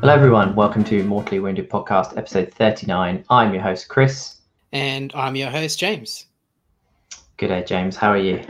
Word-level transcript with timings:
Hello, 0.00 0.14
everyone. 0.14 0.54
Welcome 0.54 0.82
to 0.84 1.04
Mortally 1.04 1.40
Wounded 1.40 1.68
Podcast, 1.68 2.16
episode 2.16 2.50
39. 2.54 3.22
I'm 3.28 3.52
your 3.52 3.62
host, 3.62 3.90
Chris. 3.90 4.36
And 4.72 5.12
I'm 5.14 5.36
your 5.36 5.50
host, 5.50 5.78
James. 5.78 6.24
Good 7.36 7.48
day, 7.48 7.62
James. 7.62 7.96
How 7.96 8.08
are 8.08 8.16
you? 8.16 8.42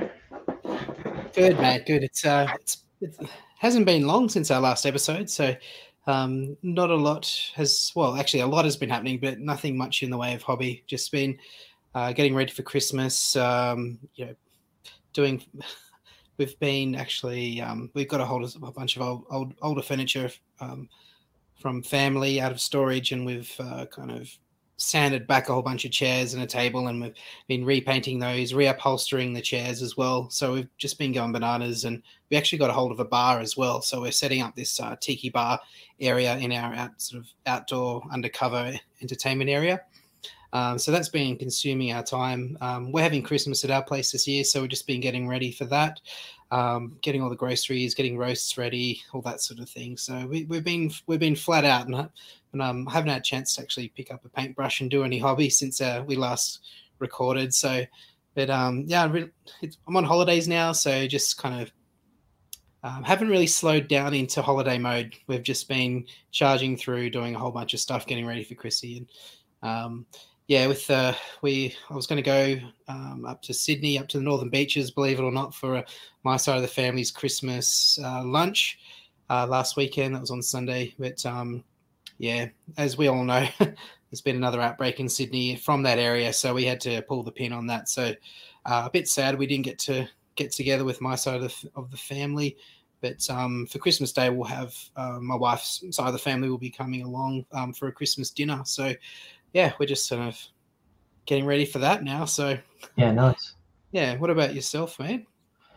Good, 1.35 1.59
mate. 1.59 1.87
Good. 1.87 2.05
It's, 2.05 2.25
uh, 2.25 2.47
it's, 2.55 2.85
it 3.01 3.17
hasn't 3.59 3.85
been 3.85 4.07
long 4.07 4.29
since 4.29 4.53
our 4.53 4.61
last 4.61 4.87
episode, 4.87 5.29
so 5.29 5.57
um, 6.07 6.57
not 6.63 6.91
a 6.91 6.95
lot 6.95 7.29
has, 7.57 7.91
well, 7.97 8.15
actually, 8.15 8.41
a 8.41 8.47
lot 8.47 8.65
has 8.65 8.77
been 8.77 8.89
happening, 8.89 9.19
but 9.19 9.41
nothing 9.41 9.77
much 9.77 10.05
in 10.05 10.11
the 10.11 10.17
way 10.17 10.35
of 10.35 10.43
hobby. 10.43 10.85
Just 10.87 11.11
been 11.11 11.37
uh, 11.97 12.13
getting 12.13 12.37
ready 12.37 12.53
for 12.53 12.63
Christmas, 12.63 13.35
um, 13.35 13.99
you 14.15 14.27
know, 14.27 14.35
doing. 15.13 15.43
We've 16.39 16.59
been 16.61 16.95
actually, 16.95 17.61
um, 17.61 17.91
we've 17.93 18.09
got 18.09 18.23
a 18.23 18.25
hold 18.25 18.45
of 18.45 18.57
a 18.63 18.73
bunch 18.73 18.97
of 18.97 19.03
old, 19.03 19.25
old 19.31 19.53
older 19.61 19.83
furniture 19.83 20.31
um, 20.59 20.89
from 21.61 21.83
family 21.83 22.41
out 22.41 22.53
of 22.53 22.61
storage, 22.61 23.13
and 23.13 23.25
we've 23.25 23.55
uh, 23.59 23.87
kind 23.87 24.11
of 24.11 24.31
sanded 24.77 25.27
back 25.27 25.49
a 25.49 25.53
whole 25.53 25.63
bunch 25.63 25.85
of 25.85 25.91
chairs 25.91 26.33
and 26.33 26.43
a 26.43 26.47
table, 26.47 26.89
and 26.89 27.01
we've 27.01 27.15
been 27.49 27.65
repainting 27.65 28.19
those, 28.19 28.53
reupholstering 28.53 29.35
the 29.35 29.41
chairs 29.43 29.83
as 29.83 29.97
well. 29.97 30.31
So 30.31 30.55
we've 30.55 30.77
just 30.79 30.99
been 30.99 31.13
going 31.13 31.33
bananas, 31.33 31.85
and 31.85 32.03
we 32.31 32.37
actually 32.37 32.59
got 32.59 32.71
a 32.71 32.73
hold 32.73 32.91
of 32.91 32.99
a 32.99 33.05
bar 33.05 33.41
as 33.41 33.57
well. 33.57 33.83
So 33.83 34.01
we're 34.01 34.11
setting 34.11 34.41
up 34.41 34.57
this 34.57 34.81
uh, 34.81 34.97
tiki 34.99 35.29
bar 35.29 35.61
area 36.01 36.37
in 36.39 36.51
our 36.53 36.73
out, 36.75 37.01
sort 37.01 37.23
of 37.23 37.29
outdoor 37.47 38.03
undercover 38.11 38.73
entertainment 39.03 39.51
area. 39.51 39.83
Um, 40.53 40.79
so 40.79 40.91
that's 40.91 41.09
been 41.11 41.37
consuming 41.37 41.93
our 41.93 42.03
time. 42.03 42.59
Um, 42.61 42.91
we're 42.91 43.03
having 43.03 43.23
Christmas 43.23 43.63
at 43.65 43.71
our 43.71 43.85
place 43.85 44.11
this 44.11 44.27
year, 44.27 44.45
so 44.45 44.63
we've 44.63 44.71
just 44.71 44.87
been 44.87 45.01
getting 45.01 45.29
ready 45.29 45.53
for 45.53 45.67
that 45.67 46.01
um, 46.51 46.97
getting 47.03 47.23
all 47.23 47.31
the 47.31 47.37
groceries, 47.37 47.95
getting 47.95 48.19
roasts 48.19 48.59
ready, 48.59 49.01
all 49.13 49.23
that 49.23 49.41
sort 49.41 49.61
of 49.61 49.69
thing. 49.69 49.97
So 49.97 50.27
we, 50.27 50.47
have 50.51 50.65
been 50.65 50.91
we've 51.07 51.21
been 51.21 51.37
flat 51.37 51.65
out, 51.65 51.87
and, 51.87 52.09
and 52.53 52.63
um, 52.63 52.87
haven't 52.87 53.11
had 53.11 53.21
a 53.21 53.25
chance 53.25 53.55
to 53.55 53.63
actually 53.63 53.89
pick 53.89 54.13
up 54.13 54.25
a 54.25 54.29
paintbrush 54.29 54.81
and 54.81 54.91
do 54.91 55.05
any 55.05 55.19
hobby 55.19 55.51
since 55.51 55.81
uh, 55.81 56.03
we 56.07 56.17
last 56.17 56.61
recorded. 56.99 57.55
So, 57.55 57.85
but 58.35 58.51
um, 58.51 58.85
yeah, 58.87 59.05
I'm 59.05 59.97
on 59.97 60.05
holidays 60.05 60.49
now, 60.49 60.73
so 60.73 61.07
just 61.07 61.39
kind 61.39 61.63
of 61.63 61.73
um, 62.83 63.05
haven't 63.05 63.29
really 63.29 63.47
slowed 63.47 63.89
down 63.89 64.15
into 64.15 64.43
holiday 64.43 64.79
mode. 64.79 65.15
We've 65.27 65.43
just 65.43 65.69
been 65.69 66.07
charging 66.33 66.77
through, 66.77 67.11
doing 67.11 67.35
a 67.35 67.39
whole 67.39 67.51
bunch 67.51 67.75
of 67.75 67.81
stuff, 67.81 68.07
getting 68.07 68.27
ready 68.27 68.43
for 68.43 68.55
Chrissy, 68.55 68.97
and 68.99 69.09
um, 69.63 70.07
yeah, 70.51 70.67
with 70.67 70.91
uh, 70.91 71.15
we, 71.43 71.77
I 71.91 71.95
was 71.95 72.09
going 72.09 72.21
to 72.21 72.23
go 72.23 72.59
um, 72.89 73.25
up 73.25 73.41
to 73.43 73.55
Sydney, 73.55 74.01
up 74.01 74.09
to 74.09 74.19
the 74.19 74.25
Northern 74.25 74.49
Beaches, 74.49 74.91
believe 74.91 75.21
it 75.21 75.23
or 75.23 75.31
not, 75.31 75.55
for 75.55 75.77
uh, 75.77 75.83
my 76.25 76.37
side 76.37 76.57
of 76.57 76.63
the 76.63 76.67
family's 76.67 77.13
Christmas 77.13 78.01
uh, 78.03 78.25
lunch 78.25 78.81
uh, 79.31 79.47
last 79.47 79.77
weekend. 79.77 80.13
That 80.13 80.21
was 80.21 80.33
on 80.33 80.43
Sunday, 80.43 80.93
but 80.99 81.25
um, 81.25 81.63
yeah, 82.19 82.49
as 82.79 82.99
we 82.99 83.07
all 83.07 83.23
know, 83.23 83.47
there's 83.61 84.23
been 84.23 84.35
another 84.35 84.61
outbreak 84.61 84.99
in 84.99 85.09
Sydney 85.09 85.55
from 85.55 85.85
that 85.85 86.01
area, 86.01 86.33
so 86.33 86.53
we 86.53 86.65
had 86.65 86.81
to 86.81 87.01
pull 87.03 87.23
the 87.23 87.31
pin 87.31 87.53
on 87.53 87.69
that. 87.69 87.89
So 87.89 88.13
uh, 88.67 88.83
a 88.87 88.91
bit 88.91 89.07
sad 89.07 89.39
we 89.39 89.47
didn't 89.47 89.67
get 89.67 89.79
to 89.81 90.09
get 90.35 90.51
together 90.51 90.83
with 90.85 91.01
my 91.01 91.15
side 91.15 91.37
of 91.37 91.43
the, 91.43 91.71
of 91.77 91.93
the 91.93 91.97
family. 91.97 92.57
But 93.01 93.29
um, 93.31 93.67
for 93.67 93.79
Christmas 93.79 94.13
Day, 94.13 94.31
we'll 94.31 94.49
have 94.49 94.75
uh, 94.97 95.19
my 95.21 95.37
wife's 95.37 95.83
side 95.91 96.09
of 96.09 96.13
the 96.13 96.19
family 96.19 96.51
will 96.51 96.59
be 96.59 96.71
coming 96.71 97.03
along 97.03 97.47
um, 97.53 97.73
for 97.73 97.87
a 97.89 97.93
Christmas 97.93 98.31
dinner. 98.31 98.61
So 98.65 98.93
yeah, 99.53 99.73
we're 99.79 99.87
just 99.87 100.07
sort 100.07 100.23
of 100.23 100.39
getting 101.27 101.47
ready 101.47 101.65
for 101.65 101.79
that 101.81 102.03
now. 102.05 102.25
So 102.25 102.59
yeah, 102.97 103.13
nice. 103.13 103.55
Yeah. 103.93 104.17
What 104.17 104.31
about 104.31 104.55
yourself, 104.55 104.99
man? 104.99 105.27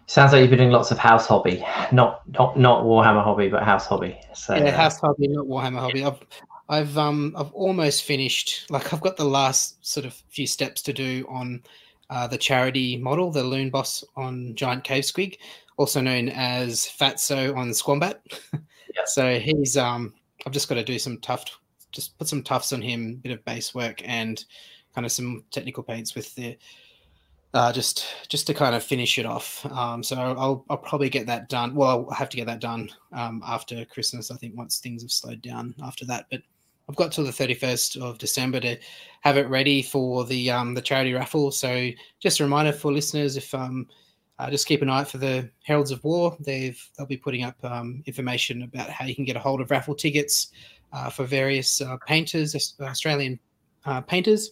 Sounds 0.05 0.33
like 0.33 0.41
you've 0.41 0.49
been 0.49 0.59
doing 0.59 0.71
lots 0.71 0.91
of 0.91 0.97
house 0.97 1.25
hobby, 1.25 1.63
not 1.91 2.21
not 2.37 2.57
not 2.57 2.83
Warhammer 2.83 3.23
hobby, 3.23 3.47
but 3.47 3.63
house 3.63 3.85
hobby. 3.85 4.19
So 4.33 4.55
yeah, 4.55 4.65
uh, 4.65 4.71
house 4.71 4.99
hobby, 4.99 5.27
not 5.29 5.45
Warhammer 5.45 5.79
hobby. 5.79 6.03
I've 6.03 6.19
I've 6.69 6.97
um 6.97 7.33
I've 7.37 7.51
almost 7.53 8.03
finished. 8.03 8.69
Like 8.69 8.93
I've 8.93 9.01
got 9.01 9.15
the 9.15 9.25
last 9.25 9.85
sort 9.85 10.05
of 10.05 10.13
few 10.29 10.45
steps 10.45 10.81
to 10.83 10.93
do 10.93 11.25
on 11.29 11.63
uh, 12.09 12.27
the 12.27 12.37
charity 12.37 12.97
model, 12.97 13.31
the 13.31 13.43
Loon 13.43 13.69
Boss 13.69 14.03
on 14.15 14.53
Giant 14.55 14.83
Cave 14.83 15.03
Squig, 15.03 15.37
also 15.77 16.01
known 16.01 16.29
as 16.29 16.85
Fatso 16.85 17.55
on 17.55 17.69
Squambat. 17.69 18.15
Yeah. 18.95 19.01
so 19.07 19.39
he's 19.39 19.75
um 19.75 20.13
I've 20.45 20.53
just 20.53 20.69
got 20.69 20.75
to 20.75 20.83
do 20.83 20.99
some 20.99 21.17
tough 21.17 21.45
just 21.93 22.17
put 22.17 22.27
some 22.27 22.43
tufts 22.43 22.73
on 22.73 22.81
him, 22.81 23.15
bit 23.15 23.31
of 23.31 23.45
base 23.45 23.73
work, 23.73 24.01
and 24.03 24.43
kind 24.93 25.05
of 25.05 25.11
some 25.11 25.43
technical 25.51 25.83
paints 25.83 26.15
with 26.15 26.33
the 26.35 26.57
uh, 27.53 27.71
just 27.71 28.05
just 28.29 28.47
to 28.47 28.53
kind 28.53 28.75
of 28.75 28.83
finish 28.83 29.17
it 29.19 29.25
off. 29.25 29.65
Um, 29.71 30.03
so 30.03 30.17
I'll 30.17 30.65
I'll 30.69 30.77
probably 30.77 31.09
get 31.09 31.27
that 31.27 31.49
done. 31.49 31.75
Well, 31.75 32.07
I'll 32.09 32.15
have 32.15 32.29
to 32.29 32.37
get 32.37 32.47
that 32.47 32.59
done 32.59 32.89
um, 33.11 33.41
after 33.45 33.85
Christmas. 33.85 34.31
I 34.31 34.35
think 34.35 34.57
once 34.57 34.79
things 34.79 35.03
have 35.03 35.11
slowed 35.11 35.41
down 35.41 35.75
after 35.83 36.05
that, 36.05 36.25
but. 36.29 36.41
I've 36.89 36.97
got 36.97 37.13
till 37.13 37.23
the 37.23 37.31
31st 37.31 38.01
of 38.01 38.17
December 38.17 38.59
to 38.59 38.77
have 39.21 39.37
it 39.37 39.47
ready 39.47 39.81
for 39.81 40.25
the 40.25 40.51
um, 40.51 40.73
the 40.73 40.81
charity 40.81 41.13
raffle. 41.13 41.49
So 41.49 41.91
just 42.19 42.41
a 42.41 42.43
reminder 42.43 42.73
for 42.73 42.91
listeners, 42.91 43.37
if 43.37 43.55
um, 43.55 43.87
uh, 44.39 44.49
just 44.49 44.67
keep 44.67 44.81
an 44.81 44.89
eye 44.89 45.01
out 45.01 45.09
for 45.09 45.17
the 45.17 45.49
Heralds 45.63 45.91
of 45.91 46.03
War. 46.03 46.35
They've 46.39 46.77
they'll 46.97 47.07
be 47.07 47.17
putting 47.17 47.43
up 47.43 47.55
um, 47.63 48.03
information 48.05 48.63
about 48.63 48.89
how 48.89 49.05
you 49.05 49.15
can 49.15 49.25
get 49.25 49.37
a 49.37 49.39
hold 49.39 49.61
of 49.61 49.71
raffle 49.71 49.95
tickets 49.95 50.49
for 51.09 51.25
various 51.25 51.81
uh, 51.81 51.97
painters, 52.05 52.75
Australian 52.79 53.39
uh, 53.85 54.01
painters. 54.01 54.51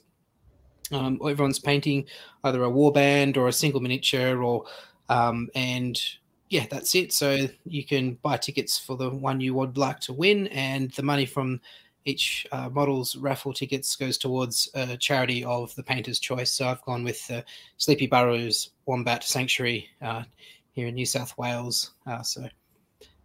Um, 0.92 1.20
everyone's 1.26 1.60
painting 1.60 2.06
either 2.44 2.64
a 2.64 2.70
warband 2.70 3.38
or 3.38 3.48
a 3.48 3.54
single 3.54 3.80
miniature, 3.80 4.44
or 4.44 4.66
um, 5.08 5.50
and 5.56 6.02
yeah, 6.50 6.66
that's 6.70 6.96
it. 6.96 7.14
So 7.14 7.48
you 7.66 7.86
can 7.86 8.16
buy 8.22 8.38
tickets 8.38 8.78
for 8.78 8.98
the 8.98 9.10
one 9.10 9.40
you 9.40 9.54
would 9.54 9.78
like 9.78 10.00
to 10.02 10.14
win, 10.14 10.48
and 10.48 10.92
the 10.92 11.04
money 11.04 11.26
from 11.26 11.62
each 12.06 12.48
uh, 12.52 12.68
model's 12.70 13.16
raffle 13.16 13.54
tickets 13.54 13.96
goes 13.96 14.18
towards 14.18 14.70
a 14.74 14.98
charity 14.98 15.44
of 15.46 15.74
the 15.76 15.84
painter's 15.84 16.20
choice. 16.20 16.52
So 16.52 16.68
I've 16.68 16.82
gone 16.82 17.04
with 17.04 17.30
uh, 17.32 17.42
Sleepy 17.78 18.08
Burrows 18.08 18.72
Wombat 18.86 19.24
Sanctuary 19.24 19.88
uh, 20.02 20.24
here 20.72 20.88
in 20.88 20.96
New 20.96 21.06
South 21.06 21.38
Wales. 21.38 21.92
Uh, 22.08 22.24
so 22.24 22.48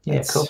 yeah, 0.05 0.23
cool. 0.29 0.49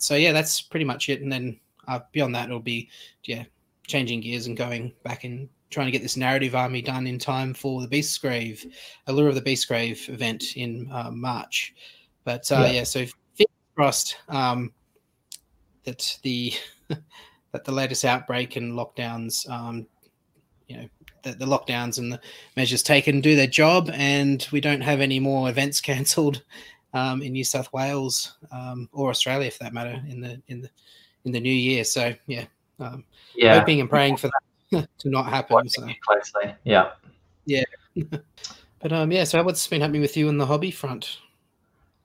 So 0.00 0.16
yeah, 0.16 0.32
that's 0.32 0.60
pretty 0.60 0.84
much 0.84 1.08
it. 1.08 1.20
And 1.22 1.30
then 1.30 1.60
uh, 1.92 2.00
beyond 2.12 2.34
that, 2.34 2.46
it'll 2.46 2.60
be 2.60 2.88
yeah, 3.24 3.44
changing 3.86 4.20
gears 4.20 4.46
and 4.46 4.56
going 4.56 4.92
back 5.04 5.24
and 5.24 5.48
trying 5.70 5.86
to 5.86 5.90
get 5.90 6.02
this 6.02 6.16
narrative 6.16 6.54
army 6.54 6.82
done 6.82 7.06
in 7.06 7.18
time 7.18 7.54
for 7.54 7.80
the 7.80 7.88
Beast's 7.88 8.18
Grave, 8.18 8.64
Allure 9.06 9.28
of 9.28 9.34
the 9.34 9.40
Beast's 9.40 9.64
Grave 9.64 10.04
event 10.08 10.56
in 10.56 10.88
uh, 10.92 11.10
March. 11.10 11.74
But 12.24 12.50
uh, 12.52 12.64
yeah. 12.66 12.70
yeah, 12.70 12.84
so 12.84 13.00
fingers 13.34 13.56
crossed 13.74 14.16
um, 14.28 14.72
that 15.84 16.18
the 16.22 16.52
that 16.88 17.64
the 17.64 17.72
latest 17.72 18.04
outbreak 18.04 18.56
and 18.56 18.74
lockdowns, 18.74 19.48
um, 19.50 19.86
you 20.68 20.76
know, 20.76 20.88
that 21.22 21.38
the 21.38 21.46
lockdowns 21.46 21.98
and 21.98 22.12
the 22.12 22.20
measures 22.56 22.82
taken 22.82 23.20
do 23.20 23.34
their 23.34 23.46
job, 23.46 23.90
and 23.92 24.46
we 24.52 24.60
don't 24.60 24.80
have 24.80 25.00
any 25.00 25.18
more 25.18 25.48
events 25.48 25.80
cancelled 25.90 26.42
um, 26.94 27.22
in 27.22 27.32
New 27.32 27.44
South 27.44 27.72
Wales 27.72 28.36
um, 28.52 28.88
or 28.92 29.10
Australia, 29.10 29.50
for 29.50 29.64
that 29.64 29.74
matter, 29.74 30.00
in 30.08 30.20
the 30.20 30.40
in 30.48 30.60
the 30.60 30.70
in 31.24 31.32
the 31.32 31.40
new 31.40 31.52
year. 31.52 31.84
So 31.84 32.14
yeah, 32.26 32.44
um, 32.80 33.04
yeah, 33.34 33.58
hoping 33.58 33.80
and 33.80 33.88
praying 33.88 34.16
for 34.16 34.30
that 34.70 34.88
to 34.98 35.08
not 35.08 35.26
happen. 35.26 35.68
So. 35.68 35.86
Closely, 36.06 36.54
yeah, 36.64 36.90
yeah. 37.46 37.64
but 38.80 38.92
um, 38.92 39.12
yeah. 39.12 39.24
So 39.24 39.42
what's 39.42 39.66
been 39.66 39.80
happening 39.80 40.02
with 40.02 40.16
you 40.16 40.28
in 40.28 40.38
the 40.38 40.46
hobby 40.46 40.70
front? 40.70 41.18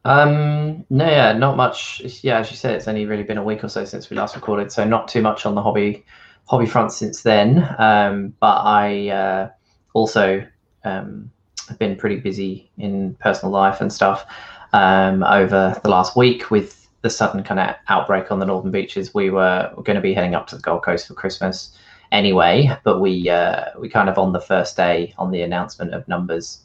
Um, 0.05 0.85
no, 0.89 1.05
yeah, 1.05 1.33
not 1.33 1.57
much. 1.57 2.01
Yeah, 2.23 2.39
as 2.39 2.49
you 2.49 2.57
said, 2.57 2.75
it's 2.75 2.87
only 2.87 3.05
really 3.05 3.23
been 3.23 3.37
a 3.37 3.43
week 3.43 3.63
or 3.63 3.69
so 3.69 3.83
since 3.83 4.09
we 4.09 4.15
last 4.15 4.35
recorded, 4.35 4.71
so 4.71 4.85
not 4.85 5.07
too 5.07 5.21
much 5.21 5.45
on 5.45 5.55
the 5.55 5.61
hobby 5.61 6.05
hobby 6.47 6.65
front 6.65 6.93
since 6.93 7.23
then. 7.23 7.67
Um, 7.77 8.33
but 8.39 8.61
I 8.63 9.09
uh, 9.09 9.49
also 9.93 10.45
um, 10.85 11.29
have 11.67 11.77
been 11.77 11.95
pretty 11.95 12.17
busy 12.17 12.71
in 12.77 13.15
personal 13.15 13.51
life 13.51 13.81
and 13.81 13.91
stuff 13.91 14.25
um, 14.73 15.23
over 15.23 15.79
the 15.83 15.89
last 15.89 16.15
week 16.15 16.49
with 16.51 16.86
the 17.01 17.09
sudden 17.09 17.43
kind 17.43 17.59
of 17.59 17.75
outbreak 17.89 18.31
on 18.31 18.39
the 18.39 18.45
northern 18.45 18.71
beaches, 18.71 19.13
we 19.13 19.29
were 19.29 19.71
going 19.83 19.95
to 19.95 20.01
be 20.01 20.13
heading 20.13 20.35
up 20.35 20.47
to 20.47 20.55
the 20.55 20.61
Gold 20.61 20.83
Coast 20.83 21.07
for 21.07 21.13
Christmas 21.13 21.77
anyway. 22.11 22.71
But 22.83 22.99
we 22.99 23.29
uh, 23.29 23.65
we 23.79 23.89
kind 23.89 24.09
of 24.09 24.17
on 24.17 24.33
the 24.33 24.41
first 24.41 24.75
day 24.77 25.13
on 25.17 25.31
the 25.31 25.41
announcement 25.41 25.93
of 25.93 26.07
numbers, 26.07 26.61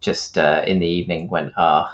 just 0.00 0.38
uh, 0.38 0.62
in 0.66 0.78
the 0.78 0.86
evening 0.86 1.28
went, 1.28 1.56
uh, 1.56 1.88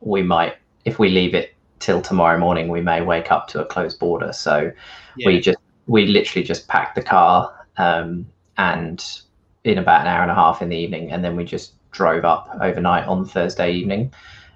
we 0.00 0.22
might 0.22 0.56
if 0.84 0.98
we 0.98 1.08
leave 1.08 1.34
it 1.34 1.54
till 1.78 2.02
tomorrow 2.02 2.38
morning, 2.38 2.68
we 2.68 2.80
may 2.80 3.02
wake 3.02 3.30
up 3.30 3.48
to 3.48 3.60
a 3.60 3.64
closed 3.64 3.98
border. 3.98 4.32
So 4.32 4.72
yeah. 5.16 5.26
we 5.26 5.40
just 5.40 5.58
we 5.86 6.06
literally 6.06 6.44
just 6.44 6.68
packed 6.68 6.94
the 6.94 7.02
car 7.02 7.66
um, 7.78 8.26
and 8.56 9.04
in 9.64 9.78
about 9.78 10.02
an 10.02 10.06
hour 10.06 10.22
and 10.22 10.30
a 10.30 10.34
half 10.34 10.62
in 10.62 10.68
the 10.68 10.76
evening, 10.76 11.10
and 11.12 11.24
then 11.24 11.36
we 11.36 11.44
just 11.44 11.72
drove 11.90 12.24
up 12.24 12.48
overnight 12.60 13.06
on 13.06 13.24
Thursday 13.24 13.72
evening. 13.72 14.12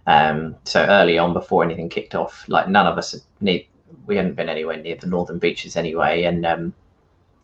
Um, 0.06 0.56
so 0.64 0.84
early 0.84 1.18
on, 1.18 1.32
before 1.32 1.64
anything 1.64 1.88
kicked 1.88 2.14
off, 2.14 2.44
like 2.48 2.68
none 2.68 2.86
of 2.86 2.98
us 2.98 3.20
need, 3.40 3.66
we 4.06 4.16
hadn't 4.16 4.34
been 4.34 4.48
anywhere 4.48 4.76
near 4.76 4.96
the 4.96 5.06
northern 5.06 5.38
beaches 5.38 5.76
anyway, 5.76 6.24
and 6.24 6.44
um, 6.44 6.74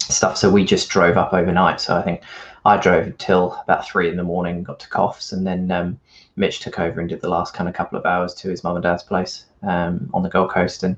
stuff. 0.00 0.36
So 0.36 0.50
we 0.50 0.64
just 0.64 0.88
drove 0.88 1.16
up 1.16 1.32
overnight. 1.32 1.80
So 1.80 1.96
I 1.96 2.02
think 2.02 2.22
I 2.64 2.76
drove 2.76 3.06
until 3.06 3.54
about 3.62 3.86
three 3.86 4.08
in 4.08 4.16
the 4.16 4.24
morning, 4.24 4.62
got 4.62 4.80
to 4.80 4.88
Coffs, 4.88 5.32
and 5.32 5.46
then 5.46 5.70
um, 5.70 6.00
Mitch 6.36 6.60
took 6.60 6.78
over 6.78 7.00
and 7.00 7.08
did 7.08 7.20
the 7.20 7.28
last 7.28 7.54
kind 7.54 7.68
of 7.68 7.74
couple 7.74 7.98
of 7.98 8.06
hours 8.06 8.34
to 8.34 8.48
his 8.48 8.64
mum 8.64 8.76
and 8.76 8.82
dad's 8.82 9.02
place 9.02 9.44
um, 9.62 10.10
on 10.12 10.22
the 10.22 10.28
Gold 10.28 10.50
Coast. 10.50 10.82
And 10.82 10.96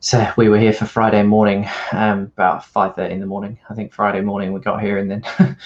so 0.00 0.30
we 0.36 0.48
were 0.48 0.58
here 0.58 0.72
for 0.72 0.86
Friday 0.86 1.22
morning, 1.22 1.68
um, 1.92 2.22
about 2.22 2.64
five 2.64 2.94
thirty 2.94 3.14
in 3.14 3.20
the 3.20 3.26
morning. 3.26 3.58
I 3.68 3.74
think 3.74 3.92
Friday 3.92 4.20
morning 4.20 4.52
we 4.52 4.60
got 4.60 4.80
here, 4.80 4.98
and 4.98 5.10
then 5.10 5.22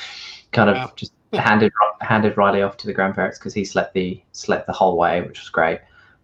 kind 0.52 0.70
of 0.70 0.76
wow. 0.76 0.92
just 0.96 1.12
handed 1.32 1.72
handed 2.00 2.36
Riley 2.36 2.62
off 2.62 2.76
to 2.78 2.86
the 2.86 2.92
grandparents 2.92 3.38
because 3.38 3.54
he 3.54 3.64
slept 3.64 3.94
the 3.94 4.20
slept 4.32 4.66
the 4.66 4.72
whole 4.72 4.96
way, 4.96 5.22
which 5.22 5.40
was 5.40 5.48
great. 5.48 5.80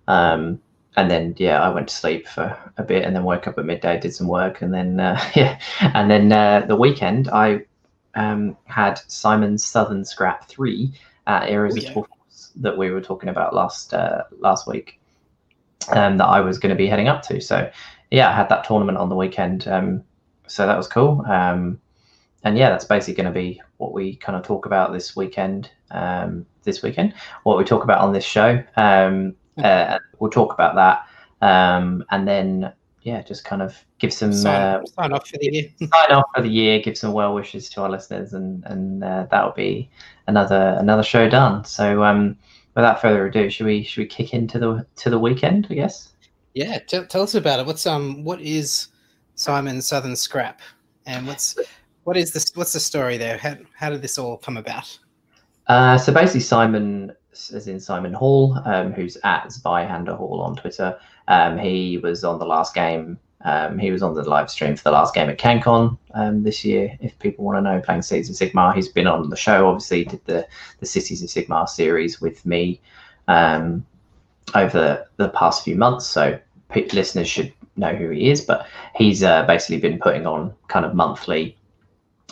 Um, 0.06 0.60
and 0.96 1.10
then 1.10 1.34
yeah, 1.38 1.60
I 1.60 1.69
went 1.69 1.88
to 1.88 1.94
sleep 1.94 2.26
for 2.28 2.56
a 2.76 2.82
bit, 2.82 3.05
and 3.05 3.14
then 3.14 3.25
woke 3.25 3.46
up 3.46 3.58
at 3.58 3.64
midday, 3.64 3.99
did 4.00 4.14
some 4.14 4.26
work, 4.26 4.62
and 4.62 4.72
then 4.72 5.00
uh, 5.00 5.20
yeah, 5.34 5.58
and 5.81 6.10
then 6.10 6.32
uh, 6.32 6.66
the 6.66 6.76
weekend 6.76 7.28
I 7.28 7.62
um, 8.14 8.56
had 8.64 9.00
Simon's 9.06 9.64
Southern 9.64 10.05
Scrap 10.05 10.49
three 10.49 10.93
at 11.26 11.49
Irresistible 11.49 12.06
oh, 12.11 12.16
yeah. 12.31 12.62
that 12.62 12.78
we 12.78 12.90
were 12.90 13.00
talking 13.00 13.28
about 13.28 13.54
last 13.54 13.94
uh, 13.94 14.25
last 14.38 14.66
week, 14.66 15.00
um, 15.90 16.16
that 16.19 16.26
I 16.26 16.40
was 16.40 16.58
going 16.58 16.70
to 16.70 16.76
be 16.76 16.87
heading 16.87 17.08
up 17.08 17.22
to. 17.25 17.40
So 17.40 17.70
yeah, 18.11 18.28
I 18.28 18.34
had 18.34 18.49
that 18.49 18.64
tournament 18.64 18.99
on 18.99 19.08
the 19.08 19.16
weekend, 19.16 19.69
um, 19.69 20.02
so 20.46 20.66
that 20.66 20.76
was 20.76 20.88
cool. 20.88 21.25
Um, 21.26 21.81
and 22.44 22.58
yeah, 22.58 22.70
that's 22.70 22.84
basically 22.84 23.14
going 23.22 23.32
to 23.32 23.38
be 23.38 23.61
what 23.78 23.92
we 23.92 24.16
kind 24.16 24.36
of 24.36 24.44
talk 24.44 24.66
about 24.66 24.92
this 24.92 25.16
weekend. 25.16 25.70
Um, 25.90 26.46
this 26.69 26.82
weekend, 26.82 27.14
what 27.42 27.58
we 27.58 27.64
talk 27.64 27.82
about 27.82 28.00
on 28.00 28.12
this 28.12 28.25
show. 28.25 28.62
Um, 28.76 29.34
uh, 29.62 29.98
we'll 30.19 30.30
talk 30.30 30.52
about 30.52 30.76
that, 30.76 31.06
um, 31.44 32.04
and 32.10 32.28
then 32.28 32.72
yeah, 33.02 33.22
just 33.22 33.44
kind 33.44 33.62
of 33.62 33.76
give 33.98 34.12
some 34.12 34.32
sign, 34.32 34.60
uh, 34.60 34.84
sign 34.84 35.12
off 35.12 35.28
for 35.28 35.38
the 35.38 35.50
year. 35.50 35.70
sign 35.78 36.12
off 36.12 36.26
for 36.34 36.42
the 36.42 36.48
year. 36.48 36.80
Give 36.80 36.96
some 36.96 37.12
well 37.12 37.34
wishes 37.34 37.69
to 37.70 37.82
our 37.82 37.90
listeners, 37.90 38.34
and 38.34 38.62
and 38.66 39.02
uh, 39.02 39.26
that'll 39.30 39.52
be 39.52 39.90
another 40.26 40.76
another 40.78 41.02
show 41.02 41.28
done. 41.28 41.64
So 41.64 42.04
um, 42.04 42.36
without 42.76 43.00
further 43.00 43.26
ado, 43.26 43.50
should 43.50 43.66
we 43.66 43.82
should 43.82 44.02
we 44.02 44.06
kick 44.06 44.34
into 44.34 44.58
the 44.58 44.86
to 44.96 45.10
the 45.10 45.19
weekend? 45.19 45.66
I 45.70 45.75
guess. 45.75 46.12
Yeah, 46.54 46.78
tell, 46.78 47.06
tell 47.06 47.22
us 47.22 47.34
about 47.34 47.60
it. 47.60 47.66
What's 47.66 47.86
um 47.86 48.25
what 48.25 48.40
is 48.40 48.88
Simon 49.34 49.80
Southern 49.82 50.16
Scrap, 50.16 50.60
and 51.06 51.26
what's 51.26 51.56
what 52.08 52.16
is 52.16 52.32
this? 52.32 52.50
What's 52.55 52.72
the 52.72 52.81
story 52.81 53.19
there? 53.19 53.37
How 53.37 53.58
how 53.75 53.90
did 53.90 54.00
this 54.00 54.16
all 54.16 54.38
come 54.38 54.56
about? 54.56 54.99
Uh, 55.66 55.99
so 55.99 56.10
basically, 56.10 56.40
Simon 56.40 57.12
as 57.52 57.69
in 57.69 57.78
Simon 57.78 58.14
Hall, 58.14 58.58
um, 58.64 58.94
who's 58.94 59.19
at 59.25 59.49
Zweihander 59.49 60.16
Hall 60.16 60.40
on 60.40 60.56
Twitter. 60.56 60.99
Um, 61.28 61.58
he 61.58 61.99
was 61.99 62.25
on 62.25 62.38
the 62.38 62.46
last 62.46 62.75
game. 62.75 63.19
Um, 63.44 63.78
he 63.78 63.90
was 63.90 64.02
on 64.02 64.14
the 64.14 64.22
live 64.22 64.50
stream 64.50 64.75
for 64.75 64.84
the 64.84 64.90
last 64.90 65.14
game 65.14 65.28
at 65.28 65.38
CanCon 65.38 65.99
um, 66.14 66.43
this 66.43 66.64
year. 66.64 66.96
If 67.02 67.16
people 67.19 67.44
want 67.44 67.58
to 67.58 67.60
know, 67.60 67.78
playing 67.82 68.00
Cities 68.00 68.31
of 68.31 68.37
Sigmar, 68.37 68.75
he's 68.75 68.88
been 68.88 69.06
on 69.06 69.28
the 69.28 69.37
show. 69.37 69.69
Obviously, 69.69 70.04
did 70.04 70.25
the 70.25 70.49
the 70.81 70.87
Cities 70.87 71.22
of 71.22 71.28
Sigmar 71.28 71.69
series 71.69 72.22
with 72.22 72.46
me 72.46 72.81
um, 73.28 73.84
over 74.54 75.06
the 75.19 75.28
past 75.28 75.62
few 75.62 75.76
months. 75.76 76.06
So 76.06 76.38
listeners 76.75 77.28
should 77.28 77.52
know 77.76 77.94
who 77.94 78.08
he 78.08 78.31
is. 78.31 78.40
But 78.40 78.66
he's 78.96 79.22
uh, 79.22 79.44
basically 79.44 79.78
been 79.78 79.99
putting 79.99 80.26
on 80.26 80.54
kind 80.69 80.87
of 80.87 80.94
monthly 80.94 81.57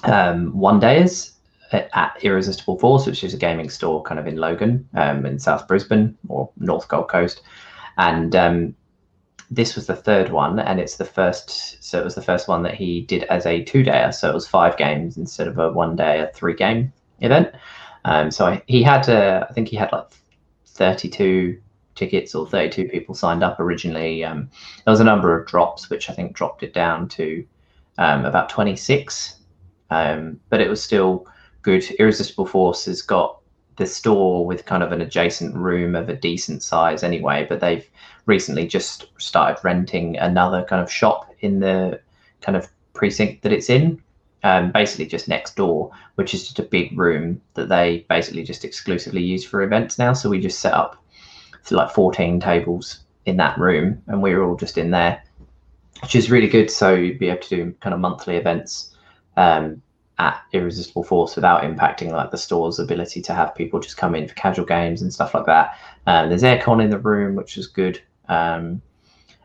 um, 0.04 0.56
one 0.56 0.80
days 0.80 1.32
at 1.72 2.16
Irresistible 2.22 2.78
Force, 2.78 3.06
which 3.06 3.24
is 3.24 3.34
a 3.34 3.38
gaming 3.38 3.70
store 3.70 4.02
kind 4.02 4.20
of 4.20 4.26
in 4.26 4.36
Logan, 4.36 4.88
um, 4.94 5.26
in 5.26 5.38
South 5.38 5.66
Brisbane 5.66 6.16
or 6.28 6.50
North 6.58 6.88
Gold 6.88 7.08
Coast. 7.08 7.42
And 7.98 8.36
um, 8.36 8.74
this 9.50 9.74
was 9.74 9.86
the 9.86 9.96
third 9.96 10.30
one, 10.30 10.58
and 10.58 10.78
it's 10.78 10.96
the 10.96 11.04
first. 11.04 11.82
So 11.82 11.98
it 12.00 12.04
was 12.04 12.14
the 12.14 12.22
first 12.22 12.48
one 12.48 12.62
that 12.62 12.74
he 12.74 13.02
did 13.02 13.24
as 13.24 13.46
a 13.46 13.64
two-dayer. 13.64 14.12
So 14.12 14.28
it 14.28 14.34
was 14.34 14.46
five 14.46 14.76
games 14.76 15.16
instead 15.16 15.48
of 15.48 15.58
a 15.58 15.72
one-day, 15.72 16.20
a 16.20 16.28
three-game 16.28 16.92
event. 17.20 17.54
Um, 18.04 18.30
so 18.30 18.46
I, 18.46 18.62
he 18.66 18.82
had, 18.82 19.08
uh, 19.08 19.46
I 19.48 19.52
think 19.52 19.68
he 19.68 19.76
had 19.76 19.90
like 19.92 20.06
32 20.66 21.60
tickets 21.94 22.34
or 22.34 22.46
32 22.46 22.88
people 22.88 23.14
signed 23.14 23.42
up 23.42 23.58
originally. 23.58 24.24
Um, 24.24 24.50
there 24.84 24.92
was 24.92 25.00
a 25.00 25.04
number 25.04 25.38
of 25.38 25.46
drops, 25.48 25.90
which 25.90 26.10
I 26.10 26.12
think 26.12 26.34
dropped 26.34 26.62
it 26.62 26.72
down 26.72 27.08
to 27.10 27.44
um, 27.98 28.24
about 28.24 28.48
26. 28.48 29.35
Um, 29.90 30.40
but 30.48 30.60
it 30.60 30.68
was 30.68 30.82
still 30.82 31.26
good. 31.62 31.84
Irresistible 31.98 32.46
Force 32.46 32.84
has 32.86 33.02
got 33.02 33.38
the 33.76 33.86
store 33.86 34.46
with 34.46 34.64
kind 34.64 34.82
of 34.82 34.92
an 34.92 35.00
adjacent 35.00 35.54
room 35.54 35.94
of 35.94 36.08
a 36.08 36.16
decent 36.16 36.62
size 36.62 37.02
anyway, 37.02 37.46
but 37.48 37.60
they've 37.60 37.88
recently 38.24 38.66
just 38.66 39.06
started 39.18 39.62
renting 39.62 40.16
another 40.16 40.64
kind 40.64 40.82
of 40.82 40.90
shop 40.90 41.30
in 41.40 41.60
the 41.60 42.00
kind 42.40 42.56
of 42.56 42.68
precinct 42.94 43.42
that 43.42 43.52
it's 43.52 43.68
in, 43.68 44.02
um, 44.42 44.72
basically 44.72 45.06
just 45.06 45.28
next 45.28 45.56
door, 45.56 45.90
which 46.14 46.32
is 46.32 46.42
just 46.44 46.58
a 46.58 46.62
big 46.62 46.98
room 46.98 47.40
that 47.54 47.68
they 47.68 48.06
basically 48.08 48.42
just 48.42 48.64
exclusively 48.64 49.22
use 49.22 49.44
for 49.44 49.62
events 49.62 49.98
now. 49.98 50.12
So 50.12 50.30
we 50.30 50.40
just 50.40 50.60
set 50.60 50.72
up 50.72 50.96
like 51.70 51.90
14 51.90 52.40
tables 52.40 53.00
in 53.26 53.36
that 53.38 53.58
room 53.58 54.02
and 54.06 54.22
we 54.22 54.34
were 54.34 54.44
all 54.44 54.56
just 54.56 54.78
in 54.78 54.90
there, 54.90 55.22
which 56.00 56.14
is 56.14 56.30
really 56.30 56.48
good. 56.48 56.70
So 56.70 56.94
you'd 56.94 57.18
be 57.18 57.28
able 57.28 57.42
to 57.42 57.48
do 57.48 57.74
kind 57.80 57.92
of 57.92 58.00
monthly 58.00 58.36
events 58.36 58.95
um, 59.36 59.82
at 60.18 60.42
Irresistible 60.52 61.04
Force 61.04 61.36
without 61.36 61.62
impacting 61.62 62.10
like 62.10 62.30
the 62.30 62.38
store's 62.38 62.78
ability 62.78 63.20
to 63.22 63.34
have 63.34 63.54
people 63.54 63.80
just 63.80 63.96
come 63.96 64.14
in 64.14 64.26
for 64.26 64.34
casual 64.34 64.64
games 64.64 65.02
and 65.02 65.12
stuff 65.12 65.34
like 65.34 65.46
that. 65.46 65.76
Um, 66.06 66.28
there's 66.28 66.42
aircon 66.42 66.82
in 66.82 66.90
the 66.90 66.98
room, 66.98 67.34
which 67.34 67.58
is 67.58 67.66
good. 67.66 68.00
Um, 68.28 68.80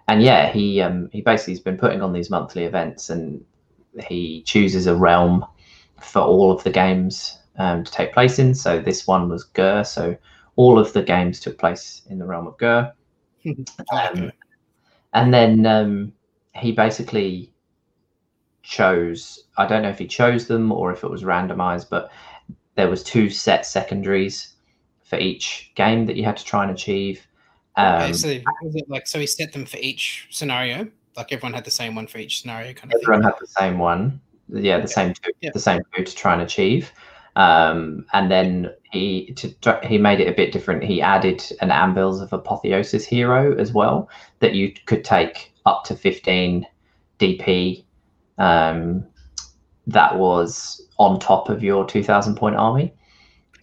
and 0.07 0.21
yeah, 0.21 0.51
he 0.51 0.81
um, 0.81 1.09
he 1.11 1.21
basically 1.21 1.53
has 1.53 1.59
been 1.59 1.77
putting 1.77 2.01
on 2.01 2.13
these 2.13 2.29
monthly 2.29 2.63
events, 2.63 3.09
and 3.09 3.43
he 4.07 4.43
chooses 4.43 4.87
a 4.87 4.95
realm 4.95 5.45
for 6.01 6.21
all 6.21 6.51
of 6.51 6.63
the 6.63 6.69
games 6.69 7.39
um, 7.57 7.83
to 7.83 7.91
take 7.91 8.13
place 8.13 8.39
in. 8.39 8.53
So 8.55 8.79
this 8.79 9.07
one 9.07 9.29
was 9.29 9.43
Ghur, 9.43 9.83
so 9.85 10.17
all 10.55 10.79
of 10.79 10.93
the 10.93 11.03
games 11.03 11.39
took 11.39 11.57
place 11.57 12.01
in 12.09 12.19
the 12.19 12.25
realm 12.25 12.47
of 12.47 12.57
Ghur. 12.57 12.91
Um, 13.91 14.31
and 15.13 15.33
then 15.33 15.65
um, 15.65 16.13
he 16.55 16.71
basically 16.71 17.50
chose 18.63 19.45
i 19.57 19.65
don't 19.65 19.81
know 19.81 19.89
if 19.89 19.97
he 19.97 20.07
chose 20.07 20.47
them 20.47 20.71
or 20.71 20.91
if 20.91 21.03
it 21.03 21.09
was 21.09 21.23
randomized 21.23 21.89
but 21.89 22.11
there 22.75 22.89
was 22.89 23.03
two 23.03 23.29
set 23.29 23.65
secondaries 23.65 24.53
for 25.03 25.17
each 25.17 25.71
game 25.75 26.05
that 26.05 26.15
you 26.15 26.23
had 26.23 26.37
to 26.37 26.45
try 26.45 26.63
and 26.63 26.71
achieve 26.71 27.27
um, 27.77 28.01
okay, 28.03 28.13
so 28.13 28.27
was 28.63 28.75
it 28.75 28.89
like 28.89 29.07
so 29.07 29.19
he 29.19 29.25
set 29.25 29.53
them 29.53 29.65
for 29.65 29.77
each 29.77 30.27
scenario 30.29 30.87
like 31.17 31.31
everyone 31.31 31.53
had 31.53 31.65
the 31.65 31.71
same 31.71 31.95
one 31.95 32.07
for 32.07 32.17
each 32.17 32.41
scenario 32.41 32.73
kind 32.73 32.93
of 32.93 33.01
everyone 33.01 33.21
thing? 33.21 33.31
had 33.31 33.39
the 33.39 33.47
same 33.47 33.77
one 33.77 34.21
yeah 34.49 34.77
the 34.77 34.83
okay. 34.83 34.91
same 34.91 35.13
two 35.13 35.31
yeah. 35.41 35.49
the 35.53 35.59
same 35.59 35.81
two 35.95 36.03
to 36.03 36.15
try 36.15 36.33
and 36.33 36.41
achieve 36.41 36.91
um, 37.37 38.05
and 38.11 38.29
then 38.29 38.69
he 38.91 39.33
to, 39.35 39.79
he 39.83 39.97
made 39.97 40.19
it 40.19 40.27
a 40.27 40.33
bit 40.33 40.51
different 40.51 40.83
he 40.83 41.01
added 41.01 41.41
an 41.61 41.71
anvils 41.71 42.21
of 42.21 42.33
apotheosis 42.33 43.05
hero 43.05 43.55
as 43.57 43.71
well 43.71 44.09
that 44.39 44.53
you 44.53 44.73
could 44.85 45.03
take 45.03 45.53
up 45.65 45.85
to 45.85 45.95
15 45.95 46.65
dp 47.19 47.83
um, 48.41 49.05
that 49.85 50.17
was 50.17 50.81
on 50.97 51.19
top 51.19 51.47
of 51.49 51.63
your 51.63 51.85
2000 51.85 52.35
point 52.35 52.55
army. 52.55 52.93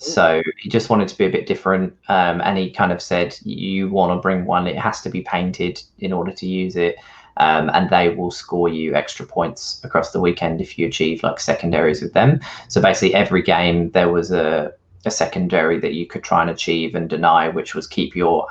So 0.00 0.40
he 0.58 0.68
just 0.68 0.90
wanted 0.90 1.08
to 1.08 1.18
be 1.18 1.25
a 1.25 1.30
bit 1.30 1.47
different. 1.47 1.92
Um, 2.08 2.40
and 2.40 2.56
he 2.56 2.70
kind 2.70 2.92
of 2.92 3.02
said, 3.02 3.37
you 3.42 3.90
want 3.90 4.16
to 4.16 4.23
bring 4.23 4.44
one, 4.44 4.68
it 4.68 4.78
has 4.78 5.00
to 5.02 5.11
be 5.11 5.23
painted 5.23 5.82
in 5.99 6.12
order 6.12 6.32
to 6.32 6.47
use 6.47 6.76
it. 6.76 6.97
Um, 7.38 7.70
and 7.70 7.90
they 7.90 8.11
will 8.11 8.30
score 8.30 8.68
you 8.68 8.94
extra 8.94 9.26
points 9.26 9.80
across 9.82 10.12
the 10.12 10.20
weekend 10.20 10.61
if 10.61 10.78
you 10.78 10.87
achieve 10.87 11.25
like 11.25 11.40
secondaries 11.40 12.00
with 12.00 12.12
them. 12.12 12.40
So 12.68 12.80
basically, 12.80 13.14
every 13.14 13.42
game 13.42 13.90
there 13.90 14.11
was 14.11 14.30
a, 14.30 14.73
a 15.04 15.11
secondary 15.11 15.78
that 15.80 15.94
you 15.94 16.06
could 16.06 16.25
try 16.25 16.42
and 16.42 16.50
achieve 16.50 16.94
and 16.94 17.08
deny, 17.08 17.49
which 17.49 17.75
was 17.76 17.87
keep 17.87 18.16
your 18.16 18.47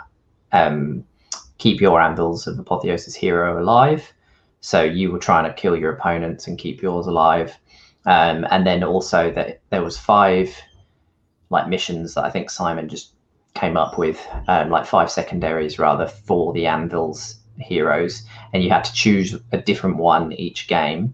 um, 0.53 1.03
keep 1.57 1.81
your 1.81 2.01
anvils 2.01 2.47
of 2.47 2.59
apotheosis 2.59 3.15
hero 3.15 3.61
alive. 3.61 4.13
So 4.61 4.83
you 4.83 5.11
were 5.11 5.19
trying 5.19 5.45
to 5.45 5.53
kill 5.53 5.75
your 5.75 5.93
opponents 5.93 6.47
and 6.47 6.57
keep 6.57 6.81
yours 6.81 7.07
alive. 7.07 7.57
Um, 8.05 8.45
and 8.49 8.65
then 8.65 8.83
also 8.83 9.31
that 9.31 9.61
there 9.69 9.83
was 9.83 9.97
five 9.97 10.55
like 11.49 11.67
missions 11.67 12.13
that 12.13 12.25
I 12.25 12.29
think 12.29 12.49
Simon 12.49 12.89
just 12.89 13.13
came 13.53 13.77
up 13.77 13.97
with, 13.97 14.25
um, 14.47 14.69
like 14.69 14.85
five 14.85 15.09
secondaries 15.09 15.79
rather 15.79 16.07
for 16.07 16.53
the 16.53 16.67
Anvils 16.67 17.39
heroes, 17.59 18.23
and 18.53 18.63
you 18.63 18.69
had 18.69 18.83
to 18.83 18.93
choose 18.93 19.35
a 19.51 19.57
different 19.57 19.97
one 19.97 20.31
each 20.33 20.67
game. 20.67 21.13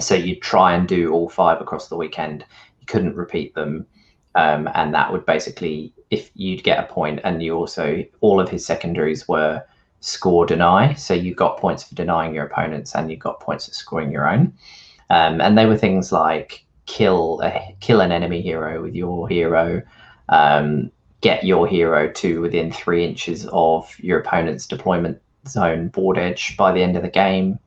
So 0.00 0.14
you'd 0.14 0.42
try 0.42 0.74
and 0.74 0.86
do 0.88 1.12
all 1.12 1.28
five 1.28 1.60
across 1.60 1.88
the 1.88 1.96
weekend. 1.96 2.44
You 2.80 2.86
couldn't 2.86 3.16
repeat 3.16 3.54
them, 3.54 3.86
um, 4.34 4.68
and 4.74 4.94
that 4.94 5.12
would 5.12 5.24
basically, 5.26 5.92
if 6.10 6.30
you'd 6.34 6.64
get 6.64 6.82
a 6.82 6.92
point, 6.92 7.20
and 7.24 7.42
you 7.42 7.54
also 7.54 8.04
all 8.20 8.40
of 8.40 8.48
his 8.48 8.66
secondaries 8.66 9.28
were 9.28 9.62
score 10.02 10.44
deny. 10.44 10.92
So 10.94 11.14
you 11.14 11.34
got 11.34 11.58
points 11.58 11.84
for 11.84 11.94
denying 11.94 12.34
your 12.34 12.44
opponents, 12.44 12.94
and 12.94 13.10
you 13.10 13.16
got 13.16 13.40
points 13.40 13.66
for 13.66 13.72
scoring 13.72 14.12
your 14.12 14.28
own. 14.28 14.52
Um, 15.08 15.40
and 15.40 15.56
they 15.56 15.64
were 15.64 15.78
things 15.78 16.12
like 16.12 16.64
kill 16.86 17.40
a, 17.42 17.74
kill 17.80 18.00
an 18.00 18.12
enemy 18.12 18.42
hero 18.42 18.82
with 18.82 18.94
your 18.94 19.28
hero, 19.28 19.82
um, 20.28 20.90
get 21.20 21.44
your 21.44 21.66
hero 21.66 22.10
to 22.12 22.40
within 22.40 22.72
three 22.72 23.04
inches 23.04 23.46
of 23.52 23.94
your 24.00 24.18
opponent's 24.18 24.66
deployment 24.66 25.20
zone 25.46 25.88
board 25.88 26.18
edge 26.18 26.56
by 26.56 26.72
the 26.72 26.82
end 26.82 26.96
of 26.96 27.02
the 27.02 27.10
game. 27.10 27.58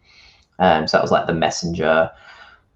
Um, 0.59 0.87
so 0.87 0.97
that 0.97 1.03
was 1.03 1.11
like 1.11 1.27
the 1.27 1.33
messenger. 1.33 2.11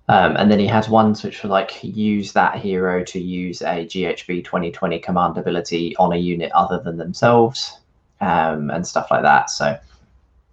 Um, 0.08 0.38
and 0.38 0.50
then 0.50 0.60
he 0.60 0.68
has 0.68 0.90
ones 0.90 1.24
which 1.24 1.44
were 1.44 1.50
like 1.50 1.84
use 1.84 2.32
that 2.34 2.58
hero 2.58 3.04
to 3.04 3.20
use 3.20 3.62
a 3.62 3.86
GHB 3.86 4.44
2020 4.44 5.00
command 5.00 5.38
ability 5.38 5.96
on 5.98 6.14
a 6.14 6.18
unit 6.18 6.52
other 6.54 6.80
than 6.80 6.98
themselves 6.98 7.80
um, 8.22 8.70
and 8.70 8.86
stuff 8.86 9.08
like 9.12 9.24
that. 9.24 9.50
So 9.50 9.78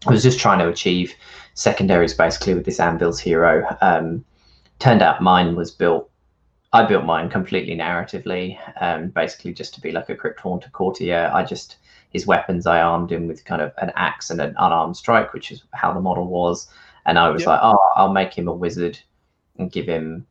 I 0.06 0.11
was 0.11 0.23
just 0.23 0.38
trying 0.38 0.58
to 0.61 0.68
achieve 0.68 1.14
secondaries 1.54 2.14
basically 2.14 2.54
with 2.54 2.64
this 2.64 2.80
Anvil's 2.80 3.20
hero. 3.20 3.66
Um, 3.80 4.25
turned 4.78 5.02
out 5.02 5.23
mine 5.23 5.56
was 5.56 5.70
built. 5.70 6.11
I 6.73 6.85
built 6.85 7.04
mine 7.04 7.30
completely 7.30 7.75
narratively, 7.75 8.58
um, 8.80 9.08
basically 9.08 9.54
just 9.54 9.75
to 9.75 9.80
be 9.80 9.92
like 9.92 10.11
a 10.11 10.16
Crypt 10.16 10.40
Haunter 10.40 10.68
courtier. 10.70 11.30
I 11.32 11.44
just 11.44 11.76
his 12.11 12.26
weapons 12.26 12.66
I 12.66 12.80
armed 12.80 13.11
him 13.11 13.26
with 13.26 13.44
kind 13.44 13.62
of 13.62 13.73
an 13.78 13.92
axe 13.96 14.30
and 14.30 14.40
an 14.40 14.54
unarmed 14.58 14.96
strike, 14.96 15.32
which 15.32 15.50
is 15.50 15.64
how 15.73 15.92
the 15.92 16.00
model 16.00 16.26
was. 16.26 16.68
And 17.04 17.18
I 17.18 17.28
was 17.28 17.42
yep. 17.42 17.49
like, 17.49 17.61
oh, 17.62 17.78
I'll 17.94 18.12
make 18.12 18.35
him 18.35 18.49
a 18.49 18.54
wizard 18.54 18.99
and 19.58 19.70
give 19.70 19.87
him 19.87 20.26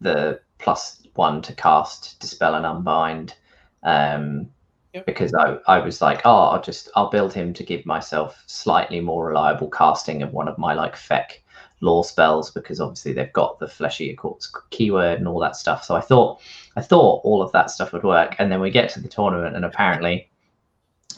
the 0.00 0.40
plus 0.58 1.02
one 1.14 1.42
to 1.42 1.54
cast, 1.54 2.18
dispel, 2.20 2.54
and 2.54 2.66
unbind. 2.66 3.34
Um, 3.82 4.50
yep. 4.92 5.06
Because 5.06 5.34
I, 5.34 5.58
I 5.66 5.78
was 5.78 6.00
like, 6.00 6.22
oh, 6.24 6.44
I'll 6.48 6.62
just 6.62 6.88
I'll 6.96 7.10
build 7.10 7.32
him 7.32 7.52
to 7.54 7.64
give 7.64 7.84
myself 7.86 8.42
slightly 8.46 9.00
more 9.00 9.26
reliable 9.26 9.68
casting 9.70 10.22
of 10.22 10.32
one 10.32 10.48
of 10.48 10.58
my 10.58 10.74
like 10.74 10.96
feck 10.96 11.42
lore 11.80 12.04
spells 12.04 12.50
because 12.50 12.80
obviously 12.80 13.12
they've 13.12 13.32
got 13.32 13.58
the 13.58 13.68
Flesh 13.68 14.00
Eater 14.00 14.16
Courts 14.16 14.52
keyword 14.70 15.18
and 15.18 15.28
all 15.28 15.38
that 15.40 15.56
stuff. 15.56 15.84
So 15.84 15.94
I 15.94 16.00
thought 16.00 16.40
I 16.76 16.82
thought 16.82 17.22
all 17.24 17.42
of 17.42 17.52
that 17.52 17.70
stuff 17.70 17.92
would 17.92 18.04
work, 18.04 18.36
and 18.38 18.50
then 18.50 18.60
we 18.60 18.70
get 18.70 18.88
to 18.90 19.00
the 19.00 19.08
tournament, 19.08 19.56
and 19.56 19.64
apparently 19.64 20.28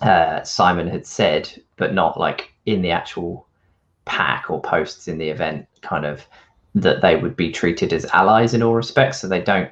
uh, 0.03 0.43
Simon 0.43 0.89
had 0.89 1.07
said, 1.07 1.50
but 1.77 1.95
not 1.95 2.19
like 2.19 2.53
in 2.67 2.83
the 2.83 2.91
actual 2.91 3.47
pack 4.05 4.50
or 4.50 4.61
posts 4.61 5.09
in 5.09 5.19
the 5.19 5.29
event, 5.29 5.67
kind 5.83 6.05
of 6.05 6.25
that 6.75 7.03
they 7.03 7.17
would 7.17 7.37
be 7.37 7.50
treated 7.50 7.93
as 7.93 8.05
allies 8.07 8.55
in 8.55 8.62
all 8.62 8.75
respects. 8.75 9.21
So 9.21 9.29
they 9.29 9.43
don't 9.43 9.71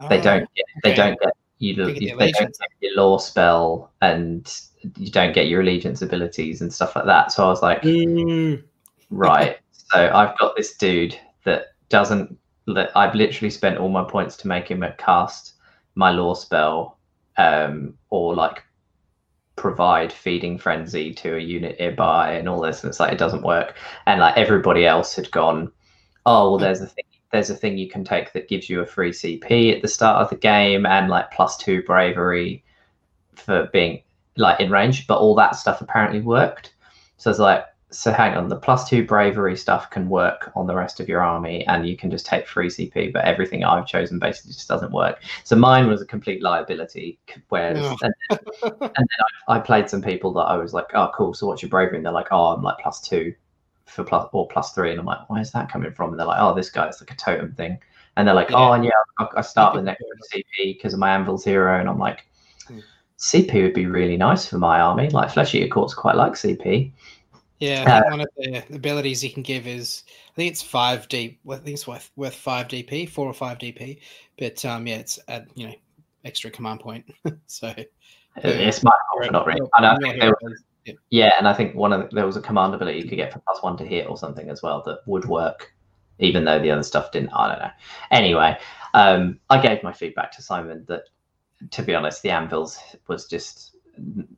oh, 0.00 0.08
they 0.08 0.20
don't 0.20 0.48
get, 0.54 0.66
they 0.82 0.94
don't 0.94 1.18
get 1.20 1.32
you, 1.58 1.88
you 1.88 2.16
they 2.16 2.32
don't 2.32 2.56
get 2.58 2.70
your 2.80 2.96
lore 2.96 3.20
spell 3.20 3.92
and 4.02 4.60
you 4.96 5.10
don't 5.10 5.34
get 5.34 5.48
your 5.48 5.62
allegiance 5.62 6.02
abilities 6.02 6.60
and 6.60 6.72
stuff 6.72 6.94
like 6.94 7.06
that. 7.06 7.32
So 7.32 7.44
I 7.44 7.48
was 7.48 7.62
like, 7.62 7.82
mm. 7.82 8.62
right. 9.10 9.58
so 9.72 10.10
I've 10.12 10.36
got 10.38 10.56
this 10.56 10.76
dude 10.76 11.18
that 11.44 11.68
doesn't. 11.88 12.36
I've 12.96 13.14
literally 13.14 13.50
spent 13.50 13.78
all 13.78 13.88
my 13.88 14.04
points 14.04 14.36
to 14.38 14.48
make 14.48 14.68
him 14.68 14.82
a 14.82 14.92
cast 14.94 15.54
my 15.96 16.10
lore 16.10 16.36
spell 16.36 16.98
um, 17.38 17.94
or 18.10 18.34
like 18.34 18.62
provide 19.56 20.12
feeding 20.12 20.58
frenzy 20.58 21.12
to 21.14 21.36
a 21.36 21.40
unit 21.40 21.78
nearby 21.80 22.32
and 22.32 22.48
all 22.48 22.60
this 22.60 22.82
and 22.82 22.90
it's 22.90 23.00
like 23.00 23.10
it 23.10 23.18
doesn't 23.18 23.42
work 23.42 23.74
and 24.06 24.20
like 24.20 24.36
everybody 24.36 24.84
else 24.86 25.16
had 25.16 25.30
gone 25.30 25.72
oh 26.26 26.50
well 26.50 26.58
there's 26.58 26.82
a 26.82 26.86
thing 26.86 27.04
there's 27.36 27.50
a 27.50 27.54
thing 27.54 27.76
you 27.76 27.88
can 27.88 28.02
take 28.02 28.32
that 28.32 28.48
gives 28.48 28.70
you 28.70 28.80
a 28.80 28.86
free 28.86 29.10
cp 29.10 29.74
at 29.74 29.82
the 29.82 29.88
start 29.88 30.22
of 30.22 30.30
the 30.30 30.36
game 30.36 30.86
and 30.86 31.10
like 31.10 31.30
plus 31.30 31.56
two 31.56 31.82
bravery 31.82 32.64
for 33.34 33.68
being 33.72 34.02
like 34.36 34.58
in 34.58 34.70
range 34.70 35.06
but 35.06 35.18
all 35.18 35.34
that 35.34 35.54
stuff 35.54 35.80
apparently 35.82 36.20
worked 36.20 36.72
so 37.18 37.30
it's 37.30 37.38
like 37.38 37.64
so 37.90 38.12
hang 38.12 38.36
on, 38.36 38.48
the 38.48 38.56
plus 38.56 38.88
two 38.88 39.04
bravery 39.06 39.56
stuff 39.56 39.90
can 39.90 40.08
work 40.08 40.50
on 40.56 40.66
the 40.66 40.74
rest 40.74 40.98
of 40.98 41.08
your 41.08 41.22
army, 41.22 41.64
and 41.66 41.88
you 41.88 41.96
can 41.96 42.10
just 42.10 42.26
take 42.26 42.46
free 42.46 42.68
CP. 42.68 43.12
But 43.12 43.24
everything 43.24 43.64
I've 43.64 43.86
chosen 43.86 44.18
basically 44.18 44.52
just 44.52 44.68
doesn't 44.68 44.92
work. 44.92 45.22
So 45.44 45.54
mine 45.56 45.86
was 45.86 46.02
a 46.02 46.06
complete 46.06 46.42
liability. 46.42 47.18
Whereas, 47.48 47.78
oh. 47.80 47.96
and, 48.02 48.14
then, 48.28 48.38
and 48.80 48.80
then 48.80 49.06
I, 49.48 49.56
I, 49.56 49.60
played 49.60 49.88
some 49.88 50.02
people 50.02 50.32
that 50.34 50.42
I 50.42 50.56
was 50.56 50.74
like, 50.74 50.86
oh, 50.94 51.10
cool. 51.14 51.32
So 51.32 51.46
what's 51.46 51.62
your 51.62 51.68
bravery? 51.68 51.96
And 51.96 52.04
they're 52.04 52.12
like, 52.12 52.28
oh, 52.32 52.46
I'm 52.46 52.62
like 52.62 52.78
plus 52.82 53.00
two 53.00 53.34
for 53.86 54.04
plus 54.04 54.28
or 54.32 54.48
plus 54.48 54.72
three, 54.72 54.90
and 54.90 55.00
I'm 55.00 55.06
like, 55.06 55.28
where's 55.28 55.52
that 55.52 55.70
coming 55.70 55.92
from? 55.92 56.10
And 56.10 56.18
they're 56.18 56.26
like, 56.26 56.40
oh, 56.40 56.54
this 56.54 56.70
guy, 56.70 56.86
it's 56.86 57.00
like 57.00 57.10
a 57.10 57.16
totem 57.16 57.52
thing. 57.52 57.78
And 58.16 58.26
they're 58.26 58.34
like, 58.34 58.50
yeah. 58.50 58.56
oh, 58.56 58.72
and 58.72 58.84
yeah, 58.84 58.90
I, 59.18 59.26
I 59.36 59.40
start 59.40 59.74
with 59.76 59.82
an 59.82 59.88
extra 59.88 60.06
CP 60.32 60.76
because 60.76 60.92
of 60.94 61.00
my 61.00 61.10
Anvil's 61.14 61.44
hero, 61.44 61.78
and 61.78 61.88
I'm 61.88 61.98
like. 61.98 62.26
Hmm. 62.66 62.80
CP 63.18 63.62
would 63.62 63.72
be 63.72 63.86
really 63.86 64.18
nice 64.18 64.46
for 64.46 64.58
my 64.58 64.78
army. 64.78 65.08
Like 65.08 65.30
Flesh 65.30 65.54
Eater 65.54 65.68
Courts 65.68 65.94
quite 65.94 66.16
like 66.16 66.34
CP. 66.34 66.92
Yeah, 67.58 68.02
uh, 68.06 68.10
one 68.10 68.20
of 68.20 68.28
the 68.36 68.62
abilities 68.74 69.24
you 69.24 69.30
can 69.30 69.42
give 69.42 69.66
is 69.66 70.02
I 70.30 70.34
think 70.34 70.52
it's 70.52 70.62
five 70.62 71.08
D. 71.08 71.38
I 71.48 71.56
think 71.56 71.68
it's 71.68 71.86
worth 71.86 72.10
worth 72.16 72.34
five 72.34 72.68
DP, 72.68 73.08
four 73.08 73.26
or 73.26 73.32
five 73.32 73.58
DP. 73.58 73.98
But 74.38 74.62
um, 74.66 74.86
yeah, 74.86 74.96
it's 74.96 75.18
at 75.28 75.46
you 75.54 75.68
know 75.68 75.74
extra 76.24 76.50
command 76.50 76.80
point. 76.80 77.10
so 77.46 77.72
it's 78.36 78.82
my 78.82 78.92
fault, 79.14 79.32
not 79.32 79.46
really. 79.46 79.66
I 79.72 79.96
was, 80.42 80.62
yeah. 80.86 80.94
yeah, 81.10 81.32
and 81.38 81.48
I 81.48 81.52
think 81.52 81.74
one 81.74 81.92
of 81.92 82.08
the, 82.08 82.14
there 82.14 82.26
was 82.26 82.36
a 82.36 82.40
command 82.40 82.74
ability 82.74 82.98
you 83.00 83.08
could 83.08 83.16
get 83.16 83.32
for 83.32 83.40
plus 83.40 83.62
one 83.62 83.76
to 83.78 83.84
hit 83.84 84.08
or 84.08 84.16
something 84.16 84.48
as 84.48 84.62
well 84.62 84.82
that 84.86 85.00
would 85.06 85.26
work, 85.26 85.74
even 86.18 86.44
though 86.44 86.58
the 86.58 86.70
other 86.70 86.82
stuff 86.82 87.12
didn't. 87.12 87.30
I 87.30 87.48
don't 87.48 87.58
know. 87.58 87.70
Anyway, 88.10 88.58
um, 88.94 89.38
I 89.50 89.60
gave 89.60 89.82
my 89.82 89.92
feedback 89.92 90.32
to 90.32 90.42
Simon 90.42 90.84
that, 90.88 91.02
to 91.70 91.82
be 91.82 91.94
honest, 91.94 92.22
the 92.22 92.30
anvils 92.30 92.78
was 93.08 93.26
just 93.26 93.76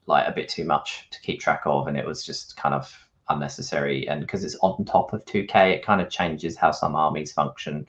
like 0.06 0.26
a 0.26 0.32
bit 0.32 0.48
too 0.48 0.64
much 0.64 1.08
to 1.10 1.20
keep 1.20 1.40
track 1.40 1.62
of, 1.66 1.86
and 1.86 1.96
it 1.96 2.06
was 2.06 2.24
just 2.24 2.56
kind 2.56 2.74
of 2.74 2.92
unnecessary. 3.28 4.08
And 4.08 4.20
because 4.20 4.44
it's 4.44 4.56
on 4.62 4.84
top 4.84 5.12
of 5.12 5.24
2K, 5.26 5.74
it 5.74 5.84
kind 5.84 6.00
of 6.00 6.10
changes 6.10 6.56
how 6.56 6.70
some 6.70 6.96
armies 6.96 7.32
function 7.32 7.86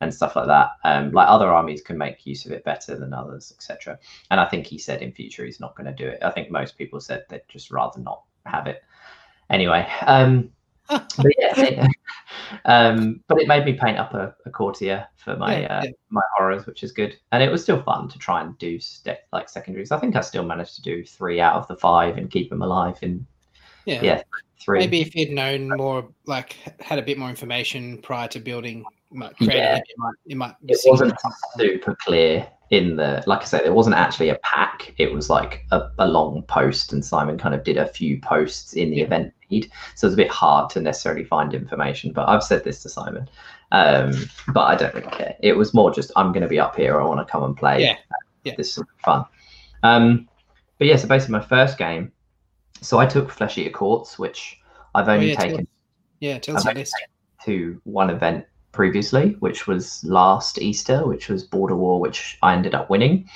and 0.00 0.12
stuff 0.12 0.36
like 0.36 0.46
that. 0.46 0.70
Um, 0.84 1.10
like 1.12 1.28
other 1.28 1.48
armies 1.48 1.82
can 1.82 1.98
make 1.98 2.26
use 2.26 2.46
of 2.46 2.52
it 2.52 2.64
better 2.64 2.96
than 2.96 3.12
others, 3.12 3.52
etc. 3.54 3.98
And 4.30 4.40
I 4.40 4.46
think 4.46 4.66
he 4.66 4.78
said 4.78 5.02
in 5.02 5.12
future 5.12 5.44
he's 5.44 5.60
not 5.60 5.76
going 5.76 5.86
to 5.86 5.92
do 5.92 6.08
it. 6.08 6.22
I 6.22 6.30
think 6.30 6.50
most 6.50 6.78
people 6.78 7.00
said 7.00 7.24
they'd 7.28 7.42
just 7.48 7.70
rather 7.70 8.00
not 8.00 8.22
have 8.46 8.66
it. 8.66 8.82
Anyway, 9.50 9.86
um, 10.06 10.50
but 10.88 11.32
yeah, 11.38 11.86
um, 12.64 13.22
but 13.28 13.40
it 13.40 13.46
made 13.46 13.64
me 13.64 13.74
paint 13.74 13.98
up 13.98 14.14
a, 14.14 14.34
a 14.46 14.50
courtier 14.50 15.06
for 15.16 15.36
my 15.36 15.60
yeah, 15.60 15.78
uh, 15.78 15.82
yeah. 15.84 15.90
my 16.08 16.22
horrors, 16.36 16.66
which 16.66 16.82
is 16.82 16.92
good. 16.92 17.16
And 17.32 17.42
it 17.42 17.50
was 17.50 17.62
still 17.62 17.82
fun 17.82 18.08
to 18.08 18.18
try 18.18 18.40
and 18.40 18.56
do 18.58 18.80
st- 18.80 19.18
like 19.32 19.48
secondaries. 19.48 19.92
I 19.92 19.98
think 19.98 20.16
I 20.16 20.20
still 20.20 20.44
managed 20.44 20.76
to 20.76 20.82
do 20.82 21.04
three 21.04 21.40
out 21.40 21.56
of 21.56 21.68
the 21.68 21.76
five 21.76 22.16
and 22.16 22.30
keep 22.30 22.50
them 22.50 22.62
alive 22.62 22.98
in 23.02 23.26
yeah, 23.84 24.00
yeah 24.02 24.22
three. 24.60 24.78
Maybe 24.78 25.00
if 25.00 25.14
you'd 25.14 25.30
known 25.30 25.68
more, 25.68 26.08
like 26.26 26.56
had 26.80 26.98
a 26.98 27.02
bit 27.02 27.18
more 27.18 27.30
information 27.30 27.98
prior 27.98 28.28
to 28.28 28.40
building, 28.40 28.84
creating 29.10 29.56
yeah. 29.56 29.76
it, 29.76 29.84
it 29.88 29.98
might, 29.98 30.14
it 30.26 30.36
might 30.36 30.54
it 30.66 30.78
wasn't 30.84 31.14
super 31.56 31.96
clear 31.96 32.46
in 32.70 32.96
the 32.96 33.22
like 33.26 33.42
I 33.42 33.44
said, 33.44 33.62
it 33.62 33.74
wasn't 33.74 33.96
actually 33.96 34.28
a 34.28 34.36
pack. 34.36 34.94
It 34.96 35.12
was 35.12 35.28
like 35.28 35.66
a, 35.72 35.90
a 35.98 36.06
long 36.06 36.42
post, 36.44 36.92
and 36.92 37.04
Simon 37.04 37.36
kind 37.36 37.54
of 37.54 37.64
did 37.64 37.76
a 37.76 37.88
few 37.88 38.20
posts 38.20 38.74
in 38.74 38.90
the 38.90 38.98
yeah. 38.98 39.04
event 39.04 39.34
feed, 39.48 39.70
so 39.96 40.06
it's 40.06 40.14
a 40.14 40.16
bit 40.16 40.30
hard 40.30 40.70
to 40.70 40.80
necessarily 40.80 41.24
find 41.24 41.52
information. 41.52 42.12
But 42.12 42.28
I've 42.28 42.44
said 42.44 42.62
this 42.62 42.82
to 42.84 42.88
Simon, 42.88 43.28
um, 43.72 44.12
but 44.54 44.62
I 44.62 44.76
don't 44.76 44.94
really 44.94 45.10
care. 45.10 45.34
It 45.40 45.54
was 45.56 45.74
more 45.74 45.92
just 45.92 46.12
I'm 46.14 46.30
going 46.30 46.42
to 46.42 46.48
be 46.48 46.60
up 46.60 46.76
here. 46.76 47.00
I 47.00 47.04
want 47.04 47.26
to 47.26 47.30
come 47.30 47.42
and 47.42 47.56
play. 47.56 47.82
Yeah, 47.82 47.96
yeah. 48.44 48.54
this 48.56 48.78
is 48.78 48.84
fun. 49.04 49.24
Um, 49.82 50.28
but 50.78 50.86
yeah, 50.86 50.96
so 50.96 51.08
basically 51.08 51.32
my 51.32 51.44
first 51.44 51.76
game 51.76 52.12
so 52.80 52.98
I 52.98 53.06
took 53.06 53.30
Flesh 53.30 53.58
Eater 53.58 53.70
Courts, 53.70 54.18
which 54.18 54.58
I've 54.94 55.08
oh, 55.08 55.12
only 55.12 55.26
oh, 55.26 55.28
yeah, 55.30 55.38
taken. 55.38 55.56
Tell, 55.58 55.66
yeah, 56.20 56.38
tell 56.38 56.56
us 56.56 56.64
this. 56.74 56.92
To 57.44 57.80
one 57.84 58.10
event 58.10 58.44
previously, 58.72 59.36
which 59.40 59.66
was 59.66 60.04
last 60.04 60.58
Easter, 60.60 61.06
which 61.06 61.28
was 61.28 61.44
Border 61.44 61.76
War, 61.76 62.00
which 62.00 62.38
I 62.42 62.54
ended 62.54 62.74
up 62.74 62.90
winning. 62.90 63.28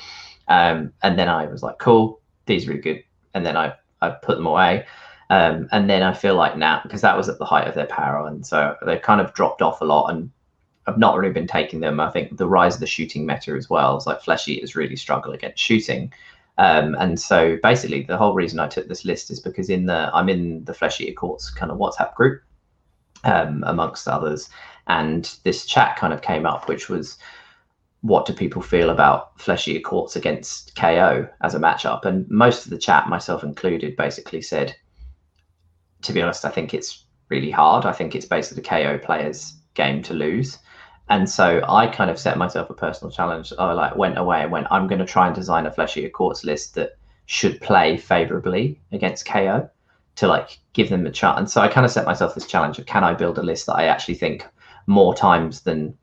Um, 0.48 0.92
and 1.02 1.18
then 1.18 1.28
I 1.28 1.46
was 1.46 1.62
like, 1.62 1.78
cool, 1.78 2.20
these 2.46 2.66
are 2.66 2.70
really 2.70 2.82
good. 2.82 3.04
And 3.34 3.44
then 3.44 3.56
I, 3.56 3.74
I 4.00 4.10
put 4.10 4.36
them 4.36 4.46
away. 4.46 4.86
Um, 5.30 5.68
and 5.72 5.88
then 5.88 6.02
I 6.02 6.12
feel 6.12 6.34
like 6.34 6.56
now, 6.56 6.80
because 6.82 7.00
that 7.00 7.16
was 7.16 7.28
at 7.28 7.38
the 7.38 7.44
height 7.44 7.66
of 7.66 7.74
their 7.74 7.86
power. 7.86 8.26
And 8.26 8.46
so 8.46 8.76
they've 8.84 9.00
kind 9.00 9.20
of 9.20 9.32
dropped 9.34 9.62
off 9.62 9.80
a 9.80 9.84
lot. 9.84 10.10
And 10.10 10.30
I've 10.86 10.98
not 10.98 11.16
really 11.16 11.32
been 11.32 11.46
taking 11.46 11.80
them. 11.80 11.98
I 11.98 12.10
think 12.10 12.36
the 12.36 12.46
rise 12.46 12.74
of 12.74 12.80
the 12.80 12.86
shooting 12.86 13.26
meta 13.26 13.52
as 13.52 13.70
well. 13.70 13.96
is 13.96 14.06
like 14.06 14.22
Flesh 14.22 14.46
Eaters 14.48 14.76
really 14.76 14.96
struggle 14.96 15.32
against 15.32 15.62
shooting. 15.62 16.12
Um, 16.58 16.94
and 17.00 17.18
so 17.18 17.58
basically, 17.62 18.02
the 18.02 18.16
whole 18.16 18.34
reason 18.34 18.60
I 18.60 18.68
took 18.68 18.86
this 18.86 19.04
list 19.04 19.30
is 19.30 19.40
because 19.40 19.70
in 19.70 19.86
the 19.86 20.10
I'm 20.14 20.28
in 20.28 20.64
the 20.64 20.74
Flesh 20.74 21.00
Eater 21.00 21.14
Courts 21.14 21.50
kind 21.50 21.72
of 21.72 21.78
WhatsApp 21.78 22.14
group, 22.14 22.42
um, 23.24 23.64
amongst 23.66 24.06
others, 24.06 24.48
and 24.86 25.36
this 25.44 25.66
chat 25.66 25.96
kind 25.96 26.12
of 26.12 26.22
came 26.22 26.46
up, 26.46 26.68
which 26.68 26.88
was 26.88 27.18
what 28.02 28.26
do 28.26 28.34
people 28.34 28.60
feel 28.60 28.90
about 28.90 29.40
Flesh 29.40 29.66
Eater 29.66 29.80
Courts 29.80 30.14
against 30.14 30.76
KO 30.76 31.26
as 31.40 31.54
a 31.54 31.58
matchup? 31.58 32.04
And 32.04 32.28
most 32.30 32.66
of 32.66 32.70
the 32.70 32.78
chat, 32.78 33.08
myself 33.08 33.42
included, 33.42 33.96
basically 33.96 34.42
said, 34.42 34.76
to 36.02 36.12
be 36.12 36.20
honest, 36.20 36.44
I 36.44 36.50
think 36.50 36.74
it's 36.74 37.06
really 37.30 37.50
hard. 37.50 37.86
I 37.86 37.92
think 37.92 38.14
it's 38.14 38.26
basically 38.26 38.62
the 38.62 38.68
KO 38.68 38.98
players' 38.98 39.56
game 39.72 40.02
to 40.02 40.12
lose. 40.12 40.58
And 41.08 41.28
so 41.28 41.62
I 41.66 41.86
kind 41.86 42.10
of 42.10 42.18
set 42.18 42.36
myself 42.36 42.68
a 42.68 42.74
personal 42.74 43.10
challenge. 43.10 43.52
I 43.58 43.72
like 43.72 43.96
went 43.96 44.18
away 44.18 44.42
and 44.42 44.52
went, 44.52 44.66
I'm 44.70 44.86
going 44.86 44.98
to 44.98 45.06
try 45.06 45.26
and 45.26 45.34
design 45.34 45.66
a 45.66 45.72
Flesh 45.72 45.96
Eater 45.96 46.10
Courts 46.10 46.44
list 46.44 46.74
that 46.74 46.98
should 47.26 47.60
play 47.60 47.96
favorably 47.96 48.78
against 48.92 49.26
KO 49.26 49.68
to 50.16 50.26
like 50.28 50.58
give 50.72 50.90
them 50.90 51.06
a 51.06 51.10
chance. 51.10 51.38
And 51.38 51.50
so 51.50 51.60
I 51.60 51.68
kind 51.68 51.84
of 51.84 51.92
set 51.92 52.04
myself 52.04 52.34
this 52.34 52.46
challenge 52.46 52.78
of 52.78 52.86
can 52.86 53.04
I 53.04 53.14
build 53.14 53.38
a 53.38 53.42
list 53.42 53.66
that 53.66 53.76
I 53.76 53.84
actually 53.84 54.14
think 54.14 54.46
more 54.86 55.14
times 55.14 55.62
than 55.62 55.96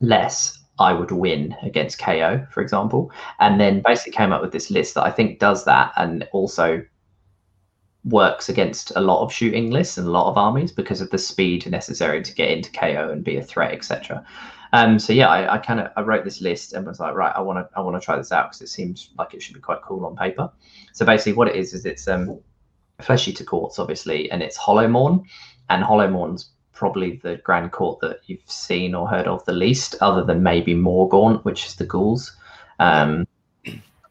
less 0.00 0.58
I 0.78 0.92
would 0.92 1.10
win 1.10 1.56
against 1.62 1.98
KO, 1.98 2.46
for 2.50 2.60
example. 2.60 3.10
And 3.40 3.60
then 3.60 3.82
basically 3.84 4.12
came 4.12 4.32
up 4.32 4.42
with 4.42 4.52
this 4.52 4.70
list 4.70 4.94
that 4.94 5.04
I 5.04 5.10
think 5.10 5.38
does 5.38 5.64
that 5.64 5.92
and 5.96 6.26
also 6.32 6.84
works 8.04 8.48
against 8.48 8.92
a 8.96 9.00
lot 9.00 9.22
of 9.22 9.32
shooting 9.32 9.70
lists 9.70 9.98
and 9.98 10.06
a 10.06 10.10
lot 10.10 10.30
of 10.30 10.38
armies 10.38 10.72
because 10.72 11.00
of 11.00 11.10
the 11.10 11.18
speed 11.18 11.68
necessary 11.70 12.22
to 12.22 12.34
get 12.34 12.50
into 12.50 12.70
KO 12.72 13.10
and 13.10 13.24
be 13.24 13.36
a 13.36 13.42
threat, 13.42 13.72
etc. 13.72 14.24
Um, 14.72 14.98
so 14.98 15.12
yeah, 15.12 15.28
I, 15.28 15.54
I 15.54 15.58
kind 15.58 15.80
of 15.80 15.90
I 15.96 16.02
wrote 16.02 16.24
this 16.24 16.40
list 16.40 16.74
and 16.74 16.86
was 16.86 17.00
like, 17.00 17.14
right, 17.14 17.32
I 17.34 17.40
want 17.40 17.58
to 17.58 17.76
I 17.76 17.80
want 17.80 18.00
to 18.00 18.04
try 18.04 18.16
this 18.16 18.32
out 18.32 18.50
because 18.50 18.62
it 18.62 18.68
seems 18.68 19.10
like 19.18 19.34
it 19.34 19.42
should 19.42 19.54
be 19.54 19.60
quite 19.60 19.82
cool 19.82 20.04
on 20.06 20.16
paper. 20.16 20.50
So 20.92 21.04
basically, 21.04 21.32
what 21.32 21.48
it 21.48 21.56
is 21.56 21.74
is 21.74 21.86
it's 21.86 22.06
um 22.06 22.38
Flesh 23.00 23.28
Eater 23.28 23.44
Courts, 23.44 23.78
obviously, 23.78 24.30
and 24.30 24.42
it's 24.42 24.58
Hollowmourn. 24.58 25.24
And 25.70 25.84
Hollowmourn's 25.84 26.52
probably 26.78 27.16
the 27.16 27.36
Grand 27.44 27.72
Court 27.72 27.98
that 28.00 28.20
you've 28.26 28.50
seen 28.50 28.94
or 28.94 29.08
heard 29.08 29.26
of 29.26 29.44
the 29.44 29.52
least, 29.52 29.96
other 30.00 30.22
than 30.22 30.42
maybe 30.42 30.74
Morgaunt, 30.74 31.44
which 31.44 31.66
is 31.66 31.74
the 31.74 31.84
ghouls. 31.84 32.34
Um, 32.78 33.26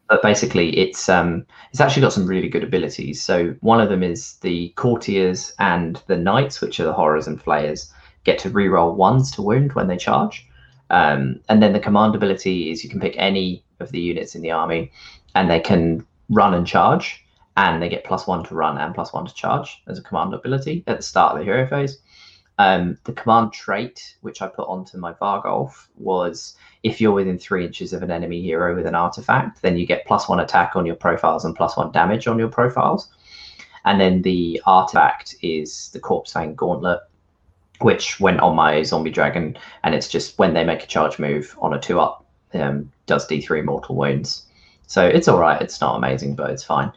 but 0.08 0.22
basically, 0.22 0.76
it's 0.78 1.08
um, 1.08 1.46
it's 1.70 1.80
actually 1.80 2.02
got 2.02 2.12
some 2.12 2.26
really 2.26 2.48
good 2.48 2.62
abilities. 2.62 3.22
So 3.22 3.54
one 3.60 3.80
of 3.80 3.88
them 3.88 4.02
is 4.02 4.36
the 4.36 4.68
courtiers 4.76 5.54
and 5.58 6.02
the 6.06 6.16
knights, 6.16 6.60
which 6.60 6.78
are 6.78 6.84
the 6.84 6.92
horrors 6.92 7.26
and 7.26 7.40
flayers, 7.40 7.92
get 8.24 8.38
to 8.40 8.50
reroll 8.50 8.94
ones 8.94 9.30
to 9.32 9.42
wound 9.42 9.72
when 9.72 9.88
they 9.88 9.96
charge. 9.96 10.46
Um, 10.90 11.40
and 11.48 11.62
then 11.62 11.72
the 11.72 11.80
command 11.80 12.14
ability 12.14 12.70
is 12.70 12.84
you 12.84 12.90
can 12.90 13.00
pick 13.00 13.14
any 13.16 13.64
of 13.80 13.90
the 13.92 14.00
units 14.00 14.34
in 14.34 14.42
the 14.42 14.50
army, 14.50 14.92
and 15.34 15.50
they 15.50 15.60
can 15.60 16.06
run 16.28 16.54
and 16.54 16.66
charge, 16.66 17.24
and 17.56 17.82
they 17.82 17.88
get 17.88 18.04
plus 18.04 18.26
one 18.26 18.44
to 18.44 18.54
run 18.54 18.78
and 18.78 18.94
plus 18.94 19.12
one 19.12 19.26
to 19.26 19.34
charge 19.34 19.82
as 19.86 19.98
a 19.98 20.02
command 20.02 20.34
ability 20.34 20.84
at 20.86 20.98
the 20.98 21.02
start 21.02 21.32
of 21.32 21.38
the 21.38 21.44
hero 21.44 21.66
phase. 21.66 21.98
Um, 22.58 22.98
the 23.04 23.12
command 23.12 23.52
trait, 23.52 24.16
which 24.20 24.42
I 24.42 24.48
put 24.48 24.68
onto 24.68 24.98
my 24.98 25.12
Varghulf, 25.12 25.86
was 25.96 26.56
if 26.82 27.00
you're 27.00 27.12
within 27.12 27.38
three 27.38 27.64
inches 27.64 27.92
of 27.92 28.02
an 28.02 28.10
enemy 28.10 28.42
hero 28.42 28.74
with 28.74 28.86
an 28.86 28.96
artifact, 28.96 29.62
then 29.62 29.76
you 29.76 29.86
get 29.86 30.06
plus 30.06 30.28
one 30.28 30.40
attack 30.40 30.74
on 30.74 30.84
your 30.84 30.96
profiles 30.96 31.44
and 31.44 31.54
plus 31.54 31.76
one 31.76 31.92
damage 31.92 32.26
on 32.26 32.38
your 32.38 32.48
profiles. 32.48 33.08
And 33.84 34.00
then 34.00 34.22
the 34.22 34.60
artifact 34.66 35.36
is 35.40 35.90
the 35.92 36.00
Corpsefane 36.00 36.56
Gauntlet, 36.56 37.00
which 37.80 38.18
went 38.18 38.40
on 38.40 38.56
my 38.56 38.82
Zombie 38.82 39.10
Dragon, 39.10 39.56
and 39.84 39.94
it's 39.94 40.08
just 40.08 40.36
when 40.38 40.52
they 40.52 40.64
make 40.64 40.82
a 40.82 40.86
charge 40.86 41.20
move 41.20 41.56
on 41.60 41.74
a 41.74 41.80
two 41.80 42.00
up, 42.00 42.26
um, 42.54 42.90
does 43.06 43.28
D3 43.28 43.64
mortal 43.64 43.94
wounds. 43.94 44.46
So 44.88 45.06
it's 45.06 45.28
all 45.28 45.38
right. 45.38 45.60
It's 45.62 45.80
not 45.80 45.96
amazing, 45.96 46.34
but 46.34 46.50
it's 46.50 46.64
fine. 46.64 46.90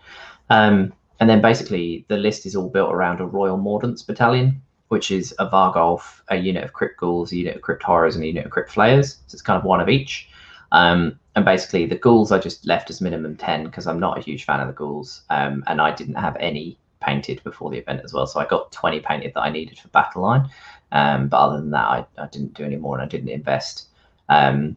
Um, 0.50 0.92
and 1.20 1.30
then 1.30 1.42
basically 1.42 2.04
the 2.08 2.18
list 2.18 2.46
is 2.48 2.56
all 2.56 2.70
built 2.70 2.92
around 2.92 3.20
a 3.20 3.26
Royal 3.28 3.60
Mordants 3.60 4.06
battalion, 4.06 4.62
which 4.92 5.10
is 5.10 5.34
a 5.40 5.48
Varghulf, 5.48 6.20
a 6.28 6.36
unit 6.36 6.66
of 6.66 6.74
Crypt 6.74 7.00
Ghouls, 7.00 7.32
a 7.32 7.38
unit 7.38 7.56
of 7.56 7.62
Crypt 7.62 7.82
Horrors, 7.82 8.16
and 8.18 8.26
a 8.26 8.28
unit 8.28 8.44
of 8.44 8.52
Crypt 8.52 8.72
Flayers. 8.72 9.20
So 9.28 9.36
it's 9.36 9.42
kind 9.42 9.58
of 9.58 9.64
one 9.64 9.80
of 9.80 9.88
each. 9.88 10.28
Um, 10.74 11.18
and 11.38 11.46
basically, 11.46 11.86
the 11.86 11.96
Ghouls 11.96 12.34
I 12.34 12.40
just 12.40 12.68
left 12.68 12.90
as 12.90 13.00
minimum 13.00 13.38
10 13.38 13.64
because 13.64 13.88
I'm 13.88 14.02
not 14.02 14.18
a 14.18 14.22
huge 14.22 14.44
fan 14.44 14.60
of 14.60 14.68
the 14.68 14.74
Ghouls. 14.74 15.22
Um, 15.30 15.64
and 15.68 15.80
I 15.80 15.96
didn't 15.96 16.16
have 16.16 16.36
any 16.42 16.78
painted 17.00 17.42
before 17.46 17.72
the 17.72 17.78
event 17.78 18.02
as 18.04 18.12
well. 18.12 18.28
So 18.28 18.42
I 18.42 18.46
got 18.46 18.70
20 18.74 19.00
painted 19.00 19.34
that 19.34 19.40
I 19.40 19.50
needed 19.50 19.80
for 19.80 19.88
Battle 19.88 20.24
Line. 20.24 20.50
Um, 20.92 21.30
but 21.30 21.38
other 21.38 21.62
than 21.62 21.72
that, 21.72 21.88
I, 21.88 22.06
I, 22.18 22.28
didn't 22.28 22.54
do 22.54 22.66
any 22.66 22.76
more 22.76 22.96
and 23.00 23.02
I 23.02 23.08
didn't 23.08 23.30
invest. 23.30 23.88
Um, 24.28 24.76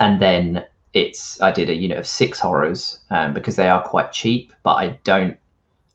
and 0.00 0.20
then 0.20 0.66
it's 0.92 1.40
I 1.40 1.52
did 1.52 1.70
a 1.70 1.74
unit 1.74 1.98
of 1.98 2.06
six 2.08 2.40
horrors 2.40 2.98
um, 3.10 3.32
because 3.32 3.54
they 3.54 3.68
are 3.68 3.80
quite 3.80 4.10
cheap, 4.10 4.52
but 4.64 4.74
I 4.74 4.98
don't 5.04 5.38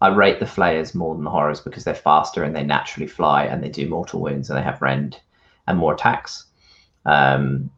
I 0.06 0.10
rate 0.10 0.40
the 0.40 0.46
flayers 0.46 0.94
more 0.94 1.16
than 1.16 1.24
the 1.24 1.32
horrors 1.32 1.62
because 1.62 1.84
they're 1.84 1.96
faster 1.96 2.44
and 2.44 2.56
they 2.56 2.64
naturally 2.64 3.08
fly 3.08 3.46
and 3.46 3.64
they 3.64 3.70
do 3.70 3.90
mortal 3.90 4.22
wounds 4.22 4.50
and 4.50 4.58
they 4.58 4.62
have 4.62 4.80
rend 4.80 5.20
and 5.66 5.80
more 5.80 5.96
attacks. 5.96 6.46
Um, 7.08 7.72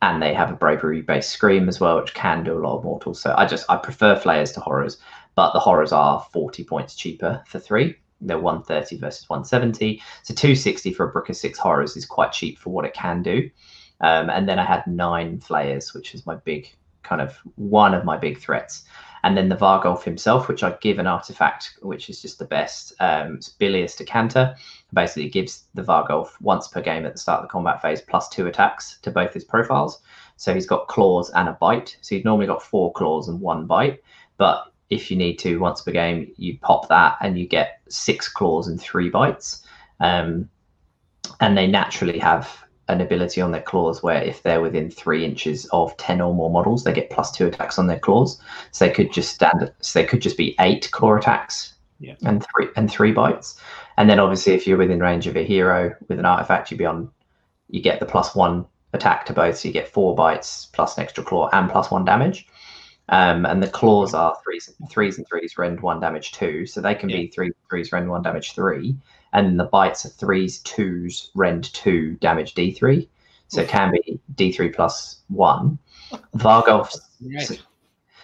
and 0.00 0.22
they 0.22 0.32
have 0.32 0.52
a 0.52 0.54
bravery 0.54 1.02
based 1.02 1.30
scream 1.30 1.68
as 1.68 1.80
well, 1.80 2.00
which 2.00 2.14
can 2.14 2.44
do 2.44 2.56
a 2.56 2.62
lot 2.62 2.78
of 2.78 2.84
mortals. 2.84 3.20
So 3.20 3.34
I 3.36 3.46
just 3.46 3.68
I 3.68 3.76
prefer 3.76 4.14
flayers 4.14 4.52
to 4.52 4.60
horrors, 4.60 4.98
but 5.34 5.52
the 5.52 5.58
horrors 5.58 5.90
are 5.90 6.24
40 6.32 6.62
points 6.62 6.94
cheaper 6.94 7.42
for 7.48 7.58
three. 7.58 7.96
They're 8.20 8.38
130 8.38 8.98
versus 9.00 9.28
170. 9.28 10.00
So 10.22 10.34
260 10.34 10.92
for 10.92 11.08
a 11.08 11.10
brick 11.10 11.30
of 11.30 11.36
six 11.36 11.58
horrors 11.58 11.96
is 11.96 12.06
quite 12.06 12.30
cheap 12.30 12.60
for 12.60 12.70
what 12.70 12.84
it 12.84 12.94
can 12.94 13.24
do. 13.24 13.50
Um, 14.00 14.30
and 14.30 14.48
then 14.48 14.60
I 14.60 14.64
had 14.64 14.86
nine 14.86 15.40
flayers, 15.40 15.94
which 15.94 16.14
is 16.14 16.26
my 16.26 16.36
big 16.36 16.68
kind 17.02 17.20
of 17.20 17.36
one 17.56 17.92
of 17.94 18.04
my 18.04 18.16
big 18.16 18.38
threats 18.38 18.84
and 19.24 19.36
then 19.36 19.48
the 19.48 19.56
Varghulf 19.56 20.02
himself, 20.02 20.48
which 20.48 20.62
I 20.62 20.76
give 20.80 20.98
an 20.98 21.06
artifact, 21.06 21.78
which 21.82 22.10
is 22.10 22.20
just 22.20 22.38
the 22.38 22.44
best. 22.44 22.92
Um, 22.98 23.36
it's 23.36 23.48
Bilious 23.48 23.96
Decanter. 23.96 24.56
Basically, 24.92 25.26
it 25.26 25.32
gives 25.32 25.64
the 25.74 25.82
Varghulf 25.82 26.30
once 26.40 26.68
per 26.68 26.80
game 26.80 27.06
at 27.06 27.12
the 27.12 27.18
start 27.18 27.40
of 27.40 27.44
the 27.44 27.52
combat 27.52 27.80
phase 27.80 28.00
plus 28.00 28.28
two 28.28 28.46
attacks 28.46 28.98
to 29.02 29.10
both 29.10 29.32
his 29.32 29.44
profiles. 29.44 30.02
So 30.36 30.52
he's 30.52 30.66
got 30.66 30.88
claws 30.88 31.30
and 31.30 31.48
a 31.48 31.52
bite. 31.52 31.96
So 32.00 32.16
he's 32.16 32.24
normally 32.24 32.46
got 32.46 32.62
four 32.62 32.92
claws 32.92 33.28
and 33.28 33.40
one 33.40 33.66
bite. 33.66 34.02
But 34.38 34.72
if 34.90 35.10
you 35.10 35.16
need 35.16 35.36
to 35.36 35.60
once 35.60 35.82
per 35.82 35.92
game, 35.92 36.32
you 36.36 36.58
pop 36.58 36.88
that 36.88 37.16
and 37.20 37.38
you 37.38 37.46
get 37.46 37.80
six 37.88 38.28
claws 38.28 38.66
and 38.66 38.80
three 38.80 39.08
bites. 39.08 39.64
Um, 40.00 40.48
and 41.40 41.56
they 41.56 41.68
naturally 41.68 42.18
have 42.18 42.64
an 42.92 43.00
ability 43.00 43.40
on 43.40 43.50
their 43.50 43.62
claws 43.62 44.02
where 44.02 44.22
if 44.22 44.42
they're 44.42 44.60
within 44.60 44.90
three 44.90 45.24
inches 45.24 45.66
of 45.72 45.96
10 45.96 46.20
or 46.20 46.34
more 46.34 46.50
models, 46.50 46.84
they 46.84 46.92
get 46.92 47.10
plus 47.10 47.30
two 47.30 47.46
attacks 47.46 47.78
on 47.78 47.86
their 47.86 47.98
claws. 47.98 48.40
So 48.70 48.86
they 48.86 48.92
could 48.92 49.12
just 49.12 49.34
stand, 49.34 49.72
so 49.80 49.98
they 49.98 50.06
could 50.06 50.22
just 50.22 50.36
be 50.36 50.54
eight 50.60 50.90
claw 50.92 51.16
attacks 51.16 51.74
yeah. 51.98 52.14
and 52.22 52.44
three 52.54 52.68
and 52.76 52.90
three 52.90 53.12
bites. 53.12 53.58
And 53.96 54.08
then 54.08 54.18
obviously 54.18 54.52
if 54.54 54.66
you're 54.66 54.78
within 54.78 55.00
range 55.00 55.26
of 55.26 55.36
a 55.36 55.44
hero 55.44 55.94
with 56.08 56.18
an 56.18 56.24
artifact, 56.24 56.70
you'd 56.70 56.78
be 56.78 56.86
on, 56.86 57.10
you 57.68 57.82
get 57.82 58.00
the 58.00 58.06
plus 58.06 58.34
one 58.34 58.66
attack 58.92 59.26
to 59.26 59.32
both. 59.32 59.58
So 59.58 59.68
you 59.68 59.74
get 59.74 59.88
four 59.88 60.14
bites 60.14 60.68
plus 60.72 60.96
an 60.96 61.02
extra 61.02 61.24
claw 61.24 61.48
and 61.52 61.70
plus 61.70 61.90
one 61.90 62.04
damage. 62.04 62.46
Um, 63.08 63.44
and 63.46 63.62
the 63.62 63.68
claws 63.68 64.14
are 64.14 64.36
threes, 64.44 64.72
threes 64.88 65.18
and 65.18 65.26
threes, 65.26 65.58
rend 65.58 65.80
one 65.80 66.00
damage 66.00 66.32
two. 66.32 66.66
So 66.66 66.80
they 66.80 66.94
can 66.94 67.08
yeah. 67.08 67.18
be 67.18 67.26
three 67.28 67.50
threes, 67.68 67.92
rend 67.92 68.08
one 68.08 68.22
damage 68.22 68.54
three 68.54 68.96
and 69.32 69.58
the 69.58 69.64
bites 69.64 70.04
are 70.04 70.10
threes, 70.10 70.60
twos, 70.60 71.30
rend 71.34 71.72
two, 71.72 72.16
damage 72.20 72.54
D3. 72.54 73.08
So 73.48 73.60
it 73.60 73.68
can 73.68 73.92
be 73.92 74.18
D3 74.34 74.74
plus 74.74 75.18
one. 75.28 75.78
Varghulf's 76.36 77.00
right. 77.20 77.62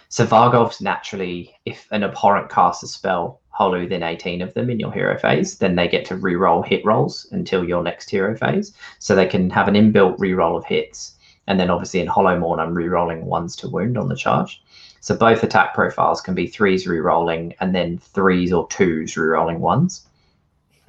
so, 0.09 0.25
Varghulf's 0.25 0.81
naturally, 0.81 1.53
if 1.65 1.87
an 1.91 2.03
abhorrent 2.03 2.49
casts 2.49 2.81
a 2.81 2.87
spell 2.87 3.39
wholly 3.49 3.81
within 3.81 4.03
18 4.03 4.41
of 4.41 4.53
them 4.53 4.69
in 4.69 4.79
your 4.79 4.91
hero 4.91 5.17
phase, 5.19 5.57
then 5.57 5.75
they 5.75 5.87
get 5.87 6.05
to 6.05 6.15
re-roll 6.15 6.63
hit 6.63 6.83
rolls 6.85 7.27
until 7.31 7.63
your 7.63 7.83
next 7.83 8.09
hero 8.09 8.35
phase. 8.35 8.73
So 8.99 9.15
they 9.15 9.27
can 9.27 9.49
have 9.49 9.67
an 9.67 9.75
inbuilt 9.75 10.17
re-roll 10.17 10.57
of 10.57 10.65
hits. 10.65 11.15
And 11.45 11.59
then 11.59 11.69
obviously 11.69 11.99
in 11.99 12.07
Hollowmourn, 12.07 12.59
I'm 12.59 12.73
re-rolling 12.73 13.25
ones 13.25 13.55
to 13.57 13.69
wound 13.69 13.97
on 13.97 14.07
the 14.07 14.15
charge. 14.15 14.63
So 15.01 15.15
both 15.15 15.43
attack 15.43 15.73
profiles 15.73 16.21
can 16.21 16.35
be 16.35 16.47
threes 16.47 16.87
re-rolling 16.87 17.53
and 17.59 17.75
then 17.75 17.97
threes 17.97 18.51
or 18.53 18.67
twos 18.69 19.15
re-rolling 19.17 19.59
ones. 19.59 20.07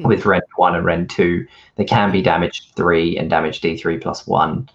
With 0.04 0.26
Rend 0.26 0.44
1 0.56 0.74
and 0.74 0.84
Rend 0.84 1.10
2. 1.10 1.46
They 1.76 1.84
can 1.84 2.10
be 2.10 2.22
damage 2.22 2.72
3 2.74 3.18
and 3.18 3.30
damage 3.30 3.60
D3 3.60 4.00
plus 4.00 4.26
1. 4.26 4.68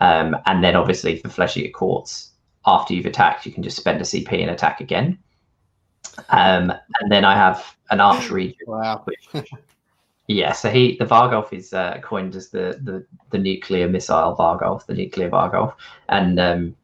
Um, 0.00 0.36
and 0.46 0.62
then 0.62 0.76
obviously 0.76 1.18
for 1.18 1.28
Flesh 1.28 1.56
Eater 1.56 1.70
Courts, 1.70 2.32
after 2.66 2.94
you've 2.94 3.06
attacked, 3.06 3.46
you 3.46 3.52
can 3.52 3.62
just 3.62 3.76
spend 3.76 4.00
a 4.00 4.04
CP 4.04 4.40
and 4.40 4.50
attack 4.50 4.80
again. 4.80 5.18
Um, 6.30 6.72
and 7.00 7.10
then 7.10 7.24
I 7.24 7.34
have 7.34 7.76
an 7.90 8.00
archery. 8.00 8.56
Wow. 8.66 9.02
Which, 9.32 9.50
yeah, 10.28 10.52
so 10.52 10.70
he 10.70 10.96
the 10.98 11.06
Varghulf 11.06 11.52
is 11.52 11.72
uh, 11.72 11.98
coined 12.02 12.34
as 12.34 12.48
the, 12.48 12.80
the 12.82 13.06
the 13.30 13.38
nuclear 13.38 13.88
missile 13.88 14.34
Varghulf, 14.36 14.86
the 14.86 14.94
nuclear 14.94 15.30
Varghulf. 15.30 15.74
And 16.08 16.40
um, 16.40 16.76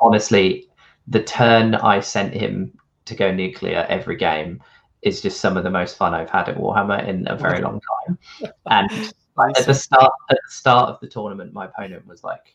honestly, 0.00 0.68
the 1.08 1.22
turn 1.22 1.74
I 1.74 2.00
sent 2.00 2.34
him 2.34 2.78
to 3.06 3.16
go 3.16 3.32
nuclear 3.32 3.84
every 3.88 4.16
game 4.16 4.62
is 5.02 5.20
just 5.20 5.40
some 5.40 5.56
of 5.56 5.64
the 5.64 5.70
most 5.70 5.96
fun 5.96 6.14
I've 6.14 6.30
had 6.30 6.48
at 6.48 6.56
Warhammer 6.56 7.06
in 7.06 7.26
a 7.28 7.36
very 7.36 7.60
long 7.60 7.80
time. 8.06 8.18
And 8.66 8.90
at 9.56 9.66
the 9.66 9.74
start 9.74 10.12
at 10.30 10.38
the 10.44 10.52
start 10.52 10.90
of 10.90 11.00
the 11.00 11.08
tournament, 11.08 11.52
my 11.52 11.66
opponent 11.66 12.06
was 12.06 12.22
like, 12.24 12.54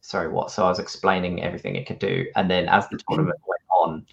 "Sorry, 0.00 0.28
what?" 0.28 0.50
So 0.50 0.64
I 0.64 0.68
was 0.68 0.78
explaining 0.78 1.42
everything 1.42 1.74
it 1.74 1.86
could 1.86 1.98
do, 1.98 2.26
and 2.36 2.50
then 2.50 2.68
as 2.68 2.88
the 2.88 3.00
tournament 3.08 3.38
went 3.46 3.62
on, 3.70 4.06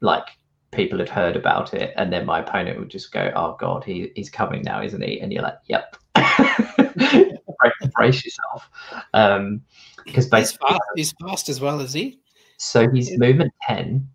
like 0.00 0.26
people 0.72 0.98
had 0.98 1.08
heard 1.08 1.36
about 1.36 1.72
it, 1.72 1.94
and 1.96 2.12
then 2.12 2.26
my 2.26 2.40
opponent 2.40 2.78
would 2.78 2.90
just 2.90 3.12
go, 3.12 3.32
"Oh 3.34 3.56
God, 3.58 3.84
he 3.84 4.10
he's 4.16 4.30
coming 4.30 4.62
now, 4.62 4.82
isn't 4.82 5.02
he?" 5.02 5.20
And 5.20 5.32
you're 5.32 5.42
like, 5.42 5.58
"Yep." 5.66 5.96
brace 7.94 8.24
yourself, 8.24 8.70
um, 9.14 9.60
because 10.04 10.26
basically 10.26 10.68
he's 10.68 10.70
fast, 10.70 10.82
he's 10.96 11.14
fast 11.20 11.48
as 11.48 11.60
well, 11.60 11.80
is 11.80 11.92
he? 11.92 12.20
So 12.56 12.88
he's 12.90 13.16
movement 13.18 13.52
ten. 13.62 14.08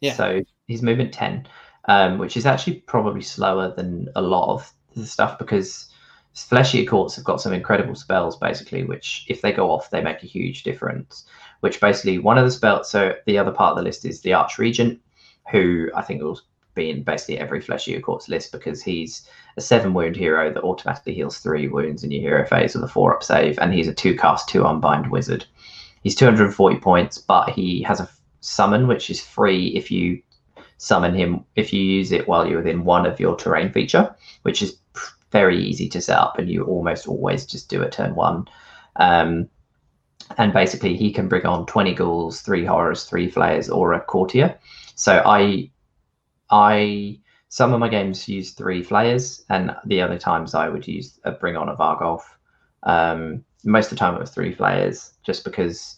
Yeah. 0.00 0.14
So 0.14 0.42
he's 0.66 0.82
movement 0.82 1.12
ten 1.12 1.46
um, 1.86 2.18
which 2.18 2.36
is 2.36 2.46
actually 2.46 2.74
probably 2.80 3.22
slower 3.22 3.72
than 3.74 4.08
a 4.16 4.22
lot 4.22 4.52
of 4.52 4.72
the 4.94 5.06
stuff 5.06 5.38
because 5.38 5.88
Flesh 6.34 6.74
Eater 6.74 6.90
Courts 6.90 7.16
have 7.16 7.24
got 7.24 7.40
some 7.40 7.52
incredible 7.52 7.94
spells 7.94 8.36
basically, 8.36 8.84
which 8.84 9.24
if 9.28 9.40
they 9.40 9.52
go 9.52 9.70
off, 9.70 9.90
they 9.90 10.02
make 10.02 10.22
a 10.22 10.26
huge 10.26 10.62
difference. 10.62 11.24
Which 11.60 11.80
basically 11.80 12.18
one 12.18 12.36
of 12.36 12.44
the 12.44 12.50
spells, 12.50 12.90
so 12.90 13.14
the 13.24 13.38
other 13.38 13.50
part 13.50 13.72
of 13.72 13.76
the 13.78 13.82
list 13.82 14.04
is 14.04 14.20
the 14.20 14.34
Arch 14.34 14.58
Regent, 14.58 15.00
who 15.50 15.90
I 15.94 16.02
think 16.02 16.22
will 16.22 16.38
be 16.74 16.90
in 16.90 17.02
basically 17.02 17.38
every 17.38 17.62
Flesh 17.62 17.88
Eater 17.88 18.00
Courts 18.00 18.28
list 18.28 18.52
because 18.52 18.82
he's 18.82 19.26
a 19.56 19.62
seven 19.62 19.94
wound 19.94 20.14
hero 20.14 20.52
that 20.52 20.62
automatically 20.62 21.14
heals 21.14 21.38
three 21.38 21.68
wounds 21.68 22.04
in 22.04 22.10
your 22.10 22.20
hero 22.20 22.46
phase 22.46 22.74
with 22.74 22.84
a 22.84 22.88
four 22.88 23.14
up 23.14 23.22
save, 23.22 23.58
and 23.58 23.72
he's 23.72 23.88
a 23.88 23.94
two 23.94 24.14
cast, 24.14 24.48
two 24.48 24.66
unbind 24.66 25.10
wizard. 25.10 25.46
He's 26.02 26.14
240 26.14 26.76
points, 26.80 27.18
but 27.18 27.48
he 27.48 27.82
has 27.82 27.98
a 27.98 28.08
summon 28.40 28.86
which 28.86 29.08
is 29.10 29.20
free 29.20 29.68
if 29.68 29.90
you 29.90 30.22
summon 30.78 31.14
him 31.14 31.44
if 31.54 31.72
you 31.72 31.82
use 31.82 32.12
it 32.12 32.28
while 32.28 32.46
you're 32.46 32.58
within 32.58 32.84
one 32.84 33.06
of 33.06 33.20
your 33.20 33.36
terrain 33.36 33.72
feature, 33.72 34.14
which 34.42 34.62
is 34.62 34.78
very 35.32 35.62
easy 35.62 35.88
to 35.88 36.00
set 36.00 36.18
up 36.18 36.38
and 36.38 36.48
you 36.48 36.64
almost 36.64 37.08
always 37.08 37.46
just 37.46 37.68
do 37.68 37.82
it 37.82 37.92
turn 37.92 38.14
one. 38.14 38.46
Um, 38.96 39.48
and 40.38 40.52
basically 40.52 40.96
he 40.96 41.12
can 41.12 41.28
bring 41.28 41.46
on 41.46 41.66
20 41.66 41.94
ghouls, 41.94 42.40
three 42.40 42.64
horrors, 42.64 43.04
three 43.04 43.30
flayers, 43.30 43.68
or 43.68 43.92
a 43.92 44.00
courtier. 44.00 44.58
So 44.94 45.22
I 45.24 45.70
I 46.50 47.20
some 47.48 47.72
of 47.72 47.80
my 47.80 47.88
games 47.88 48.28
use 48.28 48.52
three 48.52 48.82
flayers, 48.82 49.44
and 49.48 49.74
the 49.84 50.02
other 50.02 50.18
times 50.18 50.54
I 50.54 50.68
would 50.68 50.86
use 50.86 51.18
a 51.24 51.32
bring 51.32 51.56
on 51.56 51.68
a 51.68 51.76
Varghulf. 51.76 52.22
Um, 52.82 53.44
most 53.64 53.86
of 53.86 53.90
the 53.90 53.96
time 53.96 54.14
it 54.14 54.20
was 54.20 54.30
three 54.30 54.52
flayers, 54.52 55.12
just 55.24 55.44
because 55.44 55.96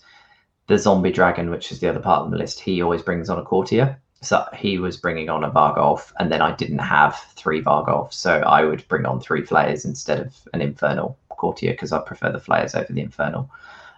the 0.67 0.79
zombie 0.79 1.11
dragon, 1.11 1.51
which 1.51 1.73
is 1.73 1.81
the 1.81 1.89
other 1.89 2.01
part 2.01 2.25
of 2.25 2.31
the 2.31 2.37
list, 2.37 2.61
he 2.61 2.83
always 2.83 3.03
brings 3.03 3.31
on 3.31 3.39
a 3.39 3.43
courtier. 3.43 4.01
So 4.21 4.45
he 4.55 4.79
was 4.79 4.97
bringing 4.97 5.29
on 5.29 5.45
a 5.45 5.51
Varghulf, 5.51 6.13
and 6.19 6.31
then 6.33 6.43
I 6.43 6.55
didn't 6.57 6.81
have 6.81 7.17
three 7.37 7.63
Varghulfs, 7.63 8.15
so 8.15 8.41
I 8.41 8.65
would 8.65 8.87
bring 8.89 9.07
on 9.07 9.21
three 9.21 9.45
flayers 9.45 9.85
instead 9.85 10.19
of 10.19 10.37
an 10.53 10.61
infernal 10.61 11.17
courtier 11.29 11.73
because 11.73 11.93
I 11.93 12.01
prefer 12.01 12.33
the 12.33 12.41
flayers 12.41 12.75
over 12.75 12.93
the 12.93 13.01
infernal. 13.01 13.49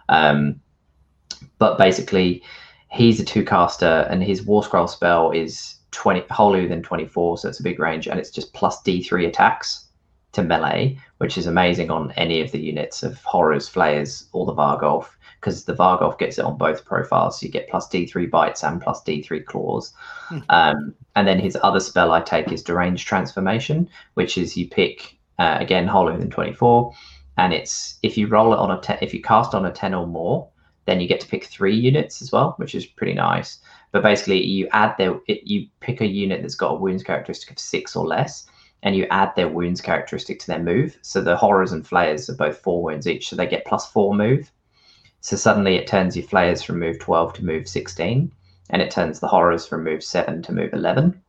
Um, 0.09 0.61
but 1.57 1.77
basically, 1.79 2.43
he's 2.91 3.19
a 3.19 3.25
two 3.25 3.43
caster, 3.43 4.07
and 4.09 4.21
his 4.21 4.43
War 4.43 4.63
Scroll 4.63 4.87
spell 4.87 5.31
is 5.31 5.75
20 5.89 6.25
wholly 6.29 6.61
within 6.61 6.83
24, 6.83 7.39
so 7.39 7.49
it's 7.49 7.59
a 7.59 7.63
big 7.63 7.79
range, 7.79 8.07
and 8.07 8.19
it's 8.19 8.31
just 8.31 8.53
plus 8.53 8.81
D3 8.83 9.27
attacks 9.27 9.87
to 10.33 10.43
melee, 10.43 10.97
which 11.17 11.37
is 11.37 11.47
amazing 11.47 11.89
on 11.89 12.11
any 12.11 12.41
of 12.41 12.51
the 12.51 12.59
units 12.59 13.01
of 13.01 13.21
horrors, 13.23 13.67
flayers, 13.67 14.27
or 14.33 14.45
the 14.45 14.53
Varghulf 14.53 15.07
because 15.41 15.65
the 15.65 15.73
Varghulf 15.73 16.19
gets 16.19 16.37
it 16.37 16.45
on 16.45 16.55
both 16.55 16.85
profiles. 16.85 17.39
So 17.39 17.47
you 17.47 17.51
get 17.51 17.67
plus 17.67 17.89
D3 17.89 18.29
bites 18.29 18.63
and 18.63 18.79
plus 18.79 19.03
D3 19.03 19.43
claws. 19.43 19.91
Hmm. 20.27 20.39
Um, 20.49 20.95
and 21.15 21.27
then 21.27 21.39
his 21.39 21.57
other 21.63 21.79
spell 21.79 22.11
I 22.11 22.21
take 22.21 22.51
is 22.51 22.63
Deranged 22.63 23.07
Transformation, 23.07 23.89
which 24.13 24.37
is 24.37 24.55
you 24.55 24.69
pick, 24.69 25.17
uh, 25.39 25.57
again, 25.59 25.87
Hollow 25.87 26.15
than 26.15 26.29
24. 26.29 26.93
And 27.37 27.53
it's 27.53 27.97
if 28.03 28.17
you 28.17 28.27
roll 28.27 28.53
it 28.53 28.59
on 28.59 28.69
a 28.69 28.79
10, 28.79 28.99
if 29.01 29.15
you 29.15 29.21
cast 29.21 29.55
on 29.55 29.65
a 29.65 29.71
10 29.71 29.95
or 29.95 30.05
more, 30.05 30.47
then 30.85 31.01
you 31.01 31.07
get 31.07 31.19
to 31.21 31.27
pick 31.27 31.45
three 31.45 31.75
units 31.75 32.21
as 32.21 32.31
well, 32.31 32.53
which 32.57 32.75
is 32.75 32.85
pretty 32.85 33.13
nice. 33.13 33.59
But 33.91 34.03
basically, 34.03 34.43
you 34.43 34.67
add 34.71 34.95
their, 34.97 35.19
it, 35.27 35.43
you 35.43 35.67
pick 35.79 36.01
a 36.01 36.07
unit 36.07 36.41
that's 36.41 36.55
got 36.55 36.75
a 36.75 36.79
wounds 36.79 37.03
characteristic 37.03 37.51
of 37.51 37.59
six 37.59 37.95
or 37.95 38.05
less, 38.05 38.45
and 38.83 38.95
you 38.95 39.07
add 39.09 39.35
their 39.35 39.49
wounds 39.49 39.81
characteristic 39.81 40.39
to 40.39 40.47
their 40.47 40.61
move. 40.61 40.97
So 41.01 41.21
the 41.21 41.35
horrors 41.35 41.71
and 41.71 41.85
flayers 41.85 42.29
are 42.29 42.35
both 42.35 42.59
four 42.59 42.83
wounds 42.83 43.07
each, 43.07 43.29
so 43.29 43.35
they 43.35 43.47
get 43.47 43.65
plus 43.65 43.91
four 43.91 44.15
move. 44.15 44.51
So 45.23 45.35
suddenly 45.35 45.75
it 45.75 45.85
turns 45.85 46.17
your 46.17 46.25
flayers 46.25 46.63
from 46.63 46.79
move 46.79 46.97
12 46.97 47.33
to 47.33 47.45
move 47.45 47.67
16, 47.67 48.31
and 48.71 48.81
it 48.81 48.89
turns 48.89 49.19
the 49.19 49.27
horrors 49.27 49.67
from 49.67 49.83
move 49.83 50.03
7 50.03 50.41
to 50.41 50.51
move 50.51 50.73
11. 50.73 51.21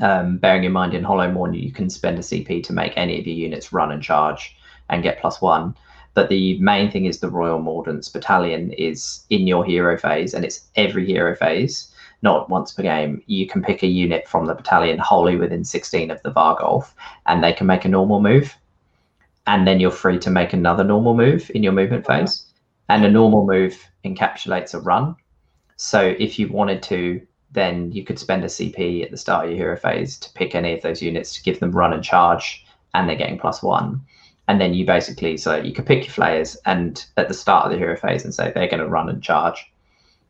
Um, 0.00 0.38
bearing 0.38 0.64
in 0.64 0.72
mind 0.72 0.92
in 0.92 1.04
Hollowmourn, 1.04 1.56
you 1.56 1.70
can 1.70 1.88
spend 1.88 2.18
a 2.18 2.22
CP 2.22 2.64
to 2.64 2.72
make 2.72 2.92
any 2.96 3.20
of 3.20 3.26
your 3.26 3.36
units 3.36 3.72
run 3.72 3.92
and 3.92 4.02
charge 4.02 4.56
and 4.90 5.04
get 5.04 5.20
plus 5.20 5.40
one. 5.40 5.76
But 6.14 6.28
the 6.30 6.58
main 6.58 6.90
thing 6.90 7.04
is 7.04 7.20
the 7.20 7.30
Royal 7.30 7.60
Mordants 7.60 8.12
Battalion 8.12 8.72
is 8.72 9.24
in 9.30 9.46
your 9.46 9.64
hero 9.64 9.96
phase, 9.96 10.34
and 10.34 10.44
it's 10.44 10.66
every 10.74 11.06
hero 11.06 11.36
phase, 11.36 11.92
not 12.22 12.50
once 12.50 12.72
per 12.72 12.82
game. 12.82 13.22
You 13.26 13.46
can 13.46 13.62
pick 13.62 13.84
a 13.84 13.86
unit 13.86 14.26
from 14.26 14.46
the 14.46 14.54
battalion 14.54 14.98
wholly 14.98 15.36
within 15.36 15.62
16 15.62 16.10
of 16.10 16.20
the 16.22 16.32
Varghulf, 16.32 16.92
and 17.26 17.44
they 17.44 17.52
can 17.52 17.68
make 17.68 17.84
a 17.84 17.88
normal 17.88 18.20
move. 18.20 18.56
And 19.46 19.64
then 19.64 19.78
you're 19.78 19.92
free 19.92 20.18
to 20.18 20.30
make 20.30 20.52
another 20.52 20.82
normal 20.82 21.14
move 21.14 21.52
in 21.54 21.62
your 21.62 21.72
movement 21.72 22.04
phase 22.04 22.45
and 22.88 23.04
a 23.04 23.10
normal 23.10 23.46
move 23.46 23.88
encapsulates 24.04 24.74
a 24.74 24.80
run. 24.80 25.16
So 25.76 26.14
if 26.18 26.38
you 26.38 26.48
wanted 26.48 26.82
to, 26.84 27.26
then 27.52 27.92
you 27.92 28.04
could 28.04 28.18
spend 28.18 28.44
a 28.44 28.48
CP 28.48 29.04
at 29.04 29.10
the 29.10 29.16
start 29.16 29.44
of 29.44 29.50
your 29.50 29.58
hero 29.58 29.76
phase 29.76 30.18
to 30.18 30.32
pick 30.34 30.54
any 30.54 30.74
of 30.74 30.82
those 30.82 31.02
units 31.02 31.34
to 31.34 31.42
give 31.42 31.60
them 31.60 31.70
run 31.72 31.92
and 31.92 32.02
charge, 32.02 32.64
and 32.94 33.08
they're 33.08 33.16
getting 33.16 33.38
plus 33.38 33.62
one. 33.62 34.00
And 34.48 34.60
then 34.60 34.74
you 34.74 34.86
basically, 34.86 35.36
so 35.36 35.56
you 35.56 35.72
could 35.72 35.86
pick 35.86 36.04
your 36.04 36.12
flayers 36.12 36.56
and 36.66 37.04
at 37.16 37.28
the 37.28 37.34
start 37.34 37.66
of 37.66 37.72
the 37.72 37.78
hero 37.78 37.96
phase 37.96 38.24
and 38.24 38.32
say 38.32 38.52
they're 38.54 38.68
going 38.68 38.82
to 38.82 38.88
run 38.88 39.08
and 39.08 39.22
charge. 39.22 39.72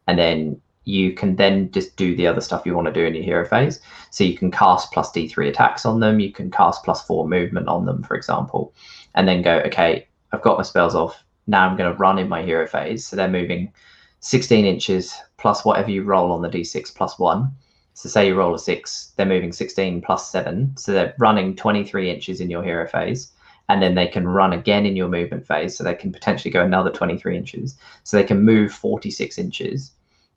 And 0.06 0.18
then 0.18 0.60
you 0.84 1.12
can 1.12 1.36
then 1.36 1.70
just 1.72 1.96
do 1.96 2.16
the 2.16 2.26
other 2.26 2.40
stuff 2.40 2.64
you 2.64 2.74
want 2.74 2.86
to 2.86 2.92
do 2.92 3.04
in 3.04 3.14
your 3.14 3.24
hero 3.24 3.44
phase. 3.44 3.80
So 4.10 4.24
you 4.24 4.38
can 4.38 4.50
cast 4.50 4.92
plus 4.92 5.12
D3 5.12 5.48
attacks 5.48 5.84
on 5.84 6.00
them, 6.00 6.20
you 6.20 6.32
can 6.32 6.50
cast 6.50 6.84
plus 6.84 7.04
four 7.04 7.28
movement 7.28 7.68
on 7.68 7.84
them, 7.84 8.02
for 8.04 8.14
example, 8.16 8.72
and 9.14 9.28
then 9.28 9.42
go, 9.42 9.58
okay, 9.66 10.06
I've 10.32 10.42
got 10.42 10.56
my 10.56 10.62
spells 10.62 10.94
off 10.94 11.22
now 11.46 11.68
I'm 11.68 11.76
going 11.76 11.92
to 11.92 11.98
run 11.98 12.18
in 12.18 12.28
my 12.28 12.42
hero 12.42 12.66
phase. 12.66 13.06
So 13.06 13.16
they're 13.16 13.28
moving 13.28 13.72
16 14.20 14.64
inches 14.64 15.14
plus 15.36 15.64
whatever 15.64 15.90
you 15.90 16.02
roll 16.02 16.32
on 16.32 16.42
the 16.42 16.48
d6 16.48 16.94
plus 16.94 17.18
one. 17.18 17.50
So 17.94 18.08
say 18.08 18.26
you 18.26 18.34
roll 18.34 18.54
a 18.54 18.58
six, 18.58 19.12
they're 19.16 19.24
moving 19.26 19.52
16 19.52 20.02
plus 20.02 20.30
seven. 20.30 20.76
So 20.76 20.92
they're 20.92 21.14
running 21.18 21.56
23 21.56 22.10
inches 22.10 22.40
in 22.40 22.50
your 22.50 22.62
hero 22.62 22.86
phase. 22.86 23.32
And 23.68 23.82
then 23.82 23.94
they 23.94 24.06
can 24.06 24.28
run 24.28 24.52
again 24.52 24.86
in 24.86 24.94
your 24.94 25.08
movement 25.08 25.46
phase. 25.46 25.76
So 25.76 25.82
they 25.82 25.94
can 25.94 26.12
potentially 26.12 26.52
go 26.52 26.62
another 26.62 26.90
23 26.90 27.36
inches. 27.36 27.76
So 28.04 28.16
they 28.16 28.24
can 28.24 28.42
move 28.42 28.72
46 28.72 29.38
inches. 29.38 29.92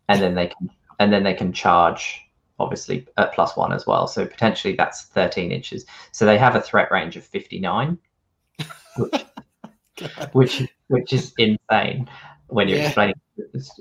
And 0.08 0.22
then 0.22 0.36
they 0.36 0.48
can 0.48 0.70
and 1.00 1.14
then 1.14 1.24
they 1.24 1.34
can 1.34 1.54
charge 1.54 2.22
obviously 2.60 3.08
at 3.18 3.34
plus 3.34 3.56
one 3.56 3.72
as 3.72 3.88
well. 3.88 4.06
So 4.08 4.26
potentially 4.26 4.76
that's 4.76 5.04
13 5.06 5.52
inches. 5.52 5.86
So 6.12 6.26
they 6.26 6.38
have 6.38 6.56
a 6.56 6.62
threat 6.62 6.92
range 6.92 7.16
of 7.16 7.24
59, 7.24 7.98
which 8.98 9.26
which 10.34 10.68
which 10.88 11.14
is 11.14 11.34
insane 11.38 12.10
when 12.48 12.68
you're 12.68 12.80
yeah. 12.80 12.86
explaining 12.86 13.16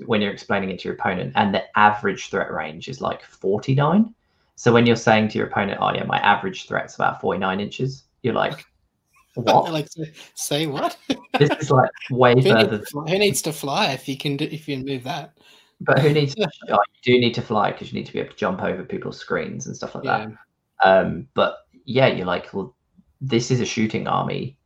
when 0.05 0.21
you're 0.21 0.31
explaining 0.31 0.69
it 0.69 0.79
to 0.79 0.87
your 0.87 0.95
opponent. 0.95 1.33
And 1.35 1.53
the 1.53 1.63
average 1.77 2.29
threat 2.29 2.51
range 2.51 2.87
is 2.87 3.01
like 3.01 3.23
49. 3.23 4.13
So 4.55 4.73
when 4.73 4.85
you're 4.85 4.95
saying 4.95 5.29
to 5.29 5.37
your 5.37 5.47
opponent, 5.47 5.79
"Oh 5.81 5.93
yeah, 5.93 6.03
my 6.03 6.19
average 6.19 6.67
threat's 6.67 6.95
about 6.95 7.21
49 7.21 7.59
inches," 7.59 8.03
you're 8.23 8.33
like, 8.33 8.65
"What?" 9.35 9.71
like 9.71 9.87
say 10.35 10.67
what? 10.67 10.97
this 11.37 11.49
is 11.59 11.71
like 11.71 11.89
way 12.11 12.33
who 12.33 12.41
further. 12.41 12.77
Needs, 12.77 12.91
who 12.91 13.17
needs 13.17 13.41
to 13.43 13.53
fly 13.53 13.91
if 13.91 14.07
you 14.07 14.17
can 14.17 14.37
do, 14.37 14.45
if 14.45 14.67
you 14.67 14.77
can 14.77 14.85
move 14.85 15.03
that? 15.03 15.37
But 15.81 15.99
who 15.99 16.11
needs? 16.11 16.35
To, 16.35 16.49
oh, 16.69 16.79
you 17.03 17.13
do 17.13 17.19
need 17.19 17.33
to 17.35 17.41
fly 17.41 17.71
because 17.71 17.91
you 17.91 17.99
need 17.99 18.05
to 18.07 18.13
be 18.13 18.19
able 18.19 18.31
to 18.31 18.37
jump 18.37 18.61
over 18.61 18.83
people's 18.83 19.17
screens 19.17 19.65
and 19.65 19.75
stuff 19.75 19.95
like 19.95 20.03
yeah. 20.03 20.27
that. 20.27 20.35
Um, 20.83 21.27
but 21.33 21.59
yeah, 21.85 22.07
you're 22.07 22.25
like, 22.25 22.53
well, 22.53 22.75
this 23.21 23.51
is 23.51 23.61
a 23.61 23.65
shooting 23.65 24.07
army 24.07 24.57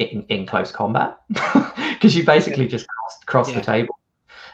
in, 0.00 0.24
in 0.28 0.46
close 0.46 0.72
combat 0.72 1.18
because 1.28 2.16
you 2.16 2.24
basically 2.24 2.64
yeah. 2.64 2.70
just 2.70 2.86
cross, 2.88 3.18
cross 3.26 3.48
yeah. 3.50 3.60
the 3.60 3.64
table 3.64 3.98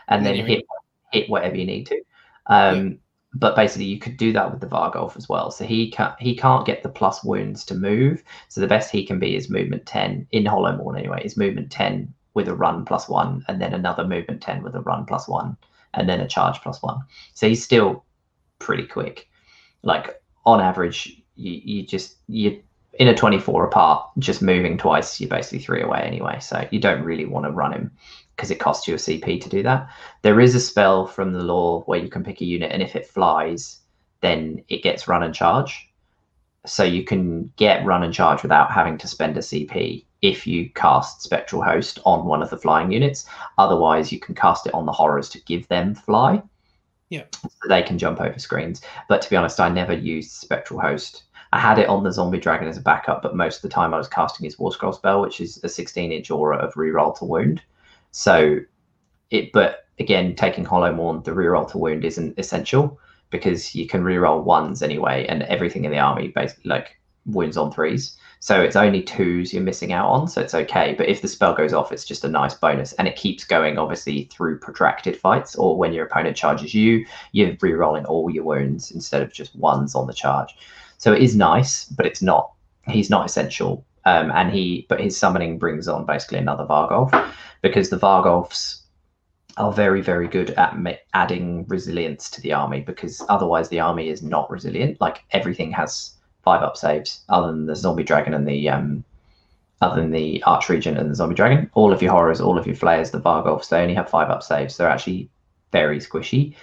and 0.08 0.24
then 0.24 0.34
hit 0.34 0.64
hit 1.12 1.30
whatever 1.30 1.56
you 1.56 1.64
need 1.64 1.86
to. 1.86 2.00
Um, 2.46 2.88
yeah. 2.88 2.94
But 3.34 3.54
basically, 3.54 3.84
you 3.84 3.98
could 3.98 4.16
do 4.16 4.32
that 4.32 4.50
with 4.50 4.60
the 4.60 4.66
Varghulf 4.66 5.16
as 5.16 5.28
well. 5.28 5.50
So 5.50 5.64
he 5.64 5.90
can't 5.90 6.18
he 6.18 6.34
can't 6.34 6.66
get 6.66 6.82
the 6.82 6.88
plus 6.88 7.22
wounds 7.22 7.64
to 7.66 7.74
move. 7.74 8.22
So 8.48 8.60
the 8.60 8.66
best 8.66 8.90
he 8.90 9.04
can 9.06 9.18
be 9.18 9.36
is 9.36 9.50
movement 9.50 9.86
ten 9.86 10.26
in 10.30 10.44
Hollowmourn 10.44 10.98
anyway. 10.98 11.22
Is 11.24 11.36
movement 11.36 11.70
ten 11.70 12.12
with 12.34 12.48
a 12.48 12.54
run 12.54 12.84
plus 12.84 13.08
one, 13.08 13.44
and 13.48 13.60
then 13.60 13.74
another 13.74 14.06
movement 14.06 14.42
ten 14.42 14.62
with 14.62 14.74
a 14.74 14.80
run 14.80 15.04
plus 15.04 15.28
one, 15.28 15.56
and 15.94 16.08
then 16.08 16.20
a 16.20 16.28
charge 16.28 16.60
plus 16.62 16.82
one. 16.82 17.00
So 17.34 17.48
he's 17.48 17.62
still 17.62 18.04
pretty 18.58 18.86
quick. 18.86 19.28
Like 19.82 20.22
on 20.46 20.60
average, 20.60 21.22
you, 21.34 21.60
you 21.62 21.86
just 21.86 22.16
you 22.28 22.62
in 22.98 23.08
a 23.08 23.14
24 23.14 23.66
apart, 23.66 24.10
just 24.18 24.42
moving 24.42 24.78
twice, 24.78 25.20
you're 25.20 25.30
basically 25.30 25.58
three 25.58 25.82
away 25.82 26.00
anyway. 26.00 26.38
So 26.40 26.66
you 26.70 26.80
don't 26.80 27.02
really 27.02 27.26
want 27.26 27.46
to 27.46 27.52
run 27.52 27.72
him 27.72 27.90
because 28.34 28.50
it 28.50 28.58
costs 28.58 28.86
you 28.86 28.94
a 28.94 28.98
CP 28.98 29.40
to 29.40 29.48
do 29.48 29.62
that. 29.62 29.88
There 30.22 30.40
is 30.40 30.54
a 30.54 30.60
spell 30.60 31.06
from 31.06 31.32
the 31.32 31.42
lore 31.42 31.82
where 31.82 31.98
you 31.98 32.08
can 32.08 32.24
pick 32.24 32.40
a 32.40 32.44
unit, 32.44 32.72
and 32.72 32.82
if 32.82 32.96
it 32.96 33.06
flies, 33.06 33.80
then 34.20 34.62
it 34.68 34.82
gets 34.82 35.08
run 35.08 35.22
and 35.22 35.34
charge. 35.34 35.88
So 36.66 36.84
you 36.84 37.04
can 37.04 37.52
get 37.56 37.84
run 37.86 38.02
and 38.02 38.12
charge 38.12 38.42
without 38.42 38.72
having 38.72 38.98
to 38.98 39.08
spend 39.08 39.36
a 39.36 39.40
CP 39.40 40.04
if 40.22 40.46
you 40.46 40.68
cast 40.70 41.22
Spectral 41.22 41.62
Host 41.62 42.00
on 42.04 42.26
one 42.26 42.42
of 42.42 42.50
the 42.50 42.56
flying 42.56 42.90
units. 42.90 43.26
Otherwise, 43.58 44.10
you 44.10 44.18
can 44.18 44.34
cast 44.34 44.66
it 44.66 44.74
on 44.74 44.86
the 44.86 44.92
horrors 44.92 45.28
to 45.30 45.40
give 45.42 45.68
them 45.68 45.94
fly. 45.94 46.42
Yeah. 47.08 47.24
So 47.40 47.68
they 47.68 47.82
can 47.82 47.98
jump 47.98 48.20
over 48.20 48.38
screens. 48.38 48.80
But 49.08 49.22
to 49.22 49.30
be 49.30 49.36
honest, 49.36 49.60
I 49.60 49.68
never 49.68 49.92
used 49.92 50.32
Spectral 50.32 50.80
Host 50.80 51.22
I 51.56 51.58
had 51.58 51.78
it 51.78 51.88
on 51.88 52.04
the 52.04 52.12
zombie 52.12 52.38
dragon 52.38 52.68
as 52.68 52.76
a 52.76 52.82
backup, 52.82 53.22
but 53.22 53.34
most 53.34 53.56
of 53.56 53.62
the 53.62 53.70
time 53.70 53.94
I 53.94 53.96
was 53.96 54.08
casting 54.08 54.44
his 54.44 54.58
war 54.58 54.70
scroll 54.70 54.92
spell, 54.92 55.22
which 55.22 55.40
is 55.40 55.58
a 55.64 55.70
16 55.70 56.12
inch 56.12 56.30
aura 56.30 56.58
of 56.58 56.74
reroll 56.74 57.16
to 57.18 57.24
wound. 57.24 57.62
So 58.10 58.58
it, 59.30 59.52
but 59.52 59.86
again, 59.98 60.34
taking 60.34 60.66
Hollowmourn, 60.66 61.24
the 61.24 61.30
reroll 61.30 61.70
to 61.70 61.78
wound 61.78 62.04
isn't 62.04 62.38
essential 62.38 63.00
because 63.30 63.74
you 63.74 63.86
can 63.86 64.04
reroll 64.04 64.44
ones 64.44 64.82
anyway, 64.82 65.24
and 65.28 65.44
everything 65.44 65.86
in 65.86 65.92
the 65.92 65.98
army 65.98 66.28
basically 66.28 66.68
like 66.68 67.00
wounds 67.24 67.56
on 67.56 67.72
threes. 67.72 68.18
So 68.40 68.60
it's 68.60 68.76
only 68.76 69.02
twos 69.02 69.54
you're 69.54 69.62
missing 69.62 69.94
out 69.94 70.10
on, 70.10 70.28
so 70.28 70.42
it's 70.42 70.54
okay. 70.54 70.94
But 70.96 71.08
if 71.08 71.22
the 71.22 71.28
spell 71.28 71.54
goes 71.54 71.72
off, 71.72 71.90
it's 71.90 72.04
just 72.04 72.22
a 72.26 72.28
nice 72.28 72.52
bonus, 72.52 72.92
and 72.92 73.08
it 73.08 73.16
keeps 73.16 73.44
going 73.44 73.78
obviously 73.78 74.24
through 74.24 74.58
protracted 74.58 75.16
fights, 75.16 75.56
or 75.56 75.78
when 75.78 75.94
your 75.94 76.04
opponent 76.04 76.36
charges 76.36 76.74
you, 76.74 77.06
you're 77.32 77.56
re-rolling 77.62 78.04
all 78.04 78.28
your 78.28 78.44
wounds 78.44 78.90
instead 78.90 79.22
of 79.22 79.32
just 79.32 79.56
ones 79.56 79.94
on 79.94 80.06
the 80.06 80.12
charge. 80.12 80.54
So 80.98 81.12
it 81.12 81.22
is 81.22 81.36
nice, 81.36 81.84
but 81.84 82.06
it's 82.06 82.22
not. 82.22 82.52
He's 82.88 83.10
not 83.10 83.26
essential. 83.26 83.84
Um, 84.04 84.30
and 84.30 84.50
he, 84.52 84.86
but 84.88 85.00
his 85.00 85.16
summoning 85.16 85.58
brings 85.58 85.88
on 85.88 86.06
basically 86.06 86.38
another 86.38 86.64
Varghulf 86.64 87.10
because 87.60 87.90
the 87.90 87.98
Varghulfs 87.98 88.82
are 89.56 89.72
very, 89.72 90.00
very 90.00 90.28
good 90.28 90.50
at 90.50 90.78
ma- 90.78 90.92
adding 91.14 91.66
resilience 91.66 92.30
to 92.30 92.40
the 92.40 92.52
army 92.52 92.80
because 92.80 93.22
otherwise 93.28 93.68
the 93.68 93.80
army 93.80 94.08
is 94.08 94.22
not 94.22 94.50
resilient. 94.50 95.00
Like 95.00 95.24
everything 95.32 95.72
has 95.72 96.12
five 96.44 96.62
up 96.62 96.76
saves 96.76 97.24
other 97.28 97.48
than 97.48 97.66
the 97.66 97.74
zombie 97.74 98.04
dragon 98.04 98.32
and 98.32 98.46
the 98.46 98.68
um, 98.68 99.04
other 99.80 100.00
than 100.00 100.12
the 100.12 100.42
archregent 100.46 100.98
and 100.98 101.10
the 101.10 101.14
zombie 101.14 101.34
dragon. 101.34 101.70
All 101.74 101.92
of 101.92 102.00
your 102.00 102.12
horrors, 102.12 102.40
all 102.40 102.58
of 102.58 102.66
your 102.66 102.76
flayers, 102.76 103.10
the 103.10 103.20
Varghulfs, 103.20 103.68
they 103.68 103.82
only 103.82 103.94
have 103.94 104.08
five 104.08 104.30
up 104.30 104.42
saves. 104.42 104.76
They're 104.76 104.88
actually 104.88 105.28
very 105.72 105.98
squishy. 105.98 106.54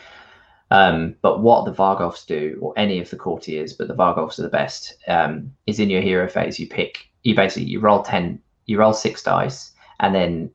Um, 0.73 1.15
but 1.21 1.41
what 1.41 1.65
the 1.65 1.71
Varghulfs 1.71 2.25
do, 2.25 2.57
or 2.59 2.73
any 2.75 2.99
of 2.99 3.09
the 3.11 3.15
courtiers, 3.15 3.73
but 3.73 3.87
the 3.87 3.93
Varghulfs 3.93 4.39
are 4.39 4.41
the 4.41 4.49
best, 4.49 4.95
um, 5.07 5.53
is 5.67 5.79
in 5.79 5.91
your 5.91 6.01
hero 6.01 6.27
phase. 6.27 6.59
You 6.59 6.67
pick, 6.67 7.07
you 7.21 7.35
basically 7.35 7.69
you 7.69 7.79
roll 7.79 8.01
ten, 8.01 8.41
you 8.65 8.79
roll 8.79 8.93
six 8.93 9.21
dice, 9.21 9.71
and 9.99 10.15
then 10.15 10.49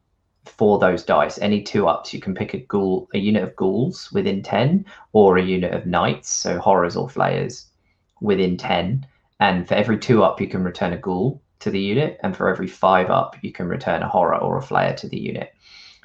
for 0.44 0.80
those 0.80 1.04
dice, 1.04 1.38
any 1.38 1.62
two 1.62 1.86
ups, 1.86 2.12
you 2.12 2.20
can 2.20 2.34
pick 2.34 2.52
a 2.52 2.58
ghoul, 2.58 3.08
a 3.14 3.18
unit 3.18 3.44
of 3.44 3.54
ghouls 3.54 4.10
within 4.10 4.42
ten, 4.42 4.84
or 5.12 5.36
a 5.36 5.42
unit 5.42 5.72
of 5.72 5.86
knights, 5.86 6.28
so 6.30 6.58
horrors 6.58 6.96
or 6.96 7.08
flayers, 7.08 7.66
within 8.20 8.56
ten. 8.56 9.06
And 9.38 9.68
for 9.68 9.74
every 9.74 9.98
two 9.98 10.24
up, 10.24 10.40
you 10.40 10.48
can 10.48 10.64
return 10.64 10.92
a 10.92 10.98
ghoul 10.98 11.40
to 11.60 11.70
the 11.70 11.80
unit, 11.80 12.18
and 12.24 12.36
for 12.36 12.48
every 12.48 12.66
five 12.66 13.08
up, 13.08 13.36
you 13.42 13.52
can 13.52 13.68
return 13.68 14.02
a 14.02 14.08
horror 14.08 14.38
or 14.38 14.58
a 14.58 14.62
flayer 14.62 14.96
to 14.96 15.08
the 15.08 15.20
unit. 15.20 15.52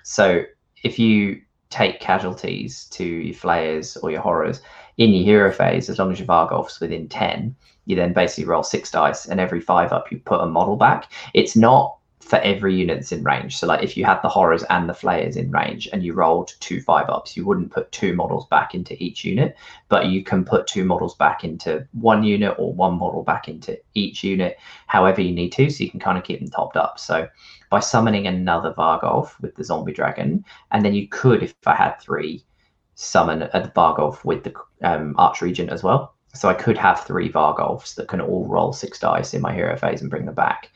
So 0.04 0.44
if 0.84 1.00
you 1.00 1.42
take 1.74 2.00
casualties 2.00 2.86
to 2.86 3.04
your 3.04 3.34
flayers 3.34 3.98
or 3.98 4.12
your 4.12 4.22
horrors 4.22 4.62
in 4.98 5.12
your 5.12 5.24
hero 5.24 5.52
phase, 5.52 5.90
as 5.90 5.98
long 5.98 6.12
as 6.12 6.20
your 6.20 6.28
Varghulf's 6.28 6.80
within 6.80 7.10
10, 7.10 7.56
you 7.86 7.96
then 7.96 8.14
basically 8.14 8.46
roll 8.46 8.64
six 8.64 8.92
dice 8.92 9.26
and 9.26 9.40
every 9.40 9.60
five 9.60 9.92
up 9.92 10.12
you 10.12 10.20
put 10.20 10.42
a 10.42 10.46
model 10.46 10.76
back. 10.76 11.12
It's 11.34 11.56
not 11.56 11.98
for 12.20 12.38
every 12.38 12.74
unit 12.74 12.98
that's 12.98 13.12
in 13.12 13.24
range. 13.24 13.58
So 13.58 13.68
like 13.68 13.84
if 13.84 13.98
you 13.98 14.06
had 14.06 14.22
the 14.22 14.30
horrors 14.30 14.64
and 14.70 14.88
the 14.88 14.94
flayers 14.94 15.36
in 15.36 15.52
range 15.52 15.90
and 15.92 16.04
you 16.04 16.14
rolled 16.14 16.54
two 16.62 16.80
five 16.80 17.10
ups, 17.10 17.36
you 17.36 17.46
wouldn't 17.46 17.72
put 17.72 17.92
two 17.92 18.14
models 18.14 18.46
back 18.48 18.74
into 18.74 19.02
each 19.04 19.26
unit, 19.26 19.58
but 19.90 20.06
you 20.06 20.24
can 20.24 20.46
put 20.46 20.68
two 20.68 20.86
models 20.86 21.16
back 21.16 21.44
into 21.44 21.86
one 21.92 22.24
unit 22.24 22.56
or 22.58 22.72
one 22.72 22.98
model 22.98 23.24
back 23.24 23.50
into 23.50 23.78
each 23.94 24.24
unit, 24.24 24.58
however 24.88 25.22
you 25.22 25.34
need 25.34 25.52
to. 25.54 25.70
So 25.70 25.84
you 25.84 25.92
can 25.92 26.00
kind 26.00 26.18
of 26.18 26.24
keep 26.24 26.40
them 26.40 26.50
topped 26.50 26.78
up. 26.78 26.98
So 26.98 27.28
by 27.74 27.80
summoning 27.80 28.28
another 28.28 28.72
Varghulf 28.74 29.42
with 29.42 29.56
the 29.56 29.64
zombie 29.64 29.92
dragon, 29.92 30.46
and 30.70 30.86
then 30.86 30.94
you 30.94 31.08
could, 31.08 31.42
if 31.42 31.56
I 31.66 31.74
had 31.74 31.96
three, 31.96 32.46
summon 32.94 33.42
a 33.42 33.72
Varghulf 33.76 34.24
with 34.24 34.44
the 34.44 34.54
um, 34.84 35.16
Archregent 35.16 35.70
as 35.70 35.82
well. 35.82 36.14
So 36.36 36.50
I 36.50 36.54
could 36.54 36.78
have 36.78 37.04
three 37.04 37.32
Varghulfs 37.32 37.96
that 37.96 38.08
can 38.08 38.22
all 38.22 38.46
roll 38.46 38.74
six 38.74 39.00
dice 39.00 39.34
in 39.34 39.42
my 39.42 39.52
hero 39.52 39.76
phase 39.76 40.02
and 40.02 40.12
bring 40.12 40.28
them 40.28 40.36
back. 40.36 40.70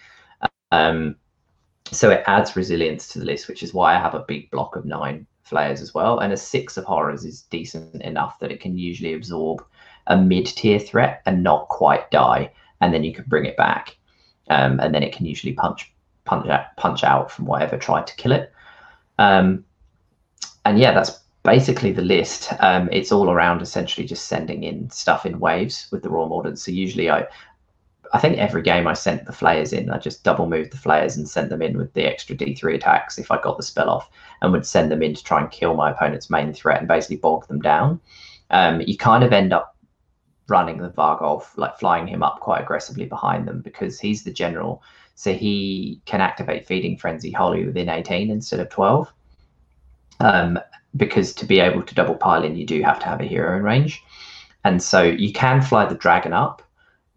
Um, 0.71 1.17
so 1.91 2.09
it 2.09 2.23
adds 2.25 2.55
resilience 2.55 3.09
to 3.09 3.19
the 3.19 3.25
list, 3.25 3.47
which 3.47 3.61
is 3.61 3.75
why 3.75 3.95
I 3.95 3.99
have 3.99 4.15
a 4.15 4.25
big 4.27 4.49
block 4.49 4.75
of 4.75 4.83
nine 4.83 5.27
flayers 5.43 5.81
as 5.81 5.93
well. 5.93 6.17
And 6.17 6.33
a 6.33 6.37
six 6.37 6.77
of 6.77 6.85
horrors 6.85 7.25
is 7.25 7.43
decent 7.43 8.01
enough 8.01 8.39
that 8.39 8.51
it 8.51 8.59
can 8.59 8.75
usually 8.75 9.13
absorb 9.13 9.63
a 10.07 10.17
mid-tier 10.17 10.79
threat 10.79 11.21
and 11.27 11.43
not 11.43 11.67
quite 11.67 12.09
die, 12.09 12.51
and 12.81 12.91
then 12.91 13.03
you 13.03 13.13
can 13.13 13.25
bring 13.27 13.45
it 13.45 13.55
back, 13.55 13.95
um, 14.49 14.79
and 14.79 14.95
then 14.95 15.03
it 15.03 15.15
can 15.15 15.27
usually 15.27 15.53
punch 15.53 15.93
punch 16.27 16.47
out, 16.47 16.75
punch 16.77 17.03
out 17.03 17.31
from 17.31 17.45
whatever 17.45 17.77
tried 17.77 18.07
to 18.07 18.15
kill 18.15 18.31
it. 18.31 18.51
Um, 19.17 19.65
and 20.65 20.77
yeah, 20.77 20.93
that's 20.93 21.19
basically 21.43 21.91
the 21.91 22.01
list. 22.01 22.51
Um, 22.59 22.89
it's 22.91 23.11
all 23.11 23.31
around 23.31 23.61
essentially 23.61 24.05
just 24.05 24.27
sending 24.27 24.63
in 24.63 24.89
stuff 24.89 25.25
in 25.25 25.39
waves 25.39 25.87
with 25.91 26.03
the 26.03 26.09
raw 26.09 26.27
Mordants. 26.27 26.59
So 26.59 26.71
usually 26.71 27.09
I 27.09 27.25
I 28.13 28.19
think 28.19 28.37
every 28.37 28.61
game 28.61 28.87
I 28.87 28.93
sent 28.93 29.25
the 29.25 29.33
flayers 29.33 29.73
in, 29.73 29.89
I 29.89 29.97
just 29.97 30.23
double 30.23 30.47
moved 30.47 30.71
the 30.71 30.77
flayers 30.77 31.17
and 31.17 31.27
sent 31.27 31.49
them 31.49 31.61
in 31.61 31.77
with 31.77 31.93
the 31.93 32.05
extra 32.05 32.35
D3 32.35 32.75
attacks 32.75 33.17
if 33.17 33.31
I 33.31 33.41
got 33.41 33.57
the 33.57 33.63
spell 33.63 33.89
off, 33.89 34.09
and 34.41 34.51
would 34.51 34.65
send 34.65 34.91
them 34.91 35.03
in 35.03 35.13
to 35.13 35.23
try 35.23 35.41
and 35.41 35.51
kill 35.51 35.75
my 35.75 35.91
opponent's 35.91 36.29
main 36.29 36.53
threat 36.53 36.79
and 36.79 36.87
basically 36.87 37.17
bog 37.17 37.47
them 37.47 37.59
down. 37.59 37.99
Um, 38.49 38.81
you 38.81 38.97
kind 38.97 39.23
of 39.23 39.33
end 39.33 39.51
up 39.53 39.75
running 40.47 40.77
the 40.77 40.89
Varghulf, 40.89 41.57
like 41.57 41.77
flying 41.77 42.07
him 42.07 42.23
up 42.23 42.39
quite 42.39 42.61
aggressively 42.61 43.05
behind 43.05 43.47
them 43.47 43.61
because 43.61 43.99
he's 43.99 44.23
the 44.23 44.31
general. 44.31 44.81
So 45.17 45.33
he 45.33 45.99
can 46.05 46.21
activate 46.21 46.65
Feeding 46.65 46.97
Frenzy 46.97 47.31
wholly 47.31 47.65
within 47.65 47.89
18 47.89 48.31
instead 48.31 48.59
of 48.59 48.69
12. 48.69 49.11
Um, 50.19 50.59
because 50.95 51.33
to 51.33 51.45
be 51.45 51.59
able 51.59 51.83
to 51.83 51.95
double 51.95 52.15
pile 52.15 52.43
in, 52.43 52.55
you 52.55 52.65
do 52.65 52.81
have 52.83 52.99
to 52.99 53.05
have 53.05 53.19
a 53.19 53.25
hero 53.25 53.57
in 53.57 53.63
range. 53.63 54.01
And 54.63 54.81
so 54.81 55.01
you 55.01 55.33
can 55.33 55.61
fly 55.61 55.85
the 55.85 55.95
dragon 55.95 56.33
up 56.33 56.61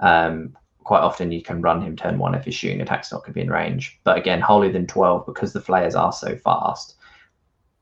um, 0.01 0.57
quite 0.85 1.01
often 1.01 1.31
you 1.31 1.43
can 1.43 1.63
run 1.63 1.83
him 1.83 1.95
turn 1.95 2.19
one 2.19 2.35
if 2.35 2.45
his 2.45 2.55
shooting 2.55 2.81
attack's 2.81 3.13
not 3.13 3.19
going 3.19 3.33
to 3.33 3.35
be 3.35 3.43
in 3.43 3.51
range. 3.51 4.01
But 4.03 4.19
again, 4.19 4.41
holier 4.41 4.73
than 4.73 4.87
12, 4.87 5.27
because 5.27 5.53
the 5.53 5.61
flayers 5.61 5.95
are 5.95 6.13
so 6.13 6.37
fast, 6.37 6.97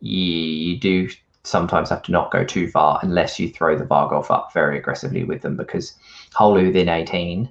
you, 0.01 0.21
you 0.21 0.79
do 0.79 1.09
sometimes 1.45 1.89
have 1.89 2.03
to 2.03 2.13
not 2.13 2.31
go 2.31 2.45
too 2.45 2.69
far 2.69 2.99
unless 3.03 3.39
you 3.39 3.49
throw 3.49 3.79
the 3.79 3.87
Varghulf 3.87 4.31
up 4.31 4.53
very 4.53 4.79
aggressively 4.79 5.25
with 5.25 5.41
them 5.41 5.57
because 5.57 5.95
wholly 6.35 6.67
within 6.67 6.89
18 6.89 7.49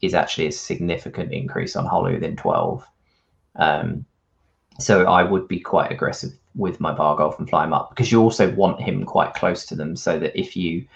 is 0.00 0.14
actually 0.14 0.46
a 0.46 0.52
significant 0.52 1.32
increase 1.32 1.76
on 1.76 1.86
Hollow 1.86 2.12
within 2.12 2.36
12. 2.36 2.84
Um, 3.56 4.04
so 4.78 5.06
I 5.06 5.22
would 5.22 5.48
be 5.48 5.60
quite 5.60 5.92
aggressive 5.92 6.32
with 6.54 6.80
my 6.80 6.94
Varghulf 6.94 7.38
and 7.38 7.48
fly 7.48 7.64
him 7.64 7.72
up 7.72 7.90
because 7.90 8.10
you 8.12 8.20
also 8.20 8.52
want 8.52 8.80
him 8.80 9.04
quite 9.04 9.34
close 9.34 9.64
to 9.66 9.74
them 9.74 9.96
so 9.96 10.18
that 10.18 10.38
if 10.38 10.56
you 10.56 10.86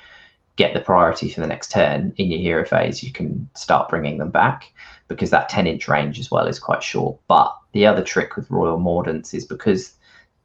get 0.56 0.74
the 0.74 0.80
priority 0.80 1.30
for 1.30 1.40
the 1.40 1.46
next 1.46 1.70
turn 1.70 2.12
in 2.16 2.30
your 2.30 2.40
hero 2.40 2.64
phase, 2.64 3.02
you 3.02 3.12
can 3.12 3.48
start 3.54 3.88
bringing 3.88 4.18
them 4.18 4.30
back 4.30 4.72
because 5.06 5.30
that 5.30 5.48
10 5.48 5.66
inch 5.66 5.86
range 5.88 6.18
as 6.18 6.30
well 6.30 6.46
is 6.46 6.58
quite 6.58 6.82
short. 6.82 7.18
But 7.28 7.56
the 7.72 7.86
other 7.86 8.02
trick 8.02 8.36
with 8.36 8.50
Royal 8.50 8.78
Mordants 8.78 9.34
is 9.34 9.46
because 9.46 9.94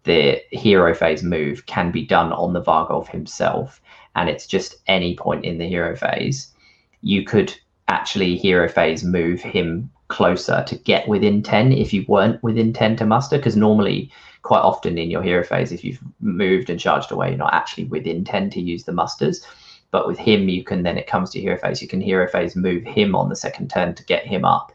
the 0.03 0.41
hero 0.51 0.93
phase 0.93 1.23
move 1.23 1.65
can 1.65 1.91
be 1.91 2.05
done 2.05 2.31
on 2.33 2.53
the 2.53 2.61
Varghulf 2.61 3.07
himself, 3.07 3.81
and 4.15 4.29
it's 4.29 4.45
just 4.45 4.75
any 4.87 5.15
point 5.15 5.45
in 5.45 5.57
the 5.57 5.67
hero 5.67 5.95
phase, 5.95 6.53
you 7.01 7.23
could 7.23 7.57
actually 7.87 8.35
hero 8.35 8.67
phase 8.67 9.03
move 9.03 9.41
him 9.41 9.89
closer 10.07 10.63
to 10.67 10.75
get 10.75 11.07
within 11.07 11.41
10 11.41 11.71
if 11.71 11.93
you 11.93 12.05
weren't 12.07 12.41
within 12.43 12.71
10 12.71 12.97
to 12.97 13.05
muster 13.05 13.37
because 13.37 13.55
normally 13.55 14.11
quite 14.43 14.59
often 14.59 14.97
in 14.97 15.09
your 15.09 15.23
hero 15.23 15.43
phase 15.43 15.71
if 15.71 15.83
you've 15.83 15.99
moved 16.19 16.69
and 16.69 16.79
charged 16.79 17.11
away 17.11 17.29
you're 17.29 17.37
not 17.37 17.53
actually 17.53 17.85
within 17.85 18.23
10 18.23 18.49
to 18.51 18.61
use 18.61 18.83
the 18.83 18.91
musters 18.91 19.45
but 19.93 20.07
with 20.07 20.17
him, 20.17 20.49
you 20.49 20.63
can 20.63 20.81
then 20.81 20.97
it 20.97 21.05
comes 21.05 21.29
to 21.29 21.39
hero 21.39 21.55
phase. 21.55 21.79
You 21.79 21.87
can 21.87 22.01
hero 22.01 22.27
phase 22.27 22.55
move 22.55 22.83
him 22.83 23.15
on 23.15 23.29
the 23.29 23.35
second 23.35 23.69
turn 23.69 23.93
to 23.93 24.03
get 24.03 24.25
him 24.25 24.43
up 24.43 24.73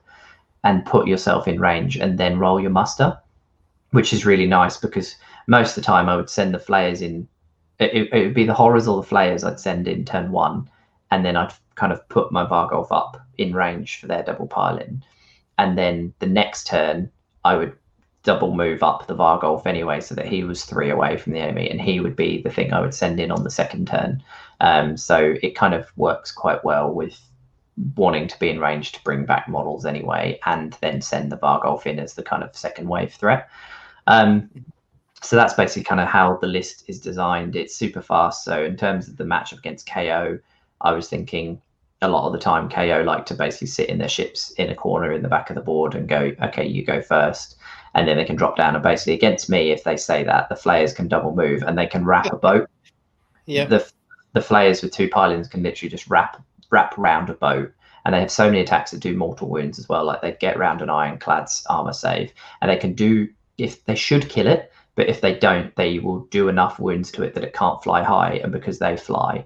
and 0.62 0.86
put 0.86 1.08
yourself 1.08 1.48
in 1.48 1.60
range 1.60 1.96
and 1.96 2.16
then 2.16 2.38
roll 2.38 2.60
your 2.60 2.70
muster, 2.70 3.18
which 3.90 4.12
is 4.12 4.24
really 4.24 4.46
nice 4.46 4.76
because 4.76 5.16
most 5.48 5.70
of 5.70 5.74
the 5.74 5.86
time 5.86 6.08
I 6.08 6.14
would 6.14 6.30
send 6.30 6.54
the 6.54 6.60
flayers 6.60 7.02
in. 7.02 7.26
It, 7.80 8.08
it 8.12 8.24
would 8.26 8.34
be 8.34 8.46
the 8.46 8.54
horrors 8.54 8.86
or 8.86 9.02
the 9.02 9.08
flayers 9.08 9.42
I'd 9.42 9.58
send 9.58 9.88
in 9.88 10.04
turn 10.04 10.30
one, 10.30 10.70
and 11.10 11.24
then 11.24 11.36
I'd 11.36 11.52
kind 11.78 11.92
of 11.92 12.06
put 12.08 12.32
my 12.32 12.44
Varghulf 12.44 12.88
up 12.90 13.16
in 13.38 13.54
range 13.54 14.00
for 14.00 14.08
their 14.08 14.24
double 14.24 14.46
pile 14.46 14.78
in. 14.78 15.02
And 15.58 15.78
then 15.78 16.12
the 16.18 16.26
next 16.26 16.66
turn, 16.66 17.10
I 17.44 17.56
would 17.56 17.76
double 18.24 18.54
move 18.54 18.82
up 18.82 19.06
the 19.06 19.16
Varghulf 19.16 19.64
anyway, 19.64 20.00
so 20.00 20.14
that 20.14 20.26
he 20.26 20.44
was 20.44 20.64
three 20.64 20.90
away 20.90 21.16
from 21.16 21.32
the 21.32 21.40
enemy, 21.40 21.70
and 21.70 21.80
he 21.80 22.00
would 22.00 22.16
be 22.16 22.42
the 22.42 22.50
thing 22.50 22.72
I 22.72 22.80
would 22.80 22.94
send 22.94 23.20
in 23.20 23.30
on 23.30 23.44
the 23.44 23.50
second 23.50 23.86
turn. 23.88 24.22
Um, 24.60 24.96
so 24.96 25.36
it 25.42 25.54
kind 25.54 25.72
of 25.72 25.90
works 25.96 26.32
quite 26.32 26.64
well 26.64 26.92
with 26.92 27.18
wanting 27.94 28.26
to 28.26 28.38
be 28.40 28.50
in 28.50 28.58
range 28.58 28.90
to 28.92 29.02
bring 29.04 29.24
back 29.24 29.48
models 29.48 29.86
anyway, 29.86 30.38
and 30.46 30.76
then 30.80 31.00
send 31.00 31.30
the 31.30 31.38
Varghulf 31.38 31.86
in 31.86 31.98
as 31.98 32.14
the 32.14 32.22
kind 32.22 32.42
of 32.42 32.56
second 32.56 32.88
wave 32.88 33.14
threat. 33.14 33.48
Um, 34.08 34.50
so 35.22 35.36
that's 35.36 35.54
basically 35.54 35.84
kind 35.84 36.00
of 36.00 36.08
how 36.08 36.36
the 36.36 36.46
list 36.46 36.84
is 36.86 37.00
designed. 37.00 37.56
It's 37.56 37.74
super 37.74 38.02
fast. 38.02 38.44
So 38.44 38.64
in 38.64 38.76
terms 38.76 39.08
of 39.08 39.16
the 39.16 39.24
matchup 39.24 39.58
against 39.58 39.88
KO, 39.88 40.38
I 40.80 40.92
was 40.92 41.08
thinking 41.08 41.60
a 42.00 42.08
lot 42.08 42.26
of 42.26 42.32
the 42.32 42.38
time 42.38 42.68
KO 42.68 43.02
like 43.04 43.26
to 43.26 43.34
basically 43.34 43.66
sit 43.66 43.88
in 43.88 43.98
their 43.98 44.08
ships 44.08 44.50
in 44.52 44.70
a 44.70 44.74
corner 44.74 45.12
in 45.12 45.22
the 45.22 45.28
back 45.28 45.50
of 45.50 45.56
the 45.56 45.62
board 45.62 45.94
and 45.94 46.08
go, 46.08 46.32
okay, 46.42 46.66
you 46.66 46.84
go 46.84 47.02
first. 47.02 47.56
And 47.94 48.06
then 48.06 48.16
they 48.16 48.24
can 48.24 48.36
drop 48.36 48.56
down. 48.56 48.74
And 48.74 48.82
basically 48.82 49.14
against 49.14 49.50
me, 49.50 49.70
if 49.70 49.82
they 49.82 49.96
say 49.96 50.22
that, 50.24 50.48
the 50.48 50.56
flayers 50.56 50.92
can 50.92 51.08
double 51.08 51.34
move 51.34 51.62
and 51.62 51.76
they 51.76 51.86
can 51.86 52.04
wrap 52.04 52.32
a 52.32 52.36
boat. 52.36 52.68
Yeah. 53.46 53.64
The 53.64 53.90
the 54.34 54.42
flayers 54.42 54.82
with 54.82 54.92
two 54.92 55.08
pilings 55.08 55.48
can 55.48 55.62
literally 55.62 55.90
just 55.90 56.06
wrap 56.08 56.40
wrap 56.70 56.98
around 56.98 57.30
a 57.30 57.34
boat 57.34 57.72
and 58.08 58.14
they 58.14 58.20
have 58.20 58.30
so 58.30 58.46
many 58.46 58.60
attacks 58.60 58.90
that 58.90 59.00
do 59.00 59.14
mortal 59.14 59.48
wounds 59.50 59.78
as 59.78 59.86
well. 59.86 60.04
Like 60.04 60.22
they 60.22 60.32
get 60.32 60.56
around 60.56 60.80
an 60.80 60.88
ironclad's 60.88 61.62
armor 61.68 61.92
save, 61.92 62.32
and 62.62 62.70
they 62.70 62.76
can 62.78 62.94
do 62.94 63.28
if 63.58 63.84
they 63.84 63.94
should 63.94 64.30
kill 64.30 64.46
it, 64.46 64.72
but 64.94 65.10
if 65.10 65.20
they 65.20 65.34
don't, 65.34 65.76
they 65.76 65.98
will 65.98 66.20
do 66.30 66.48
enough 66.48 66.78
wounds 66.78 67.12
to 67.12 67.22
it 67.22 67.34
that 67.34 67.44
it 67.44 67.52
can't 67.52 67.82
fly 67.82 68.02
high, 68.02 68.40
and 68.42 68.50
because 68.50 68.78
they 68.78 68.96
fly, 68.96 69.44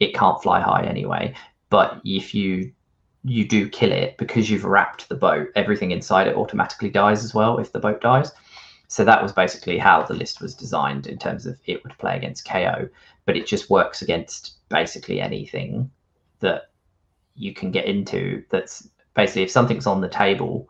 it 0.00 0.12
can't 0.12 0.42
fly 0.42 0.60
high 0.60 0.82
anyway. 0.84 1.32
But 1.70 2.00
if 2.04 2.34
you 2.34 2.72
you 3.22 3.46
do 3.46 3.68
kill 3.68 3.92
it 3.92 4.16
because 4.16 4.48
you've 4.48 4.64
wrapped 4.64 5.08
the 5.08 5.14
boat, 5.14 5.48
everything 5.54 5.90
inside 5.90 6.26
it 6.26 6.36
automatically 6.36 6.88
dies 6.90 7.22
as 7.24 7.34
well 7.34 7.58
if 7.58 7.72
the 7.72 7.78
boat 7.78 8.00
dies. 8.00 8.32
So 8.88 9.04
that 9.04 9.22
was 9.22 9.32
basically 9.32 9.78
how 9.78 10.02
the 10.02 10.14
list 10.14 10.40
was 10.40 10.54
designed 10.54 11.06
in 11.06 11.18
terms 11.18 11.46
of 11.46 11.58
it 11.66 11.82
would 11.84 11.96
play 11.98 12.16
against 12.16 12.48
KO, 12.48 12.88
but 13.24 13.36
it 13.36 13.46
just 13.46 13.70
works 13.70 14.02
against 14.02 14.54
basically 14.68 15.20
anything 15.20 15.90
that 16.40 16.70
you 17.36 17.54
can 17.54 17.70
get 17.70 17.84
into. 17.84 18.42
That's 18.50 18.88
basically 19.14 19.42
if 19.42 19.50
something's 19.50 19.86
on 19.86 20.00
the 20.00 20.08
table, 20.08 20.68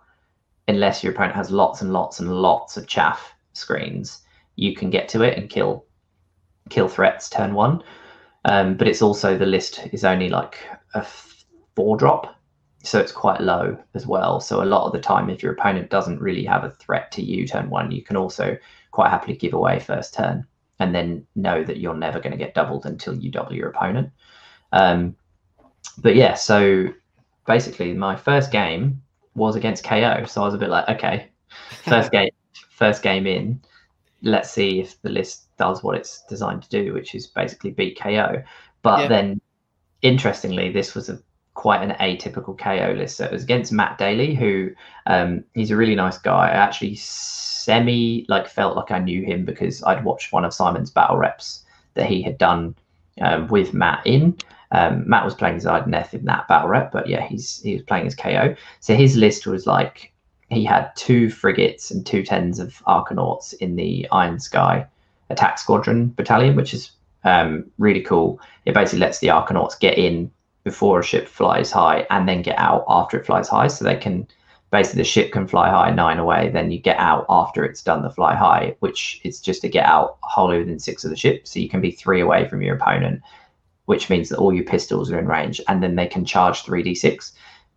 unless 0.69 1.03
your 1.03 1.13
opponent 1.13 1.37
has 1.37 1.51
lots 1.51 1.81
and 1.81 1.93
lots 1.93 2.21
and 2.21 2.31
lots 2.31 2.77
of 2.77 2.87
chaff 2.87 3.33
screens, 3.53 4.23
you 4.57 4.75
can 4.75 4.91
get 4.91 5.09
to 5.11 5.23
it 5.23 5.39
and 5.39 5.49
kill 5.49 5.85
kill 6.69 6.89
threats 6.89 7.31
turn 7.31 7.55
one. 7.55 7.83
Um, 8.45 8.77
but 8.77 8.89
it's 8.89 9.03
also 9.03 9.37
the 9.37 9.47
list 9.47 9.81
is 9.93 10.05
only 10.05 10.29
like 10.29 10.59
a 10.95 11.05
four 11.75 11.97
drop 11.97 12.41
so 12.83 12.99
it's 12.99 13.13
quite 13.13 13.41
low 13.41 13.77
as 13.95 14.07
well. 14.07 14.41
So 14.41 14.63
a 14.63 14.65
lot 14.65 14.87
of 14.87 14.93
the 14.93 15.01
time, 15.01 15.29
if 15.29 15.43
your 15.43 15.53
opponent 15.53 15.91
doesn't 15.91 16.21
really 16.21 16.45
have 16.45 16.65
a 16.65 16.71
threat 16.71 17.13
to 17.13 17.23
you 17.23 17.47
turn 17.47 17.69
one, 17.69 17.91
you 17.91 18.03
can 18.03 18.17
also 18.17 18.57
quite 18.91 19.11
happily 19.11 19.37
give 19.37 19.53
away 19.53 19.79
first 19.79 20.15
turn. 20.15 20.47
and 20.79 20.95
then 20.95 21.27
know 21.37 21.63
that 21.63 21.77
you're 21.77 21.95
never 21.95 22.19
going 22.19 22.31
to 22.31 22.39
get 22.39 22.55
doubled 22.55 22.87
until 22.87 23.15
you 23.15 23.31
double 23.31 23.53
your 23.53 23.69
opponent. 23.69 24.11
Um, 24.73 25.15
but 25.99 26.17
yeah, 26.17 26.33
so 26.33 26.89
basically 27.47 27.93
my 27.93 28.17
first 28.17 28.51
game 28.51 29.03
was 29.35 29.57
against 29.57 29.85
KO, 29.85 30.25
so 30.25 30.41
I 30.41 30.47
was 30.47 30.55
a 30.55 30.59
bit 30.59 30.71
like, 30.71 30.89
okay, 30.89 31.29
first 31.85 32.11
game, 32.11 32.31
first 32.71 33.03
game 33.03 33.27
in, 33.27 33.61
let's 34.23 34.51
see 34.51 34.81
if 34.81 35.01
the 35.03 35.11
list 35.11 35.57
does 35.57 35.83
what 35.83 35.97
it's 35.97 36.23
designed 36.29 36.63
to 36.63 36.69
do, 36.69 36.93
which 36.93 37.15
is 37.15 37.27
basically 37.27 37.71
beat 37.71 37.99
KO. 37.99 38.43
But 38.83 39.01
yeah. 39.01 39.09
then, 39.09 39.41
interestingly, 40.03 40.73
this 40.73 40.95
was 40.95 41.09
a 41.09 41.21
quite 41.55 41.83
an 41.83 41.97
atypical 42.01 42.57
KO 42.57 42.95
list. 42.97 43.17
So 43.17 43.25
it 43.25 43.33
was 43.33 43.43
against 43.43 43.73
Matt 43.73 43.99
Daly, 43.99 44.35
who 44.35 44.71
um, 45.07 45.45
he's 45.55 45.71
a 45.71 45.77
really 45.77 45.95
nice 45.95 46.19
guy. 46.19 46.49
I 46.49 46.53
actually 46.53 46.95
semi 46.97 48.25
like 48.29 48.49
felt 48.49 48.77
like 48.77 48.91
I 48.91 48.99
knew 48.99 49.23
him 49.25 49.45
because 49.45 49.83
I'd 49.83 50.05
watched 50.05 50.33
one 50.33 50.45
of 50.45 50.55
Simon's 50.55 50.91
battle 50.91 51.17
reps 51.17 51.65
that 51.95 52.07
he 52.07 52.23
had 52.23 52.39
done 52.39 52.75
um, 53.21 53.49
with 53.49 53.75
Matt 53.75 54.07
in. 54.07 54.37
Um, 54.73 55.09
Matt 55.09 55.25
was 55.25 55.35
playing 55.35 55.57
as 55.57 55.65
Idoneth 55.65 56.15
in 56.15 56.25
that 56.27 56.47
battle 56.47 56.69
rep, 56.69 56.93
but 56.93 57.09
yeah, 57.09 57.27
he's 57.27 57.61
he 57.63 57.75
was 57.75 57.83
playing 57.83 58.07
as 58.07 58.15
KO. 58.15 58.55
So 58.79 58.95
his 58.95 59.17
list 59.17 59.47
was 59.47 59.67
like 59.67 60.10
he 60.51 60.65
had 60.65 60.91
two 60.97 61.31
frigates 61.31 61.91
and 61.91 62.05
two 62.05 62.23
tens 62.23 62.59
of 62.59 62.83
Arkanauts 62.87 63.55
in 63.55 63.77
the 63.77 64.09
Iron 64.11 64.39
Sky 64.39 64.87
attack 65.31 65.59
squadron 65.59 66.09
battalion, 66.09 66.57
which 66.57 66.75
is 66.75 66.91
um, 67.25 67.71
really 67.79 68.01
cool. 68.01 68.41
It 68.65 68.75
basically 68.75 68.99
lets 69.01 69.21
the 69.21 69.29
Arkanauts 69.29 69.79
get 69.79 69.97
in 69.97 70.31
before 70.65 71.01
a 71.01 71.05
ship 71.05 71.29
flies 71.29 71.71
high 71.71 72.07
and 72.11 72.29
then 72.29 72.43
get 72.43 72.59
out 72.59 72.85
after 72.89 73.19
it 73.19 73.27
flies 73.27 73.49
high, 73.49 73.69
so 73.69 73.85
they 73.85 73.97
can 73.97 74.27
basically 74.71 75.01
the 75.01 75.05
ship 75.05 75.33
can 75.33 75.47
fly 75.47 75.69
high 75.69 75.91
nine 75.91 76.19
away, 76.19 76.49
then 76.49 76.71
you 76.71 76.79
get 76.79 76.99
out 76.99 77.27
after 77.29 77.65
it's 77.65 77.83
done 77.83 78.03
the 78.03 78.11
fly 78.11 78.35
high, 78.35 78.75
which 78.81 79.21
is 79.25 79.41
just 79.41 79.63
to 79.63 79.69
get 79.69 79.85
out 79.85 80.19
wholly 80.23 80.59
within 80.59 80.79
six 80.79 81.05
of 81.05 81.11
the 81.11 81.17
ship. 81.17 81.47
So 81.47 81.59
you 81.59 81.69
can 81.69 81.81
be 81.81 81.91
three 81.91 82.21
away 82.21 82.49
from 82.49 82.63
your 82.63 82.77
opponent, 82.77 83.21
which 83.87 84.09
means 84.09 84.29
that 84.29 84.39
all 84.39 84.55
your 84.55 84.65
pistols 84.65 85.11
are 85.11 85.19
in 85.19 85.27
range, 85.27 85.61
and 85.67 85.83
then 85.83 85.97
they 85.97 86.07
can 86.07 86.25
charge 86.25 86.63
three 86.63 86.83
d 86.83 86.95
six. 86.95 87.33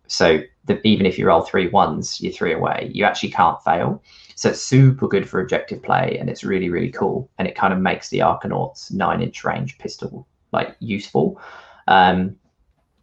So 0.06 0.40
the, 0.66 0.86
even 0.86 1.06
if 1.06 1.18
you 1.18 1.26
roll 1.26 1.42
three 1.42 1.68
ones, 1.68 2.20
you're 2.20 2.32
three 2.32 2.52
away. 2.52 2.90
You 2.92 3.04
actually 3.04 3.30
can't 3.30 3.62
fail. 3.62 4.02
So 4.34 4.50
it's 4.50 4.62
super 4.62 5.08
good 5.08 5.28
for 5.28 5.40
objective 5.40 5.82
play, 5.82 6.16
and 6.18 6.28
it's 6.28 6.44
really 6.44 6.70
really 6.70 6.90
cool. 6.90 7.30
And 7.38 7.46
it 7.48 7.54
kind 7.54 7.72
of 7.72 7.80
makes 7.80 8.08
the 8.08 8.18
Arkanauts 8.20 8.92
nine 8.92 9.22
inch 9.22 9.44
range 9.44 9.78
pistol 9.78 10.26
like 10.52 10.76
useful. 10.80 11.40
Um, 11.88 12.36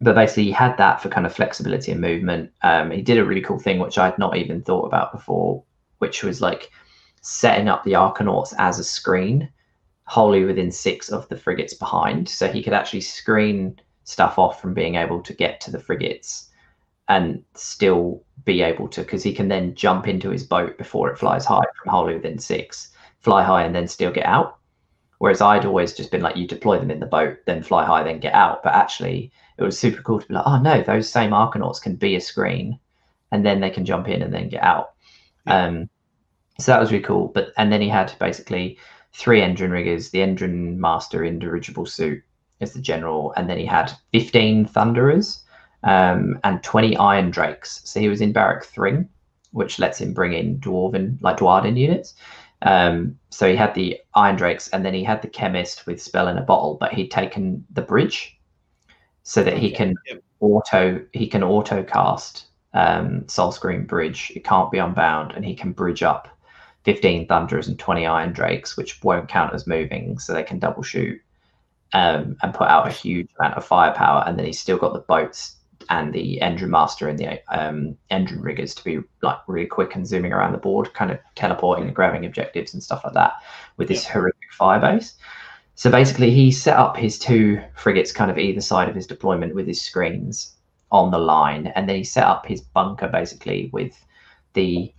but 0.01 0.15
basically 0.15 0.45
he 0.45 0.51
had 0.51 0.77
that 0.77 1.01
for 1.01 1.09
kind 1.09 1.27
of 1.27 1.33
flexibility 1.33 1.91
and 1.91 2.01
movement. 2.01 2.51
Um, 2.63 2.89
he 2.89 3.03
did 3.03 3.19
a 3.19 3.25
really 3.25 3.41
cool 3.41 3.59
thing 3.59 3.77
which 3.79 3.99
I'd 3.99 4.17
not 4.17 4.35
even 4.35 4.63
thought 4.63 4.85
about 4.85 5.11
before, 5.11 5.63
which 5.99 6.23
was 6.23 6.41
like 6.41 6.71
setting 7.21 7.67
up 7.67 7.83
the 7.83 7.91
Arkanauts 7.91 8.53
as 8.57 8.79
a 8.79 8.83
screen 8.83 9.47
wholly 10.05 10.43
within 10.43 10.71
six 10.71 11.09
of 11.09 11.29
the 11.29 11.37
frigates 11.37 11.75
behind. 11.75 12.27
So 12.27 12.47
he 12.47 12.63
could 12.63 12.73
actually 12.73 13.01
screen 13.01 13.79
stuff 14.03 14.39
off 14.39 14.59
from 14.59 14.73
being 14.73 14.95
able 14.95 15.21
to 15.21 15.33
get 15.33 15.61
to 15.61 15.71
the 15.71 15.79
frigates 15.79 16.49
and 17.11 17.43
still 17.55 18.23
be 18.45 18.61
able 18.61 18.87
to, 18.87 19.01
because 19.01 19.21
he 19.21 19.33
can 19.33 19.49
then 19.49 19.75
jump 19.75 20.07
into 20.07 20.29
his 20.29 20.45
boat 20.45 20.77
before 20.77 21.09
it 21.09 21.17
flies 21.17 21.43
high 21.45 21.65
from 21.75 21.91
wholly 21.91 22.13
within 22.13 22.39
six, 22.39 22.93
fly 23.19 23.43
high 23.43 23.63
and 23.63 23.75
then 23.75 23.87
still 23.87 24.11
get 24.11 24.25
out. 24.25 24.57
Whereas 25.17 25.41
I'd 25.41 25.65
always 25.65 25.93
just 25.93 26.09
been 26.09 26.21
like, 26.21 26.37
you 26.37 26.47
deploy 26.47 26.79
them 26.79 26.89
in 26.89 27.01
the 27.01 27.05
boat, 27.05 27.39
then 27.45 27.63
fly 27.63 27.85
high, 27.85 28.01
then 28.01 28.21
get 28.21 28.33
out. 28.33 28.63
But 28.63 28.73
actually, 28.73 29.29
it 29.57 29.63
was 29.63 29.77
super 29.77 30.01
cool 30.01 30.21
to 30.21 30.27
be 30.27 30.33
like, 30.33 30.47
oh 30.47 30.59
no, 30.59 30.81
those 30.81 31.09
same 31.09 31.31
Arkanauts 31.31 31.81
can 31.81 31.95
be 31.97 32.15
a 32.15 32.21
screen, 32.21 32.79
and 33.31 33.45
then 33.45 33.59
they 33.59 33.69
can 33.69 33.85
jump 33.85 34.07
in 34.07 34.21
and 34.21 34.33
then 34.33 34.47
get 34.47 34.63
out. 34.63 34.93
Yeah. 35.45 35.65
Um, 35.65 35.89
so 36.59 36.71
that 36.71 36.79
was 36.79 36.91
really 36.91 37.03
cool. 37.03 37.27
But 37.27 37.51
and 37.57 37.71
then 37.71 37.81
he 37.81 37.89
had 37.89 38.13
basically 38.19 38.79
three 39.11 39.41
Endrin 39.41 39.71
riggers, 39.71 40.09
the 40.09 40.19
Endrin 40.19 40.77
master 40.77 41.25
in 41.25 41.39
dirigible 41.39 41.85
suit 41.85 42.23
as 42.61 42.73
the 42.73 42.81
general, 42.81 43.33
and 43.35 43.49
then 43.49 43.57
he 43.57 43.65
had 43.65 43.91
15 44.13 44.65
thunderers 44.65 45.43
um, 45.83 46.39
and 46.43 46.63
20 46.63 46.95
iron 46.97 47.31
drakes. 47.31 47.81
So 47.83 47.99
he 47.99 48.09
was 48.09 48.21
in 48.21 48.33
Barak-Thryng, 48.33 49.07
which 49.51 49.79
lets 49.79 49.99
him 49.99 50.13
bring 50.13 50.33
in 50.33 50.59
dwarven 50.59 51.17
like 51.21 51.37
dwarven 51.37 51.77
units. 51.77 52.15
Um, 52.63 53.17
so 53.29 53.49
he 53.49 53.55
had 53.55 53.73
the 53.73 53.99
iron 54.13 54.35
drakes, 54.35 54.67
and 54.69 54.85
then 54.85 54.93
he 54.93 55.03
had 55.03 55.21
the 55.21 55.27
chemist 55.27 55.87
with 55.87 56.01
spell 56.01 56.27
in 56.27 56.37
a 56.37 56.43
bottle, 56.43 56.77
but 56.79 56.93
he'd 56.93 57.09
taken 57.09 57.65
the 57.71 57.81
bridge 57.81 58.37
so 59.23 59.43
that 59.43 59.57
he 59.57 59.71
can 59.71 59.95
auto 60.39 61.03
he 61.13 61.27
can 61.27 61.43
auto 61.43 61.83
cast 61.83 62.45
um, 62.73 63.27
Soul 63.27 63.51
Scream 63.51 63.85
Bridge. 63.85 64.31
It 64.35 64.43
can't 64.43 64.71
be 64.71 64.77
unbound, 64.77 65.31
and 65.31 65.43
he 65.43 65.55
can 65.55 65.71
bridge 65.71 66.03
up 66.03 66.27
15 66.83 67.27
Thunderers 67.27 67.67
and 67.67 67.79
20 67.79 68.05
Iron 68.05 68.31
Drakes, 68.31 68.77
which 68.77 69.03
won't 69.03 69.27
count 69.27 69.53
as 69.53 69.67
moving, 69.67 70.19
so 70.19 70.33
they 70.33 70.43
can 70.43 70.59
double 70.59 70.83
shoot 70.83 71.19
um, 71.93 72.37
and 72.41 72.53
put 72.53 72.67
out 72.67 72.87
a 72.87 72.91
huge 72.91 73.29
amount 73.39 73.55
of 73.55 73.65
firepower. 73.65 74.23
And 74.25 74.37
then 74.37 74.45
he's 74.45 74.59
still 74.59 74.77
got 74.77 74.93
the 74.93 74.99
boats 74.99 75.57
and 75.91 76.13
the 76.13 76.39
Endrin 76.41 76.69
master 76.69 77.09
and 77.09 77.19
the 77.19 77.41
um, 77.53 77.97
Endrin 78.09 78.41
riggers 78.41 78.73
to 78.75 78.83
be 78.83 78.99
like 79.21 79.37
really 79.47 79.67
quick 79.67 79.93
and 79.93 80.07
zooming 80.07 80.31
around 80.31 80.53
the 80.53 80.57
board, 80.57 80.93
kind 80.93 81.11
of 81.11 81.19
teleporting 81.35 81.85
and 81.85 81.95
grabbing 81.95 82.25
objectives 82.25 82.73
and 82.73 82.81
stuff 82.81 83.03
like 83.03 83.13
that 83.13 83.33
with 83.75 83.89
this 83.89 84.05
yeah. 84.05 84.13
horrific 84.13 84.53
fire 84.53 84.79
base. 84.79 85.15
So 85.75 85.91
basically, 85.91 86.31
he 86.31 86.49
set 86.49 86.77
up 86.77 86.95
his 86.95 87.19
two 87.19 87.61
frigates 87.75 88.13
kind 88.13 88.31
of 88.31 88.37
either 88.37 88.61
side 88.61 88.87
of 88.87 88.95
his 88.95 89.05
deployment 89.05 89.53
with 89.53 89.67
his 89.67 89.81
screens 89.81 90.55
on 90.93 91.11
the 91.11 91.17
line, 91.17 91.67
and 91.75 91.89
then 91.89 91.97
he 91.97 92.03
set 92.05 92.23
up 92.23 92.45
his 92.45 92.61
bunker 92.61 93.09
basically 93.09 93.69
with 93.73 93.93
the 94.53 94.93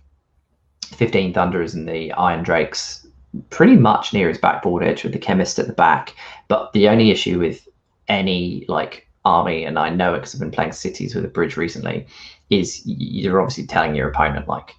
15 0.85 1.33
Thunderers 1.33 1.73
and 1.73 1.89
the 1.89 2.11
Iron 2.13 2.43
Drakes 2.43 3.07
pretty 3.49 3.77
much 3.77 4.13
near 4.13 4.29
his 4.29 4.37
backboard 4.37 4.83
edge 4.83 5.03
with 5.03 5.13
the 5.13 5.19
chemist 5.19 5.57
at 5.57 5.65
the 5.65 5.73
back. 5.73 6.15
But 6.49 6.71
the 6.73 6.87
only 6.87 7.09
issue 7.09 7.39
with 7.39 7.67
any 8.07 8.65
like 8.67 9.02
army, 9.25 9.63
and 9.63 9.79
I 9.79 9.89
know 9.89 10.13
it 10.13 10.19
because 10.19 10.35
I've 10.35 10.39
been 10.39 10.51
playing 10.51 10.73
cities 10.73 11.15
with 11.15 11.25
a 11.25 11.29
bridge 11.29 11.57
recently, 11.57 12.05
is 12.49 12.81
you're 12.85 13.41
obviously 13.41 13.65
telling 13.65 13.95
your 13.95 14.09
opponent 14.09 14.47
like 14.47 14.75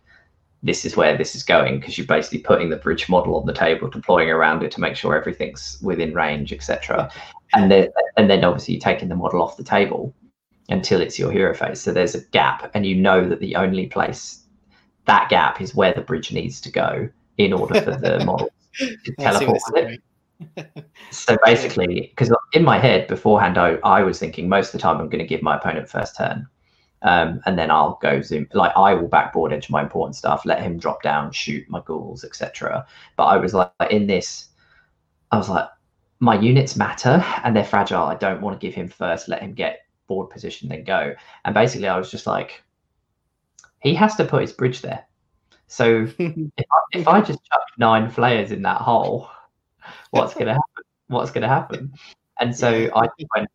this 0.62 0.85
is 0.85 0.96
where 0.96 1.16
this 1.16 1.35
is 1.35 1.42
going 1.42 1.78
because 1.78 1.98
you're 1.98 2.07
basically 2.07 2.38
putting 2.38 2.70
the 2.70 2.76
bridge 2.76 3.09
model 3.09 3.37
on 3.37 3.46
the 3.46 3.52
table, 3.52 3.88
deploying 3.88 4.30
around 4.30 4.62
it 4.62 4.70
to 4.72 4.80
make 4.80 4.96
sure 4.96 5.14
everything's 5.14 5.78
within 5.83 6.14
range, 6.14 6.52
etc. 6.52 7.11
And 7.52 7.70
then 7.70 7.88
and 8.16 8.30
then 8.30 8.44
obviously 8.44 8.78
taking 8.78 9.09
the 9.09 9.14
model 9.14 9.42
off 9.42 9.57
the 9.57 9.64
table 9.64 10.14
until 10.70 11.00
it's 11.00 11.18
your 11.18 11.30
hero 11.30 11.54
phase. 11.54 11.80
So 11.80 11.92
there's 11.92 12.14
a 12.14 12.24
gap, 12.26 12.70
and 12.74 12.87
you 12.87 12.96
know 12.96 13.28
that 13.28 13.40
the 13.40 13.57
only 13.57 13.87
place 13.87 14.44
that 15.04 15.28
gap 15.28 15.61
is 15.61 15.74
where 15.74 15.92
the 15.92 16.00
bridge 16.00 16.33
needs 16.33 16.61
to 16.62 16.72
go 16.72 17.09
in 17.37 17.52
order 17.52 17.80
for 17.83 17.96
the 17.96 18.24
model 18.24 18.50
to 18.78 19.14
teleport 19.18 19.61
it. 19.74 20.00
So 21.11 21.37
basically, 21.44 22.09
because 22.11 22.33
in 22.52 22.64
my 22.64 22.78
head 22.78 23.07
beforehand, 23.09 23.59
I, 23.59 23.76
I 23.85 24.02
was 24.02 24.18
thinking 24.18 24.48
most 24.48 24.68
of 24.68 24.72
the 24.72 24.78
time 24.78 25.00
I'm 25.00 25.09
going 25.09 25.18
to 25.18 25.26
give 25.26 25.42
my 25.42 25.57
opponent 25.57 25.88
first 25.88 26.16
turn 26.16 26.46
um, 27.04 27.40
and 27.44 27.59
then 27.59 27.70
I'll 27.70 27.98
go 28.02 28.20
zoom. 28.22 28.48
Like 28.54 28.72
I 28.76 28.94
will 28.94 29.09
backboard 29.09 29.52
into 29.52 29.70
my 29.70 29.83
important 29.83 30.16
stuff, 30.16 30.44
let 30.46 30.62
him 30.62 30.78
drop 30.78 31.02
down, 31.02 31.30
shoot 31.33 31.68
my 31.68 31.80
ghouls, 31.85 32.24
etc. 32.24 32.87
But 33.16 33.24
I 33.26 33.37
was 33.37 33.52
like 33.54 33.70
in 33.90 34.07
this, 34.07 34.48
I 35.30 35.37
was 35.37 35.48
like, 35.48 35.68
my 36.20 36.38
units 36.38 36.76
matter 36.76 37.22
and 37.44 37.54
they're 37.54 37.64
fragile. 37.64 38.04
I 38.04 38.14
don't 38.14 38.40
want 38.40 38.59
to 38.59 38.66
give 38.66 38.74
him 38.74 38.88
first, 38.88 39.28
let 39.28 39.42
him 39.42 39.52
get 39.52 39.80
board 40.07 40.30
position, 40.30 40.70
then 40.70 40.85
go. 40.85 41.14
And 41.44 41.54
basically, 41.54 41.88
I 41.88 41.98
was 41.98 42.11
just 42.11 42.26
like, 42.26 42.62
he 43.80 43.94
has 43.94 44.16
to 44.16 44.24
put 44.24 44.40
his 44.40 44.52
bridge 44.52 44.80
there. 44.80 45.04
So 45.66 46.07
if, 46.18 46.66
I, 46.72 46.98
if 46.98 47.09
I 47.09 47.20
just 47.20 47.44
chuck 47.44 47.62
nine 47.78 48.09
flayers 48.09 48.50
in 48.50 48.62
that 48.62 48.80
hole, 48.80 49.28
what's 50.10 50.34
going 50.34 50.46
to 50.46 50.52
happen? 50.52 50.84
What's 51.08 51.30
going 51.30 51.42
to 51.42 51.48
happen? 51.48 51.92
And 52.40 52.56
so 52.56 52.90
I 52.94 53.06
went, 53.36 53.48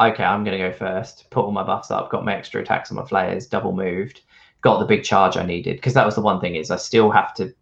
okay, 0.00 0.24
I'm 0.24 0.44
going 0.44 0.58
to 0.58 0.70
go 0.70 0.72
first, 0.72 1.30
put 1.30 1.44
all 1.44 1.52
my 1.52 1.62
buffs 1.62 1.90
up, 1.90 2.10
got 2.10 2.24
my 2.24 2.34
extra 2.34 2.60
attacks 2.62 2.90
on 2.90 2.96
my 2.96 3.04
flayers, 3.04 3.46
double 3.46 3.72
moved, 3.72 4.22
got 4.60 4.78
the 4.78 4.86
big 4.86 5.04
charge 5.04 5.36
I 5.36 5.44
needed. 5.44 5.76
Because 5.76 5.94
that 5.94 6.06
was 6.06 6.14
the 6.14 6.20
one 6.22 6.40
thing 6.40 6.56
is 6.56 6.70
I 6.70 6.76
still 6.76 7.10
have 7.10 7.34
to 7.34 7.54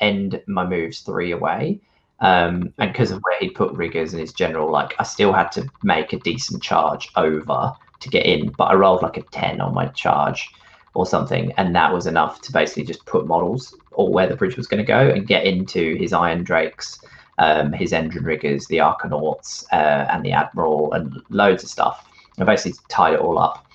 end 0.00 0.42
my 0.46 0.66
moves 0.66 1.00
three 1.00 1.32
away. 1.32 1.80
Um, 2.20 2.72
and 2.78 2.92
because 2.92 3.10
of 3.10 3.22
where 3.22 3.38
he'd 3.40 3.54
put 3.54 3.72
riggers 3.72 4.12
and 4.12 4.20
his 4.20 4.32
general, 4.32 4.70
like 4.70 4.94
I 4.98 5.04
still 5.04 5.32
had 5.32 5.50
to 5.52 5.68
make 5.82 6.12
a 6.12 6.18
decent 6.18 6.62
charge 6.62 7.08
over 7.16 7.72
to 8.00 8.08
get 8.08 8.26
in, 8.26 8.50
but 8.50 8.64
I 8.64 8.74
rolled 8.74 9.02
like 9.02 9.16
a 9.16 9.22
10 9.22 9.60
on 9.60 9.74
my 9.74 9.86
charge 9.88 10.48
or 10.94 11.06
something. 11.06 11.52
And 11.52 11.74
that 11.74 11.92
was 11.92 12.06
enough 12.06 12.40
to 12.42 12.52
basically 12.52 12.84
just 12.84 13.06
put 13.06 13.26
models 13.26 13.74
or 13.92 14.12
where 14.12 14.26
the 14.26 14.36
bridge 14.36 14.56
was 14.56 14.66
going 14.66 14.84
to 14.84 14.86
go 14.86 15.08
and 15.08 15.26
get 15.26 15.44
into 15.44 15.96
his 15.96 16.12
Iron 16.12 16.44
Drakes 16.44 17.00
um, 17.40 17.72
his 17.72 17.92
Endrin 17.92 18.24
riggers, 18.24 18.66
the 18.66 18.76
Arkanauts, 18.76 19.64
uh, 19.72 20.06
and 20.10 20.24
the 20.24 20.32
Admiral, 20.32 20.92
and 20.92 21.20
loads 21.30 21.64
of 21.64 21.70
stuff. 21.70 22.06
I 22.38 22.44
basically 22.44 22.78
tied 22.88 23.14
it 23.14 23.20
all 23.20 23.38
up. 23.38 23.66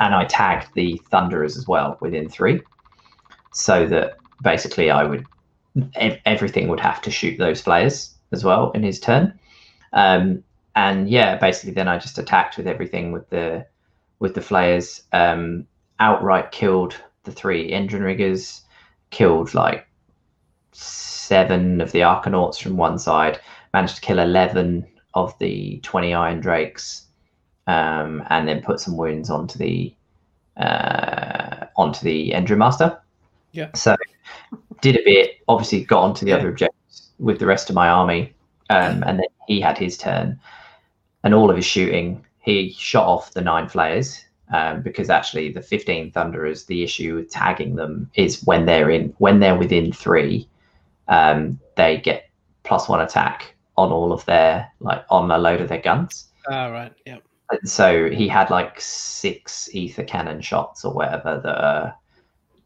And 0.00 0.14
I 0.14 0.24
tagged 0.24 0.74
the 0.74 1.00
Thunderers 1.10 1.56
as 1.56 1.66
well 1.66 1.96
within 2.00 2.28
three, 2.28 2.60
so 3.52 3.86
that 3.86 4.18
basically 4.42 4.90
I 4.90 5.04
would 5.04 5.24
everything 6.26 6.68
would 6.68 6.80
have 6.80 7.00
to 7.02 7.10
shoot 7.10 7.38
those 7.38 7.60
flayers 7.60 8.14
as 8.32 8.44
well 8.44 8.70
in 8.72 8.82
his 8.82 8.98
turn. 9.00 9.38
Um, 9.92 10.42
and 10.74 11.08
yeah, 11.08 11.36
basically 11.36 11.72
then 11.72 11.88
I 11.88 11.98
just 11.98 12.18
attacked 12.18 12.58
with 12.58 12.66
everything 12.66 13.12
with 13.12 13.30
the 13.30 13.66
with 14.18 14.34
the 14.34 14.42
flayers. 14.42 15.02
Um, 15.12 15.66
outright 16.00 16.52
killed 16.52 16.96
the 17.24 17.32
three 17.32 17.70
Endrin 17.70 18.04
riggers, 18.04 18.62
killed 19.10 19.54
like 19.54 19.87
seven 20.78 21.80
of 21.80 21.92
the 21.92 22.00
Arkanauts 22.00 22.60
from 22.60 22.76
one 22.76 22.98
side, 22.98 23.40
managed 23.74 23.96
to 23.96 24.00
kill 24.00 24.18
11 24.18 24.86
of 25.14 25.38
the 25.38 25.80
20 25.82 26.14
Iron 26.14 26.40
Drakes, 26.40 27.06
um, 27.66 28.22
and 28.30 28.48
then 28.48 28.62
put 28.62 28.80
some 28.80 28.96
wounds 28.96 29.30
onto 29.30 29.58
the 29.58 29.94
uh, 30.56 31.66
onto 31.76 32.02
the 32.02 32.30
Endrin 32.30 32.58
Master. 32.58 32.98
Yeah. 33.52 33.70
So 33.74 33.94
did 34.80 34.96
a 34.96 35.04
bit, 35.04 35.36
obviously 35.46 35.84
got 35.84 36.02
onto 36.02 36.24
the 36.24 36.32
Yeah. 36.32 36.38
other 36.38 36.48
objectives 36.48 37.10
with 37.18 37.38
the 37.38 37.46
rest 37.46 37.68
of 37.70 37.76
my 37.76 37.88
army, 37.88 38.32
um, 38.70 39.04
and 39.06 39.18
then 39.18 39.26
he 39.46 39.60
had 39.60 39.78
his 39.78 39.96
turn, 39.96 40.38
and 41.24 41.34
all 41.34 41.50
of 41.50 41.56
his 41.56 41.66
shooting, 41.66 42.24
he 42.40 42.70
shot 42.72 43.06
off 43.06 43.32
the 43.32 43.40
nine 43.40 43.68
flayers. 43.68 44.24
Um, 44.50 44.80
because 44.80 45.10
actually 45.10 45.52
the 45.52 45.60
15 45.60 46.10
thunderers 46.10 46.64
the 46.64 46.82
issue 46.82 47.16
with 47.16 47.30
tagging 47.30 47.76
them 47.76 48.10
is 48.14 48.42
when 48.44 48.64
they're 48.64 48.88
in 48.88 49.12
when 49.18 49.40
they're 49.40 49.58
within 49.58 49.92
three 49.92 50.48
um, 51.08 51.58
they 51.76 51.98
get 51.98 52.30
plus 52.64 52.88
one 52.88 53.00
attack 53.00 53.54
on 53.76 53.90
all 53.92 54.12
of 54.12 54.24
their 54.26 54.70
like 54.80 55.04
on 55.10 55.30
a 55.30 55.38
load 55.38 55.60
of 55.60 55.68
their 55.68 55.80
guns 55.80 56.26
Ah, 56.50 56.68
right. 56.68 56.92
Yeah. 57.06 57.18
and 57.50 57.68
so 57.68 58.10
he 58.10 58.26
had 58.28 58.50
like 58.50 58.80
six 58.80 59.68
aethercannon 59.74 60.42
shots 60.42 60.84
or 60.84 60.92
whatever 60.92 61.40
that 61.42 61.64
are 61.64 61.94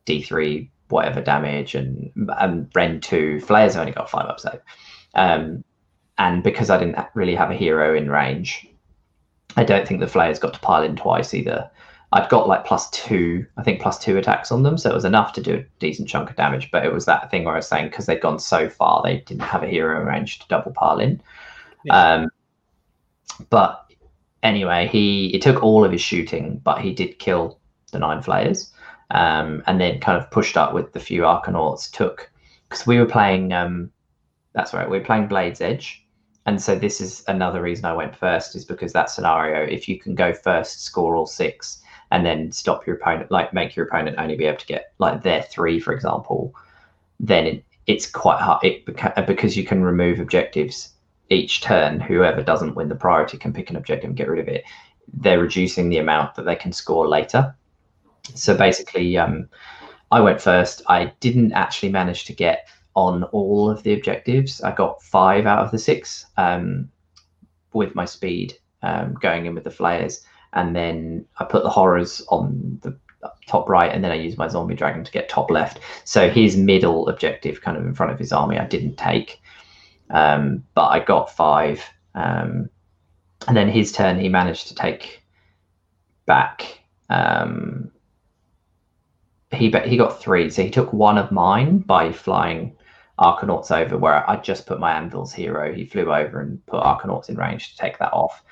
d3 0.06 0.68
whatever 0.88 1.20
damage 1.20 1.74
and 1.74 2.10
and 2.38 2.68
rend 2.74 3.02
2 3.02 3.40
flayers 3.40 3.76
only 3.76 3.92
got 3.92 4.10
five 4.10 4.26
upside 4.26 4.60
um 5.14 5.62
and 6.18 6.42
because 6.42 6.70
i 6.70 6.78
didn't 6.78 6.96
really 7.14 7.34
have 7.34 7.50
a 7.50 7.54
hero 7.54 7.94
in 7.94 8.10
range 8.10 8.66
i 9.56 9.64
don't 9.64 9.86
think 9.86 10.00
the 10.00 10.06
flayers 10.08 10.38
got 10.38 10.52
to 10.54 10.60
pile 10.60 10.82
in 10.82 10.96
twice 10.96 11.34
either 11.34 11.70
i'd 12.12 12.28
got 12.28 12.48
like 12.48 12.64
plus 12.64 12.90
two 12.90 13.44
i 13.56 13.62
think 13.62 13.80
plus 13.80 13.98
two 13.98 14.16
attacks 14.16 14.52
on 14.52 14.62
them 14.62 14.76
so 14.76 14.90
it 14.90 14.94
was 14.94 15.04
enough 15.04 15.32
to 15.32 15.42
do 15.42 15.54
a 15.54 15.64
decent 15.78 16.08
chunk 16.08 16.28
of 16.30 16.36
damage 16.36 16.70
but 16.70 16.84
it 16.84 16.92
was 16.92 17.06
that 17.06 17.30
thing 17.30 17.44
where 17.44 17.54
i 17.54 17.58
was 17.58 17.68
saying 17.68 17.86
because 17.88 18.06
they'd 18.06 18.20
gone 18.20 18.38
so 18.38 18.68
far 18.68 19.02
they 19.02 19.18
didn't 19.18 19.42
have 19.42 19.62
a 19.62 19.68
hero 19.68 20.02
range 20.04 20.38
to 20.38 20.48
double 20.48 20.72
pile 20.72 20.98
in 20.98 21.20
Yeah. 21.84 22.14
um 22.14 22.30
but 23.50 23.90
anyway, 24.42 24.88
he 24.88 25.34
it 25.34 25.42
took 25.42 25.62
all 25.62 25.84
of 25.84 25.92
his 25.92 26.00
shooting, 26.00 26.60
but 26.64 26.80
he 26.80 26.92
did 26.92 27.18
kill 27.18 27.58
the 27.92 27.98
nine 27.98 28.22
flayers, 28.22 28.72
um, 29.10 29.62
and 29.66 29.80
then 29.80 30.00
kind 30.00 30.20
of 30.20 30.30
pushed 30.30 30.56
up 30.56 30.74
with 30.74 30.92
the 30.92 31.00
few 31.00 31.22
Arkanauts. 31.22 31.90
Took 31.90 32.30
because 32.68 32.86
we 32.86 32.98
were 32.98 33.06
playing. 33.06 33.52
Um, 33.52 33.90
that's 34.52 34.74
right, 34.74 34.88
we 34.88 34.98
were 34.98 35.04
playing 35.04 35.28
Blade's 35.28 35.60
Edge, 35.60 36.06
and 36.46 36.60
so 36.60 36.74
this 36.74 37.00
is 37.00 37.24
another 37.28 37.62
reason 37.62 37.84
I 37.86 37.94
went 37.94 38.14
first 38.16 38.54
is 38.54 38.64
because 38.64 38.92
that 38.92 39.10
scenario, 39.10 39.64
if 39.64 39.88
you 39.88 39.98
can 39.98 40.14
go 40.14 40.32
first, 40.34 40.84
score 40.84 41.16
all 41.16 41.26
six, 41.26 41.81
and 42.12 42.24
then 42.26 42.52
stop 42.52 42.86
your 42.86 42.96
opponent, 42.96 43.30
like 43.30 43.52
make 43.52 43.74
your 43.74 43.86
opponent 43.86 44.16
only 44.18 44.36
be 44.36 44.44
able 44.44 44.58
to 44.58 44.66
get 44.66 44.92
like 44.98 45.22
their 45.22 45.42
three, 45.42 45.80
for 45.80 45.92
example, 45.92 46.54
then 47.18 47.46
it, 47.46 47.64
it's 47.86 48.08
quite 48.08 48.38
hard 48.38 48.62
it, 48.64 48.84
beca- 48.86 49.26
because 49.26 49.56
you 49.56 49.64
can 49.64 49.82
remove 49.82 50.20
objectives 50.20 50.92
each 51.30 51.62
turn, 51.62 51.98
whoever 52.00 52.42
doesn't 52.42 52.74
win 52.74 52.90
the 52.90 52.94
priority 52.94 53.38
can 53.38 53.52
pick 53.52 53.70
an 53.70 53.76
objective 53.76 54.08
and 54.08 54.16
get 54.16 54.28
rid 54.28 54.40
of 54.40 54.48
it. 54.48 54.64
They're 55.14 55.40
reducing 55.40 55.88
the 55.88 55.98
amount 55.98 56.34
that 56.34 56.44
they 56.44 56.54
can 56.54 56.72
score 56.72 57.08
later. 57.08 57.54
So 58.34 58.56
basically, 58.56 59.16
um, 59.16 59.48
I 60.10 60.20
went 60.20 60.40
first. 60.40 60.82
I 60.88 61.12
didn't 61.20 61.52
actually 61.52 61.88
manage 61.88 62.26
to 62.26 62.34
get 62.34 62.68
on 62.94 63.24
all 63.24 63.70
of 63.70 63.82
the 63.82 63.94
objectives. 63.94 64.60
I 64.60 64.72
got 64.72 65.02
five 65.02 65.46
out 65.46 65.64
of 65.64 65.70
the 65.70 65.78
six 65.78 66.26
um, 66.36 66.90
with 67.72 67.94
my 67.94 68.04
speed 68.04 68.58
um, 68.82 69.14
going 69.14 69.46
in 69.46 69.54
with 69.54 69.64
the 69.64 69.70
flayers. 69.70 70.26
And 70.52 70.76
then 70.76 71.24
I 71.38 71.44
put 71.44 71.62
the 71.62 71.70
horrors 71.70 72.22
on 72.28 72.78
the 72.82 72.96
top 73.46 73.68
right, 73.68 73.92
and 73.92 74.02
then 74.02 74.10
I 74.10 74.16
use 74.16 74.36
my 74.36 74.48
zombie 74.48 74.74
dragon 74.74 75.04
to 75.04 75.12
get 75.12 75.28
top 75.28 75.50
left. 75.50 75.80
So 76.04 76.28
his 76.28 76.56
middle 76.56 77.08
objective, 77.08 77.62
kind 77.62 77.76
of 77.76 77.84
in 77.86 77.94
front 77.94 78.12
of 78.12 78.18
his 78.18 78.32
army, 78.32 78.58
I 78.58 78.66
didn't 78.66 78.96
take 78.96 79.40
um, 80.12 80.62
but 80.74 80.88
I 80.88 81.00
got 81.00 81.34
five. 81.34 81.82
Um, 82.14 82.68
and 83.48 83.56
then 83.56 83.68
his 83.68 83.90
turn, 83.90 84.20
he 84.20 84.28
managed 84.28 84.68
to 84.68 84.74
take 84.74 85.22
back. 86.26 86.80
Um, 87.08 87.90
he 89.50 89.70
he 89.84 89.96
got 89.96 90.20
three, 90.20 90.48
so 90.48 90.62
he 90.62 90.70
took 90.70 90.92
one 90.92 91.18
of 91.18 91.32
mine 91.32 91.78
by 91.78 92.12
flying 92.12 92.76
Arkanauts 93.18 93.70
over, 93.70 93.98
where 93.98 94.28
I 94.30 94.36
just 94.36 94.66
put 94.66 94.80
my 94.80 94.92
Anvil's 94.92 95.32
hero. 95.32 95.74
He 95.74 95.84
flew 95.84 96.12
over 96.12 96.40
and 96.40 96.64
put 96.66 96.82
Arkanauts 96.82 97.28
in 97.28 97.36
range 97.36 97.72
to 97.72 97.76
take 97.76 97.98
that 97.98 98.12
off, 98.12 98.42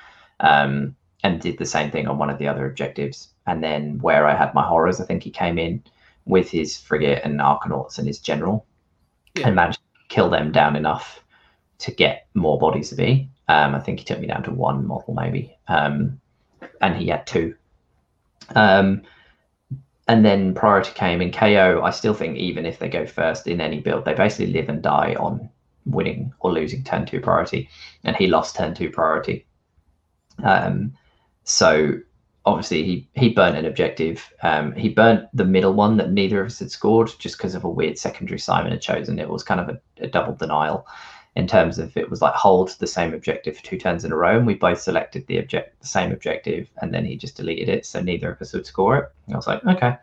um, 0.40 0.96
and 1.23 1.41
did 1.41 1.59
the 1.59 1.66
same 1.66 1.91
thing 1.91 2.07
on 2.09 2.18
one 2.18 2.31
of 2.31 2.39
the 2.39 2.49
other 2.49 2.66
objectives. 2.66 3.29
And 3.47 3.62
then 3.62 3.99
where 4.01 4.27
I 4.27 4.35
had 4.35 4.55
my 4.55 4.62
horrors, 4.62 5.01
I 5.01 5.05
think 5.05 5.23
he 5.23 5.31
came 5.31 5.59
in 5.59 5.83
with 6.25 6.51
his 6.51 6.77
frigate 6.77 7.23
and 7.25 7.41
Arkanauts 7.41 7.99
and 7.99 8.07
his 8.07 8.18
general, 8.18 8.66
Yeah. 9.35 9.47
and 9.49 9.57
managed 9.57 9.79
to 9.79 10.14
kill 10.14 10.31
them 10.31 10.53
down 10.53 10.77
enough 10.77 11.23
to 11.79 11.91
get 11.91 12.27
more 12.35 12.59
bodies 12.59 12.91
to 12.91 12.95
be. 12.95 13.29
Um, 13.49 13.75
I 13.75 13.81
think 13.81 13.99
he 13.99 14.05
took 14.05 14.21
me 14.21 14.27
down 14.29 14.43
to 14.45 14.53
one 14.53 14.87
model 14.87 15.14
maybe, 15.14 15.57
um, 15.68 16.21
and 16.81 16.97
he 16.97 17.09
had 17.09 17.27
two. 17.27 17.55
Um, 18.55 19.03
and 20.09 20.25
then 20.25 20.55
priority 20.55 20.93
came 20.93 21.23
in 21.23 21.31
KO. 21.33 21.83
I 21.85 21.91
still 21.91 22.14
think 22.14 22.37
even 22.37 22.66
if 22.66 22.79
they 22.79 22.89
go 22.89 23.07
first 23.07 23.47
in 23.47 23.61
any 23.61 23.81
build, 23.81 24.05
they 24.05 24.14
basically 24.14 24.53
live 24.53 24.68
and 24.68 24.83
die 24.83 25.14
on 25.18 25.49
winning 25.87 26.33
or 26.41 26.53
losing 26.53 26.85
turn 26.85 27.07
two 27.07 27.21
priority, 27.21 27.68
and 28.05 28.16
he 28.16 28.27
lost 28.27 28.57
turn 28.57 28.75
two 28.75 28.91
priority. 28.91 29.47
Um, 30.43 30.95
so 31.45 31.99
obviously 32.45 32.82
he 32.82 33.09
he 33.14 33.30
burnt 33.30 33.57
an 33.57 33.66
objective. 33.66 34.32
Um, 34.43 34.72
he 34.72 34.88
burnt 34.88 35.28
the 35.34 35.45
middle 35.45 35.72
one 35.72 35.97
that 35.99 36.12
neither 36.12 36.41
of 36.41 36.47
us 36.47 36.59
had 36.59 36.70
scored 36.70 37.11
just 37.18 37.36
because 37.36 37.55
of 37.55 37.64
a 37.64 37.68
weird 37.68 37.99
secondary 37.99 38.38
Simon 38.38 38.72
had 38.72 38.80
chosen. 38.80 39.18
It 39.18 39.28
was 39.28 39.43
kind 39.43 39.61
of 39.61 39.68
a, 39.68 39.80
a 40.05 40.07
double 40.07 40.34
denial 40.34 40.86
in 41.36 41.47
terms 41.47 41.78
of 41.78 41.97
it 41.97 42.11
was 42.11 42.20
like 42.20 42.34
hold 42.34 42.70
the 42.78 42.86
same 42.86 43.14
objective 43.14 43.57
for 43.57 43.64
two 43.64 43.78
turns 43.78 44.05
in 44.05 44.12
a 44.12 44.16
row, 44.16 44.36
and 44.36 44.47
we 44.47 44.55
both 44.55 44.80
selected 44.80 45.26
the 45.26 45.38
object 45.38 45.80
the 45.80 45.86
same 45.86 46.12
objective, 46.12 46.68
and 46.82 46.93
then 46.93 47.05
he 47.05 47.16
just 47.16 47.36
deleted 47.36 47.68
it, 47.68 47.86
so 47.86 48.01
neither 48.01 48.32
of 48.32 48.41
us 48.43 48.53
would 48.53 48.66
score 48.66 48.97
it. 48.99 49.12
And 49.26 49.34
I 49.34 49.38
was 49.38 49.47
like, 49.47 49.64
okay. 49.64 49.97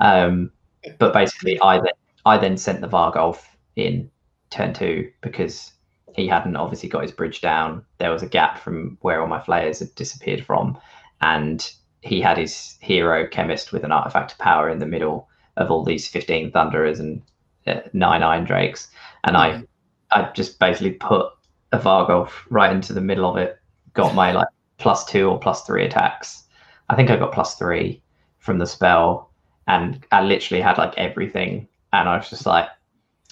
Um, 0.00 0.50
but 0.98 1.12
basically, 1.12 1.60
I 1.60 1.78
then 1.78 1.92
I 2.26 2.38
then 2.38 2.56
sent 2.56 2.80
the 2.80 2.88
Varghulf 2.88 3.44
in 3.76 4.10
turn 4.50 4.74
two 4.74 5.10
because 5.22 5.72
he 6.14 6.26
hadn't 6.26 6.56
obviously 6.56 6.88
got 6.88 7.02
his 7.02 7.12
bridge 7.12 7.40
down. 7.40 7.84
There 7.98 8.10
was 8.10 8.22
a 8.22 8.28
gap 8.28 8.58
from 8.58 8.98
where 9.00 9.20
all 9.20 9.28
my 9.28 9.40
flayers 9.40 9.78
had 9.78 9.94
disappeared 9.94 10.44
from, 10.44 10.78
and 11.20 11.72
he 12.02 12.20
had 12.20 12.36
his 12.36 12.76
hero 12.80 13.26
chemist 13.26 13.72
with 13.72 13.84
an 13.84 13.92
artifact 13.92 14.32
of 14.32 14.38
power 14.38 14.68
in 14.68 14.80
the 14.80 14.86
middle 14.86 15.28
of 15.56 15.70
all 15.70 15.84
these 15.84 16.08
15 16.08 16.50
thunderers 16.50 17.00
and 17.00 17.22
uh, 17.66 17.80
nine 17.92 18.22
iron 18.22 18.44
drakes 18.44 18.88
and 19.24 19.36
i 19.36 19.62
i 20.10 20.28
just 20.34 20.58
basically 20.58 20.90
put 20.90 21.26
a 21.72 21.78
varghulf 21.78 22.30
right 22.50 22.72
into 22.72 22.92
the 22.92 23.00
middle 23.00 23.28
of 23.30 23.36
it 23.36 23.58
got 23.94 24.14
my 24.14 24.32
like 24.32 24.48
plus 24.78 25.04
two 25.04 25.28
or 25.28 25.38
plus 25.38 25.64
three 25.64 25.84
attacks 25.84 26.44
i 26.88 26.96
think 26.96 27.10
i 27.10 27.16
got 27.16 27.32
plus 27.32 27.56
three 27.56 28.02
from 28.38 28.58
the 28.58 28.66
spell 28.66 29.30
and 29.68 30.04
i 30.10 30.20
literally 30.20 30.60
had 30.60 30.78
like 30.78 30.96
everything 30.96 31.68
and 31.92 32.08
i 32.08 32.16
was 32.16 32.28
just 32.28 32.46
like 32.46 32.68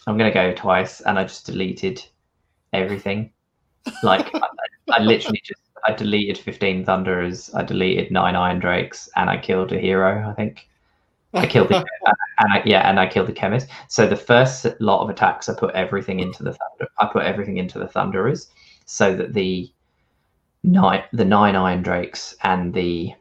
i'm 0.07 0.16
gonna 0.16 0.33
go 0.33 0.53
twice 0.55 1.01
and 1.01 1.18
i 1.18 1.24
just 1.24 1.47
deleted 1.47 2.05
everything 2.73 3.33
like 4.03 4.35
I, 4.35 4.47
I 4.91 5.03
literally 5.03 5.41
just 5.45 5.61
I 5.87 5.93
deleted 5.93 6.39
15 6.39 6.85
Thunderers, 6.85 7.55
I 7.55 7.62
deleted 7.62 8.11
nine 8.11 8.37
Iron 8.37 8.59
Drakes, 8.59 9.09
and 9.16 9.31
I 9.31 9.39
killed 9.39 9.73
a 9.73 9.79
hero, 9.79 10.29
I 10.29 10.35
think. 10.35 10.68
I 11.33 11.47
killed 11.47 11.68
the 11.68 11.77
and 12.39 12.53
I, 12.53 12.62
yeah, 12.64 12.89
and 12.89 12.99
I 12.99 13.07
killed 13.07 13.29
the 13.29 13.33
chemist. 13.33 13.68
So 13.89 14.07
the 14.07 14.16
first 14.16 14.66
lot 14.81 15.03
of 15.03 15.11
attacks, 15.11 15.49
I 15.49 15.55
put 15.55 15.75
everything 15.75 16.21
into 16.21 16.43
the 16.43 16.53
thunder. 16.53 16.91
I 16.99 17.07
put 17.07 17.25
everything 17.25 17.57
into 17.57 17.79
the 17.79 17.87
thunderers, 17.87 18.49
so 18.85 19.16
that 19.16 19.33
the 19.33 19.71
nine 20.64 21.05
the 21.12 21.25
nine 21.25 21.57
Iron 21.57 21.83
Drakes 21.83 22.35
and 22.43 22.75
the 22.75 23.12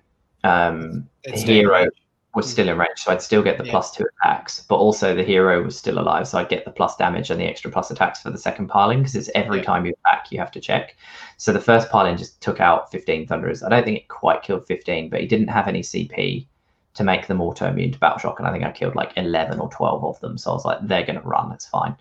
um, 0.43 1.07
It's 1.23 1.43
hero 1.43 1.71
range. 1.71 1.91
Was 2.35 2.49
still 2.49 2.69
in 2.69 2.77
range, 2.77 2.97
so 2.97 3.11
I'd 3.11 3.21
still 3.21 3.41
get 3.41 3.57
the 3.57 3.65
Yeah. 3.65 3.71
plus 3.71 3.91
two 3.91 4.05
attacks, 4.21 4.61
but 4.69 4.75
also 4.75 5.15
the 5.15 5.23
hero 5.23 5.63
was 5.63 5.77
still 5.77 5.97
alive, 5.97 6.27
so 6.27 6.37
I'd 6.37 6.49
get 6.49 6.63
the 6.63 6.71
plus 6.71 6.95
damage 6.95 7.31
and 7.31 7.41
the 7.41 7.45
extra 7.45 7.71
plus 7.71 7.89
attacks 7.89 8.21
for 8.21 8.29
the 8.29 8.37
second 8.37 8.67
piling 8.67 8.99
because 8.99 9.15
it's 9.15 9.29
every 9.33 9.57
Yeah. 9.59 9.63
time 9.63 9.85
you 9.85 9.93
attack 10.05 10.31
you 10.31 10.37
have 10.39 10.51
to 10.51 10.59
check. 10.59 10.95
So 11.37 11.51
the 11.51 11.59
first 11.59 11.89
piling 11.89 12.17
just 12.17 12.39
took 12.41 12.59
out 12.59 12.91
15 12.91 13.25
Thunderers. 13.25 13.63
I 13.63 13.69
don't 13.69 13.83
think 13.83 13.97
it 13.97 14.07
quite 14.09 14.43
killed 14.43 14.67
15, 14.67 15.09
but 15.09 15.21
he 15.21 15.27
didn't 15.27 15.47
have 15.47 15.67
any 15.67 15.81
CP 15.81 16.47
to 16.93 17.03
make 17.03 17.25
them 17.27 17.41
auto 17.41 17.67
immune 17.67 17.91
to 17.93 17.99
battle 17.99 18.19
shock, 18.19 18.39
and 18.39 18.47
I 18.47 18.51
think 18.51 18.63
I 18.63 18.71
killed 18.71 18.95
like 18.95 19.11
11 19.17 19.59
or 19.59 19.69
12 19.69 20.03
of 20.05 20.19
them. 20.19 20.37
So 20.37 20.51
I 20.51 20.53
was 20.53 20.65
like, 20.65 20.79
they're 20.83 21.05
going 21.05 21.19
to 21.19 21.27
run, 21.27 21.51
it's 21.51 21.65
fine. 21.65 21.95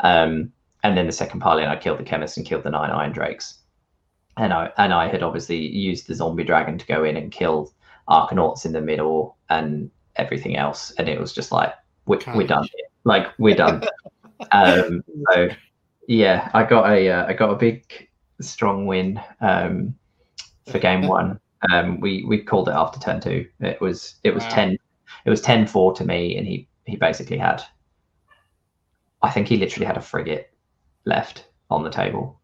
Um, 0.00 0.52
and 0.84 0.96
then 0.96 1.06
the 1.06 1.12
second 1.12 1.40
piling, 1.40 1.66
I 1.66 1.76
killed 1.76 1.98
the 1.98 2.04
chemist 2.04 2.36
and 2.36 2.46
killed 2.46 2.62
the 2.64 2.70
nine 2.70 2.90
Iron 2.90 3.12
Drakes. 3.12 3.58
And 4.36 4.52
I 4.52 4.70
and 4.78 4.94
I 4.94 5.08
had 5.08 5.22
obviously 5.22 5.58
used 5.58 6.06
the 6.06 6.14
zombie 6.14 6.44
dragon 6.44 6.78
to 6.78 6.86
go 6.86 7.04
in 7.04 7.16
and 7.16 7.30
kill 7.30 7.70
Arkanauts 8.08 8.64
in 8.64 8.72
the 8.72 8.80
middle 8.80 9.36
and 9.50 9.90
everything 10.16 10.56
else, 10.56 10.92
and 10.98 11.08
it 11.08 11.20
was 11.20 11.32
just 11.32 11.52
like 11.52 11.72
we, 12.06 12.18
we're 12.34 12.46
done. 12.46 12.64
Here. 12.64 12.86
Like 13.04 13.28
we're 13.38 13.56
done. 13.56 13.84
um, 14.52 15.02
so 15.30 15.48
yeah, 16.08 16.50
I 16.54 16.64
got 16.64 16.90
a 16.90 17.08
uh, 17.08 17.26
I 17.26 17.32
got 17.32 17.50
a 17.50 17.56
big 17.56 18.08
strong 18.40 18.86
win 18.86 19.20
um, 19.40 19.94
for 20.66 20.78
game 20.78 21.06
one. 21.06 21.38
Um, 21.72 22.00
we 22.00 22.24
we 22.24 22.42
called 22.42 22.68
it 22.68 22.74
after 22.74 22.98
turn 22.98 23.20
two. 23.20 23.46
It 23.60 23.80
was 23.80 24.16
it 24.24 24.34
was 24.34 24.42
Wow. 24.44 24.50
ten 24.50 24.78
it 25.24 25.30
was 25.30 25.42
10-4 25.42 25.94
to 25.96 26.04
me, 26.04 26.36
and 26.36 26.46
he 26.46 26.68
he 26.84 26.96
basically 26.96 27.38
had 27.38 27.62
I 29.22 29.30
think 29.30 29.46
he 29.46 29.56
literally 29.56 29.86
had 29.86 29.96
a 29.96 30.02
frigate 30.02 30.50
left 31.04 31.46
on 31.70 31.84
the 31.84 31.90
table. 31.90 32.40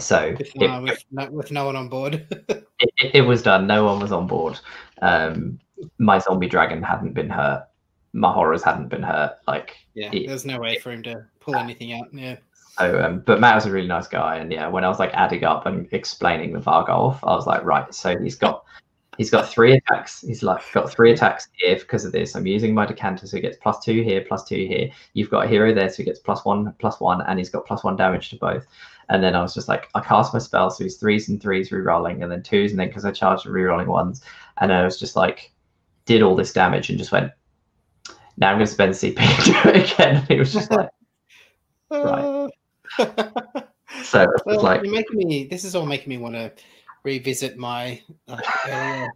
So 0.00 0.34
with, 0.38 0.52
it, 0.54 0.66
uh, 0.70 0.80
with, 0.80 1.04
no, 1.10 1.30
with 1.30 1.50
no 1.50 1.66
one 1.66 1.76
on 1.76 1.88
board. 1.88 2.26
it, 2.48 2.66
it, 2.78 3.14
it 3.14 3.20
was 3.22 3.42
done. 3.42 3.66
No 3.66 3.84
one 3.84 3.98
was 3.98 4.12
on 4.12 4.26
board. 4.26 4.58
Um, 5.02 5.58
my 5.98 6.18
zombie 6.18 6.48
dragon 6.48 6.82
hadn't 6.82 7.14
been 7.14 7.30
hurt. 7.30 7.66
My 8.12 8.32
horrors 8.32 8.62
hadn't 8.62 8.88
been 8.88 9.02
hurt. 9.02 9.36
Like 9.46 9.76
yeah, 9.94 10.10
there's 10.10 10.44
no 10.44 10.58
way 10.58 10.78
for 10.78 10.92
him 10.92 11.02
to 11.04 11.26
pull 11.40 11.56
anything 11.56 11.92
out. 11.92 12.06
Yeah. 12.12 12.36
So, 12.78 13.02
um, 13.02 13.20
but 13.26 13.40
Matt 13.40 13.56
was 13.56 13.66
a 13.66 13.72
really 13.72 13.88
nice 13.88 14.06
guy, 14.06 14.36
and 14.36 14.52
yeah, 14.52 14.68
when 14.68 14.84
I 14.84 14.88
was 14.88 15.00
like 15.00 15.10
adding 15.12 15.44
up 15.44 15.66
and 15.66 15.88
explaining 15.92 16.52
the 16.52 16.60
Varghulf, 16.60 17.18
I 17.24 17.34
was 17.34 17.46
like, 17.46 17.64
right, 17.64 17.92
so 17.92 18.16
he's 18.16 18.36
got 18.36 18.64
he's 19.16 19.30
got 19.30 19.48
three 19.48 19.72
attacks. 19.72 20.20
He's 20.20 20.44
like 20.44 20.62
got 20.72 20.90
three 20.90 21.12
attacks 21.12 21.48
here 21.54 21.76
because 21.76 22.04
of 22.04 22.12
this. 22.12 22.36
I'm 22.36 22.46
using 22.46 22.72
my 22.72 22.86
decanter, 22.86 23.26
so 23.26 23.36
he 23.36 23.40
gets 23.40 23.58
plus 23.60 23.84
two 23.84 24.02
here, 24.02 24.24
plus 24.26 24.44
two 24.44 24.66
here. 24.66 24.90
You've 25.12 25.30
got 25.30 25.46
a 25.46 25.48
hero 25.48 25.74
there, 25.74 25.88
so 25.90 25.96
he 25.98 26.04
gets 26.04 26.20
plus 26.20 26.44
one, 26.44 26.72
plus 26.78 27.00
one, 27.00 27.20
and 27.22 27.38
he's 27.38 27.50
got 27.50 27.66
plus 27.66 27.82
one 27.82 27.96
damage 27.96 28.30
to 28.30 28.36
both. 28.36 28.64
And 29.10 29.22
then 29.22 29.34
I 29.34 29.40
was 29.40 29.54
just 29.54 29.68
like, 29.68 29.88
I 29.94 30.00
cast 30.00 30.34
my 30.34 30.38
spell, 30.38 30.70
so 30.70 30.84
he's 30.84 30.96
threes 30.96 31.28
and 31.28 31.40
threes 31.40 31.72
re-rolling, 31.72 32.22
and 32.22 32.30
then 32.30 32.42
twos, 32.42 32.72
and 32.72 32.80
then 32.80 32.88
because 32.88 33.04
I 33.04 33.10
charged 33.10 33.46
the 33.46 33.50
re-rolling 33.50 33.88
ones, 33.88 34.22
and 34.60 34.72
I 34.72 34.84
was 34.84 34.98
just 34.98 35.16
like, 35.16 35.52
did 36.04 36.22
all 36.22 36.36
this 36.36 36.52
damage 36.52 36.88
and 36.90 36.98
just 36.98 37.12
went, 37.12 37.32
now 38.38 38.50
I'm 38.50 38.56
going 38.56 38.66
to 38.66 38.72
spend 38.72 38.92
CP 38.92 39.44
to 39.44 39.52
do 39.62 39.68
it 39.68 39.92
again. 39.92 40.16
And 40.16 40.28
he 40.28 40.38
was 40.38 40.52
just 40.52 40.70
like, 40.70 40.88
Right. 41.90 42.50
so 44.02 44.22
it 44.22 44.30
was 44.30 44.42
well, 44.44 44.62
like, 44.62 44.82
you're 44.82 44.92
making 44.92 45.16
me. 45.16 45.46
This 45.46 45.64
is 45.64 45.74
all 45.74 45.86
making 45.86 46.08
me 46.10 46.18
want 46.18 46.34
to 46.34 46.52
revisit 47.02 47.56
my 47.56 48.02
uh, 48.26 48.40
earlier, 48.66 49.12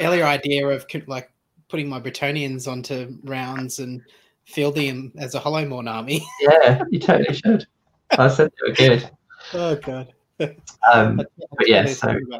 earlier 0.00 0.24
idea 0.24 0.68
of 0.68 0.86
like 1.06 1.30
putting 1.68 1.88
my 1.88 2.00
Bretonnians 2.00 2.70
onto 2.70 3.16
rounds 3.24 3.78
and 3.78 4.02
fielding 4.44 4.88
them 4.88 5.12
as 5.18 5.34
a 5.34 5.40
Hollowmourn 5.40 5.88
army. 5.88 6.26
yeah, 6.40 6.82
you 6.90 6.98
totally 6.98 7.34
should. 7.34 7.66
I 8.18 8.28
said 8.28 8.50
they 8.50 8.70
were 8.70 8.74
good. 8.74 9.10
Oh 9.54 9.76
god. 9.76 10.12
Um, 10.94 11.16
but 11.16 11.68
yeah, 11.68 11.84
so 11.84 12.08
what 12.08 12.34
I 12.34 12.38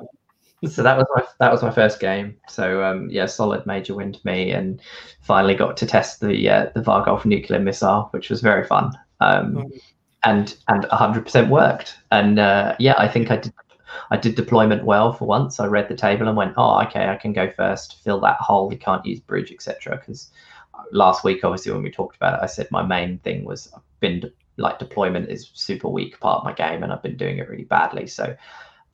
was 0.63 0.75
so 0.75 0.83
that 0.83 0.97
was 0.97 1.07
my 1.15 1.25
that 1.39 1.53
was 1.53 1.63
my 1.63 1.71
first 1.71 2.01
game. 2.01 2.37
So 2.49 2.83
um, 2.83 3.09
yeah, 3.11 3.27
solid 3.27 3.67
major 3.67 3.95
win 3.95 4.13
to 4.13 4.21
me, 4.25 4.51
and 4.51 4.81
finally 5.21 5.55
got 5.55 5.77
to 5.79 5.87
test 5.87 6.21
the 6.21 6.49
uh, 6.49 6.71
the 6.75 6.81
Varghulf 6.81 7.25
nuclear 7.25 7.61
missile, 7.61 8.09
which 8.13 8.31
was 8.31 8.41
very 8.41 8.67
fun. 8.67 8.93
Um, 9.21 9.57
about. 9.57 9.71
and 10.25 10.57
and 10.69 10.85
100% 10.85 11.49
worked. 11.49 11.97
And 12.11 12.39
uh, 12.39 12.77
yeah, 12.79 12.95
I 12.99 13.09
think 13.09 13.31
I 13.31 13.37
did 13.37 13.53
I 14.11 14.17
did 14.17 14.35
deployment 14.35 14.85
well 14.85 15.13
for 15.13 15.27
once. 15.27 15.61
I 15.61 15.67
read 15.67 15.89
the 15.89 15.97
table 15.97 16.29
and 16.29 16.37
went, 16.37 16.55
oh, 16.57 16.81
okay, 16.83 17.09
I 17.09 17.17
can 17.17 17.33
go 17.33 17.51
first, 17.51 18.03
fill 18.03 18.21
that 18.21 18.37
hole. 18.37 18.73
You 18.73 18.79
can't 18.79 19.05
use 19.05 19.21
bridge, 19.21 19.53
etc. 19.53 19.97
Because 19.97 20.31
last 20.93 21.25
week, 21.25 21.45
obviously, 21.45 21.73
when 21.73 21.83
we 21.83 21.91
talked 21.91 22.17
about 22.17 22.35
it, 22.35 22.43
I 22.43 22.47
said 22.47 22.71
my 22.71 22.83
main 22.83 23.19
thing 23.19 23.45
was 23.45 23.71
I've 23.75 23.83
been 24.01 24.31
like 24.61 24.79
deployment 24.79 25.29
is 25.31 25.51
super 25.55 25.89
weak 25.89 26.21
part 26.21 26.39
of 26.39 26.45
my 26.45 26.53
game, 26.53 26.83
and 26.83 26.93
I've 26.93 27.03
been 27.03 27.17
doing 27.17 27.39
it 27.39 27.49
really 27.49 27.65
badly. 27.65 28.07
So 28.07 28.37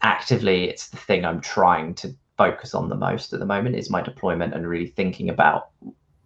actively, 0.02 0.64
it's 0.64 0.88
the 0.88 0.96
thing 0.96 1.24
I'm 1.24 1.40
trying 1.40 1.94
to 1.96 2.14
focus 2.36 2.74
on 2.74 2.88
the 2.88 2.96
most 2.96 3.32
at 3.32 3.40
the 3.40 3.46
moment 3.46 3.76
is 3.76 3.90
my 3.90 4.02
deployment 4.02 4.54
and 4.54 4.68
really 4.68 4.88
thinking 4.88 5.30
about 5.30 5.68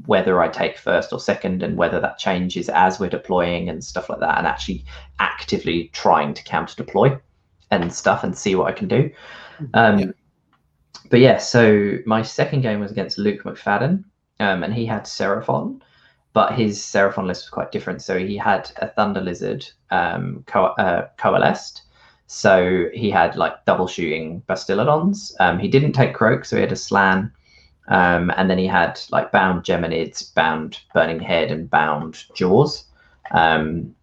whether 0.06 0.40
I 0.40 0.48
take 0.48 0.78
first 0.78 1.12
or 1.12 1.20
second 1.20 1.62
and 1.62 1.76
whether 1.76 2.00
that 2.00 2.18
changes 2.18 2.68
as 2.68 2.98
we're 2.98 3.10
deploying 3.10 3.68
and 3.68 3.82
stuff 3.84 4.08
like 4.08 4.20
that, 4.20 4.38
and 4.38 4.46
actually 4.46 4.84
actively 5.18 5.90
trying 5.92 6.34
to 6.34 6.44
counter 6.44 6.74
deploy 6.76 7.18
and 7.70 7.92
stuff 7.92 8.24
and 8.24 8.36
see 8.36 8.54
what 8.54 8.68
I 8.68 8.72
can 8.72 8.88
do. 8.88 9.10
Um, 9.74 9.98
Yeah. 9.98 10.06
But 11.10 11.20
yeah, 11.20 11.38
so 11.38 11.98
my 12.06 12.22
second 12.22 12.62
game 12.62 12.78
was 12.78 12.92
against 12.92 13.18
Luke 13.18 13.42
McFadden, 13.42 14.04
um, 14.38 14.62
and 14.62 14.72
he 14.72 14.86
had 14.86 15.02
Seraphon, 15.02 15.80
but 16.32 16.52
his 16.52 16.78
Seraphon 16.78 17.26
list 17.26 17.44
was 17.44 17.50
quite 17.50 17.72
different. 17.72 18.02
So 18.02 18.18
he 18.18 18.36
had 18.36 18.70
a 18.76 18.88
Thunder 18.88 19.20
Lizard 19.20 19.68
um, 19.90 20.44
co- 20.46 20.74
uh, 20.78 21.08
coalesced. 21.16 21.82
So 22.26 22.88
he 22.94 23.10
had 23.10 23.34
like 23.36 23.64
double 23.64 23.88
shooting 23.88 24.42
Bastiladons. 24.48 25.32
Um, 25.40 25.58
he 25.58 25.66
didn't 25.66 25.92
take 25.92 26.14
Kroak, 26.14 26.44
so 26.44 26.56
he 26.56 26.62
had 26.62 26.72
a 26.72 26.76
Slan. 26.76 27.32
Um, 27.88 28.30
and 28.36 28.48
then 28.48 28.58
he 28.58 28.68
had 28.68 29.00
like 29.10 29.32
bound 29.32 29.64
Geminids, 29.64 30.32
bound 30.34 30.78
Burning 30.94 31.18
Head, 31.18 31.50
and 31.50 31.68
bound 31.68 32.24
Jaws. 32.34 32.84
Um, 33.32 33.96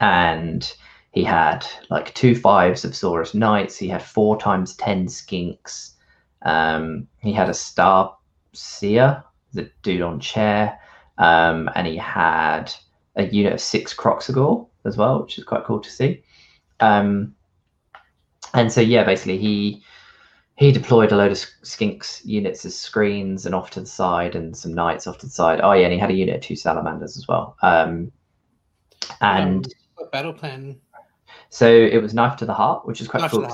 and 0.00 0.72
he 1.12 1.22
had 1.22 1.66
like 1.90 2.14
two 2.14 2.34
fives 2.34 2.84
of 2.84 2.92
Saurus 2.92 3.34
Knights. 3.34 3.76
He 3.76 3.88
had 3.88 4.02
four 4.02 4.38
times 4.38 4.74
ten 4.76 5.06
Skinks. 5.06 5.90
Um, 6.42 7.06
he 7.20 7.32
had 7.32 7.50
a 7.50 7.54
Star 7.54 8.16
Seer, 8.54 9.22
the 9.52 9.70
dude 9.82 10.00
on 10.00 10.18
chair. 10.18 10.78
Um, 11.18 11.70
and 11.74 11.86
he 11.86 11.96
had 11.96 12.72
a 13.16 13.24
unit 13.26 13.52
of 13.52 13.60
six 13.60 13.94
Kroxigor 13.94 14.66
as 14.84 14.96
well, 14.96 15.22
which 15.22 15.38
is 15.38 15.44
quite 15.44 15.64
cool 15.64 15.80
to 15.80 15.90
see. 15.90 16.22
Um, 16.80 17.34
and 18.54 18.70
so 18.72 18.80
yeah, 18.80 19.04
basically 19.04 19.38
he 19.38 19.82
he 20.56 20.70
deployed 20.70 21.10
a 21.12 21.16
load 21.16 21.32
of 21.32 21.38
skinks 21.38 22.24
units 22.24 22.64
as 22.64 22.78
screens 22.78 23.44
and 23.46 23.54
off 23.54 23.70
to 23.70 23.80
the 23.80 23.86
side 23.86 24.36
and 24.36 24.56
some 24.56 24.72
knights 24.72 25.06
off 25.06 25.18
to 25.18 25.26
the 25.26 25.32
side. 25.32 25.60
Oh 25.62 25.72
yeah, 25.72 25.84
and 25.84 25.92
he 25.92 25.98
had 25.98 26.10
a 26.10 26.14
unit 26.14 26.36
of 26.36 26.42
two 26.42 26.56
salamanders 26.56 27.16
as 27.16 27.26
well. 27.26 27.56
Um, 27.62 28.12
and 29.20 29.66
Um, 29.66 29.72
what 29.96 30.12
battle 30.12 30.32
plan? 30.32 30.80
so 31.50 31.68
it 31.68 32.00
was 32.02 32.14
knife 32.14 32.36
to 32.38 32.46
the 32.46 32.54
heart, 32.54 32.86
which 32.86 33.00
is 33.00 33.08
quite 33.08 33.20
Knife 33.20 33.30
cool. 33.30 33.48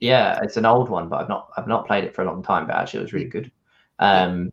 Yeah, 0.00 0.40
it's 0.42 0.56
an 0.56 0.64
old 0.64 0.88
one, 0.88 1.08
but 1.08 1.20
I've 1.20 1.28
not 1.28 1.50
I've 1.56 1.68
not 1.68 1.86
played 1.86 2.04
it 2.04 2.14
for 2.14 2.22
a 2.22 2.24
long 2.24 2.42
time, 2.42 2.66
but 2.66 2.76
actually 2.76 3.00
it 3.00 3.02
was 3.04 3.12
really 3.12 3.28
good. 3.28 3.50
Um, 3.98 4.50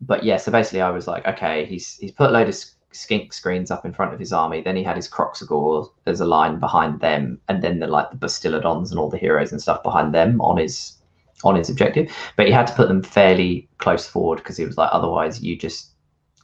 but 0.00 0.24
yeah, 0.24 0.36
so 0.36 0.50
basically 0.50 0.80
I 0.80 0.90
was 0.90 1.06
like, 1.06 1.26
okay, 1.26 1.64
he's 1.66 1.96
he's 1.96 2.12
put 2.12 2.30
a 2.30 2.32
load 2.32 2.48
of 2.48 2.56
skink 2.92 3.32
screens 3.32 3.70
up 3.70 3.84
in 3.84 3.92
front 3.92 4.12
of 4.12 4.18
his 4.18 4.32
army. 4.32 4.60
Then 4.60 4.76
he 4.76 4.82
had 4.82 4.96
his 4.96 5.08
Kroxigor 5.08 5.88
as 6.06 6.20
a 6.20 6.24
line 6.24 6.58
behind 6.58 7.00
them, 7.00 7.40
and 7.48 7.62
then 7.62 7.80
the 7.80 7.86
like 7.86 8.10
the 8.10 8.16
Bastiladons 8.16 8.90
and 8.90 8.98
all 8.98 9.10
the 9.10 9.18
heroes 9.18 9.52
and 9.52 9.60
stuff 9.60 9.82
behind 9.82 10.14
them 10.14 10.40
on 10.40 10.56
his 10.56 10.96
on 11.44 11.56
his 11.56 11.70
objective. 11.70 12.10
But 12.36 12.46
he 12.46 12.52
had 12.52 12.66
to 12.68 12.74
put 12.74 12.88
them 12.88 13.02
fairly 13.02 13.68
close 13.78 14.06
forward 14.06 14.36
because 14.36 14.56
he 14.56 14.64
was 14.64 14.76
like, 14.76 14.90
otherwise 14.92 15.42
you 15.42 15.56
just 15.56 15.90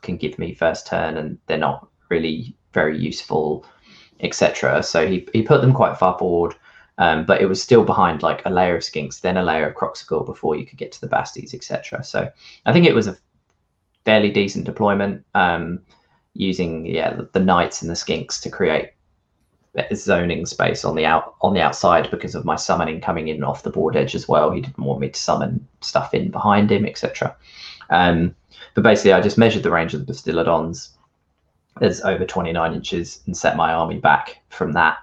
can 0.03 0.17
give 0.17 0.39
me 0.39 0.55
first 0.55 0.87
turn 0.87 1.17
and 1.17 1.39
they're 1.47 1.59
not 1.59 1.89
really 2.11 2.55
very 2.73 2.99
useful, 2.99 3.65
etc. 4.21 4.83
So 4.83 5.07
he 5.07 5.27
he 5.33 5.43
put 5.43 5.63
them 5.63 5.73
quite 5.73 5.99
far 5.99 6.19
forward. 6.19 6.55
Um, 6.99 7.27
but 7.27 7.43
it 7.43 7.47
was 7.47 7.63
still 7.63 7.85
behind 7.85 8.23
like 8.23 8.41
a 8.47 8.51
layer 8.51 8.77
of 8.77 8.83
skinks, 8.83 9.21
then 9.21 9.37
a 9.37 9.43
layer 9.43 9.69
of 9.69 9.75
Kroxigor 9.75 10.25
before 10.25 10.57
you 10.57 10.65
could 10.65 10.79
get 10.79 10.93
to 10.93 11.01
the 11.03 11.09
Basties, 11.09 11.53
etc. 11.53 12.03
So 12.03 12.31
I 12.65 12.73
think 12.73 12.87
it 12.87 12.95
was 12.95 13.07
a 13.07 13.19
fairly 14.07 14.31
decent 14.31 14.65
deployment 14.65 15.23
um, 15.35 15.81
using 16.33 16.87
yeah 16.87 17.21
the, 17.33 17.41
knights 17.41 17.83
and 17.83 17.91
the 17.91 17.95
skinks 17.95 18.41
to 18.41 18.49
create 18.49 18.93
zoning 19.95 20.47
space 20.47 20.85
on 20.85 20.95
the 20.95 21.05
out 21.05 21.35
on 21.43 21.53
the 21.53 21.61
outside 21.61 22.11
because 22.11 22.35
of 22.35 22.47
my 22.47 22.57
summoning 22.57 23.01
coming 23.01 23.29
in 23.29 23.45
off 23.45 23.63
the 23.63 23.71
board 23.71 23.95
edge 23.95 24.15
as 24.15 24.27
well. 24.27 24.51
He 24.51 24.63
didn't 24.63 24.83
want 24.83 25.01
me 25.01 25.11
to 25.11 25.21
summon 25.21 25.69
stuff 25.83 26.15
in 26.15 26.31
behind 26.31 26.73
him, 26.73 26.87
etc. 26.87 27.37
Um, 27.91 28.35
but 28.75 28.85
basically, 28.85 29.13
I 29.13 29.21
just 29.21 29.37
measured 29.37 29.63
the 29.63 29.71
range 29.71 29.93
of 29.93 30.07
the 30.07 30.13
Bastiladons 30.13 30.91
as 31.83 32.01
over 32.03 32.25
29 32.25 32.73
inches 32.73 33.21
and 33.27 33.37
set 33.37 33.57
my 33.57 33.73
army 33.73 33.99
back 33.99 34.43
from 34.49 34.73
that 34.73 34.97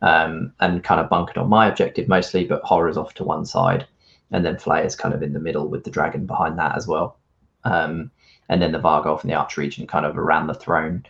um, 0.00 0.52
and 0.60 0.82
kind 0.82 1.00
of 1.00 1.10
bunkered 1.10 1.36
on 1.36 1.48
my 1.48 1.66
objective 1.66 2.08
mostly, 2.08 2.44
but 2.44 2.62
horrors 2.62 2.96
off 2.96 3.12
to 3.14 3.24
one 3.24 3.44
side, 3.44 3.86
and 4.30 4.44
then 4.44 4.58
flayers 4.58 4.96
kind 4.96 5.14
of 5.14 5.22
in 5.22 5.34
the 5.34 5.40
middle 5.40 5.68
with 5.68 5.84
the 5.84 5.90
dragon 5.90 6.26
behind 6.26 6.58
that 6.58 6.74
as 6.74 6.86
well. 6.86 7.18
Um, 7.64 8.10
and 8.48 8.62
then 8.62 8.72
the 8.72 8.80
Varghulf 8.80 9.22
and 9.22 9.30
the 9.30 9.34
Archregent 9.34 9.88
kind 9.88 10.06
of 10.06 10.16
around 10.18 10.46
the 10.46 10.54
throne 10.54 11.04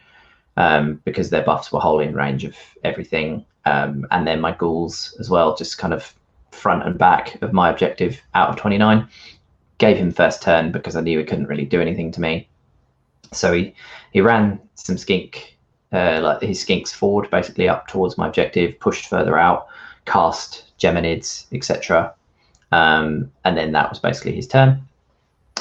um, 0.57 1.01
because 1.05 1.31
their 1.31 1.45
buffs 1.45 1.71
were 1.71 1.81
wholly 1.81 2.07
in 2.07 2.15
range 2.15 2.45
of 2.45 2.57
everything. 2.85 3.45
Um, 3.65 4.07
and 4.11 4.27
then 4.27 4.41
my 4.41 4.53
ghouls 4.53 5.17
as 5.21 5.29
well, 5.29 5.57
just 5.57 5.79
kind 5.79 5.93
of 5.93 6.15
front 6.51 6.85
and 6.85 6.97
back 6.97 7.41
of 7.43 7.53
my 7.53 7.69
objective 7.71 8.21
out 8.35 8.49
of 8.49 8.57
29. 8.57 9.07
Gave 9.79 9.97
him 9.97 10.11
first 10.11 10.43
turn 10.43 10.73
because 10.73 10.97
I 10.97 11.01
knew 11.03 11.19
he 11.19 11.25
couldn't 11.25 11.49
really 11.49 11.67
do 11.67 11.81
anything 11.81 12.11
to 12.13 12.21
me. 12.21 12.49
So 13.33 13.53
he, 13.53 13.75
he 14.13 14.21
ran 14.21 14.61
some 14.75 14.97
skink 14.97 15.57
uh, 15.93 16.21
like 16.23 16.43
his 16.43 16.65
skinks 16.65 16.93
forward, 16.93 17.31
basically 17.31 17.69
up 17.69 17.87
towards 17.87 18.19
my 18.19 18.27
objective, 18.27 18.79
pushed 18.81 19.09
further 19.09 19.39
out, 19.39 19.69
cast 20.05 20.65
Geminids, 20.79 21.47
etc. 21.53 22.13
Um, 22.73 23.31
and 23.45 23.57
then 23.57 23.73
that 23.73 23.91
was 23.91 23.99
basically 23.99 24.35
his 24.35 24.49
turn. 24.49 24.87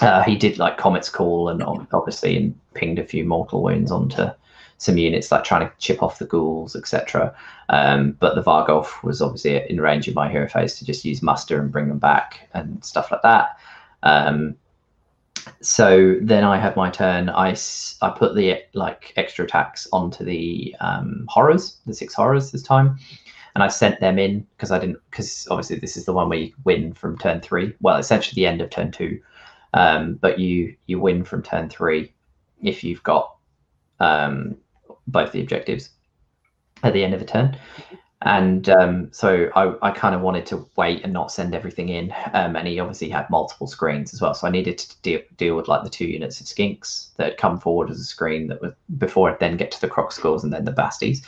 Uh, 0.01 0.23
he 0.23 0.35
did 0.35 0.57
like 0.57 0.77
Comet's 0.77 1.09
Call 1.09 1.49
and 1.49 1.63
obviously 1.63 2.35
and 2.37 2.59
pinged 2.73 2.99
a 2.99 3.05
few 3.05 3.23
mortal 3.23 3.63
wounds 3.63 3.91
onto 3.91 4.25
some 4.77 4.97
units, 4.97 5.31
like 5.31 5.43
trying 5.43 5.67
to 5.67 5.73
chip 5.77 6.03
off 6.03 6.19
the 6.19 6.25
ghouls, 6.25 6.75
etc. 6.75 7.33
Um, 7.69 8.11
but 8.19 8.35
the 8.35 8.43
Varghulf 8.43 9.03
was 9.03 9.21
obviously 9.21 9.69
in 9.69 9.79
range 9.79 10.07
of 10.07 10.15
my 10.15 10.29
hero 10.29 10.49
phase 10.49 10.77
to 10.79 10.85
just 10.85 11.05
use 11.05 11.21
muster 11.21 11.59
and 11.61 11.71
bring 11.71 11.87
them 11.87 11.99
back 11.99 12.49
and 12.53 12.83
stuff 12.83 13.11
like 13.11 13.21
that. 13.21 13.57
Um, 14.03 14.55
so 15.61 16.17
then 16.21 16.43
I 16.43 16.57
had 16.57 16.75
my 16.75 16.89
turn. 16.89 17.29
I, 17.29 17.55
I 18.01 18.09
put 18.09 18.35
the 18.35 18.63
like 18.73 19.13
extra 19.15 19.45
attacks 19.45 19.87
onto 19.93 20.23
the 20.23 20.75
um, 20.79 21.25
horrors, 21.29 21.77
the 21.85 21.93
six 21.93 22.13
horrors 22.13 22.51
this 22.51 22.63
time, 22.63 22.97
and 23.53 23.63
I 23.63 23.67
sent 23.67 23.99
them 23.99 24.19
in 24.19 24.45
because 24.57 24.71
I 24.71 24.79
didn't 24.79 24.97
because 25.09 25.47
obviously 25.49 25.77
this 25.77 25.97
is 25.97 26.05
the 26.05 26.13
one 26.13 26.29
where 26.29 26.39
you 26.39 26.53
win 26.63 26.93
from 26.93 27.17
turn 27.17 27.41
three. 27.41 27.73
Well, 27.79 27.97
essentially 27.97 28.35
the 28.35 28.47
end 28.47 28.61
of 28.61 28.69
turn 28.69 28.91
two, 28.91 29.21
um, 29.75 30.15
but 30.15 30.39
you 30.39 30.75
you 30.87 30.99
win 30.99 31.23
from 31.23 31.43
turn 31.43 31.69
three 31.69 32.13
if 32.63 32.83
you've 32.83 33.03
got 33.03 33.35
um, 33.99 34.57
both 35.05 35.31
the 35.31 35.41
objectives 35.41 35.89
at 36.83 36.93
the 36.93 37.03
end 37.03 37.13
of 37.13 37.19
the 37.19 37.25
turn. 37.25 37.57
And 38.21 38.69
um, 38.69 39.09
so 39.11 39.49
I, 39.55 39.73
I 39.87 39.91
kind 39.91 40.15
of 40.15 40.21
wanted 40.21 40.45
to 40.47 40.67
wait 40.77 41.03
and 41.03 41.13
not 41.13 41.31
send 41.31 41.53
everything 41.53 41.89
in. 41.89 42.11
Um, 42.33 42.55
and 42.55 42.67
he 42.67 42.79
obviously 42.79 43.09
had 43.09 43.29
multiple 43.29 43.67
screens 43.67 44.13
as 44.13 44.21
well. 44.21 44.33
So 44.33 44.47
I 44.47 44.49
needed 44.49 44.79
to 44.79 45.01
deal, 45.01 45.19
deal 45.37 45.55
with 45.55 45.67
like 45.67 45.83
the 45.83 45.89
two 45.89 46.07
units 46.07 46.39
of 46.39 46.47
skinks 46.47 47.15
that 47.17 47.25
had 47.25 47.37
come 47.37 47.59
forward 47.59 47.91
as 47.91 47.99
a 47.99 48.03
screen 48.03 48.47
that 48.47 48.61
was 48.61 48.73
before 48.97 49.29
I'd 49.29 49.39
then 49.39 49.57
get 49.57 49.69
to 49.71 49.81
the 49.81 49.89
Kroxigors 49.89 50.43
and 50.43 50.51
then 50.51 50.65
the 50.65 50.71
basties. 50.71 51.23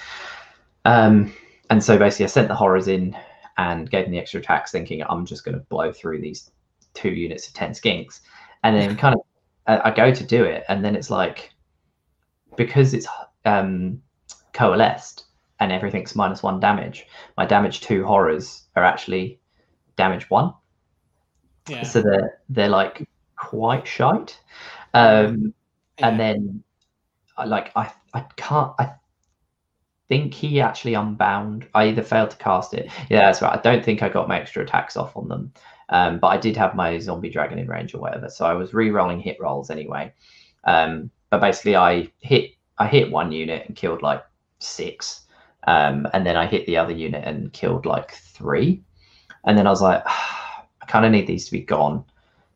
Um, 0.86 1.34
and 1.70 1.84
so 1.84 1.98
basically 2.00 2.26
I 2.26 2.30
sent 2.30 2.48
the 2.48 2.56
horrors 2.56 2.88
in 2.88 3.16
and 3.58 3.91
gave 3.91 4.06
them 4.06 4.14
the 4.14 4.20
extra 4.20 4.39
attacks 4.39 4.72
thinking 4.72 5.04
I'm 5.04 5.26
just 5.26 5.43
going 5.43 5.56
to 5.56 5.66
blow 5.66 5.91
through 5.91 6.22
these 6.22 6.50
two 6.93 7.10
units 7.10 7.48
of 7.48 7.54
10 7.54 7.72
skinks. 7.72 8.22
And 8.64 8.76
then 8.76 8.95
kind 8.97 9.16
of 9.16 9.22
I, 9.68 9.89
I 9.89 9.93
go 9.93 10.14
to 10.14 10.24
do 10.24 10.43
it. 10.43 10.64
And 10.70 10.84
then 10.84 10.95
it's 10.95 11.10
like, 11.10 11.51
because 12.55 12.93
it's 12.93 13.08
um, 13.45 14.01
coalesced, 14.53 15.26
and 15.60 15.72
everything's 15.72 16.16
minus 16.16 16.43
one 16.43 16.60
damage. 16.60 17.08
My 17.38 17.45
damage 17.45 17.82
two 17.82 18.05
horrors 18.05 18.64
are 18.76 18.84
actually 18.84 19.39
damage 19.95 20.30
one. 20.30 20.53
Yeah. 21.68 21.84
So 21.84 22.01
they're 22.01 22.39
they're 22.49 22.70
like 22.70 23.08
quite 23.36 23.88
shite. 23.88 24.39
Um, 24.93 25.53
yeah. 25.99 26.08
and 26.08 26.20
then 26.20 26.64
I 27.38 27.45
like 27.45 27.72
I 27.76 27.91
I 28.14 28.22
can't 28.36 28.72
I 28.80 28.93
think 30.08 30.34
he 30.34 30.62
actually 30.62 30.93
unbound. 30.93 31.68
I 31.74 31.88
either 31.88 32.03
failed 32.03 32.32
to 32.32 32.38
cast 32.38 32.74
it. 32.74 32.89
Yeah, 33.10 33.26
that's 33.26 33.41
right. 33.41 33.58
I 33.58 33.62
don't 33.62 33.84
think 33.84 34.01
I 34.01 34.10
got 34.10 34.28
my 34.28 34.39
extra 34.39 34.64
attacks 34.64 34.95
off 34.95 35.16
on 35.18 35.28
them. 35.28 35.53
Um, 35.90 36.20
but 36.20 36.28
I 36.28 36.38
did 36.38 36.58
have 36.58 36.76
my 36.76 37.00
zombie 37.00 37.30
dragon 37.30 37.60
in 37.60 37.68
range 37.68 37.94
or 37.94 38.00
whatever. 38.00 38.30
So 38.30 38.46
I 38.46 38.54
was 38.54 38.74
re-rolling 38.74 39.20
hit 39.20 39.38
rolls 39.40 39.70
anyway. 39.70 40.14
Um, 40.66 41.10
but 41.30 41.42
basically 41.42 41.76
I 41.76 42.12
hit 42.20 42.52
I 42.78 42.88
hit 42.88 43.12
one 43.12 43.32
unit 43.32 43.66
and 43.68 43.76
killed 43.76 44.02
like 44.02 44.24
six. 44.60 45.26
Um, 45.66 46.08
and 46.14 46.26
then 46.26 46.38
I 46.38 46.46
hit 46.46 46.66
the 46.66 46.78
other 46.78 46.94
unit 46.94 47.24
and 47.26 47.52
killed 47.52 47.86
like 47.86 48.12
three. 48.12 48.82
And 49.46 49.58
then 49.58 49.68
I 49.68 49.70
was 49.70 49.82
like, 49.82 50.04
I 50.08 50.86
kind 50.88 51.06
of 51.06 51.12
need 51.12 51.28
these 51.28 51.46
to 51.46 51.52
be 51.52 51.62
gone. 51.62 52.06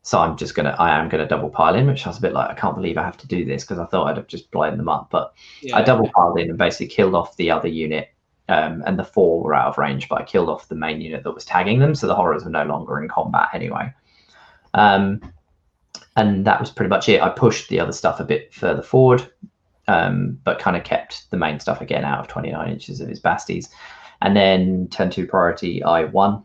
So 0.02 0.18
I'm 0.18 0.36
just 0.36 0.54
gonna, 0.54 0.74
I 0.78 0.98
am 0.98 1.08
gonna 1.08 1.28
double 1.28 1.50
pile 1.50 1.74
in, 1.74 1.86
which 1.86 2.06
I 2.06 2.10
was 2.10 2.18
a 2.18 2.22
bit 2.22 2.32
like, 2.32 2.50
I 2.50 2.54
can't 2.54 2.74
believe 2.74 2.98
I 2.98 3.02
have 3.02 3.18
to 3.18 3.28
do 3.28 3.44
this 3.44 3.62
because 3.62 3.78
I 3.78 3.86
thought 3.86 4.08
I'd 4.08 4.16
have 4.16 4.26
just 4.26 4.50
blown 4.50 4.76
them 4.76 4.88
up. 4.88 5.08
But 5.10 5.32
yeah, 5.60 5.76
I 5.76 5.82
double 5.82 6.10
piled 6.10 6.40
in 6.40 6.48
and 6.48 6.58
basically 6.58 6.88
killed 6.88 7.14
off 7.14 7.36
the 7.36 7.50
other 7.50 7.68
unit. 7.68 8.08
Um, 8.52 8.82
and 8.84 8.98
the 8.98 9.04
four 9.04 9.42
were 9.42 9.54
out 9.54 9.68
of 9.68 9.78
range, 9.78 10.10
but 10.10 10.20
I 10.20 10.24
killed 10.24 10.50
off 10.50 10.68
the 10.68 10.74
main 10.74 11.00
unit 11.00 11.24
that 11.24 11.32
was 11.32 11.46
tagging 11.46 11.78
them, 11.78 11.94
so 11.94 12.06
the 12.06 12.14
horrors 12.14 12.44
were 12.44 12.50
no 12.50 12.64
longer 12.64 13.00
in 13.00 13.08
combat 13.08 13.48
anyway. 13.54 13.90
Um, 14.74 15.22
and 16.16 16.44
that 16.44 16.60
was 16.60 16.70
pretty 16.70 16.90
much 16.90 17.08
it. 17.08 17.22
I 17.22 17.30
pushed 17.30 17.70
the 17.70 17.80
other 17.80 17.92
stuff 17.92 18.20
a 18.20 18.24
bit 18.24 18.52
further 18.52 18.82
forward, 18.82 19.26
um, 19.88 20.38
but 20.44 20.58
kind 20.58 20.76
of 20.76 20.84
kept 20.84 21.30
the 21.30 21.38
main 21.38 21.60
stuff 21.60 21.80
again 21.80 22.04
out 22.04 22.20
of 22.20 22.28
29 22.28 22.70
inches 22.70 23.00
of 23.00 23.08
his 23.08 23.22
basties. 23.22 23.70
And 24.20 24.36
then 24.36 24.88
turn 24.88 25.08
two 25.08 25.26
priority, 25.26 25.82
I 25.82 26.04
won. 26.04 26.42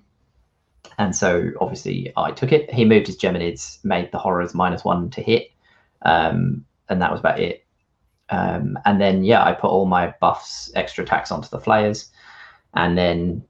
And 0.97 1.13
so 1.13 1.51
obviously 1.59 2.13
I 2.15 2.31
took 2.31 2.53
it. 2.53 2.73
He 2.73 2.85
moved 2.85 3.07
his 3.07 3.17
Geminids, 3.17 3.83
made 3.83 4.13
the 4.13 4.17
horrors 4.17 4.53
minus 4.53 4.85
one 4.85 5.09
to 5.09 5.21
hit. 5.21 5.51
Um, 6.03 6.63
and 6.87 7.01
that 7.01 7.11
was 7.11 7.19
about 7.19 7.41
it. 7.41 7.66
Um, 8.29 8.77
and 8.85 8.99
then, 8.99 9.23
yeah, 9.23 9.43
I 9.43 9.53
put 9.53 9.69
all 9.69 9.85
my 9.85 10.13
buffs, 10.19 10.71
extra 10.75 11.03
attacks 11.03 11.31
onto 11.31 11.49
the 11.49 11.59
flayers. 11.59 12.11
And 12.73 12.97
then 12.97 13.43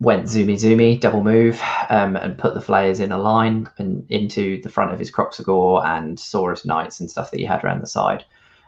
went 0.00 0.24
zoomy 0.24 0.54
zoomy 0.54 1.00
double 1.00 1.24
move 1.24 1.60
um, 1.90 2.16
and 2.16 2.38
put 2.38 2.54
the 2.54 2.60
flayers 2.60 3.00
in 3.00 3.10
a 3.10 3.18
line 3.18 3.68
and 3.78 4.06
into 4.10 4.62
the 4.62 4.68
front 4.68 4.92
of 4.92 4.98
his 4.98 5.10
Kroxigor 5.10 5.84
and 5.84 6.18
Saurus 6.18 6.64
Knights 6.64 7.00
and 7.00 7.10
stuff 7.10 7.30
that 7.30 7.40
he 7.40 7.46
had 7.46 7.64
around 7.64 7.82
the 7.82 7.86
side. 7.86 8.24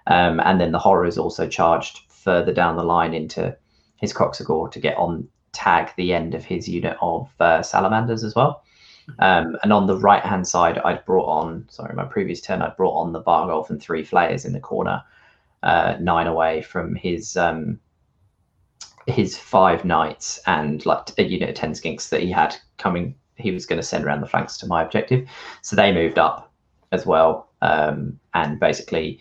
Um, 0.06 0.40
and 0.40 0.60
then 0.60 0.72
the 0.72 0.78
horrors 0.78 1.18
also 1.18 1.46
charged 1.46 2.00
further 2.08 2.52
down 2.52 2.76
the 2.76 2.82
line 2.82 3.14
into 3.14 3.56
his 3.96 4.12
Kroxigor 4.12 4.70
to 4.72 4.80
get 4.80 4.96
on 4.96 5.28
tag 5.52 5.90
the 5.96 6.12
end 6.12 6.34
of 6.34 6.44
his 6.44 6.68
unit 6.68 6.96
of 7.00 7.30
uh, 7.40 7.62
salamanders 7.62 8.24
as 8.24 8.34
well. 8.34 8.64
Um, 9.18 9.56
and 9.62 9.72
on 9.72 9.86
the 9.86 9.96
right 9.96 10.22
hand 10.22 10.46
side, 10.46 10.78
I'd 10.78 11.04
brought 11.04 11.26
on, 11.26 11.66
sorry, 11.68 11.94
my 11.94 12.04
previous 12.04 12.40
turn, 12.40 12.62
I'd 12.62 12.76
brought 12.76 12.94
on 12.94 13.12
the 13.12 13.22
Varghulf 13.22 13.70
and 13.70 13.80
three 13.80 14.04
flayers 14.04 14.44
in 14.44 14.52
the 14.52 14.60
corner, 14.60 15.02
uh, 15.62 15.96
nine 16.00 16.26
away 16.26 16.62
from 16.62 16.94
his 16.94 17.36
um, 17.36 17.78
his 19.06 19.36
five 19.36 19.84
knights 19.84 20.40
and 20.46 20.84
like 20.86 21.10
a 21.18 21.24
unit 21.24 21.48
of 21.48 21.54
10 21.54 21.72
skinks 21.72 22.08
that 22.10 22.20
he 22.20 22.30
had 22.30 22.54
coming, 22.78 23.14
he 23.36 23.50
was 23.50 23.66
going 23.66 23.80
to 23.80 23.86
send 23.86 24.04
around 24.04 24.20
the 24.20 24.26
flanks 24.26 24.56
to 24.58 24.66
my 24.66 24.82
objective. 24.82 25.28
So 25.62 25.74
they 25.74 25.92
moved 25.92 26.18
up 26.18 26.52
as 26.92 27.06
well. 27.06 27.50
Um, 27.62 28.18
and 28.34 28.58
basically, 28.60 29.20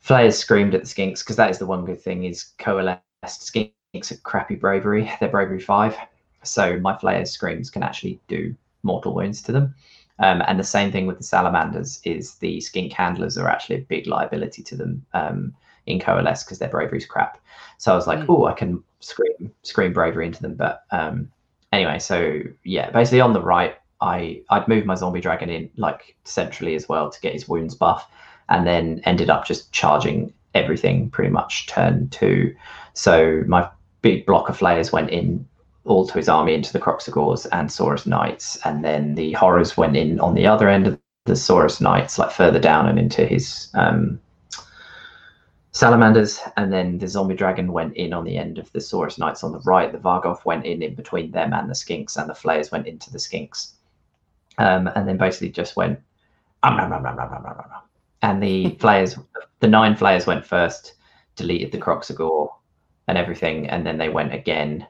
Flayers 0.00 0.38
screamed 0.38 0.74
at 0.74 0.82
the 0.82 0.86
Skinks 0.86 1.20
because 1.20 1.36
that 1.36 1.50
is 1.50 1.58
the 1.58 1.66
one 1.66 1.84
good 1.84 2.00
thing 2.00 2.24
is 2.24 2.44
coalesced 2.58 3.02
Skinks 3.24 4.12
are 4.12 4.20
crappy 4.22 4.54
bravery. 4.54 5.10
They're 5.20 5.28
bravery 5.28 5.60
five. 5.60 5.96
So 6.42 6.78
my 6.78 6.96
Flayers 6.96 7.30
screams 7.30 7.70
can 7.70 7.82
actually 7.82 8.20
do 8.28 8.54
mortal 8.82 9.14
wounds 9.14 9.42
to 9.42 9.52
them. 9.52 9.74
Um, 10.18 10.42
and 10.46 10.58
the 10.58 10.64
same 10.64 10.92
thing 10.92 11.06
with 11.06 11.18
the 11.18 11.24
salamanders 11.24 12.00
is 12.04 12.36
the 12.36 12.60
skink 12.60 12.92
handlers 12.92 13.36
are 13.36 13.48
actually 13.48 13.76
a 13.76 13.80
big 13.80 14.06
liability 14.06 14.62
to 14.62 14.76
them 14.76 15.04
um, 15.12 15.54
in 15.86 16.00
coalesce 16.00 16.44
because 16.44 16.58
their 16.58 16.68
bravery's 16.68 17.06
crap. 17.06 17.38
So 17.78 17.92
I 17.92 17.96
was 17.96 18.06
like, 18.06 18.20
mm. 18.20 18.26
oh, 18.28 18.46
I 18.46 18.52
can 18.52 18.82
scream 19.00 19.52
scream 19.62 19.92
bravery 19.92 20.26
into 20.26 20.42
them. 20.42 20.54
But 20.54 20.82
um, 20.90 21.30
anyway, 21.72 21.98
so 21.98 22.40
yeah, 22.64 22.90
basically 22.90 23.20
on 23.20 23.32
the 23.32 23.42
right, 23.42 23.76
I 24.00 24.42
I'd 24.50 24.68
move 24.68 24.86
my 24.86 24.94
zombie 24.94 25.20
dragon 25.20 25.50
in 25.50 25.70
like 25.76 26.16
centrally 26.24 26.74
as 26.74 26.88
well 26.88 27.10
to 27.10 27.20
get 27.20 27.32
his 27.32 27.48
wounds 27.48 27.74
buff 27.74 28.10
and 28.48 28.66
then 28.66 29.00
ended 29.04 29.30
up 29.30 29.44
just 29.46 29.72
charging 29.72 30.32
everything 30.54 31.10
pretty 31.10 31.30
much 31.30 31.66
turn 31.66 32.08
two. 32.10 32.54
So 32.94 33.42
my 33.46 33.68
big 34.02 34.26
block 34.26 34.48
of 34.48 34.56
flayers 34.56 34.92
went 34.92 35.10
in 35.10 35.46
all 35.84 36.06
to 36.06 36.14
his 36.14 36.28
army 36.28 36.54
into 36.54 36.72
the 36.72 36.80
Kroxigors 36.80 37.46
and 37.52 37.68
Saurus 37.68 38.06
Knights, 38.06 38.58
and 38.64 38.84
then 38.84 39.14
the 39.14 39.32
horrors 39.32 39.76
went 39.76 39.96
in 39.96 40.18
on 40.20 40.34
the 40.34 40.46
other 40.46 40.68
end 40.68 40.86
of 40.86 40.98
the 41.26 41.34
Saurus 41.34 41.80
Knights, 41.80 42.18
like 42.18 42.30
further 42.30 42.58
down 42.58 42.88
and 42.88 42.98
into 42.98 43.24
his 43.24 43.68
um, 43.74 44.20
salamanders, 45.76 46.40
and 46.56 46.72
then 46.72 46.96
the 46.96 47.06
zombie 47.06 47.34
dragon 47.34 47.70
went 47.70 47.94
in 47.96 48.14
on 48.14 48.24
the 48.24 48.38
end 48.38 48.56
of 48.56 48.72
the 48.72 48.78
Saurus 48.78 49.18
Knights 49.18 49.44
on 49.44 49.52
the 49.52 49.60
right. 49.60 49.92
The 49.92 49.98
Varghulf 49.98 50.42
went 50.46 50.64
in 50.64 50.80
in 50.80 50.94
between 50.94 51.30
them 51.32 51.52
and 51.52 51.68
the 51.68 51.74
Skinks, 51.74 52.16
and 52.16 52.30
the 52.30 52.34
Flayers 52.34 52.72
went 52.72 52.86
into 52.86 53.12
the 53.12 53.18
Skinks, 53.18 53.72
um, 54.56 54.86
and 54.96 55.06
then 55.06 55.18
basically 55.18 55.50
just 55.50 55.76
went. 55.76 56.00
Um, 56.62 56.80
um, 56.80 56.94
um, 56.94 57.04
um, 57.04 57.18
um, 57.18 57.18
um, 57.18 57.46
um, 57.46 57.56
um 57.58 57.82
and 58.22 58.42
the 58.42 58.70
flayers, 58.80 59.18
the 59.60 59.68
nine 59.68 59.96
flayers 59.96 60.26
went 60.26 60.46
first, 60.46 60.94
deleted 61.36 61.72
the 61.72 61.78
Kroxigor 61.78 62.48
and 63.06 63.18
everything, 63.18 63.68
and 63.68 63.86
then 63.86 63.98
they 63.98 64.08
went 64.08 64.32
again 64.32 64.86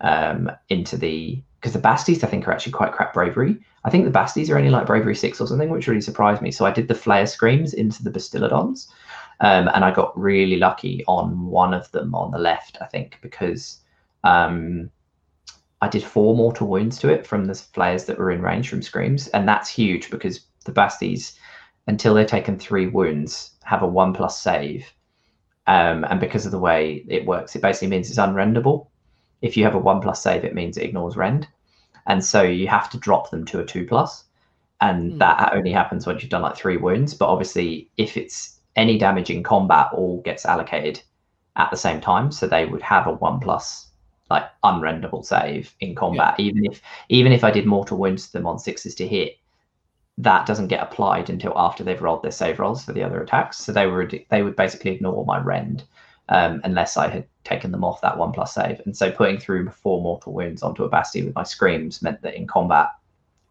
um, 0.00 0.50
into 0.68 0.96
the 0.96 1.40
because 1.60 1.72
the 1.72 1.88
Basties 1.88 2.24
I 2.24 2.26
think 2.26 2.48
are 2.48 2.52
actually 2.52 2.72
quite 2.72 2.92
crap 2.92 3.14
bravery. 3.14 3.56
I 3.84 3.90
think 3.90 4.04
the 4.04 4.18
Basties 4.18 4.50
are 4.50 4.58
only 4.58 4.70
like 4.70 4.86
bravery 4.86 5.14
six 5.14 5.40
or 5.40 5.46
something, 5.46 5.70
which 5.70 5.86
really 5.86 6.00
surprised 6.00 6.42
me. 6.42 6.50
So 6.50 6.66
I 6.66 6.72
did 6.72 6.88
the 6.88 6.94
Flayer 6.94 7.28
screams 7.28 7.72
into 7.72 8.02
the 8.02 8.10
Bastiladons, 8.10 8.88
um, 9.44 9.68
and 9.74 9.84
I 9.84 9.92
got 9.92 10.18
really 10.18 10.56
lucky 10.56 11.04
on 11.06 11.46
one 11.46 11.74
of 11.74 11.90
them 11.92 12.14
on 12.14 12.30
the 12.30 12.38
left, 12.38 12.78
I 12.80 12.86
think, 12.86 13.18
because 13.22 13.80
um, 14.24 14.90
I 15.80 15.88
did 15.88 16.02
four 16.02 16.34
mortal 16.34 16.66
wounds 16.66 16.98
to 17.00 17.10
it 17.10 17.26
from 17.26 17.44
the 17.44 17.54
Flayers 17.54 18.06
that 18.06 18.18
were 18.18 18.30
in 18.30 18.42
range 18.42 18.68
from 18.68 18.82
screams, 18.82 19.28
and 19.28 19.46
that's 19.46 19.68
huge 19.68 20.10
because 20.10 20.40
the 20.64 20.72
Basties 20.72 21.36
until 21.86 22.14
they've 22.14 22.26
taken 22.26 22.58
three 22.58 22.86
wounds, 22.86 23.50
have 23.64 23.82
a 23.82 23.86
one 23.86 24.14
plus 24.14 24.40
save. 24.40 24.92
Um, 25.66 26.04
and 26.04 26.20
because 26.20 26.46
of 26.46 26.52
the 26.52 26.58
way 26.58 27.04
it 27.08 27.26
works, 27.26 27.54
it 27.56 27.62
basically 27.62 27.88
means 27.88 28.08
it's 28.08 28.18
unrendable. 28.18 28.88
If 29.42 29.56
you 29.56 29.64
have 29.64 29.74
a 29.74 29.78
one 29.78 30.00
plus 30.00 30.22
save, 30.22 30.44
it 30.44 30.54
means 30.54 30.76
it 30.76 30.84
ignores 30.84 31.16
rend. 31.16 31.48
And 32.06 32.24
so 32.24 32.42
you 32.42 32.68
have 32.68 32.90
to 32.90 32.98
drop 32.98 33.30
them 33.30 33.44
to 33.46 33.60
a 33.60 33.64
two 33.64 33.86
plus. 33.86 34.24
And 34.80 35.12
mm. 35.12 35.18
that 35.18 35.52
only 35.54 35.72
happens 35.72 36.06
once 36.06 36.22
you've 36.22 36.30
done 36.30 36.42
like 36.42 36.56
three 36.56 36.76
wounds. 36.76 37.14
But 37.14 37.28
obviously, 37.28 37.90
if 37.96 38.16
it's 38.16 38.53
any 38.76 38.98
damage 38.98 39.30
in 39.30 39.42
combat, 39.42 39.88
all 39.92 40.20
gets 40.22 40.44
allocated 40.44 41.00
at 41.56 41.70
the 41.70 41.76
same 41.76 42.00
time. 42.00 42.32
So 42.32 42.46
they 42.46 42.66
would 42.66 42.82
have 42.82 43.06
a 43.06 43.12
one 43.12 43.40
plus 43.40 43.88
like 44.30 44.44
unrendable 44.64 45.24
save 45.24 45.74
in 45.80 45.94
combat. 45.94 46.34
Yeah. 46.38 46.46
Even 46.46 46.64
if 46.66 46.82
even 47.08 47.32
if 47.32 47.44
I 47.44 47.50
did 47.50 47.66
mortal 47.66 47.98
wounds 47.98 48.26
to 48.26 48.32
them 48.32 48.46
on 48.46 48.58
sixes 48.58 48.94
to 48.96 49.06
hit, 49.06 49.38
that 50.18 50.46
doesn't 50.46 50.68
get 50.68 50.82
applied 50.82 51.30
until 51.30 51.52
after 51.56 51.84
they've 51.84 52.00
rolled 52.00 52.22
their 52.22 52.30
save 52.30 52.58
rolls 52.58 52.84
for 52.84 52.92
the 52.92 53.02
other 53.02 53.22
attacks. 53.22 53.58
So 53.58 53.72
they 53.72 53.86
would 53.86 54.24
they 54.30 54.42
would 54.42 54.56
basically 54.56 54.92
ignore 54.92 55.24
my 55.24 55.38
rend 55.38 55.84
um, 56.28 56.60
unless 56.64 56.96
I 56.96 57.08
had 57.08 57.26
taken 57.44 57.70
them 57.70 57.84
off 57.84 58.00
that 58.00 58.16
one 58.16 58.32
plus 58.32 58.54
save. 58.54 58.80
And 58.84 58.96
so 58.96 59.10
putting 59.10 59.38
through 59.38 59.70
four 59.70 60.00
mortal 60.00 60.32
wounds 60.32 60.62
onto 60.62 60.84
a 60.84 60.88
Basti 60.88 61.22
with 61.22 61.34
my 61.34 61.42
screams 61.42 62.00
meant 62.00 62.22
that 62.22 62.34
in 62.34 62.46
combat, 62.46 62.88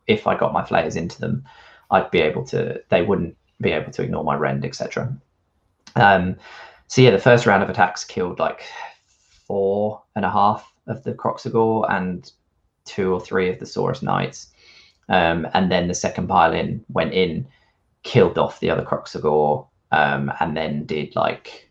if 0.08 0.26
I 0.26 0.36
got 0.36 0.54
my 0.54 0.66
flayers 0.66 0.96
into 0.96 1.20
them, 1.20 1.44
I'd 1.92 2.12
be 2.12 2.22
able 2.22 2.46
to. 2.48 2.82
They 2.90 3.04
wouldn't 3.04 3.38
be 3.62 3.72
able 3.72 3.92
to 3.92 4.04
ignore 4.04 4.24
my 4.24 4.36
rend, 4.36 4.66
etc. 4.66 5.16
Um, 5.96 6.36
so 6.88 7.02
yeah, 7.02 7.12
the 7.12 7.20
first 7.20 7.46
round 7.46 7.64
of 7.64 7.70
attacks 7.70 8.04
killed 8.04 8.40
like 8.40 8.64
four 9.48 10.02
and 10.16 10.26
a 10.26 10.32
half 10.32 10.72
of 10.88 11.04
the 11.04 11.14
Kroxigor 11.14 11.90
and 11.90 12.32
two 12.86 13.14
or 13.14 13.22
three 13.22 13.50
of 13.50 13.60
the 13.60 13.66
Saurus 13.66 14.02
Knights. 14.02 14.48
Um, 15.10 15.48
and 15.54 15.72
then 15.72 15.88
the 15.88 15.94
second 15.94 16.28
pile 16.28 16.54
in 16.54 16.84
went 16.90 17.14
in, 17.14 17.48
killed 18.04 18.38
off 18.38 18.60
the 18.60 18.70
other 18.70 18.84
Kroxigor, 18.84 19.68
um, 19.92 20.32
and 20.40 20.56
then 20.58 20.86
did 20.86 21.16
like 21.16 21.70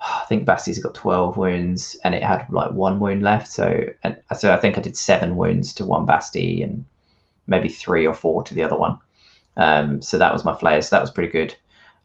I 0.00 0.24
think 0.28 0.46
Basty's 0.46 0.78
got 0.78 0.94
12 0.94 1.36
wounds 1.36 1.96
and 2.04 2.14
it 2.14 2.22
had 2.22 2.46
like 2.50 2.72
one 2.72 3.00
wound 3.00 3.22
left. 3.22 3.48
So, 3.48 3.84
and 4.02 4.16
so 4.36 4.52
I 4.52 4.56
think 4.56 4.78
I 4.78 4.80
did 4.80 4.96
seven 4.96 5.36
wounds 5.36 5.74
to 5.74 5.84
one 5.84 6.06
Basti 6.06 6.62
and 6.62 6.84
maybe 7.46 7.68
three 7.68 8.06
or 8.06 8.14
four 8.14 8.42
to 8.44 8.54
the 8.54 8.62
other 8.62 8.76
one. 8.76 8.98
Um, 9.60 10.00
so 10.02 10.18
that 10.18 10.32
was 10.32 10.44
my 10.44 10.56
flair. 10.56 10.80
So 10.82 10.96
that 10.96 11.02
was 11.02 11.10
pretty 11.10 11.30
good. 11.30 11.54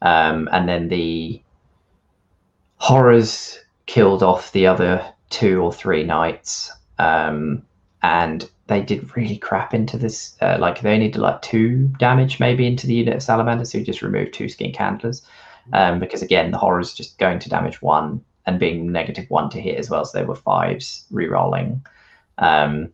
Um, 0.02 0.48
and 0.52 0.68
then 0.68 0.88
the 0.88 1.42
horrors 2.76 3.58
killed 3.86 4.22
off 4.22 4.52
the 4.52 4.66
other 4.66 5.04
two 5.30 5.62
or 5.62 5.72
three 5.72 6.04
knights. 6.04 6.70
Um, 6.98 7.62
and 8.02 8.48
they 8.66 8.82
did 8.82 9.16
really 9.16 9.38
crap 9.38 9.72
into 9.72 9.96
this. 9.96 10.36
Uh, 10.42 10.58
like 10.60 10.82
they 10.82 10.92
only 10.92 11.08
did 11.08 11.20
like 11.20 11.40
two 11.42 11.88
damage 11.98 12.38
maybe 12.38 12.66
into 12.66 12.86
the 12.86 12.94
unit 12.94 13.16
of 13.16 13.22
salamanders. 13.22 13.72
So 13.72 13.78
we 13.78 13.84
just 13.84 14.02
removed 14.02 14.34
two 14.34 14.48
skink 14.48 14.76
handlers. 14.76 15.22
Um, 15.72 15.98
because 15.98 16.22
again, 16.22 16.50
the 16.50 16.58
horrors 16.58 16.94
just 16.94 17.18
going 17.18 17.38
to 17.40 17.48
damage 17.48 17.82
one 17.82 18.22
and 18.44 18.60
being 18.60 18.92
negative 18.92 19.28
one 19.30 19.50
to 19.50 19.60
hit 19.60 19.78
as 19.78 19.90
well. 19.90 20.04
So 20.04 20.18
they 20.18 20.24
were 20.24 20.36
fives 20.36 21.06
re-rolling. 21.10 21.84
Um, 22.38 22.92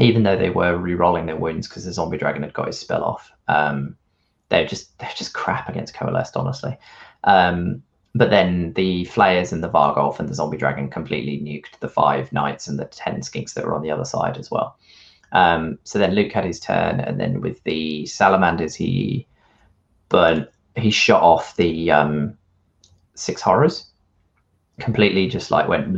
even 0.00 0.22
though 0.22 0.36
they 0.36 0.50
were 0.50 0.76
re-rolling 0.76 1.26
their 1.26 1.36
wounds 1.36 1.68
because 1.68 1.84
the 1.84 1.92
zombie 1.92 2.18
dragon 2.18 2.42
had 2.42 2.52
got 2.52 2.66
his 2.66 2.78
spell 2.78 3.04
off. 3.04 3.30
Um, 3.48 3.96
they're 4.48 4.66
just 4.66 4.98
they're 4.98 5.12
just 5.14 5.34
crap 5.34 5.68
against 5.68 5.94
coalesced, 5.94 6.36
honestly. 6.36 6.76
Um, 7.24 7.82
but 8.14 8.30
then 8.30 8.72
the 8.72 9.04
flayers 9.04 9.52
and 9.52 9.62
the 9.62 9.70
Varghulf 9.70 10.18
and 10.18 10.28
the 10.28 10.34
zombie 10.34 10.56
dragon 10.56 10.90
completely 10.90 11.38
nuked 11.38 11.78
the 11.78 11.88
five 11.88 12.32
knights 12.32 12.66
and 12.66 12.78
the 12.78 12.86
ten 12.86 13.20
skinks 13.20 13.54
that 13.54 13.64
were 13.64 13.74
on 13.74 13.82
the 13.82 13.90
other 13.90 14.04
side 14.04 14.36
as 14.36 14.50
well. 14.50 14.76
Um, 15.32 15.78
so 15.84 15.98
then 15.98 16.14
Luke 16.14 16.32
had 16.32 16.44
his 16.44 16.58
turn, 16.58 16.98
and 16.98 17.20
then 17.20 17.40
with 17.40 17.62
the 17.62 18.06
salamanders, 18.06 18.74
he 18.74 19.26
burnt 20.08 20.48
he 20.76 20.90
shot 20.90 21.22
off 21.22 21.56
the 21.56 21.90
um, 21.90 22.36
six 23.14 23.40
horrors 23.40 23.86
completely 24.80 25.28
just 25.28 25.50
like 25.50 25.68
went 25.68 25.92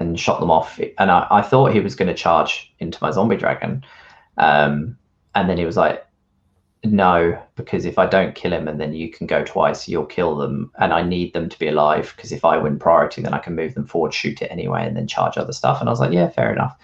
and 0.00 0.18
shot 0.18 0.40
them 0.40 0.50
off. 0.50 0.80
And 0.98 1.10
i, 1.10 1.26
I 1.30 1.42
thought 1.42 1.72
he 1.72 1.80
was 1.80 1.94
going 1.94 2.08
to 2.08 2.14
charge 2.14 2.72
into 2.78 2.98
my 3.00 3.10
zombie 3.10 3.36
dragon 3.36 3.84
um, 4.36 4.96
and 5.34 5.48
then 5.48 5.58
he 5.58 5.64
was 5.64 5.76
like 5.76 6.06
no 6.82 7.38
because 7.56 7.84
if 7.84 7.98
i 7.98 8.06
don't 8.06 8.34
kill 8.34 8.54
him 8.54 8.66
and 8.66 8.80
then 8.80 8.94
you 8.94 9.10
can 9.10 9.26
go 9.26 9.44
twice 9.44 9.86
you'll 9.86 10.06
kill 10.06 10.34
them 10.34 10.72
and 10.78 10.94
i 10.94 11.02
need 11.02 11.30
them 11.34 11.46
to 11.46 11.58
be 11.58 11.68
alive 11.68 12.14
because 12.16 12.32
if 12.32 12.42
i 12.42 12.56
win 12.56 12.78
priority 12.78 13.20
then 13.20 13.34
i 13.34 13.38
can 13.38 13.54
move 13.54 13.74
them 13.74 13.84
forward 13.84 14.14
shoot 14.14 14.40
it 14.40 14.50
anyway 14.50 14.86
and 14.86 14.96
then 14.96 15.06
charge 15.06 15.36
other 15.36 15.52
stuff. 15.52 15.80
And 15.80 15.90
i 15.90 15.92
was 15.92 16.00
like 16.00 16.12
yeah 16.12 16.30
fair 16.30 16.52
enough. 16.52 16.76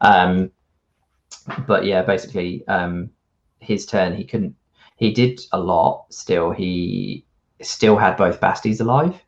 Um, 0.00 0.52
but 1.66 1.84
yeah 1.84 2.02
basically 2.02 2.66
um, 2.68 3.10
his 3.58 3.84
turn 3.84 4.14
he 4.14 4.24
couldn't 4.24 4.54
he 5.02 5.12
did 5.12 5.40
a 5.50 5.58
lot 5.58 6.06
still. 6.10 6.52
He 6.52 7.26
still 7.60 7.96
had 7.96 8.16
both 8.16 8.40
Basties 8.40 8.80
alive 8.80 9.20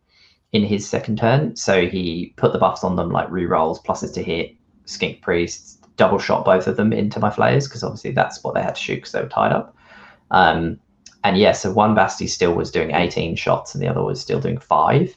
in 0.54 0.64
his 0.64 0.88
second 0.88 1.18
turn. 1.18 1.54
So 1.56 1.86
he 1.86 2.32
put 2.36 2.52
the 2.52 2.60
buffs 2.60 2.84
on 2.84 2.94
them 2.94 3.10
like 3.10 3.30
re-rolls, 3.30 3.82
pluses 3.82 4.14
to 4.14 4.22
hit, 4.22 4.54
skink 4.86 5.20
priests, 5.20 5.78
double 5.96 6.18
shot 6.18 6.44
both 6.44 6.68
of 6.68 6.76
them 6.76 6.92
into 6.92 7.18
my 7.18 7.28
flayers 7.28 7.66
because 7.66 7.82
obviously 7.82 8.12
that's 8.12 8.42
what 8.42 8.54
they 8.54 8.62
had 8.62 8.76
to 8.76 8.80
shoot 8.80 8.96
because 8.96 9.12
they 9.12 9.20
were 9.20 9.28
tied 9.28 9.52
up. 9.52 9.76
Um, 10.30 10.78
and 11.24 11.36
yeah, 11.36 11.52
so 11.52 11.72
one 11.72 11.96
Basti 11.96 12.28
still 12.28 12.54
was 12.54 12.70
doing 12.70 12.92
18 12.92 13.34
shots 13.34 13.74
and 13.74 13.82
the 13.82 13.88
other 13.88 14.02
was 14.02 14.20
still 14.20 14.40
doing 14.40 14.58
five. 14.58 15.16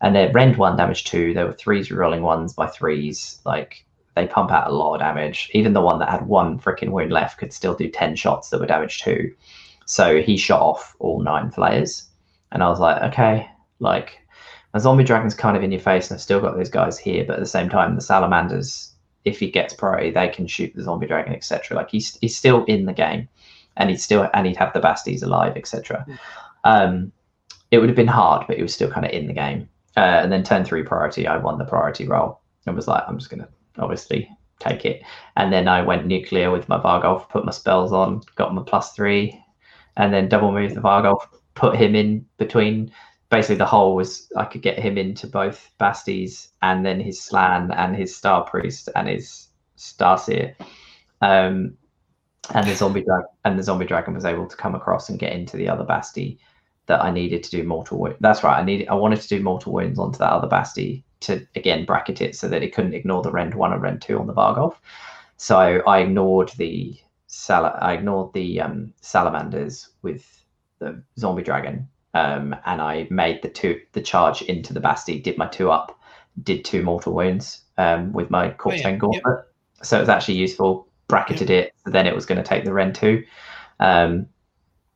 And 0.00 0.14
their 0.14 0.32
rend 0.32 0.56
one 0.56 0.76
damage 0.76 1.04
two. 1.04 1.34
There 1.34 1.46
were 1.46 1.52
threes 1.52 1.90
re-rolling 1.90 2.22
ones 2.22 2.54
by 2.54 2.68
threes. 2.68 3.40
Like 3.44 3.84
they 4.16 4.26
pump 4.26 4.50
out 4.50 4.70
a 4.70 4.74
lot 4.74 4.94
of 4.94 5.00
damage. 5.00 5.50
Even 5.52 5.74
the 5.74 5.82
one 5.82 5.98
that 5.98 6.08
had 6.08 6.26
one 6.26 6.58
freaking 6.58 6.90
wound 6.90 7.12
left 7.12 7.38
could 7.38 7.52
still 7.52 7.74
do 7.74 7.90
10 7.90 8.16
shots 8.16 8.48
that 8.48 8.60
were 8.60 8.66
damage 8.66 9.02
two. 9.02 9.34
So 9.84 10.22
he 10.22 10.38
shot 10.38 10.62
off 10.62 10.96
all 10.98 11.20
nine 11.20 11.50
flayers. 11.50 12.08
And 12.52 12.62
I 12.62 12.68
was 12.70 12.80
like, 12.80 13.02
okay, 13.12 13.50
like 13.80 14.18
my 14.74 14.80
zombie 14.80 15.04
dragon's 15.04 15.34
kind 15.34 15.56
of 15.56 15.62
in 15.62 15.72
your 15.72 15.80
face, 15.80 16.10
and 16.10 16.16
I've 16.16 16.22
still 16.22 16.40
got 16.40 16.56
those 16.56 16.68
guys 16.68 16.98
here, 16.98 17.24
but 17.24 17.34
at 17.34 17.40
the 17.40 17.46
same 17.46 17.68
time, 17.68 17.94
the 17.94 18.00
salamanders, 18.00 18.92
if 19.24 19.38
he 19.38 19.50
gets 19.50 19.74
priority, 19.74 20.10
they 20.10 20.28
can 20.28 20.46
shoot 20.46 20.72
the 20.74 20.82
zombie 20.82 21.06
dragon, 21.06 21.32
etc. 21.32 21.76
Like 21.76 21.90
he's 21.90 22.16
he's 22.20 22.36
still 22.36 22.64
in 22.64 22.86
the 22.86 22.92
game, 22.92 23.28
and 23.76 23.90
he'd 23.90 24.00
still 24.00 24.28
and 24.34 24.46
he'd 24.46 24.56
have 24.56 24.72
the 24.72 24.80
basties 24.80 25.22
alive, 25.22 25.56
etc. 25.56 26.04
Mm. 26.06 26.18
Um, 26.64 27.12
it 27.70 27.78
would 27.78 27.88
have 27.88 27.96
been 27.96 28.06
hard, 28.06 28.46
but 28.46 28.56
he 28.56 28.62
was 28.62 28.74
still 28.74 28.90
kind 28.90 29.06
of 29.06 29.12
in 29.12 29.26
the 29.26 29.32
game. 29.32 29.68
Uh, 29.96 30.20
and 30.22 30.30
then 30.30 30.44
turn 30.44 30.64
three 30.64 30.82
priority, 30.82 31.26
I 31.26 31.36
won 31.38 31.58
the 31.58 31.64
priority 31.64 32.06
role 32.06 32.40
and 32.66 32.76
was 32.76 32.86
like, 32.86 33.02
I'm 33.08 33.18
just 33.18 33.30
gonna 33.30 33.48
obviously 33.78 34.30
take 34.58 34.84
it. 34.84 35.02
And 35.36 35.52
then 35.52 35.68
I 35.68 35.82
went 35.82 36.06
nuclear 36.06 36.50
with 36.50 36.68
my 36.68 36.78
Varghulf, 36.78 37.28
put 37.28 37.44
my 37.44 37.52
spells 37.52 37.92
on, 37.92 38.22
got 38.36 38.54
my 38.54 38.62
plus 38.62 38.92
three, 38.92 39.42
and 39.96 40.12
then 40.12 40.28
double 40.28 40.52
move 40.52 40.74
the 40.74 40.80
Varghulf, 40.80 41.26
put 41.54 41.76
him 41.76 41.94
in 41.94 42.24
between. 42.38 42.92
Basically, 43.30 43.56
the 43.56 43.66
whole 43.66 43.94
was 43.94 44.30
I 44.36 44.44
could 44.44 44.62
get 44.62 44.78
him 44.78 44.96
into 44.96 45.26
both 45.26 45.70
Basties 45.78 46.48
and 46.62 46.84
then 46.84 47.00
his 47.00 47.22
Slan 47.22 47.70
and 47.72 47.94
his 47.94 48.16
Star 48.16 48.44
Priest 48.44 48.88
and 48.96 49.08
his 49.08 49.48
Starseer. 49.76 50.54
Um, 51.20 51.76
and 52.54 52.66
the 52.66 52.74
zombie 52.74 53.02
dragon 53.02 53.28
and 53.44 53.58
the 53.58 53.62
zombie 53.62 53.84
dragon 53.84 54.14
was 54.14 54.24
able 54.24 54.46
to 54.46 54.56
come 54.56 54.74
across 54.74 55.08
and 55.08 55.18
get 55.18 55.32
into 55.32 55.56
the 55.56 55.68
other 55.68 55.84
Basti 55.84 56.38
that 56.86 57.02
I 57.02 57.10
needed 57.10 57.42
to 57.44 57.50
do 57.50 57.62
mortal. 57.64 58.14
That's 58.20 58.42
right. 58.42 58.58
I 58.58 58.64
needed 58.64 58.88
I 58.88 58.94
wanted 58.94 59.20
to 59.20 59.28
do 59.28 59.42
mortal 59.42 59.72
wounds 59.72 59.98
onto 59.98 60.18
that 60.18 60.32
other 60.32 60.48
Basti 60.48 61.04
to 61.20 61.46
again 61.54 61.84
bracket 61.84 62.20
it 62.20 62.34
so 62.36 62.48
that 62.48 62.62
it 62.62 62.74
couldn't 62.74 62.94
ignore 62.94 63.22
the 63.22 63.30
rend 63.30 63.54
one 63.54 63.72
and 63.72 63.82
rend 63.82 64.02
two 64.02 64.18
on 64.18 64.26
the 64.26 64.34
Varghulf. 64.34 64.76
So 65.36 65.82
I 65.86 65.98
ignored 66.00 66.50
the 66.56 66.98
sal- 67.26 67.78
I 67.80 67.92
ignored 67.92 68.32
the 68.32 68.60
um, 68.60 68.92
salamanders 69.00 69.90
with 70.02 70.44
the 70.78 71.02
zombie 71.18 71.42
dragon, 71.42 71.88
um, 72.18 72.56
and 72.66 72.80
I 72.80 73.06
made 73.10 73.42
the 73.42 73.48
two 73.48 73.80
the 73.92 74.02
charge 74.02 74.42
into 74.42 74.72
the 74.72 74.80
Basti. 74.80 75.18
Did 75.18 75.38
my 75.38 75.46
two 75.46 75.70
up, 75.70 75.98
did 76.42 76.64
two 76.64 76.82
mortal 76.82 77.14
wounds 77.14 77.62
um, 77.76 78.12
with 78.12 78.30
my 78.30 78.50
corpse 78.50 78.80
oh, 78.84 78.88
yeah. 78.88 78.96
gauntlet. 78.96 79.24
Yep. 79.26 79.84
So 79.84 79.96
it 79.96 80.00
was 80.00 80.08
actually 80.08 80.34
useful. 80.34 80.88
Bracketed 81.08 81.48
yep. 81.48 81.66
it. 81.66 81.74
So 81.84 81.90
then 81.90 82.06
it 82.06 82.14
was 82.14 82.26
going 82.26 82.42
to 82.42 82.48
take 82.48 82.64
the 82.64 82.72
Rend 82.72 82.94
two 82.94 83.24
um, 83.80 84.26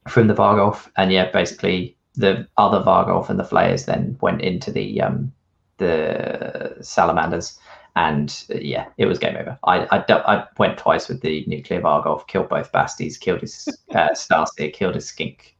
from 0.08 0.26
the 0.26 0.34
Varghulf, 0.34 0.90
and 0.96 1.12
yeah, 1.12 1.30
basically 1.30 1.96
the 2.14 2.46
other 2.58 2.80
Varghulf 2.80 3.30
and 3.30 3.38
the 3.38 3.44
Flayers 3.44 3.86
then 3.86 4.18
went 4.20 4.42
into 4.42 4.70
the 4.70 5.00
um, 5.00 5.32
the 5.78 6.76
salamanders 6.80 7.58
and 7.94 8.44
uh, 8.50 8.58
yeah, 8.58 8.86
it 8.96 9.06
was 9.06 9.18
game 9.18 9.36
over. 9.36 9.58
I, 9.64 9.86
I, 9.90 10.04
I 10.08 10.46
went 10.58 10.78
twice 10.78 11.08
with 11.08 11.20
the 11.20 11.44
nuclear 11.46 11.80
Varghulf, 11.80 12.26
killed 12.26 12.48
both 12.48 12.72
Basties, 12.72 13.20
killed 13.20 13.40
his 13.40 13.68
uh, 13.94 14.10
Starseer, 14.10 14.72
killed 14.72 14.94
his 14.94 15.06
skink 15.06 15.56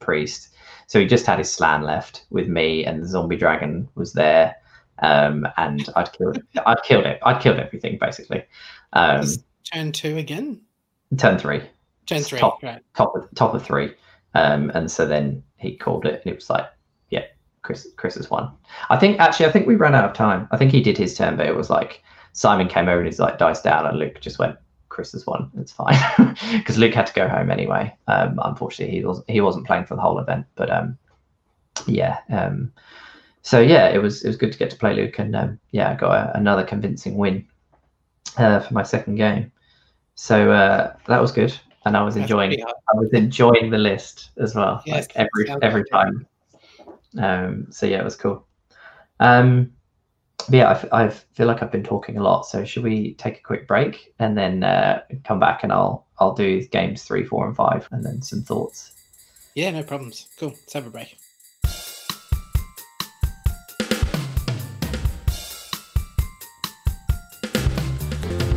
priest. 0.00 0.49
So 0.90 0.98
he 0.98 1.06
just 1.06 1.24
had 1.24 1.38
his 1.38 1.48
slan 1.48 1.82
left 1.82 2.24
with 2.30 2.48
me, 2.48 2.84
and 2.84 3.00
the 3.00 3.06
zombie 3.06 3.36
dragon 3.36 3.88
was 3.94 4.12
there. 4.12 4.56
Um, 4.98 5.46
and 5.56 5.88
I'd 5.94 6.12
killed, 6.12 6.42
I'd 6.66 6.82
killed 6.82 7.06
it. 7.06 7.20
I'd 7.22 7.40
killed 7.40 7.60
everything 7.60 7.96
basically. 7.96 8.42
Um, 8.92 9.24
turn 9.72 9.92
two 9.92 10.16
again. 10.16 10.60
Turn 11.16 11.38
three. 11.38 11.62
Turn 12.06 12.22
three. 12.22 12.40
Top, 12.40 12.60
right. 12.64 12.82
top 12.96 13.14
of 13.14 13.28
top 13.36 13.54
of 13.54 13.64
three. 13.64 13.94
Um, 14.34 14.72
and 14.74 14.90
so 14.90 15.06
then 15.06 15.44
he 15.58 15.76
called 15.76 16.06
it, 16.06 16.22
and 16.24 16.32
it 16.32 16.34
was 16.34 16.50
like, 16.50 16.66
yeah, 17.10 17.26
Chris 17.62 17.86
Chris 17.96 18.16
has 18.16 18.28
won. 18.28 18.50
I 18.88 18.96
think 18.96 19.20
actually 19.20 19.46
I 19.46 19.52
think 19.52 19.68
we 19.68 19.76
ran 19.76 19.94
out 19.94 20.06
of 20.06 20.12
time. 20.12 20.48
I 20.50 20.56
think 20.56 20.72
he 20.72 20.82
did 20.82 20.98
his 20.98 21.16
turn, 21.16 21.36
but 21.36 21.46
it 21.46 21.54
was 21.54 21.70
like 21.70 22.02
Simon 22.32 22.66
came 22.66 22.88
over 22.88 22.98
and 22.98 23.06
he's 23.06 23.20
like 23.20 23.38
dice 23.38 23.62
down, 23.62 23.86
and 23.86 23.96
Luke 23.96 24.20
just 24.20 24.40
went 24.40 24.56
Chris's 24.90 25.26
one. 25.26 25.50
It's 25.56 25.72
fine 25.72 25.96
because 26.52 26.76
Luke 26.76 26.92
had 26.92 27.06
to 27.06 27.14
go 27.14 27.26
home 27.26 27.50
anyway. 27.50 27.96
Um, 28.06 28.38
unfortunately, 28.44 28.98
he 28.98 29.04
wasn't 29.04 29.30
he 29.30 29.40
wasn't 29.40 29.66
playing 29.66 29.86
for 29.86 29.94
the 29.94 30.02
whole 30.02 30.18
event, 30.18 30.44
but 30.56 30.70
um, 30.70 30.98
yeah. 31.86 32.18
Um, 32.28 32.72
so 33.42 33.60
yeah, 33.60 33.88
it 33.88 33.98
was 33.98 34.22
it 34.22 34.28
was 34.28 34.36
good 34.36 34.52
to 34.52 34.58
get 34.58 34.70
to 34.70 34.76
play 34.76 34.94
Luke, 34.94 35.18
and 35.18 35.34
um, 35.34 35.58
yeah, 35.70 35.90
I 35.90 35.94
got 35.94 36.12
a, 36.12 36.36
another 36.36 36.64
convincing 36.64 37.16
win 37.16 37.46
uh, 38.36 38.60
for 38.60 38.74
my 38.74 38.82
second 38.82 39.14
game. 39.14 39.50
So 40.16 40.50
uh, 40.50 40.94
that 41.06 41.20
was 41.20 41.32
good, 41.32 41.58
and 41.86 41.96
I 41.96 42.02
was 42.02 42.16
That's 42.16 42.24
enjoying 42.24 42.62
I 42.62 42.94
was 42.94 43.10
enjoying 43.12 43.70
the 43.70 43.78
list 43.78 44.30
as 44.38 44.54
well, 44.54 44.82
yes, 44.84 45.06
like 45.06 45.16
every 45.16 45.62
every 45.62 45.84
time. 45.84 46.26
Um, 47.18 47.66
so 47.70 47.86
yeah, 47.86 48.00
it 48.00 48.04
was 48.04 48.16
cool. 48.16 48.46
Um, 49.20 49.72
yeah, 50.48 50.82
I, 50.92 51.08
feel 51.08 51.46
like 51.46 51.62
I've 51.62 51.72
been 51.72 51.82
talking 51.82 52.16
a 52.16 52.22
lot. 52.22 52.46
So 52.46 52.64
should 52.64 52.82
we 52.82 53.14
take 53.14 53.38
a 53.38 53.42
quick 53.42 53.66
break 53.66 54.14
and 54.18 54.36
then 54.36 54.62
uh, 54.62 55.02
come 55.24 55.40
back 55.40 55.62
and 55.62 55.72
I'll 55.72 56.06
I'll 56.18 56.34
do 56.34 56.66
games 56.68 57.02
three, 57.02 57.24
four, 57.24 57.46
and 57.46 57.56
five, 57.56 57.88
and 57.90 58.04
then 58.04 58.22
some 58.22 58.42
thoughts. 58.42 58.92
Yeah, 59.54 59.70
no 59.70 59.82
problems. 59.82 60.28
Cool. 60.38 60.50
Let's 60.50 60.72
have 60.74 60.86
a 60.86 60.90
break. 60.90 61.18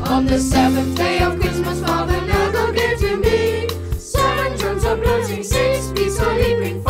On 0.06 0.28
the 0.28 0.38
seventh 0.38 0.96
day 0.96 1.20
of 1.20 1.40
Christmas, 1.40 1.80
Father 1.80 2.22
Nagle 2.28 2.74
gave 2.74 3.00
to 3.00 3.18
me 3.18 3.68
seven 3.98 4.58
drums 4.60 4.84
of 4.84 5.02
blowing, 5.02 5.44
six 5.44 5.88
beats 5.88 6.20
of 6.20 6.28
leaping, 6.34 6.84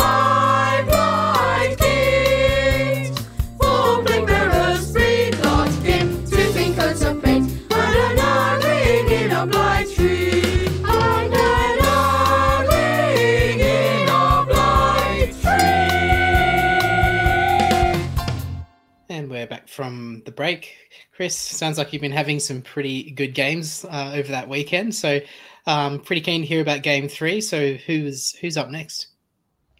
from 19.74 20.22
the 20.24 20.32
break. 20.32 20.76
Chris, 21.14 21.36
sounds 21.36 21.78
like 21.78 21.92
you've 21.92 22.02
been 22.02 22.12
having 22.12 22.40
some 22.40 22.62
pretty 22.62 23.10
good 23.10 23.34
games 23.34 23.84
uh, 23.90 24.12
over 24.14 24.28
that 24.28 24.48
weekend. 24.48 24.94
So, 24.94 25.20
um, 25.66 26.00
pretty 26.00 26.22
keen 26.22 26.42
to 26.42 26.46
hear 26.46 26.60
about 26.60 26.82
game 26.82 27.08
three. 27.08 27.40
So, 27.40 27.74
who's 27.74 28.30
who's 28.36 28.56
up 28.56 28.70
next? 28.70 29.08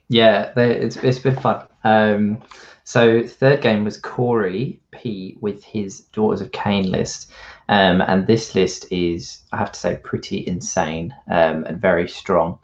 Yeah, 0.09 0.53
it's 0.57 0.97
it's 0.97 1.19
been 1.19 1.37
fun. 1.37 1.67
Um, 1.85 2.43
so 2.85 3.27
third 3.27 3.63
game 3.63 3.85
was 3.85 3.97
Corey 3.97 4.79
P 4.91 5.39
with 5.41 5.65
his 5.65 6.01
Daughters 6.01 6.43
of 6.43 6.51
Khaine 6.51 6.91
list, 6.91 7.31
um, 7.69 8.03
and 8.03 8.27
this 8.27 8.55
list 8.55 8.87
is 8.93 9.41
I 9.53 9.57
have 9.57 9.73
to 9.73 9.81
say 9.81 9.97
pretty 10.03 10.47
insane 10.47 11.15
um, 11.31 11.65
and 11.65 11.81
very 11.81 12.09
strong. 12.09 12.59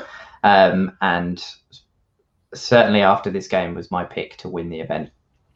Um, 0.45 0.97
and 1.01 1.43
certainly 2.55 3.03
after 3.03 3.31
this 3.31 3.49
game 3.49 3.75
was 3.75 3.91
my 3.91 4.05
pick 4.05 4.37
to 4.39 4.49
win 4.49 4.69
the 4.69 4.81
event. 4.81 5.11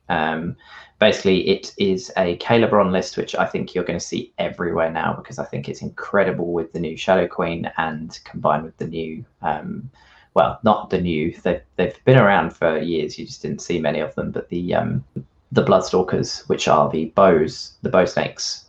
Um, 0.08 0.56
basically, 1.04 1.46
it 1.46 1.74
is 1.76 2.10
a 2.16 2.38
Khailebron 2.38 2.90
list, 2.90 3.18
which 3.18 3.34
I 3.34 3.44
think 3.44 3.74
you're 3.74 3.84
going 3.84 3.98
to 3.98 4.04
see 4.04 4.32
everywhere 4.38 4.90
now 4.90 5.12
because 5.12 5.38
I 5.38 5.44
think 5.44 5.68
it's 5.68 5.82
incredible 5.82 6.50
with 6.54 6.72
the 6.72 6.80
new 6.80 6.96
Shadow 6.96 7.26
Queen 7.26 7.70
and 7.76 8.18
combined 8.24 8.64
with 8.64 8.76
the 8.78 8.86
new, 8.86 9.22
um, 9.42 9.90
well, 10.32 10.58
not 10.62 10.88
the 10.88 11.02
new, 11.02 11.36
they've, 11.42 11.60
they've 11.76 12.02
been 12.06 12.16
around 12.16 12.56
for 12.56 12.78
years. 12.78 13.18
You 13.18 13.26
just 13.26 13.42
didn't 13.42 13.60
see 13.60 13.78
many 13.78 14.00
of 14.00 14.14
them, 14.14 14.30
but 14.30 14.48
the 14.48 14.74
um, 14.74 15.04
the 15.52 15.62
Bloodstalkers, 15.62 16.48
which 16.48 16.68
are 16.68 16.90
the 16.90 17.04
bows, 17.14 17.74
the 17.82 17.90
bow 17.90 18.06
snakes 18.06 18.63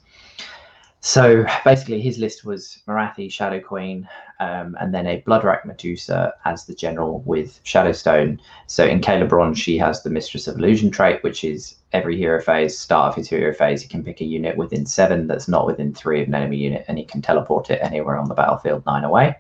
so 1.06 1.46
basically, 1.64 2.02
his 2.02 2.18
list 2.18 2.46
was 2.46 2.80
Morathi, 2.88 3.32
Shadow 3.32 3.60
Queen, 3.60 4.10
um, 4.40 4.76
and 4.80 4.92
then 4.92 5.06
a 5.06 5.22
Bloodwrack 5.22 5.64
Medusa 5.64 6.34
as 6.46 6.66
the 6.66 6.74
general 6.74 7.20
with 7.28 7.64
Shadowstone. 7.64 8.40
So 8.66 8.84
in 8.88 9.02
Khailebron, 9.02 9.56
she 9.56 9.78
has 9.78 10.02
the 10.02 10.10
Mistress 10.10 10.48
of 10.48 10.58
Illusion 10.58 10.90
trait, 10.90 11.22
which 11.22 11.44
is 11.44 11.76
every 11.94 12.18
hero 12.18 12.42
phase, 12.42 12.76
start 12.76 13.10
of 13.10 13.16
his 13.16 13.30
hero 13.30 13.54
phase, 13.54 13.84
he 13.84 13.88
can 13.88 14.04
pick 14.04 14.20
a 14.20 14.26
unit 14.26 14.58
within 14.58 14.88
seven 14.88 15.28
that's 15.28 15.48
not 15.48 15.68
within 15.68 15.94
three 15.94 16.24
of 16.24 16.28
an 16.28 16.34
enemy 16.34 16.58
unit, 16.58 16.86
and 16.88 16.98
he 16.98 17.04
can 17.04 17.22
teleport 17.22 17.70
it 17.70 17.84
anywhere 17.84 18.18
on 18.18 18.28
the 18.28 18.34
battlefield 18.34 18.84
nine 18.88 19.04
away. 19.04 19.36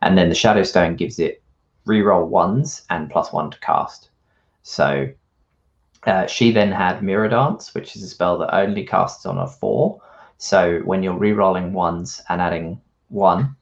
And 0.00 0.18
then 0.18 0.30
the 0.30 0.34
Shadowstone 0.34 0.96
gives 0.96 1.20
it 1.20 1.44
reroll 1.86 2.26
ones 2.26 2.82
and 2.90 3.08
plus 3.08 3.32
one 3.32 3.52
to 3.52 3.60
cast. 3.60 4.10
So 4.64 5.08
uh, 6.08 6.26
she 6.26 6.50
then 6.50 6.72
had 6.72 7.04
Mirror 7.04 7.28
Dance, 7.28 7.72
which 7.72 7.94
is 7.94 8.02
a 8.02 8.08
spell 8.08 8.36
that 8.38 8.52
only 8.52 8.84
casts 8.84 9.26
on 9.26 9.38
a 9.38 9.46
four 9.46 10.02
so 10.42 10.80
when 10.80 11.04
you're 11.04 11.16
re-rolling 11.16 11.72
ones 11.72 12.20
and 12.28 12.42
adding 12.42 12.80
one, 13.10 13.54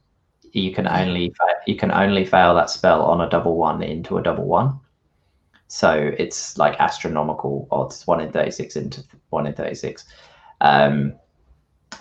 you 0.51 0.73
can 0.73 0.87
only 0.87 1.31
you 1.67 1.75
can 1.75 1.91
only 1.91 2.25
fail 2.25 2.55
that 2.55 2.71
spell 2.71 3.03
on 3.03 3.21
a 3.21 3.29
double 3.29 3.55
one 3.55 3.83
into 3.83 4.17
a 4.17 4.23
double 4.23 4.45
one. 4.45 4.79
So 5.67 6.11
it's 6.17 6.57
like 6.57 6.79
astronomical 6.79 7.67
odds, 7.69 8.07
one 8.07 8.19
in 8.19 8.31
thirty 8.31 8.49
six 8.49 8.75
into 8.75 9.03
one 9.29 9.45
in 9.45 9.53
thirty 9.53 9.75
six. 9.75 10.05
Um, 10.59 11.13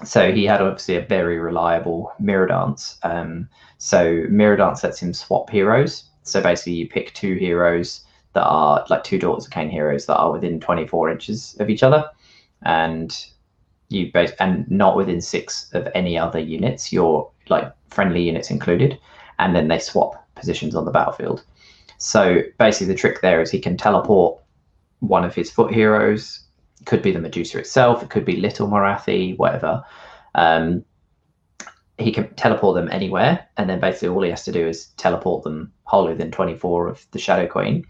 so 0.03 0.33
he 0.33 0.47
had 0.47 0.63
obviously 0.63 0.97
a 0.97 1.05
very 1.05 1.39
reliable 1.39 2.15
mirror 2.19 2.47
dance. 2.47 2.99
Um, 3.03 3.51
so 3.77 4.25
mirror 4.31 4.57
dance 4.57 4.83
lets 4.83 5.03
him 5.03 5.13
swap 5.13 5.51
heroes. 5.51 6.05
So 6.23 6.41
basically, 6.41 6.73
you 6.73 6.89
pick 6.89 7.13
two 7.13 7.35
heroes 7.35 8.07
that 8.33 8.47
are 8.47 8.87
like 8.89 9.05
two 9.05 9.19
Daughters 9.19 9.45
of 9.45 9.53
Khaine 9.53 9.71
heroes 9.71 10.07
that 10.07 10.17
are 10.17 10.33
within 10.33 10.59
24 10.59 11.11
inches 11.11 11.55
of 11.61 11.69
each 11.69 11.83
other, 11.83 12.09
and 12.63 13.27
you 13.91 14.11
base 14.13 14.33
and 14.41 14.69
not 14.71 14.97
within 14.97 15.21
six 15.21 15.71
of 15.75 15.87
any 15.95 16.17
other 16.17 16.39
units, 16.39 16.93
your 16.93 17.31
like 17.49 17.71
friendly 17.91 18.23
units 18.23 18.51
included, 18.51 18.99
and 19.39 19.55
then 19.55 19.69
they 19.69 19.79
swap 19.79 20.15
positions 20.35 20.75
on 20.75 20.85
the 20.85 20.91
battlefield. 20.91 21.45
So 21.99 22.43
basically, 22.59 22.87
the 22.87 22.99
trick 22.99 23.21
there 23.21 23.43
is 23.43 23.51
he 23.51 23.61
can 23.61 23.77
teleport 23.77 24.41
one 25.01 25.25
of 25.25 25.35
his 25.35 25.51
foot 25.51 25.75
heroes. 25.75 26.41
Could 26.87 27.03
be 27.03 27.13
the 27.13 27.19
Medusa 27.19 27.59
itself. 27.59 28.03
It 28.03 28.09
could 28.09 28.25
be 28.25 28.37
Little 28.37 28.69
Morathi, 28.69 29.37
whatever. 29.37 29.85
Um, 30.35 30.85
he 31.99 32.13
can 32.13 32.33
teleport 32.35 32.77
them 32.77 32.89
anywhere, 32.91 33.47
and 33.59 33.69
then 33.69 33.81
basically 33.81 34.09
all 34.09 34.23
he 34.23 34.31
has 34.31 34.45
to 34.45 34.53
do 34.53 34.67
is 34.67 34.87
teleport 34.97 35.43
them 35.43 35.71
wholly 35.85 36.13
within 36.13 36.31
24 36.31 36.89
of 36.89 37.07
the 37.11 37.19
Shadow 37.19 37.47
Queen, 37.47 37.85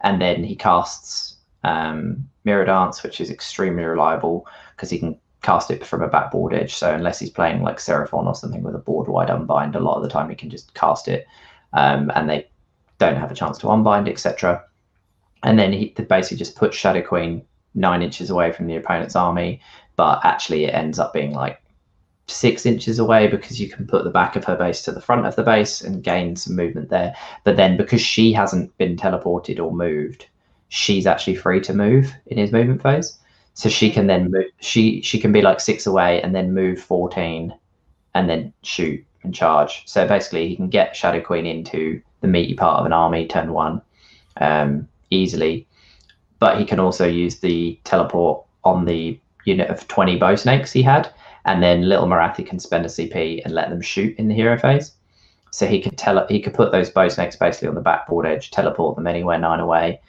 and 0.00 0.22
then 0.22 0.42
he 0.42 0.56
casts 0.56 1.36
um, 1.64 2.26
Mirror 2.44 2.64
Dance, 2.66 3.02
which 3.02 3.20
is 3.20 3.30
extremely 3.30 3.82
reliable 3.82 4.46
because 4.74 4.88
he 4.88 4.98
can 4.98 5.18
cast 5.42 5.70
it 5.70 5.86
from 5.86 6.02
a 6.02 6.08
backboard 6.08 6.52
edge. 6.52 6.74
So 6.74 6.92
unless 6.92 7.18
he's 7.18 7.30
playing 7.30 7.62
like 7.62 7.78
Seraphon 7.78 8.26
or 8.26 8.34
something 8.34 8.62
with 8.62 8.74
a 8.74 8.78
board 8.78 9.08
wide 9.08 9.30
unbind, 9.30 9.74
a 9.74 9.80
lot 9.80 9.96
of 9.96 10.02
the 10.02 10.08
time 10.08 10.28
he 10.28 10.36
can 10.36 10.50
just 10.50 10.74
cast 10.74 11.08
it, 11.08 11.26
um, 11.72 12.10
and 12.14 12.28
they 12.28 12.48
don't 12.98 13.16
have 13.16 13.30
a 13.30 13.34
chance 13.34 13.58
to 13.58 13.68
unbind, 13.68 14.08
etc. 14.08 14.62
And 15.42 15.58
then 15.58 15.72
he 15.72 15.94
basically 16.08 16.36
just 16.36 16.56
puts 16.56 16.76
Shadow 16.76 17.02
Queen 17.02 17.42
nine 17.74 18.02
inches 18.02 18.30
away 18.30 18.52
from 18.52 18.66
the 18.66 18.76
opponent's 18.76 19.16
army, 19.16 19.60
but 19.96 20.20
actually 20.24 20.64
it 20.64 20.74
ends 20.74 20.98
up 20.98 21.12
being 21.12 21.32
like 21.32 21.62
six 22.26 22.66
inches 22.66 22.98
away 22.98 23.26
because 23.26 23.60
you 23.60 23.68
can 23.68 23.86
put 23.86 24.04
the 24.04 24.10
back 24.10 24.36
of 24.36 24.44
her 24.44 24.56
base 24.56 24.82
to 24.82 24.92
the 24.92 25.00
front 25.00 25.26
of 25.26 25.36
the 25.36 25.42
base 25.42 25.80
and 25.80 26.04
gain 26.04 26.36
some 26.36 26.54
movement 26.54 26.90
there. 26.90 27.14
But 27.44 27.56
then 27.56 27.76
because 27.76 28.00
she 28.00 28.32
hasn't 28.32 28.76
been 28.76 28.96
teleported 28.96 29.58
or 29.58 29.72
moved, 29.72 30.26
she's 30.68 31.06
actually 31.06 31.36
free 31.36 31.60
to 31.62 31.74
move 31.74 32.12
in 32.26 32.38
his 32.38 32.52
movement 32.52 32.82
phase 32.82 33.19
so 33.54 33.68
she 33.68 33.90
can 33.90 34.06
then 34.06 34.30
move 34.30 34.46
she 34.60 35.02
she 35.02 35.18
can 35.18 35.32
be 35.32 35.42
like 35.42 35.60
six 35.60 35.86
away 35.86 36.22
and 36.22 36.34
then 36.34 36.54
move 36.54 36.80
14 36.80 37.54
and 38.14 38.28
then 38.28 38.52
shoot 38.62 39.04
and 39.22 39.34
charge. 39.34 39.82
So 39.86 40.06
basically 40.06 40.48
he 40.48 40.56
can 40.56 40.68
get 40.68 40.96
shadow 40.96 41.20
queen 41.20 41.46
into 41.46 42.00
the 42.20 42.28
meaty 42.28 42.54
part 42.54 42.80
of 42.80 42.86
an 42.86 42.92
army 42.92 43.26
turn 43.26 43.52
one 43.52 43.82
um, 44.40 44.88
easily. 45.10 45.66
But 46.38 46.58
he 46.58 46.64
can 46.64 46.80
also 46.80 47.06
use 47.06 47.40
the 47.40 47.78
teleport 47.84 48.44
on 48.64 48.84
the 48.84 49.18
unit 49.44 49.68
of 49.68 49.86
20 49.88 50.16
bow 50.16 50.36
snakes 50.36 50.72
he 50.72 50.82
had. 50.82 51.12
And 51.44 51.62
then 51.62 51.88
little 51.88 52.06
Morathi 52.06 52.46
can 52.46 52.58
spend 52.58 52.84
a 52.84 52.88
cp 52.88 53.42
and 53.44 53.54
let 53.54 53.70
them 53.70 53.80
shoot 53.80 54.16
in 54.18 54.28
the 54.28 54.34
hero 54.34 54.58
phase. 54.58 54.92
So 55.52 55.66
he 55.66 55.80
could 55.80 55.98
tell 55.98 56.26
he 56.28 56.40
could 56.40 56.54
put 56.54 56.72
those 56.72 56.90
bow 56.90 57.08
snakes 57.08 57.36
basically 57.36 57.68
on 57.68 57.74
the 57.74 57.80
backboard 57.80 58.26
edge 58.26 58.50
teleport 58.50 58.96
them 58.96 59.06
anywhere 59.06 59.38
nine 59.38 59.60
away 59.60 60.00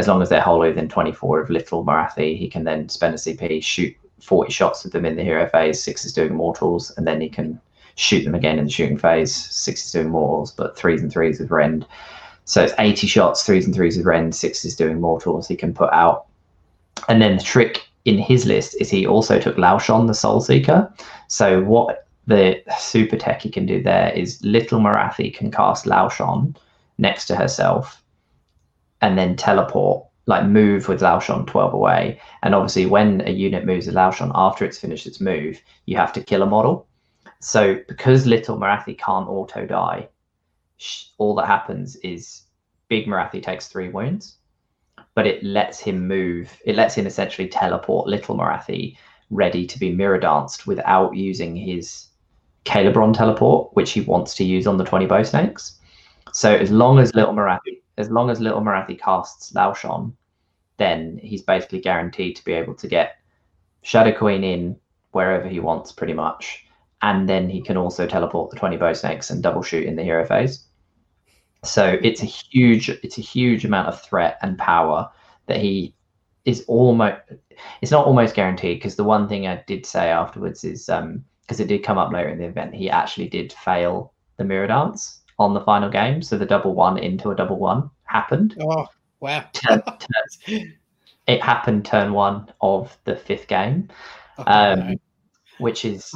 as 0.00 0.08
long 0.08 0.22
as 0.22 0.30
they're 0.30 0.40
wholly 0.40 0.70
within 0.70 0.88
24 0.88 1.42
of 1.42 1.50
Little 1.50 1.84
Morathi, 1.84 2.36
he 2.36 2.48
can 2.48 2.64
then 2.64 2.88
spend 2.88 3.14
a 3.14 3.18
CP, 3.18 3.62
shoot 3.62 3.94
40 4.22 4.50
shots 4.50 4.84
of 4.84 4.92
them 4.92 5.04
in 5.04 5.16
the 5.16 5.22
hero 5.22 5.46
phase, 5.48 5.82
six 5.82 6.04
is 6.04 6.12
doing 6.12 6.34
mortals, 6.34 6.90
and 6.96 7.06
then 7.06 7.20
he 7.20 7.28
can 7.28 7.60
shoot 7.96 8.24
them 8.24 8.34
again 8.34 8.58
in 8.58 8.64
the 8.64 8.70
shooting 8.70 8.96
phase, 8.96 9.34
six 9.34 9.84
is 9.84 9.92
doing 9.92 10.08
mortals, 10.08 10.52
but 10.52 10.76
threes 10.76 11.02
and 11.02 11.12
threes 11.12 11.38
with 11.38 11.50
Rend. 11.50 11.86
So 12.46 12.62
it's 12.62 12.72
80 12.78 13.06
shots, 13.06 13.44
threes 13.44 13.66
and 13.66 13.74
threes 13.74 13.98
with 13.98 14.06
Rend, 14.06 14.34
six 14.34 14.64
is 14.64 14.74
doing 14.74 15.00
mortals 15.00 15.46
he 15.46 15.56
can 15.56 15.74
put 15.74 15.92
out. 15.92 16.26
And 17.08 17.20
then 17.20 17.36
the 17.36 17.42
trick 17.42 17.86
in 18.06 18.18
his 18.18 18.46
list 18.46 18.76
is 18.80 18.88
he 18.88 19.06
also 19.06 19.38
took 19.38 19.56
Lauchon, 19.56 20.06
the 20.06 20.14
Soul 20.14 20.40
Seeker. 20.40 20.92
So 21.28 21.62
what 21.62 22.06
the 22.26 22.62
super 22.78 23.16
tech 23.16 23.42
he 23.42 23.50
can 23.50 23.66
do 23.66 23.82
there 23.82 24.10
is 24.12 24.42
Little 24.42 24.80
Morathi 24.80 25.34
can 25.34 25.50
cast 25.50 25.84
Lauchon 25.84 26.56
next 26.96 27.26
to 27.26 27.36
herself 27.36 28.02
and 29.00 29.16
then 29.16 29.36
teleport, 29.36 30.06
like 30.26 30.44
move 30.46 30.88
with 30.88 31.00
Lauchon 31.00 31.46
12 31.46 31.74
away. 31.74 32.20
And 32.42 32.54
obviously, 32.54 32.86
when 32.86 33.26
a 33.26 33.30
unit 33.30 33.64
moves 33.64 33.86
with 33.86 33.96
Lauchon 33.96 34.30
after 34.34 34.64
it's 34.64 34.78
finished 34.78 35.06
its 35.06 35.20
move, 35.20 35.60
you 35.86 35.96
have 35.96 36.12
to 36.14 36.22
kill 36.22 36.42
a 36.42 36.46
model. 36.46 36.86
So 37.40 37.78
because 37.88 38.26
little 38.26 38.58
Morathi 38.58 38.98
can't 38.98 39.28
auto 39.28 39.66
die, 39.66 40.08
all 41.18 41.34
that 41.36 41.46
happens 41.46 41.96
is 41.96 42.42
big 42.88 43.06
Morathi 43.06 43.42
takes 43.42 43.68
three 43.68 43.88
wounds, 43.88 44.36
but 45.14 45.26
it 45.26 45.42
lets 45.42 45.80
him 45.80 46.06
move. 46.06 46.54
It 46.64 46.76
lets 46.76 46.94
him 46.94 47.06
essentially 47.06 47.48
teleport 47.48 48.08
little 48.08 48.36
Morathi 48.36 48.96
ready 49.30 49.66
to 49.66 49.78
be 49.78 49.92
mirror 49.92 50.18
danced 50.18 50.66
without 50.66 51.16
using 51.16 51.56
his 51.56 52.08
Khailebron 52.66 53.16
teleport, 53.16 53.74
which 53.74 53.92
he 53.92 54.02
wants 54.02 54.34
to 54.34 54.44
use 54.44 54.66
on 54.66 54.76
the 54.76 54.84
20 54.84 55.06
bow 55.06 55.22
snakes. 55.22 55.78
So 56.32 56.54
as 56.54 56.70
long 56.70 56.98
as 56.98 57.14
little 57.14 57.34
Morathi 57.34 57.79
as 58.00 58.10
long 58.10 58.30
as 58.30 58.40
Little 58.40 58.60
Morathi 58.60 58.98
casts 58.98 59.52
Lauchon, 59.52 60.12
then 60.78 61.20
he's 61.22 61.42
basically 61.42 61.80
guaranteed 61.80 62.36
to 62.36 62.44
be 62.44 62.52
able 62.52 62.74
to 62.74 62.88
get 62.88 63.18
Shadow 63.82 64.16
Queen 64.16 64.42
in 64.42 64.76
wherever 65.12 65.48
he 65.48 65.60
wants, 65.60 65.92
pretty 65.92 66.14
much. 66.14 66.64
And 67.02 67.28
then 67.28 67.48
he 67.48 67.62
can 67.62 67.76
also 67.76 68.06
teleport 68.06 68.50
the 68.50 68.56
20 68.56 68.76
bow 68.76 68.92
snakes 68.92 69.30
and 69.30 69.42
double 69.42 69.62
shoot 69.62 69.84
in 69.84 69.96
the 69.96 70.02
hero 70.02 70.24
phase. 70.24 70.64
So 71.64 71.98
it's 72.02 72.22
a 72.22 72.26
huge, 72.26 72.88
it's 72.88 73.18
a 73.18 73.22
huge 73.22 73.64
amount 73.64 73.88
of 73.88 74.02
threat 74.02 74.38
and 74.42 74.58
power 74.58 75.10
that 75.46 75.58
he 75.58 75.94
is 76.44 76.64
almost. 76.66 77.20
It's 77.82 77.92
not 77.92 78.06
almost 78.06 78.34
guaranteed 78.34 78.78
because 78.78 78.96
the 78.96 79.04
one 79.04 79.28
thing 79.28 79.46
I 79.46 79.62
did 79.66 79.84
say 79.84 80.10
afterwards 80.10 80.64
is 80.64 80.88
um 80.88 81.24
because 81.42 81.60
it 81.60 81.68
did 81.68 81.82
come 81.82 81.98
up 81.98 82.12
later 82.12 82.28
in 82.28 82.38
the 82.38 82.44
event, 82.44 82.74
he 82.74 82.88
actually 82.88 83.28
did 83.28 83.52
fail 83.52 84.14
the 84.36 84.44
mirror 84.44 84.68
dance 84.68 85.19
on 85.40 85.54
the 85.54 85.60
final 85.62 85.88
game. 85.88 86.22
So 86.22 86.36
the 86.36 86.46
double 86.46 86.74
one 86.74 86.98
into 86.98 87.30
a 87.30 87.34
double 87.34 87.58
one 87.58 87.90
happened. 88.04 88.56
Oh, 88.60 88.86
wow. 89.20 89.48
turn, 89.54 89.82
turn, 89.82 90.74
it 91.26 91.42
happened 91.42 91.86
turn 91.86 92.12
one 92.12 92.52
of 92.60 92.96
the 93.04 93.16
fifth 93.16 93.48
game, 93.48 93.88
um, 94.46 95.00
which 95.58 95.86
is 95.86 96.14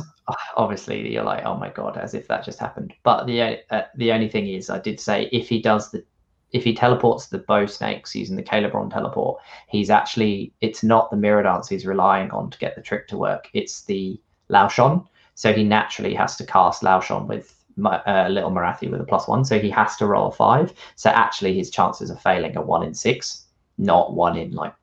obviously 0.57 1.11
you're 1.12 1.25
like, 1.25 1.45
oh 1.47 1.57
my 1.57 1.70
God, 1.70 1.97
as 1.97 2.12
if 2.12 2.29
that 2.29 2.45
just 2.45 2.59
happened. 2.59 2.93
But 3.03 3.25
the 3.27 3.61
uh, 3.70 3.83
the 3.97 4.12
only 4.12 4.29
thing 4.29 4.47
is, 4.47 4.68
I 4.68 4.79
did 4.79 5.01
say 5.01 5.29
if 5.33 5.49
he 5.49 5.61
does 5.61 5.91
the 5.91 6.05
if 6.53 6.62
he 6.62 6.75
teleports 6.75 7.27
the 7.27 7.39
bow 7.39 7.66
snakes 7.66 8.14
using 8.14 8.37
the 8.37 8.43
Khailebron 8.43 8.93
teleport, 8.93 9.41
he's 9.68 9.89
actually 9.89 10.53
it's 10.61 10.83
not 10.83 11.11
the 11.11 11.16
mirror 11.16 11.43
dance 11.43 11.68
he's 11.68 11.87
relying 11.87 12.31
on 12.31 12.51
to 12.51 12.59
get 12.59 12.77
the 12.77 12.83
trick 12.83 13.09
to 13.09 13.16
work. 13.16 13.49
It's 13.55 13.85
the 13.85 14.20
Lauchon. 14.51 15.07
So 15.35 15.53
he 15.53 15.64
naturally 15.64 16.14
has 16.14 16.37
to 16.37 16.47
cast 16.47 16.83
Lauchon 16.83 17.27
with 17.27 17.54
uh, 17.83 18.29
Little 18.31 18.51
Morathi 18.51 18.91
with 18.91 19.01
a 19.01 19.05
plus 19.05 19.29
one. 19.29 19.45
So 19.45 19.59
he 19.59 19.70
has 19.70 19.97
to 19.97 20.07
roll 20.07 20.29
a 20.29 20.33
five. 20.33 20.72
So 20.97 21.11
actually 21.11 21.55
his 21.55 21.70
chances 21.70 22.11
of 22.11 22.20
failing 22.20 22.57
are 22.57 22.64
one 22.64 22.83
in 22.83 22.95
six, 22.95 23.47
not 23.79 24.14
one 24.14 24.37
in 24.37 24.53
like 24.53 24.75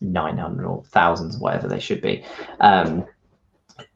900 0.00 0.66
or 0.66 0.82
thousands, 0.84 1.38
whatever 1.38 1.68
they 1.68 1.80
should 1.80 2.00
be. 2.00 2.24
Um, 2.60 3.06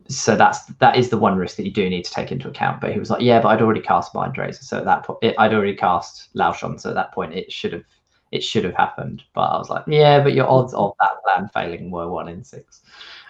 so 0.09 0.36
that's 0.36 0.66
that 0.78 0.97
is 0.97 1.11
the 1.11 1.18
one 1.18 1.36
risk 1.36 1.57
that 1.57 1.64
you 1.64 1.72
do 1.72 1.88
need 1.90 2.05
to 2.05 2.12
take 2.12 2.30
into 2.30 2.49
account. 2.49 2.80
But 2.80 2.92
he 2.92 2.99
was 2.99 3.11
like, 3.11 3.22
yeah, 3.22 3.40
but 3.40 3.49
I'd 3.49 3.62
already 3.62 3.80
cast 3.80 4.14
Mind 4.14 4.38
Razor, 4.38 4.62
so 4.62 4.78
at 4.78 4.84
that 4.84 5.03
point, 5.03 5.18
it, 5.22 5.34
I'd 5.38 5.53
already 5.53 5.74
cast 5.74 6.32
Lauchon, 6.34 6.80
so 6.80 6.90
at 6.90 6.94
that 6.94 7.12
point, 7.12 7.34
it 7.34 7.51
should 7.51 7.72
have 7.72 7.84
it 8.32 8.42
should 8.42 8.64
have 8.64 8.74
happened. 8.74 9.24
But 9.34 9.42
I 9.42 9.59
was 9.59 9.68
like, 9.68 9.84
yeah, 9.86 10.22
but 10.22 10.34
your 10.34 10.49
odds 10.49 10.74
of 10.74 10.92
that 11.01 11.22
plan 11.24 11.49
failing 11.49 11.90
were 11.90 12.09
one 12.09 12.28
in 12.28 12.44
six. 12.44 12.82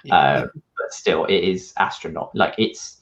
Yeah. 0.05 0.17
Uh, 0.17 0.47
but 0.53 0.93
still, 0.93 1.25
it 1.27 1.45
is 1.45 1.73
astronaut. 1.79 2.35
Like 2.35 2.55
it's 2.59 2.96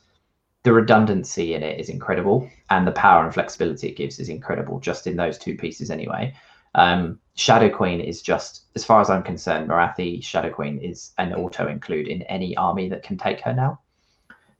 the 0.64 0.72
redundancy 0.72 1.54
in 1.54 1.62
it 1.62 1.78
is 1.78 1.90
incredible, 1.90 2.48
and 2.70 2.86
the 2.86 2.92
power 2.92 3.22
and 3.24 3.32
flexibility 3.32 3.88
it 3.88 3.96
gives 3.96 4.18
is 4.18 4.30
incredible. 4.30 4.80
Just 4.80 5.06
in 5.06 5.14
those 5.14 5.38
two 5.38 5.56
pieces, 5.56 5.90
anyway. 5.90 6.34
Um, 6.74 7.20
Shadow 7.36 7.68
Queen 7.68 8.00
is 8.00 8.22
just, 8.22 8.64
as 8.74 8.84
far 8.84 9.00
as 9.00 9.10
I'm 9.10 9.22
concerned, 9.22 9.68
Morathi 9.68 10.24
Shadow 10.24 10.50
Queen 10.50 10.78
is 10.78 11.12
an 11.18 11.34
auto 11.34 11.68
include 11.68 12.08
in 12.08 12.22
any 12.22 12.56
army 12.56 12.88
that 12.88 13.02
can 13.02 13.18
take 13.18 13.40
her 13.42 13.52
now. 13.52 13.78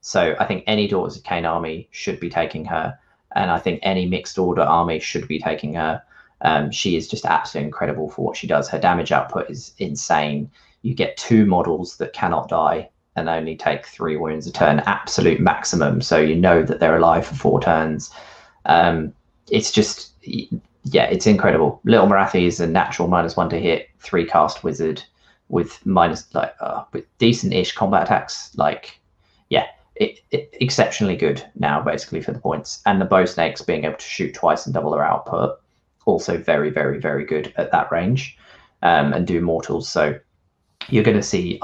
So 0.01 0.35
I 0.39 0.45
think 0.45 0.63
any 0.67 0.87
Daughters 0.87 1.17
of 1.17 1.23
Khaine 1.23 1.49
army 1.49 1.89
should 1.91 2.19
be 2.19 2.29
taking 2.29 2.65
her, 2.65 2.97
and 3.35 3.49
I 3.49 3.57
think 3.57 3.79
any 3.81 4.05
mixed 4.05 4.37
order 4.37 4.61
army 4.61 4.99
should 4.99 5.27
be 5.27 5.39
taking 5.39 5.73
her. 5.73 6.03
Um, 6.41 6.69
she 6.69 6.95
is 6.95 7.07
just 7.07 7.25
absolutely 7.25 7.65
incredible 7.65 8.09
for 8.09 8.23
what 8.23 8.37
she 8.37 8.45
does. 8.45 8.69
Her 8.69 8.79
damage 8.79 9.11
output 9.11 9.49
is 9.49 9.73
insane. 9.79 10.51
You 10.83 10.93
get 10.93 11.17
two 11.17 11.47
models 11.47 11.97
that 11.97 12.13
cannot 12.13 12.47
die 12.47 12.89
and 13.15 13.29
only 13.29 13.55
take 13.55 13.85
three 13.85 14.17
wounds 14.17 14.47
a 14.47 14.51
turn, 14.51 14.81
absolute 14.85 15.39
maximum. 15.39 16.01
So 16.01 16.17
you 16.17 16.35
know 16.35 16.63
that 16.63 16.79
they're 16.79 16.97
alive 16.97 17.25
for 17.25 17.35
four 17.35 17.61
turns. 17.61 18.11
Um, 18.65 19.13
it's 19.49 19.71
just 19.71 20.11
yeah, 20.85 21.05
it's 21.05 21.27
incredible. 21.27 21.81
Little 21.83 22.07
Morathi 22.07 22.45
is 22.45 22.59
a 22.59 22.67
natural 22.67 23.07
minus 23.07 23.35
one 23.35 23.49
to 23.49 23.59
hit, 23.59 23.89
three 23.99 24.25
cast 24.25 24.63
wizard 24.63 25.03
with 25.49 25.83
minus 25.85 26.33
like 26.33 26.53
uh, 26.59 26.83
with 26.91 27.05
decent-ish 27.17 27.73
combat 27.73 28.03
attacks. 28.03 28.55
Like, 28.55 28.99
yeah, 29.49 29.65
it, 29.95 30.19
it, 30.31 30.49
exceptionally 30.53 31.15
good 31.15 31.43
now 31.55 31.81
basically 31.81 32.21
for 32.21 32.33
the 32.33 32.39
points. 32.39 32.81
And 32.85 33.01
the 33.01 33.05
bow 33.05 33.25
snakes 33.25 33.61
being 33.61 33.85
able 33.85 33.97
to 33.97 34.05
shoot 34.05 34.33
twice 34.33 34.65
and 34.65 34.73
double 34.73 34.91
their 34.91 35.03
output, 35.03 35.59
also 36.05 36.37
very, 36.37 36.69
very, 36.69 36.99
very 36.99 37.25
good 37.25 37.53
at 37.57 37.71
that 37.71 37.91
range, 37.91 38.37
um, 38.81 39.13
and 39.13 39.25
do 39.25 39.41
mortals. 39.41 39.89
So 39.89 40.19
you're 40.89 41.03
going 41.03 41.17
to 41.17 41.23
see 41.23 41.59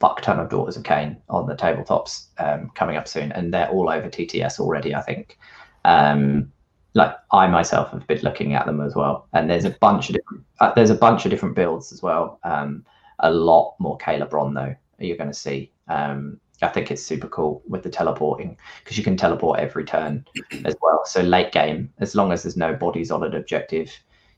fuck 0.00 0.20
ton 0.22 0.38
of 0.38 0.48
Daughters 0.48 0.76
of 0.76 0.82
Khaine 0.82 1.16
on 1.28 1.46
the 1.46 1.54
tabletops 1.54 2.26
um, 2.38 2.70
coming 2.74 2.96
up 2.96 3.08
soon, 3.08 3.32
and 3.32 3.52
they're 3.52 3.68
all 3.68 3.88
over 3.88 4.08
TTS 4.08 4.60
already. 4.60 4.94
I 4.94 5.02
think. 5.02 5.38
Um, 5.84 6.52
like 6.94 7.14
I 7.30 7.46
myself 7.46 7.90
have 7.90 8.06
been 8.06 8.22
looking 8.22 8.54
at 8.54 8.64
them 8.64 8.80
as 8.80 8.94
well, 8.94 9.28
and 9.34 9.50
there's 9.50 9.66
a 9.66 9.70
bunch 9.70 10.08
of 10.08 10.16
different 10.16 10.44
uh, 10.60 10.72
there's 10.74 10.90
a 10.90 10.94
bunch 10.94 11.24
of 11.26 11.30
different 11.30 11.54
builds 11.54 11.92
as 11.92 12.02
well. 12.02 12.40
Um, 12.42 12.84
a 13.20 13.30
lot 13.30 13.76
more 13.78 13.98
Khailebron 13.98 14.54
though 14.54 14.74
you're 14.98 15.16
going 15.16 15.30
to 15.30 15.34
see. 15.34 15.72
Um, 15.88 16.40
I 16.62 16.68
think 16.68 16.90
it's 16.90 17.02
super 17.02 17.28
cool 17.28 17.62
with 17.68 17.82
the 17.82 17.90
teleporting 17.90 18.56
because 18.82 18.96
you 18.96 19.04
can 19.04 19.16
teleport 19.16 19.60
every 19.60 19.84
turn 19.84 20.24
as 20.64 20.74
well. 20.80 21.02
So 21.04 21.20
late 21.20 21.52
game, 21.52 21.92
as 21.98 22.14
long 22.14 22.32
as 22.32 22.42
there's 22.42 22.56
no 22.56 22.74
bodies 22.74 23.10
on 23.10 23.22
an 23.22 23.34
objective, 23.34 23.92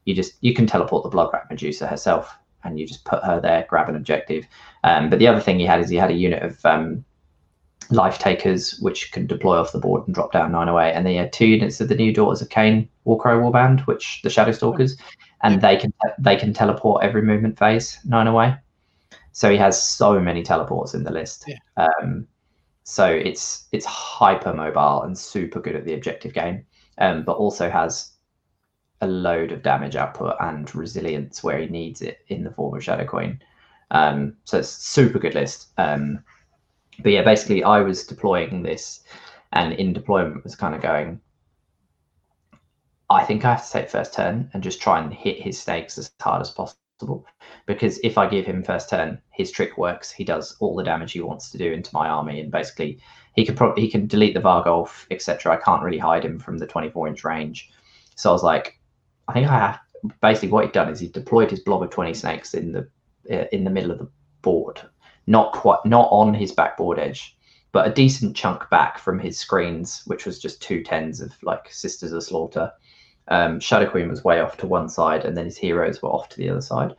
you 0.05 0.15
just 0.15 0.35
you 0.41 0.53
can 0.53 0.67
teleport 0.67 1.05
the 1.05 1.17
Bloodwrack 1.17 1.49
Medusa 1.49 1.87
herself, 1.87 2.37
and 2.65 2.79
you 2.79 2.87
just 2.87 3.05
put 3.05 3.25
her 3.25 3.41
there, 3.41 3.67
grab 3.69 3.89
an 3.89 3.97
objective. 3.97 4.47
Um, 4.85 5.11
but 5.11 5.19
the 5.19 5.29
other 5.29 5.41
thing 5.41 5.59
he 5.59 5.67
had 5.67 5.81
is 5.81 5.89
he 5.89 5.97
had 5.97 6.11
a 6.11 6.15
unit 6.15 6.43
of 6.43 6.65
um, 6.65 7.05
life 7.91 8.19
takers, 8.19 8.79
which 8.81 9.13
can 9.13 9.27
deploy 9.27 9.59
off 9.59 9.73
the 9.73 9.79
board 9.79 10.07
and 10.07 10.15
drop 10.15 10.33
down 10.33 10.53
908. 10.53 10.93
And 10.93 11.07
they 11.07 11.15
had 11.15 11.33
two 11.33 11.47
units 11.47 11.81
of 11.81 11.89
the 11.89 11.95
new 11.95 12.13
Daughters 12.13 12.43
of 12.43 12.49
Khaine 12.49 12.89
Warcry 13.05 13.35
Warband, 13.35 13.81
which 13.87 14.21
the 14.23 14.31
Shadow 14.31 14.53
Stalkers, 14.53 14.97
and 15.43 15.61
they 15.61 15.77
can 15.77 15.93
they 16.19 16.37
can 16.37 16.53
teleport 16.53 17.05
every 17.05 17.23
movement 17.23 17.59
phase 17.59 17.99
nine 18.05 18.27
away. 18.27 18.57
So 19.33 19.51
he 19.51 19.57
has 19.57 19.81
so 19.81 20.19
many 20.19 20.43
teleports 20.43 20.95
in 20.95 21.05
the 21.05 21.13
list. 21.13 21.45
Yeah. 21.47 21.59
Um, 21.77 22.27
so 22.85 23.07
it's 23.07 23.69
it's 23.71 23.85
hyper 23.85 24.53
mobile 24.53 25.03
and 25.03 25.17
super 25.17 25.61
good 25.61 25.77
at 25.77 25.85
the 25.85 25.95
objective 25.95 26.33
game, 26.33 26.65
um, 26.99 27.23
but 27.23 27.37
also 27.37 27.71
has 27.71 28.13
a 29.01 29.07
load 29.07 29.53
of 29.53 29.63
damage 29.63 29.97
output 29.97 30.37
and 30.41 30.75
resilience 30.75 31.43
where 31.43 31.59
he 31.59 31.67
needs 31.67 32.03
it 32.03 32.19
in 32.29 32.45
the 32.45 32.51
form 32.51 32.77
of 32.77 32.83
Shadow 32.83 33.07
Queen. 33.07 33.41
Um, 33.91 34.37
so 34.45 34.59
it's 34.59 34.69
super 34.69 35.19
good 35.19 35.35
list. 35.35 35.69
Um, 35.79 36.23
but 37.03 37.13
yeah, 37.13 37.23
basically, 37.23 37.63
I 37.63 37.81
was 37.81 38.05
deploying 38.05 38.63
this, 38.63 39.05
and 39.53 39.73
in 39.75 39.93
deployment 39.93 40.45
was 40.45 40.57
kind 40.57 40.75
of 40.75 40.83
going. 40.83 41.21
I 43.11 43.25
think 43.25 43.45
I 43.45 43.53
have 43.53 43.65
to 43.65 43.73
take 43.73 43.89
first 43.89 44.13
turn 44.13 44.51
and 44.53 44.63
just 44.63 44.83
try 44.83 45.01
and 45.01 45.15
hit 45.15 45.41
his 45.41 45.59
snakes 45.59 45.97
as 45.97 46.13
hard 46.21 46.43
as 46.43 46.51
possible. 46.51 47.27
Because 47.65 47.99
if 48.03 48.19
I 48.19 48.29
give 48.29 48.45
him 48.45 48.63
first 48.63 48.91
turn, 48.91 49.19
his 49.31 49.51
trick 49.51 49.79
works. 49.79 50.11
He 50.11 50.25
does 50.25 50.57
all 50.61 50.77
the 50.77 50.83
damage 50.83 51.13
he 51.13 51.21
wants 51.21 51.51
to 51.51 51.59
do 51.59 51.73
into 51.73 51.95
my 51.95 52.09
army, 52.09 52.41
and 52.41 52.51
basically 52.51 53.01
he 53.35 53.47
could 53.47 53.57
probably 53.57 53.83
he 53.83 53.91
can 53.91 54.09
delete 54.09 54.35
the 54.35 54.41
Varghulf, 54.41 55.07
etc. 55.11 55.53
I 55.53 55.57
can't 55.57 55.83
really 55.83 55.99
hide 55.99 56.25
him 56.25 56.39
from 56.41 56.59
the 56.59 56.67
24 56.67 57.09
inch 57.09 57.25
range. 57.25 57.71
So 58.17 58.31
I 58.31 58.33
was 58.33 58.43
like, 58.43 58.78
I 59.29 59.33
think 59.35 59.49
I 59.49 59.79
basically 60.21 60.49
what 60.49 60.65
he'd 60.65 60.73
done 60.73 60.89
is 60.89 61.01
he 61.01 61.09
deployed 61.09 61.51
his 61.51 61.61
blob 61.61 61.83
of 61.83 61.91
20 61.91 62.15
snakes 62.15 62.55
in 62.55 62.73
the 62.73 62.89
uh, 63.31 63.45
in 63.53 63.65
the 63.65 63.71
middle 63.71 63.91
of 63.91 63.99
the 63.99 64.09
board 64.43 64.81
not 65.29 65.53
quite 65.53 65.85
not 65.85 66.09
on 66.11 66.35
his 66.35 66.53
backboard 66.53 66.99
edge, 66.99 67.37
but 67.71 67.87
a 67.87 67.93
decent 67.93 68.35
chunk 68.35 68.69
back 68.71 68.99
from 68.99 69.19
his 69.19 69.39
screens, 69.39 70.03
which 70.07 70.25
was 70.25 70.39
just 70.39 70.63
two 70.63 70.83
tens 70.83 71.21
of 71.21 71.33
like 71.43 71.71
Sisters 71.71 72.13
of 72.13 72.25
Slaughter. 72.25 72.73
Um, 73.29 73.61
Shadow 73.61 73.89
Queen 73.89 74.09
was 74.09 74.25
way 74.25 74.41
off 74.41 74.57
to 74.57 74.67
one 74.67 74.89
side, 74.89 75.27
and 75.27 75.37
then 75.37 75.45
his 75.45 75.59
heroes 75.59 76.03
were 76.03 76.09
off 76.09 76.31
to 76.31 76.39
the 76.39 76.49
other 76.49 76.63
side. 76.63 76.97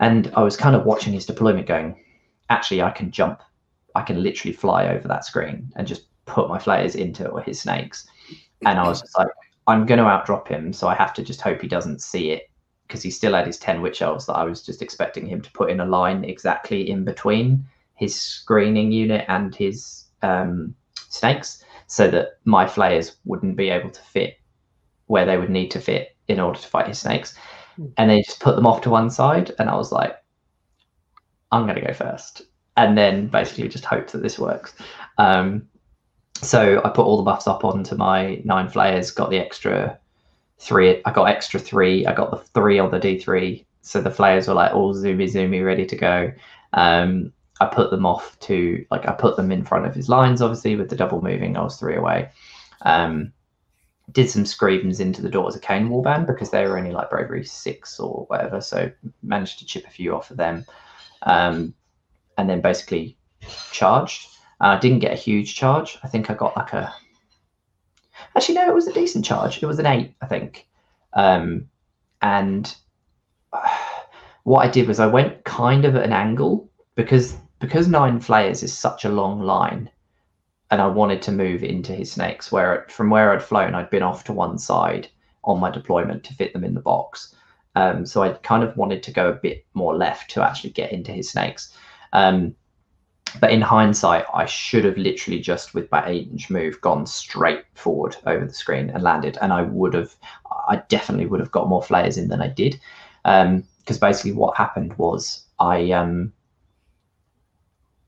And 0.00 0.32
I 0.34 0.42
was 0.42 0.56
kind 0.56 0.74
of 0.74 0.86
watching 0.86 1.12
his 1.12 1.26
deployment, 1.26 1.66
going, 1.66 2.02
actually, 2.48 2.80
I 2.80 2.90
can 2.90 3.10
jump, 3.10 3.42
I 3.94 4.00
can 4.00 4.22
literally 4.22 4.54
fly 4.54 4.88
over 4.88 5.06
that 5.06 5.26
screen 5.26 5.70
and 5.76 5.86
just 5.86 6.06
put 6.24 6.48
my 6.48 6.58
flayers 6.58 6.94
into 6.94 7.28
or 7.28 7.42
his 7.42 7.60
snakes. 7.60 8.06
And 8.64 8.78
I 8.78 8.88
was 8.88 9.02
just 9.02 9.16
like, 9.18 9.28
I'm 9.66 9.86
going 9.86 9.98
to 9.98 10.06
outdrop 10.06 10.48
him, 10.48 10.72
so 10.72 10.88
I 10.88 10.94
have 10.94 11.14
to 11.14 11.22
just 11.22 11.40
hope 11.40 11.60
he 11.60 11.68
doesn't 11.68 12.02
see 12.02 12.30
it 12.30 12.50
because 12.86 13.02
he 13.02 13.10
still 13.10 13.34
had 13.34 13.46
his 13.46 13.58
10 13.58 13.80
witch 13.80 14.02
elves 14.02 14.26
that 14.26 14.34
I 14.34 14.44
was 14.44 14.62
just 14.62 14.82
expecting 14.82 15.26
him 15.26 15.40
to 15.40 15.50
put 15.52 15.70
in 15.70 15.80
a 15.80 15.86
line 15.86 16.22
exactly 16.24 16.90
in 16.90 17.04
between 17.04 17.66
his 17.94 18.20
screening 18.20 18.92
unit 18.92 19.24
and 19.28 19.54
his 19.54 20.04
um, 20.22 20.74
snakes 21.08 21.64
so 21.86 22.10
that 22.10 22.38
my 22.44 22.66
flayers 22.66 23.16
wouldn't 23.24 23.56
be 23.56 23.70
able 23.70 23.90
to 23.90 24.00
fit 24.02 24.38
where 25.06 25.26
they 25.26 25.38
would 25.38 25.50
need 25.50 25.70
to 25.70 25.80
fit 25.80 26.16
in 26.28 26.40
order 26.40 26.58
to 26.58 26.66
fight 26.66 26.88
his 26.88 26.98
snakes. 26.98 27.34
Mm. 27.78 27.92
And 27.96 28.10
they 28.10 28.22
just 28.22 28.40
put 28.40 28.56
them 28.56 28.66
off 28.66 28.80
to 28.82 28.90
one 28.90 29.10
side. 29.10 29.52
And 29.58 29.68
I 29.68 29.76
was 29.76 29.92
like, 29.92 30.16
I'm 31.52 31.64
going 31.64 31.76
to 31.76 31.86
go 31.86 31.92
first. 31.92 32.42
And 32.76 32.98
then 32.98 33.28
basically 33.28 33.68
just 33.68 33.84
hope 33.84 34.10
that 34.10 34.22
this 34.22 34.38
works. 34.38 34.74
Um, 35.18 35.68
so 36.44 36.80
I 36.84 36.88
put 36.90 37.06
all 37.06 37.16
the 37.16 37.22
buffs 37.22 37.46
up 37.46 37.64
onto 37.64 37.96
my 37.96 38.40
nine 38.44 38.68
flayers, 38.68 39.10
got 39.10 39.30
the 39.30 39.38
extra 39.38 39.98
three. 40.58 41.00
I 41.04 41.12
got 41.12 41.24
extra 41.24 41.60
three. 41.60 42.06
I 42.06 42.14
got 42.14 42.30
the 42.30 42.38
three 42.38 42.78
on 42.78 42.90
the 42.90 43.00
D3. 43.00 43.64
So 43.82 44.00
the 44.00 44.10
flayers 44.10 44.48
were 44.48 44.54
like 44.54 44.72
all 44.72 44.94
zoomy, 44.94 45.30
zoomy, 45.30 45.64
ready 45.64 45.84
to 45.86 45.96
go. 45.96 46.32
Um, 46.72 47.32
I 47.60 47.66
put 47.66 47.90
them 47.90 48.06
off 48.06 48.38
to 48.40 48.84
like 48.90 49.06
I 49.06 49.12
put 49.12 49.36
them 49.36 49.52
in 49.52 49.64
front 49.64 49.86
of 49.86 49.94
his 49.94 50.08
lines, 50.08 50.42
obviously 50.42 50.76
with 50.76 50.90
the 50.90 50.96
double 50.96 51.22
moving. 51.22 51.56
I 51.56 51.62
was 51.62 51.78
three 51.78 51.96
away. 51.96 52.30
Um, 52.82 53.32
did 54.12 54.28
some 54.28 54.44
screams 54.44 55.00
into 55.00 55.22
the 55.22 55.30
Daughters 55.30 55.56
of 55.56 55.62
Khaine 55.62 55.88
warband 55.88 56.26
because 56.26 56.50
they 56.50 56.66
were 56.66 56.76
only 56.76 56.92
like 56.92 57.10
bravery 57.10 57.44
six 57.44 57.98
or 57.98 58.26
whatever. 58.26 58.60
So 58.60 58.90
managed 59.22 59.58
to 59.60 59.66
chip 59.66 59.86
a 59.86 59.90
few 59.90 60.14
off 60.14 60.30
of 60.30 60.36
them, 60.36 60.64
um, 61.22 61.74
and 62.36 62.48
then 62.48 62.60
basically 62.60 63.16
charged. 63.70 64.28
I 64.60 64.74
uh, 64.74 64.80
didn't 64.80 65.00
get 65.00 65.12
a 65.12 65.16
huge 65.16 65.54
charge. 65.54 65.98
I 66.02 66.08
think 66.08 66.30
I 66.30 66.34
got 66.34 66.56
like 66.56 66.72
a 66.72 66.94
Actually, 68.36 68.56
no, 68.56 68.68
it 68.68 68.74
was 68.74 68.86
a 68.86 68.92
decent 68.92 69.24
charge. 69.24 69.62
It 69.62 69.66
was 69.66 69.78
an 69.78 69.86
eight, 69.86 70.14
I 70.20 70.26
think. 70.26 70.66
Um, 71.12 71.68
and 72.22 72.74
uh, 73.52 73.68
what 74.44 74.66
I 74.66 74.70
did 74.70 74.88
was 74.88 75.00
I 75.00 75.06
went 75.06 75.44
kind 75.44 75.84
of 75.84 75.96
at 75.96 76.04
an 76.04 76.12
angle 76.12 76.68
because 76.94 77.36
because 77.60 77.88
nine 77.88 78.20
flayers 78.20 78.62
is 78.62 78.76
such 78.76 79.04
a 79.04 79.08
long 79.08 79.40
line, 79.40 79.90
and 80.70 80.82
I 80.82 80.86
wanted 80.86 81.22
to 81.22 81.32
move 81.32 81.62
into 81.62 81.92
his 81.92 82.12
snakes. 82.12 82.50
Where 82.50 82.86
from 82.88 83.10
where 83.10 83.32
I'd 83.32 83.42
flown, 83.42 83.74
I'd 83.74 83.90
been 83.90 84.02
off 84.02 84.24
to 84.24 84.32
one 84.32 84.58
side 84.58 85.08
on 85.44 85.60
my 85.60 85.70
deployment 85.70 86.24
to 86.24 86.34
fit 86.34 86.52
them 86.52 86.64
in 86.64 86.74
the 86.74 86.80
box. 86.80 87.34
Um, 87.76 88.06
so 88.06 88.22
I 88.22 88.32
kind 88.34 88.62
of 88.62 88.76
wanted 88.76 89.02
to 89.02 89.12
go 89.12 89.28
a 89.28 89.34
bit 89.34 89.66
more 89.74 89.96
left 89.96 90.30
to 90.30 90.42
actually 90.42 90.70
get 90.70 90.92
into 90.92 91.12
his 91.12 91.30
snakes. 91.30 91.76
Um, 92.12 92.54
but 93.40 93.50
in 93.50 93.60
hindsight, 93.60 94.24
I 94.32 94.46
should 94.46 94.84
have 94.84 94.96
literally 94.96 95.40
just 95.40 95.74
with 95.74 95.90
my 95.90 96.06
eight 96.06 96.28
inch 96.30 96.50
move 96.50 96.80
gone 96.80 97.06
straight 97.06 97.64
forward 97.74 98.16
over 98.26 98.44
the 98.44 98.54
screen 98.54 98.90
and 98.90 99.02
landed. 99.02 99.38
And 99.40 99.52
I 99.52 99.62
would 99.62 99.94
have, 99.94 100.14
I 100.68 100.82
definitely 100.88 101.26
would 101.26 101.40
have 101.40 101.50
got 101.50 101.68
more 101.68 101.82
flayers 101.82 102.16
in 102.16 102.28
than 102.28 102.40
I 102.40 102.48
did. 102.48 102.80
Because 103.22 103.46
um, 103.46 104.00
basically, 104.00 104.32
what 104.32 104.56
happened 104.56 104.96
was 104.98 105.44
I, 105.58 105.90
um, 105.90 106.32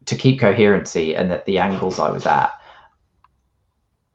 to 0.05 0.17
keep 0.17 0.41
coherency 0.41 1.17
and 1.17 1.33
at 1.33 1.45
the 1.47 1.59
angles 1.59 1.99
I 1.99 2.11
was 2.11 2.27
at, 2.27 2.53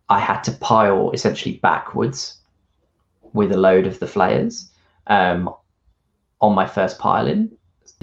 I 0.09 0.19
had 0.19 0.41
to 0.41 0.51
pile 0.51 1.11
essentially 1.11 1.57
backwards 1.57 2.37
with 3.33 3.51
a 3.51 3.57
load 3.57 3.87
of 3.87 3.99
the 3.99 4.07
flayers 4.07 4.69
um, 5.07 5.53
on 6.41 6.53
my 6.53 6.67
first 6.67 6.99
pile 6.99 7.27
in 7.27 7.51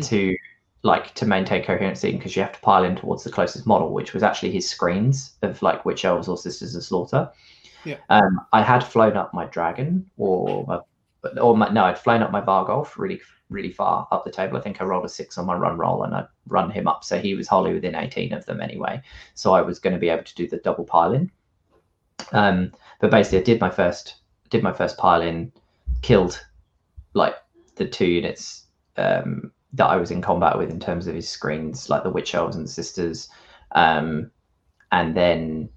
to 0.03 0.37
like 0.83 1.15
to 1.15 1.27
maintain 1.27 1.65
coherency 1.65 2.13
because 2.13 2.37
you 2.37 2.43
have 2.43 2.53
to 2.53 2.61
pile 2.61 2.85
in 2.85 2.97
towards 2.97 3.25
the 3.25 3.31
closest 3.31 3.67
model, 3.67 3.93
which 3.93 4.15
was 4.15 4.23
actually 4.23 4.53
his 4.53 4.69
screens 4.69 5.33
of 5.43 5.61
like 5.63 5.85
witch 5.85 6.05
elves 6.05 6.29
or 6.29 6.37
sisters 6.37 6.75
of 6.75 6.85
slaughter. 6.85 7.31
Yeah. 7.85 7.97
Um, 8.11 8.41
I 8.53 8.63
had 8.63 8.81
flown 8.81 9.17
up 9.17 9.35
my 9.35 9.47
dragon 9.47 10.09
or 10.17 10.65
my, 10.67 10.81
or 11.41 11.57
my, 11.57 11.69
no, 11.71 11.85
I'd 11.85 11.99
flown 11.99 12.23
up 12.23 12.31
my 12.31 12.41
Varghulf 12.41 12.97
really 12.97 13.21
really 13.51 13.73
far 13.73 14.07
up 14.13 14.25
the 14.25 14.31
table. 14.31 14.59
I 14.59 14.61
think 14.61 14.81
I 14.81 14.85
rolled 14.85 15.05
a 15.05 15.09
six 15.09 15.39
on 15.39 15.47
my 15.47 15.55
run 15.55 15.79
roll 15.79 16.03
and 16.03 16.15
I'd 16.15 16.29
run 16.49 16.71
him 16.71 16.87
up, 16.87 17.03
so 17.03 17.19
he 17.19 17.35
was 17.35 17.49
wholly 17.49 17.73
within 17.73 17.95
eighteen 17.95 18.33
of 18.33 18.45
them 18.47 18.61
anyway. 18.61 19.01
So 19.35 19.55
I 19.55 19.63
was 19.63 19.79
going 19.79 19.95
to 19.95 20.01
be 20.01 20.11
able 20.11 20.25
to 20.25 20.35
do 20.35 20.47
the 20.47 20.59
double 20.59 20.85
pile 20.85 21.13
in. 21.13 21.31
Um, 22.33 22.73
but 23.01 23.11
basically, 23.11 23.39
I 23.39 23.43
did 23.43 23.61
my 23.61 23.71
first 23.71 24.17
did 24.51 24.63
my 24.63 24.73
first 24.73 24.97
pile 24.99 25.23
in, 25.23 25.53
killed 26.03 26.45
like 27.15 27.37
the 27.77 27.87
two 27.87 28.07
units 28.07 28.67
um, 28.97 29.51
that 29.75 29.87
I 29.87 29.97
was 29.97 30.11
in 30.11 30.23
combat 30.23 30.57
with 30.57 30.71
in 30.71 30.81
terms 30.81 31.07
of 31.07 31.15
his 31.15 31.29
screens, 31.29 31.91
like 31.91 32.03
the 32.03 32.11
witch 32.11 32.35
elves 32.35 32.57
and 32.57 32.67
the 32.67 32.71
sisters. 32.71 33.29
Um, 33.73 34.31
and 34.93 35.15
then 35.15 35.69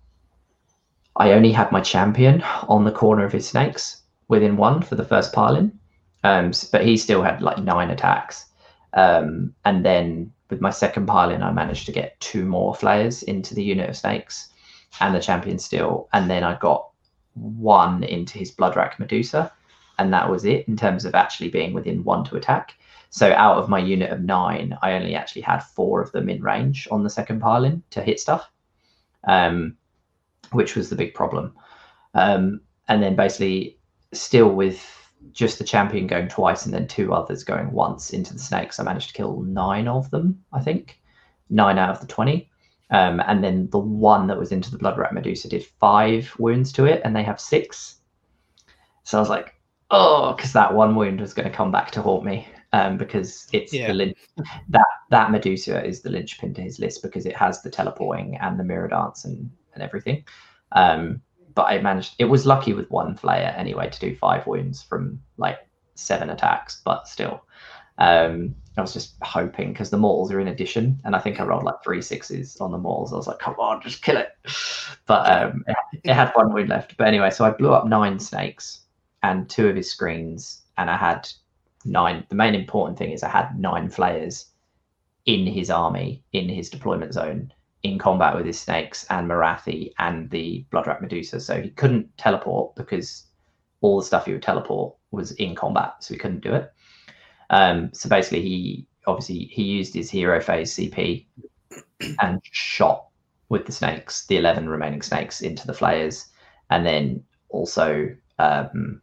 I 1.18 1.34
only 1.34 1.52
had 1.52 1.72
my 1.72 1.82
champion 1.82 2.42
on 2.70 2.86
the 2.86 2.92
corner 2.92 3.26
of 3.26 3.34
his 3.34 3.48
snakes 3.48 4.02
within 4.28 4.56
one 4.56 4.82
for 4.82 4.96
the 4.96 5.04
first 5.04 5.34
pile 5.34 5.56
in. 5.56 5.78
Um, 6.24 6.52
but 6.72 6.86
he 6.86 6.98
still 6.98 7.22
had 7.22 7.42
like 7.42 7.58
nine 7.58 7.90
attacks. 7.90 8.46
Um, 8.94 9.54
and 9.66 9.86
then 9.86 10.32
with 10.50 10.62
my 10.62 10.70
second 10.70 11.06
pile 11.06 11.32
in, 11.32 11.44
I 11.44 11.52
managed 11.52 11.86
to 11.88 11.92
get 11.92 12.20
two 12.20 12.46
more 12.46 12.76
flayers 12.76 13.24
into 13.24 13.56
the 13.56 13.64
unit 13.64 13.90
of 13.90 13.98
snakes 13.98 14.50
and 15.00 15.14
the 15.14 15.20
champion 15.20 15.60
still. 15.60 16.08
And 16.14 16.30
then 16.30 16.44
I 16.44 16.58
got 16.58 16.90
one 17.34 18.04
into 18.04 18.38
his 18.38 18.52
Bloodwrack 18.52 19.00
Medusa. 19.00 19.52
And 20.00 20.14
that 20.14 20.30
was 20.30 20.46
it 20.46 20.68
in 20.68 20.78
terms 20.78 21.06
of 21.06 21.16
actually 21.16 21.50
being 21.50 21.74
within 21.74 22.04
one 22.04 22.24
to 22.26 22.36
attack. 22.36 22.76
So 23.12 23.34
out 23.34 23.58
of 23.58 23.68
my 23.68 23.78
unit 23.78 24.10
of 24.10 24.22
nine, 24.22 24.78
I 24.82 24.94
only 24.94 25.16
actually 25.16 25.42
had 25.42 25.60
four 25.60 26.02
of 26.02 26.14
them 26.14 26.30
in 26.30 26.42
range 26.42 26.88
on 26.92 27.04
the 27.04 27.10
second 27.10 27.42
pile 27.42 27.66
in 27.66 27.84
to 27.90 28.02
hit 28.02 28.22
stuff, 28.22 28.50
um, 29.28 29.76
which 30.54 30.78
was 30.78 30.90
the 30.90 30.96
big 30.96 31.14
problem. 31.14 31.54
Um, 32.14 32.62
and 32.88 33.04
then 33.04 33.18
basically, 33.18 33.78
still 34.14 34.50
with 34.50 34.82
just 35.34 35.60
the 35.60 35.66
champion 35.66 36.08
going 36.08 36.30
twice 36.30 36.66
and 36.66 36.74
then 36.74 36.88
two 36.88 37.14
others 37.14 37.44
going 37.44 37.72
once 37.74 38.12
into 38.12 38.32
the 38.32 38.40
snakes, 38.40 38.80
I 38.80 38.84
managed 38.84 39.10
to 39.10 39.14
kill 39.14 39.42
nine 39.42 39.90
of 39.90 40.10
them, 40.10 40.42
I 40.54 40.62
think, 40.62 40.98
nine 41.50 41.78
out 41.78 41.90
of 41.90 42.00
the 42.00 42.08
20. 42.08 42.50
Um, 42.92 43.22
and 43.28 43.44
then 43.44 43.70
the 43.72 43.80
one 43.80 44.28
that 44.28 44.40
was 44.40 44.54
into 44.54 44.72
the 44.72 44.78
Bloodwrack 44.78 45.12
Medusa 45.12 45.50
did 45.50 45.66
five 45.82 46.34
wounds 46.40 46.72
to 46.74 46.86
it, 46.86 47.02
and 47.04 47.14
they 47.14 47.24
have 47.24 47.42
six. 47.42 47.98
So 49.04 49.18
I 49.18 49.22
was 49.22 49.30
like, 49.30 49.54
oh, 49.90 50.34
because 50.34 50.54
that 50.54 50.74
one 50.74 50.96
wound 50.96 51.20
was 51.20 51.34
going 51.34 51.50
to 51.50 51.56
come 51.56 51.74
back 51.74 51.92
to 51.92 52.02
haunt 52.02 52.24
me 52.24 52.48
um, 52.74 52.98
because 52.98 53.48
it's 53.52 53.74
yeah. 53.74 53.88
the 53.88 53.94
lin- 53.94 54.16
that 54.70 54.86
that 55.10 55.32
Medusa 55.32 55.84
is 55.86 56.02
the 56.02 56.10
linchpin 56.10 56.54
to 56.54 56.62
his 56.62 56.80
list 56.80 57.02
because 57.02 57.26
it 57.26 57.36
has 57.36 57.62
the 57.62 57.70
teleporting 57.70 58.38
and 58.38 58.60
the 58.60 58.64
mirror 58.64 58.88
dance 58.88 59.26
and 59.26 59.50
and 59.74 59.84
everything. 59.84 60.24
Um, 60.72 61.22
but 61.54 61.64
I 61.64 61.82
managed. 61.82 62.16
It 62.20 62.26
was 62.26 62.46
lucky 62.46 62.74
with 62.74 62.90
one 62.90 63.18
flayer 63.18 63.58
anyway 63.58 63.90
to 63.90 64.00
do 64.00 64.16
five 64.16 64.48
wounds 64.48 64.82
from 64.82 65.22
like 65.38 65.60
seven 65.96 66.30
attacks, 66.30 66.82
but 66.84 67.08
still. 67.08 67.44
Um, 67.98 68.56
I 68.78 68.82
was 68.82 68.94
just 68.94 69.16
hoping 69.22 69.74
because 69.74 69.90
the 69.90 69.98
mortals 69.98 70.32
are 70.32 70.40
in 70.40 70.48
addition, 70.48 71.00
and 71.04 71.16
I 71.16 71.20
think 71.20 71.40
I 71.40 71.44
rolled 71.44 71.64
like 71.64 71.84
three 71.84 72.02
sixes 72.02 72.58
on 72.62 72.72
the 72.72 72.78
mortals. 72.78 73.12
I 73.12 73.18
was 73.18 73.28
like, 73.28 73.40
"Come 73.40 73.56
on, 73.60 73.82
just 73.82 74.02
kill 74.02 74.18
it!" 74.18 74.30
But 75.08 75.30
um, 75.30 75.66
it, 75.68 75.76
it 76.06 76.14
had 76.14 76.32
one 76.34 76.54
wound 76.54 76.70
left. 76.70 76.96
But 76.96 77.08
anyway, 77.08 77.32
so 77.32 77.44
I 77.44 77.52
blew 77.52 77.74
up 77.74 77.86
nine 77.86 78.18
snakes 78.18 78.82
and 79.24 79.50
two 79.50 79.68
of 79.68 79.76
his 79.76 79.92
screens, 79.92 80.62
and 80.78 80.90
I 80.90 80.96
had 80.96 81.28
nine. 81.86 82.26
The 82.30 82.36
main 82.36 82.56
important 82.56 82.98
thing 82.98 83.12
is 83.12 83.24
I 83.24 83.30
had 83.30 83.60
nine 83.60 83.90
flayers 83.90 84.48
in 85.26 85.46
his 85.46 85.70
army, 85.70 86.24
in 86.34 86.50
his 86.50 86.70
deployment 86.70 87.14
zone, 87.14 87.54
in 87.84 87.98
combat 87.98 88.36
with 88.36 88.46
his 88.46 88.60
snakes 88.60 89.06
and 89.10 89.30
Morathi 89.30 89.92
and 89.98 90.30
the 90.30 90.66
Bloodwrack 90.72 91.02
Medusa. 91.02 91.40
So 91.40 91.62
he 91.62 91.70
couldn't 91.70 92.16
teleport 92.18 92.76
because 92.76 93.26
all 93.82 94.00
the 94.00 94.06
stuff 94.06 94.26
he 94.26 94.34
would 94.34 94.44
teleport 94.44 94.96
was 95.12 95.32
in 95.34 95.56
combat, 95.56 95.96
so 96.00 96.14
he 96.14 96.20
couldn't 96.20 96.44
do 96.44 96.54
it. 96.54 96.72
Um, 97.50 97.90
so 97.94 98.08
basically, 98.08 98.42
he 98.42 98.88
obviously 99.08 99.46
he 99.52 99.64
used 99.64 99.94
his 99.94 100.10
hero 100.10 100.40
phase 100.40 100.76
CP 100.76 101.26
and 102.22 102.40
shot 102.44 103.08
with 103.50 103.66
the 103.66 103.72
snakes, 103.72 104.26
the 104.28 104.38
eleven 104.38 104.70
remaining 104.70 105.02
snakes, 105.02 105.42
into 105.42 105.68
the 105.68 105.74
flayers, 105.74 106.28
and 106.70 106.86
then 106.86 107.24
also 107.50 108.16
um, 108.40 109.02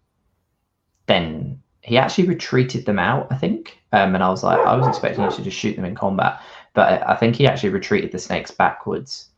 then 1.06 1.60
he 1.88 1.96
actually 1.96 2.28
retreated 2.28 2.84
them 2.86 2.98
out, 2.98 3.26
I 3.30 3.36
think. 3.36 3.78
Um, 3.92 4.14
and 4.14 4.22
I 4.22 4.28
was 4.28 4.44
like, 4.44 4.58
I 4.58 4.76
was 4.76 4.86
expecting 4.86 5.24
him 5.24 5.32
to 5.32 5.42
just 5.42 5.56
shoot 5.56 5.74
them 5.74 5.86
in 5.86 5.94
combat, 5.94 6.40
but 6.74 7.06
I 7.08 7.16
think 7.16 7.36
he 7.36 7.46
actually 7.46 7.70
retreated 7.70 8.12
the 8.12 8.18
snakes 8.18 8.50
backwards. 8.50 9.30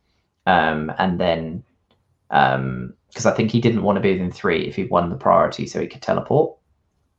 Um, 0.45 0.91
and 0.97 1.19
then, 1.19 1.63
because 2.27 2.55
um, 2.55 2.93
I 3.25 3.31
think 3.31 3.51
he 3.51 3.61
didn't 3.61 3.83
want 3.83 3.95
to 3.95 4.01
be 4.01 4.11
within 4.11 4.31
three 4.31 4.67
if 4.67 4.75
he 4.75 4.83
won 4.83 5.09
the 5.09 5.15
priority 5.15 5.65
so 5.65 5.79
he 5.79 5.87
could 5.87 6.01
teleport. 6.01 6.57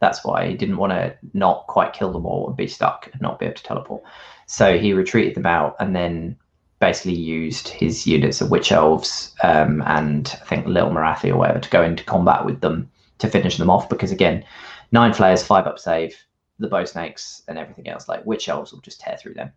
That's 0.00 0.24
why 0.24 0.48
he 0.48 0.54
didn't 0.54 0.76
want 0.76 0.92
to 0.92 1.16
not 1.32 1.66
quite 1.68 1.92
kill 1.92 2.12
them 2.12 2.26
all 2.26 2.48
and 2.48 2.56
be 2.56 2.66
stuck 2.66 3.08
and 3.12 3.22
not 3.22 3.38
be 3.38 3.46
able 3.46 3.54
to 3.54 3.62
teleport. 3.62 4.02
So 4.46 4.76
he 4.76 4.92
retreated 4.92 5.34
them 5.34 5.46
out 5.46 5.76
and 5.80 5.94
then 5.96 6.36
basically 6.80 7.14
used 7.14 7.68
his 7.68 8.06
units 8.06 8.40
of 8.40 8.50
witch 8.50 8.72
elves 8.72 9.32
um, 9.44 9.82
and 9.86 10.36
I 10.42 10.44
think 10.46 10.66
Little 10.66 10.90
Morathi 10.90 11.30
or 11.30 11.36
whatever 11.36 11.60
to 11.60 11.70
go 11.70 11.82
into 11.82 12.02
combat 12.02 12.44
with 12.44 12.60
them 12.60 12.90
to 13.18 13.28
finish 13.28 13.56
them 13.56 13.70
off 13.70 13.88
because 13.88 14.10
again, 14.10 14.44
nine 14.92 15.12
flayers, 15.12 15.42
five 15.42 15.66
up 15.66 15.78
save, 15.78 16.16
the 16.58 16.68
bow 16.68 16.84
snakes 16.84 17.42
and 17.48 17.58
everything 17.58 17.88
else, 17.88 18.08
like 18.08 18.24
witch 18.24 18.48
elves 18.48 18.72
will 18.72 18.80
just 18.80 19.00
tear 19.00 19.16
through 19.16 19.34
them. 19.34 19.52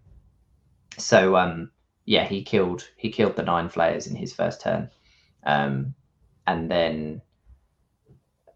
So 0.97 1.35
um 1.35 1.71
yeah, 2.05 2.25
he 2.25 2.43
killed 2.43 2.87
he 2.97 3.11
killed 3.11 3.35
the 3.35 3.43
nine 3.43 3.69
flayers 3.69 4.07
in 4.07 4.15
his 4.15 4.33
first 4.33 4.61
turn. 4.61 4.89
Um 5.45 5.93
and 6.47 6.71
then 6.71 7.21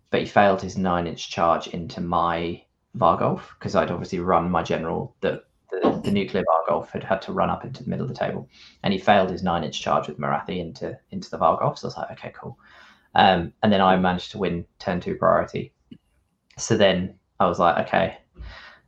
but 0.10 0.22
he 0.22 0.26
failed 0.26 0.62
his 0.62 0.78
nine 0.78 1.06
inch 1.06 1.30
charge 1.30 1.68
into 1.68 2.02
my 2.02 2.64
Varghulf 2.98 3.42
because 3.60 3.76
I'd 3.76 3.92
obviously 3.92 4.20
run 4.20 4.50
my 4.50 4.64
general 4.64 5.16
the, 5.22 5.44
the, 5.72 6.02
the 6.04 6.12
nuclear 6.12 6.44
Varghulf 6.44 6.90
had 6.90 7.04
had 7.04 7.22
to 7.24 7.34
run 7.34 7.50
up 7.50 7.64
into 7.64 7.84
the 7.84 7.90
middle 7.90 8.06
of 8.06 8.10
the 8.10 8.18
table, 8.18 8.50
and 8.84 8.92
he 8.94 9.00
failed 9.00 9.30
his 9.30 9.44
nine 9.44 9.64
inch 9.64 9.80
charge 9.80 10.08
with 10.08 10.18
Morathi 10.18 10.60
into 10.60 10.98
into 11.12 11.30
the 11.30 11.38
Varghulf. 11.38 11.78
So 11.78 11.86
I 11.86 11.90
was 11.90 11.98
like, 11.98 12.12
okay, 12.12 12.34
cool. 12.36 12.58
Um, 13.16 13.54
and 13.62 13.72
then 13.72 13.82
I 13.82 13.96
managed 13.98 14.32
to 14.32 14.38
win 14.40 14.66
turn 14.80 15.00
two 15.00 15.16
priority. 15.16 15.74
So 16.60 16.78
then 16.78 17.16
I 17.40 17.48
was 17.48 17.60
like, 17.60 17.88
okay, 17.88 18.18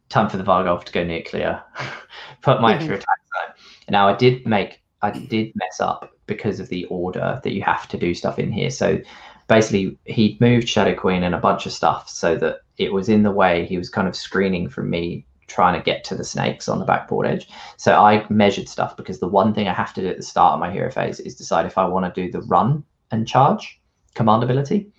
time 0.09 0.29
for 0.29 0.37
the 0.37 0.43
Varghulf 0.43 0.83
to 0.85 0.91
go 0.91 1.03
nuclear, 1.03 1.61
put 2.41 2.61
my 2.61 2.75
extra 2.75 2.95
attacks 2.95 3.29
on. 3.47 3.53
Now 3.89 4.07
I 4.07 4.15
did 4.15 4.45
make, 4.45 4.81
I 5.01 5.11
did 5.11 5.53
mess 5.55 5.79
up 5.79 6.11
because 6.27 6.59
of 6.59 6.69
the 6.69 6.85
order 6.85 7.39
that 7.43 7.53
you 7.53 7.61
have 7.63 7.87
to 7.89 7.97
do 7.97 8.13
stuff 8.13 8.39
in 8.39 8.51
here. 8.51 8.69
So 8.69 8.99
basically, 9.47 9.97
he 10.05 10.37
moved 10.39 10.69
Shadow 10.69 10.95
Queen 10.95 11.23
and 11.23 11.35
a 11.35 11.39
bunch 11.39 11.65
of 11.65 11.71
stuff 11.71 12.09
so 12.09 12.35
that 12.37 12.59
it 12.77 12.93
was 12.93 13.09
in 13.09 13.23
the 13.23 13.31
way. 13.31 13.65
He 13.65 13.77
was 13.77 13.89
kind 13.89 14.07
of 14.07 14.15
screening 14.15 14.69
from 14.69 14.89
me 14.89 15.25
trying 15.47 15.77
to 15.77 15.83
get 15.83 16.03
to 16.05 16.15
the 16.15 16.23
snakes 16.23 16.69
on 16.69 16.79
the 16.79 16.85
backboard 16.85 17.27
edge. 17.27 17.49
So 17.77 17.93
I 17.93 18.25
measured 18.29 18.69
stuff 18.69 18.95
because 18.95 19.19
the 19.19 19.27
one 19.27 19.53
thing 19.53 19.67
I 19.67 19.73
have 19.73 19.93
to 19.95 20.01
do 20.01 20.07
at 20.07 20.17
the 20.17 20.23
start 20.23 20.53
of 20.53 20.59
my 20.59 20.71
hero 20.71 20.89
phase 20.89 21.19
is 21.19 21.35
decide 21.35 21.65
if 21.65 21.77
I 21.77 21.85
want 21.85 22.13
to 22.13 22.21
do 22.21 22.31
the 22.31 22.41
run 22.43 22.83
and 23.11 23.27
charge 23.27 23.79
command 24.15 24.43
ability. 24.43 24.91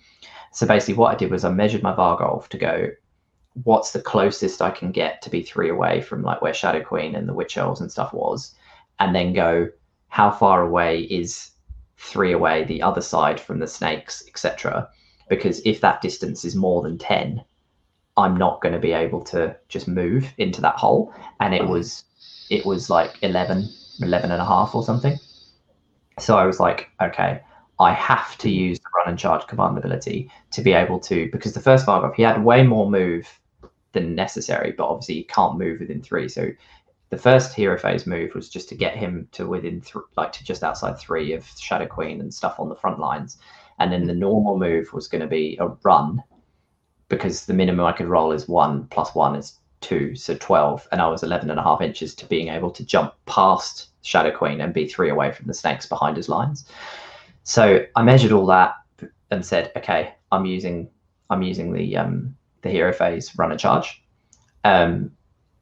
So 0.53 0.67
basically, 0.67 0.95
what 0.95 1.13
I 1.13 1.17
did 1.17 1.31
was 1.31 1.43
I 1.43 1.49
measured 1.49 1.83
my 1.83 1.93
Varghulf 1.93 2.47
to 2.49 2.57
go, 2.57 2.89
what's 3.63 3.91
the 3.91 4.01
closest 4.01 4.61
I 4.61 4.71
can 4.71 4.91
get 4.91 5.21
to 5.23 5.29
be 5.29 5.41
three 5.41 5.69
away 5.69 6.01
from 6.01 6.23
like 6.23 6.41
where 6.41 6.53
Shadow 6.53 6.83
Queen 6.83 7.15
and 7.15 7.27
the 7.27 7.33
Witch 7.33 7.57
Elves 7.57 7.81
and 7.81 7.91
stuff 7.91 8.13
was, 8.13 8.55
and 8.99 9.15
then 9.15 9.33
go, 9.33 9.69
how 10.09 10.31
far 10.31 10.61
away 10.61 11.01
is 11.01 11.51
three 11.97 12.33
away 12.33 12.63
the 12.63 12.81
other 12.81 13.01
side 13.01 13.39
from 13.39 13.59
the 13.59 13.67
snakes, 13.67 14.23
etc. 14.27 14.87
Because 15.29 15.61
if 15.65 15.81
that 15.81 16.01
distance 16.01 16.45
is 16.45 16.55
more 16.55 16.83
than 16.83 16.97
10, 16.97 17.43
I'm 18.17 18.37
not 18.37 18.61
going 18.61 18.73
to 18.73 18.79
be 18.79 18.91
able 18.91 19.21
to 19.25 19.55
just 19.69 19.87
move 19.87 20.31
into 20.37 20.61
that 20.61 20.75
hole. 20.75 21.13
And 21.39 21.55
it 21.55 21.67
was, 21.67 22.03
it 22.51 22.65
was 22.65 22.89
like 22.89 23.17
11, 23.23 23.67
11 24.01 24.31
and 24.31 24.41
a 24.41 24.45
half 24.45 24.75
or 24.75 24.83
something. 24.83 25.17
So 26.19 26.37
I 26.37 26.45
was 26.45 26.59
like, 26.59 26.89
okay, 27.01 27.41
I 27.79 27.93
have 27.93 28.37
to 28.39 28.49
hmm. 28.49 28.55
use 28.55 28.79
the 28.79 28.89
run 28.95 29.09
and 29.09 29.19
charge 29.19 29.47
command 29.47 29.77
ability 29.77 30.29
to 30.51 30.61
be 30.61 30.73
able 30.73 30.99
to 31.01 31.29
because 31.31 31.53
the 31.53 31.59
first 31.59 31.85
Varghulf 31.85 32.15
he 32.15 32.23
had 32.23 32.43
way 32.43 32.63
more 32.63 32.89
move 32.89 33.27
than 33.91 34.15
necessary, 34.15 34.71
but 34.71 34.87
obviously 34.87 35.15
he 35.15 35.23
can't 35.23 35.57
move 35.57 35.79
within 35.79 36.01
three. 36.01 36.27
So 36.27 36.49
the 37.09 37.17
first 37.17 37.53
hero 37.53 37.77
phase 37.77 38.07
move 38.07 38.33
was 38.33 38.49
just 38.49 38.69
to 38.69 38.75
get 38.75 38.95
him 38.95 39.27
to 39.33 39.47
within 39.47 39.81
th- 39.81 40.05
like 40.17 40.31
to 40.33 40.43
just 40.43 40.63
outside 40.63 40.97
three 40.97 41.33
of 41.33 41.45
Shadow 41.59 41.85
Queen 41.85 42.21
and 42.21 42.33
stuff 42.33 42.59
on 42.59 42.69
the 42.69 42.75
front 42.75 42.99
lines, 42.99 43.37
and 43.79 43.91
then 43.91 44.07
the 44.07 44.13
hmm. 44.13 44.19
normal 44.19 44.57
move 44.57 44.93
was 44.93 45.07
going 45.07 45.21
to 45.21 45.27
be 45.27 45.57
a 45.59 45.67
run 45.83 46.23
because 47.09 47.45
the 47.45 47.53
minimum 47.53 47.85
I 47.85 47.91
could 47.91 48.07
roll 48.07 48.31
is 48.31 48.47
one 48.47 48.87
plus 48.87 49.13
one 49.13 49.35
is 49.35 49.59
two, 49.83 50.15
so 50.15 50.35
12. 50.35 50.87
And 50.91 51.01
I 51.01 51.07
was 51.07 51.21
11 51.21 51.51
and 51.51 51.59
a 51.59 51.63
half 51.63 51.81
inches 51.81 52.15
to 52.15 52.25
being 52.25 52.47
able 52.47 52.71
to 52.71 52.83
jump 52.83 53.13
past 53.25 53.89
Shadow 54.01 54.35
Queen 54.35 54.61
and 54.61 54.73
be 54.73 54.87
three 54.87 55.09
away 55.09 55.31
from 55.31 55.45
the 55.45 55.53
snakes 55.53 55.85
behind 55.85 56.17
his 56.17 56.29
lines. 56.29 56.65
So 57.43 57.85
I 57.95 58.03
measured 58.03 58.31
all 58.31 58.45
that 58.47 58.75
and 59.31 59.45
said, 59.45 59.71
okay, 59.75 60.13
I'm 60.31 60.45
using 60.45 60.89
I'm 61.29 61.41
using 61.41 61.73
the 61.73 61.97
um, 61.97 62.35
the 62.61 62.69
hero 62.69 62.93
phase 62.93 63.35
runner 63.37 63.57
charge. 63.57 64.01
Um, 64.63 65.11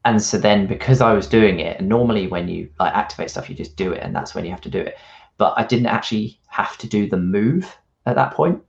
and 0.04 0.20
so 0.20 0.38
then 0.38 0.66
because 0.66 1.00
I 1.00 1.12
was 1.12 1.26
doing 1.26 1.60
it, 1.60 1.78
and 1.78 1.88
normally 1.88 2.26
when 2.26 2.48
you 2.48 2.68
like 2.78 2.94
activate 2.94 3.30
stuff, 3.30 3.48
you 3.48 3.54
just 3.54 3.76
do 3.76 3.92
it, 3.92 4.02
and 4.02 4.14
that's 4.14 4.34
when 4.34 4.44
you 4.44 4.50
have 4.50 4.60
to 4.62 4.70
do 4.70 4.80
it. 4.80 4.96
But 5.38 5.54
I 5.56 5.64
didn't 5.64 5.86
actually 5.86 6.38
have 6.48 6.76
to 6.78 6.86
do 6.86 7.08
the 7.08 7.16
move 7.16 7.76
at 8.06 8.16
that 8.16 8.32
point. 8.34 8.62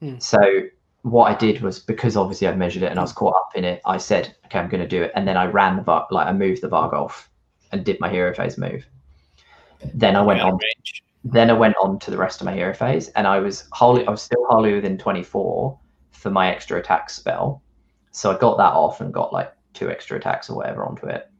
Hmm. 0.00 0.18
So 0.18 0.38
what 1.02 1.30
I 1.30 1.34
did 1.34 1.60
was 1.60 1.78
because 1.78 2.16
obviously 2.16 2.48
I'd 2.48 2.58
measured 2.58 2.82
it 2.82 2.90
and 2.90 2.98
I 2.98 3.02
was 3.02 3.12
caught 3.12 3.34
up 3.34 3.50
in 3.54 3.64
it, 3.64 3.80
I 3.84 3.98
said, 3.98 4.34
okay, 4.46 4.58
I'm 4.58 4.68
going 4.68 4.82
to 4.82 4.88
do 4.88 5.02
it, 5.02 5.12
and 5.14 5.26
then 5.26 5.36
I 5.36 5.46
ran 5.46 5.76
the 5.76 5.82
bar, 5.82 6.06
like 6.10 6.26
I 6.26 6.32
moved 6.32 6.62
the 6.62 6.68
Varghulf 6.68 7.26
and 7.72 7.84
did 7.84 8.00
my 8.00 8.08
hero 8.08 8.34
phase 8.34 8.58
move. 8.58 8.86
Then 9.94 10.16
I 10.16 10.22
went 10.22 10.40
on. 10.40 10.52
range. 10.52 11.04
Then 11.30 11.50
I 11.50 11.54
went 11.54 11.76
on 11.80 11.98
to 12.00 12.10
the 12.10 12.16
rest 12.16 12.40
of 12.40 12.46
my 12.46 12.54
hero 12.54 12.72
phase, 12.72 13.08
and 13.10 13.26
I 13.26 13.38
was 13.38 13.68
wholly, 13.72 14.06
I 14.06 14.10
was 14.10 14.22
still 14.22 14.44
wholly 14.48 14.74
within 14.74 14.96
24 14.96 15.78
for 16.10 16.30
my 16.30 16.50
extra 16.50 16.78
attack 16.78 17.10
spell. 17.10 17.62
So 18.12 18.34
I 18.34 18.38
got 18.38 18.56
that 18.56 18.72
off 18.72 19.00
and 19.00 19.12
got 19.12 19.32
like 19.32 19.52
two 19.74 19.90
extra 19.90 20.16
attacks 20.16 20.48
or 20.48 20.56
whatever 20.56 20.84
onto 20.86 21.06
it. 21.06 21.30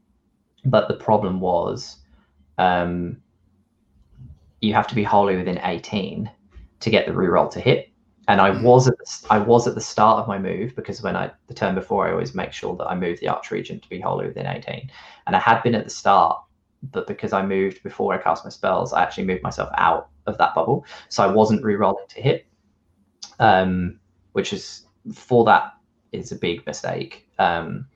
But 0.65 0.87
the 0.87 0.93
problem 0.93 1.39
was, 1.39 1.97
um, 2.57 3.17
you 4.61 4.73
have 4.73 4.87
to 4.87 4.95
be 4.95 5.03
wholly 5.03 5.37
within 5.37 5.59
18 5.63 6.29
to 6.81 6.89
get 6.89 7.07
the 7.07 7.13
reroll 7.13 7.49
to 7.51 7.59
hit. 7.59 7.89
And 8.27 8.39
I 8.39 8.51
Mhm. 8.51 8.61
was 8.61 8.87
at 8.87 8.95
the, 8.97 9.25
I 9.31 9.39
was 9.39 9.65
at 9.67 9.73
the 9.73 9.81
start 9.81 10.19
of 10.19 10.27
my 10.27 10.37
move 10.37 10.75
because 10.75 11.01
when 11.01 11.15
I 11.15 11.31
the 11.47 11.53
turn 11.53 11.73
before 11.73 12.07
I 12.07 12.11
always 12.11 12.35
make 12.35 12.51
sure 12.51 12.75
that 12.75 12.87
I 12.87 12.93
move 12.93 13.19
the 13.19 13.27
Archregent 13.27 13.81
to 13.81 13.89
be 13.89 13.99
wholly 13.99 14.27
within 14.27 14.45
18. 14.45 14.91
And 15.25 15.35
I 15.35 15.39
had 15.39 15.63
been 15.63 15.73
at 15.73 15.83
the 15.83 15.89
start, 15.89 16.39
but 16.83 17.07
because 17.07 17.33
I 17.33 17.45
moved 17.45 17.83
before 17.83 18.13
I 18.13 18.17
cast 18.17 18.43
my 18.43 18.49
spells, 18.49 18.93
I 18.93 19.01
actually 19.01 19.25
moved 19.25 19.43
myself 19.43 19.69
out 19.77 20.09
of 20.27 20.37
that 20.37 20.55
bubble. 20.55 20.85
So 21.09 21.23
I 21.23 21.27
wasn't 21.27 21.63
re-rolling 21.63 22.05
to 22.09 22.21
hit. 22.21 22.45
Um, 23.39 23.99
which 24.33 24.53
is 24.53 24.85
for 25.13 25.43
that 25.45 25.73
is 26.11 26.31
a 26.31 26.35
big 26.35 26.65
mistake. 26.65 27.27
Um, 27.39 27.87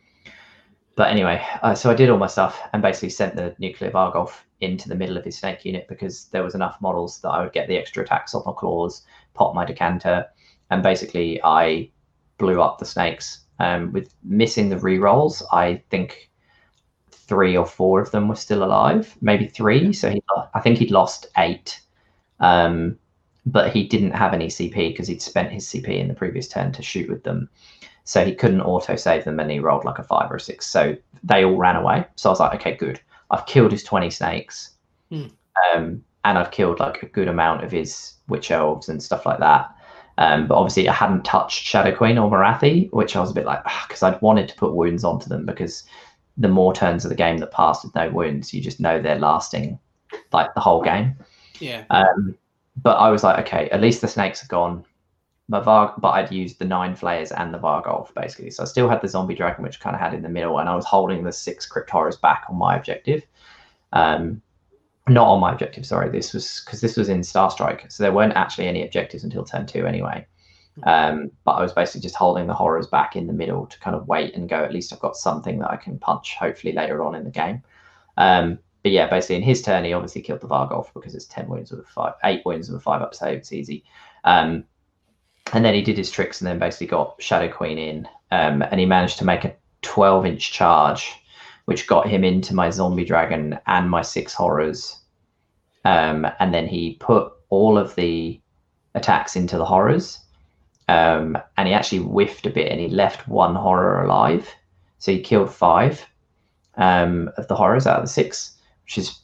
but 0.95 1.09
anyway, 1.09 1.43
uh, 1.61 1.73
so 1.73 1.89
I 1.89 1.95
did 1.95 2.09
all 2.09 2.17
my 2.17 2.27
stuff 2.27 2.61
and 2.71 2.81
basically 2.81 3.09
sent 3.09 3.35
the 3.35 3.55
nuclear 3.57 3.91
Varghulf 3.91 4.41
into 4.61 4.87
the 4.87 4.95
middle 4.95 5.17
of 5.17 5.25
his 5.25 5.37
snake 5.37 5.65
unit 5.65 5.87
because 5.87 6.25
there 6.25 6.43
was 6.43 6.55
enough 6.55 6.79
models 6.81 7.19
that 7.21 7.29
I 7.29 7.41
would 7.41 7.53
get 7.53 7.67
the 7.67 7.77
extra 7.77 8.03
attacks 8.03 8.35
off 8.35 8.45
my 8.45 8.53
claws, 8.53 9.03
pop 9.33 9.55
my 9.55 9.65
decanter, 9.65 10.25
and 10.69 10.83
basically 10.83 11.41
I 11.43 11.89
blew 12.37 12.61
up 12.61 12.77
the 12.77 12.85
snakes. 12.85 13.39
Um, 13.59 13.91
with 13.91 14.13
missing 14.23 14.69
the 14.69 14.79
re-rolls, 14.79 15.43
I 15.51 15.81
think 15.89 16.29
three 17.27 17.55
or 17.55 17.65
four 17.65 18.01
of 18.01 18.11
them 18.11 18.27
were 18.27 18.35
still 18.35 18.63
alive, 18.63 19.15
maybe 19.21 19.47
three. 19.47 19.93
So 19.93 20.09
he, 20.09 20.21
I 20.53 20.59
think 20.59 20.77
he'd 20.77 20.91
lost 20.91 21.27
eight. 21.37 21.79
Um, 22.39 22.97
but 23.45 23.71
he 23.73 23.87
didn't 23.87 24.11
have 24.11 24.33
any 24.33 24.47
CP 24.47 24.73
because 24.73 25.07
he'd 25.07 25.21
spent 25.21 25.51
his 25.51 25.65
CP 25.65 25.87
in 25.87 26.07
the 26.07 26.13
previous 26.13 26.47
turn 26.47 26.71
to 26.73 26.81
shoot 26.81 27.09
with 27.09 27.23
them. 27.23 27.49
So 28.05 28.23
he 28.25 28.35
couldn't 28.35 28.61
auto 28.61 28.95
save 28.95 29.25
them 29.25 29.39
and 29.39 29.51
he 29.51 29.59
rolled 29.59 29.85
like 29.85 29.99
a 29.99 30.03
five 30.03 30.31
or 30.31 30.35
a 30.35 30.39
six. 30.39 30.65
So 30.65 30.95
they 31.23 31.43
all 31.43 31.57
ran 31.57 31.75
away. 31.75 32.05
So 32.15 32.29
I 32.29 32.31
was 32.31 32.39
like, 32.39 32.59
okay, 32.59 32.75
good. 32.75 32.99
I've 33.31 33.45
killed 33.45 33.71
his 33.71 33.83
20 33.83 34.09
snakes. 34.09 34.71
Hmm. 35.09 35.27
Um, 35.73 36.03
and 36.25 36.37
I've 36.37 36.51
killed 36.51 36.79
like 36.79 37.03
a 37.03 37.07
good 37.07 37.27
amount 37.27 37.63
of 37.63 37.71
his 37.71 38.13
witch 38.27 38.51
elves 38.51 38.89
and 38.89 39.03
stuff 39.03 39.25
like 39.25 39.39
that. 39.39 39.73
Um, 40.17 40.47
but 40.47 40.55
obviously, 40.55 40.87
I 40.87 40.93
hadn't 40.93 41.25
touched 41.25 41.63
Shadow 41.63 41.95
Queen 41.95 42.17
or 42.17 42.29
Morathi, 42.29 42.91
which 42.91 43.15
I 43.15 43.19
was 43.19 43.31
a 43.31 43.33
bit 43.33 43.45
like, 43.45 43.63
because 43.87 44.03
I'd 44.03 44.21
wanted 44.21 44.47
to 44.49 44.55
put 44.55 44.75
wounds 44.75 45.03
onto 45.03 45.27
them 45.27 45.45
because 45.45 45.83
the 46.37 46.47
more 46.47 46.73
turns 46.73 47.05
of 47.05 47.09
the 47.09 47.15
game 47.15 47.37
that 47.37 47.51
passed 47.51 47.83
with 47.83 47.95
no 47.95 48.09
wounds, 48.09 48.53
you 48.53 48.61
just 48.61 48.79
know 48.79 49.01
they're 49.01 49.19
lasting 49.19 49.79
like 50.31 50.53
the 50.53 50.61
whole 50.61 50.81
game. 50.81 51.15
Yeah. 51.59 51.83
Um, 51.89 52.35
but 52.81 52.95
I 52.95 53.09
was 53.09 53.23
like, 53.23 53.45
okay, 53.45 53.69
at 53.69 53.81
least 53.81 54.01
the 54.01 54.07
snakes 54.07 54.43
are 54.43 54.47
gone. 54.47 54.83
My 55.49 55.59
Var, 55.59 55.93
but 55.97 56.09
I'd 56.09 56.31
used 56.31 56.57
the 56.57 56.65
nine 56.65 56.95
flayers 56.95 57.31
and 57.31 57.53
the 57.53 57.59
Varghulf 57.59 58.13
basically, 58.13 58.49
so 58.49 58.63
I 58.63 58.65
still 58.65 58.89
had 58.89 59.01
the 59.01 59.09
zombie 59.09 59.35
dragon, 59.35 59.63
which 59.63 59.79
kind 59.79 59.95
of 59.95 59.99
had 59.99 60.13
in 60.13 60.23
the 60.23 60.29
middle, 60.29 60.59
and 60.59 60.69
I 60.69 60.75
was 60.75 60.85
holding 60.85 61.23
the 61.23 61.33
six 61.33 61.65
crypt 61.65 61.89
horrors 61.89 62.17
back 62.17 62.45
on 62.49 62.55
my 62.55 62.75
objective. 62.75 63.23
Um, 63.91 64.41
not 65.09 65.27
on 65.27 65.41
my 65.41 65.51
objective, 65.51 65.85
sorry. 65.85 66.09
This 66.09 66.33
was 66.33 66.61
because 66.65 66.79
this 66.79 66.95
was 66.95 67.09
in 67.09 67.23
Star 67.23 67.51
Strike, 67.51 67.91
so 67.91 68.03
there 68.03 68.13
weren't 68.13 68.33
actually 68.33 68.67
any 68.67 68.83
objectives 68.83 69.25
until 69.25 69.43
turn 69.43 69.65
two 69.65 69.85
anyway. 69.85 70.25
Um, 70.81 71.29
but 71.43 71.51
I 71.51 71.61
was 71.61 71.71
basically 71.71 72.01
just 72.01 72.15
holding 72.15 72.47
the 72.47 72.53
horrors 72.53 72.87
back 72.87 73.15
in 73.15 73.27
the 73.27 73.33
middle 73.33 73.67
to 73.67 73.79
kind 73.79 73.95
of 73.95 74.07
wait 74.07 74.35
and 74.35 74.49
go. 74.49 74.63
At 74.63 74.73
least 74.73 74.91
I've 74.91 74.99
got 74.99 75.15
something 75.15 75.59
that 75.59 75.69
I 75.69 75.75
can 75.75 75.99
punch, 75.99 76.35
hopefully 76.35 76.73
later 76.73 77.03
on 77.03 77.13
in 77.13 77.23
the 77.23 77.29
game. 77.29 77.61
Um, 78.17 78.57
but 78.81 78.91
yeah, 78.91 79.07
basically 79.07 79.37
in 79.37 79.43
his 79.43 79.61
turn, 79.61 79.85
he 79.85 79.93
obviously 79.93 80.21
killed 80.21 80.41
the 80.41 80.47
Varghulf 80.47 80.93
because 80.93 81.15
it's 81.15 81.25
ten 81.25 81.47
wounds 81.47 81.71
with 81.71 81.81
a 81.81 81.83
five, 81.83 82.13
eight 82.23 82.41
wounds 82.45 82.69
with 82.69 82.79
a 82.79 82.83
five 82.83 83.01
up 83.01 83.13
save. 83.13 83.37
It's 83.37 83.53
easy. 83.53 83.83
Um, 84.23 84.65
and 85.53 85.63
then 85.63 85.73
he 85.73 85.81
did 85.81 85.97
his 85.97 86.09
tricks 86.09 86.41
and 86.41 86.47
then 86.47 86.57
basically 86.57 86.87
got 86.87 87.21
Shadow 87.21 87.51
Queen 87.51 87.77
in, 87.77 88.07
um, 88.31 88.61
and 88.63 88.79
he 88.79 88.85
managed 88.85 89.19
to 89.19 89.25
make 89.25 89.45
a 89.45 89.55
twelve 89.83 90.25
inch 90.25 90.51
charge, 90.51 91.13
which 91.65 91.87
got 91.87 92.07
him 92.07 92.23
into 92.23 92.55
my 92.55 92.69
zombie 92.69 93.05
dragon 93.05 93.59
and 93.67 93.89
my 93.89 94.01
six 94.01 94.33
horrors. 94.33 94.99
Um, 95.85 96.25
and 96.39 96.53
then 96.53 96.67
he 96.67 96.95
put 96.95 97.31
all 97.49 97.77
of 97.77 97.93
the 97.95 98.41
attacks 98.95 99.35
into 99.35 99.57
the 99.57 99.65
horrors, 99.65 100.19
um, 100.87 101.37
and 101.57 101.67
he 101.67 101.73
actually 101.73 101.99
whiffed 101.99 102.45
a 102.45 102.49
bit 102.49 102.71
and 102.71 102.79
he 102.79 102.87
left 102.87 103.27
one 103.27 103.55
horror 103.55 104.03
alive. 104.03 104.49
So 104.99 105.11
he 105.11 105.21
killed 105.21 105.53
five 105.53 106.05
um, 106.75 107.29
of 107.37 107.47
the 107.47 107.55
horrors 107.55 107.87
out 107.87 107.99
of 107.99 108.03
the 108.03 108.09
six, 108.09 108.57
which 108.83 108.97
is, 108.97 109.19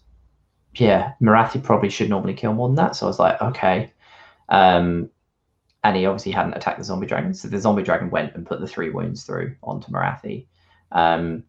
yeah, 0.75 1.13
Morathi 1.21 1.63
probably 1.63 1.89
should 1.89 2.09
normally 2.09 2.33
kill 2.33 2.53
more 2.53 2.67
than 2.67 2.75
that. 2.75 2.95
So 2.95 3.05
I 3.05 3.09
was 3.09 3.19
like, 3.19 3.41
okay. 3.41 3.91
Um, 4.49 5.09
and 5.83 5.95
he 5.95 6.05
obviously 6.05 6.33
hadn't 6.33 6.55
attacked 6.55 6.77
the 6.77 6.83
zombie 6.83 7.07
dragon. 7.07 7.33
So 7.33 7.47
the 7.47 7.59
zombie 7.59 7.83
dragon 7.83 8.09
went 8.09 8.35
and 8.35 8.45
put 8.45 8.59
the 8.59 8.67
three 8.67 8.89
wounds 8.89 9.23
through 9.23 9.55
onto 9.63 9.91
Morathi. 9.91 10.45
Um, 10.91 11.43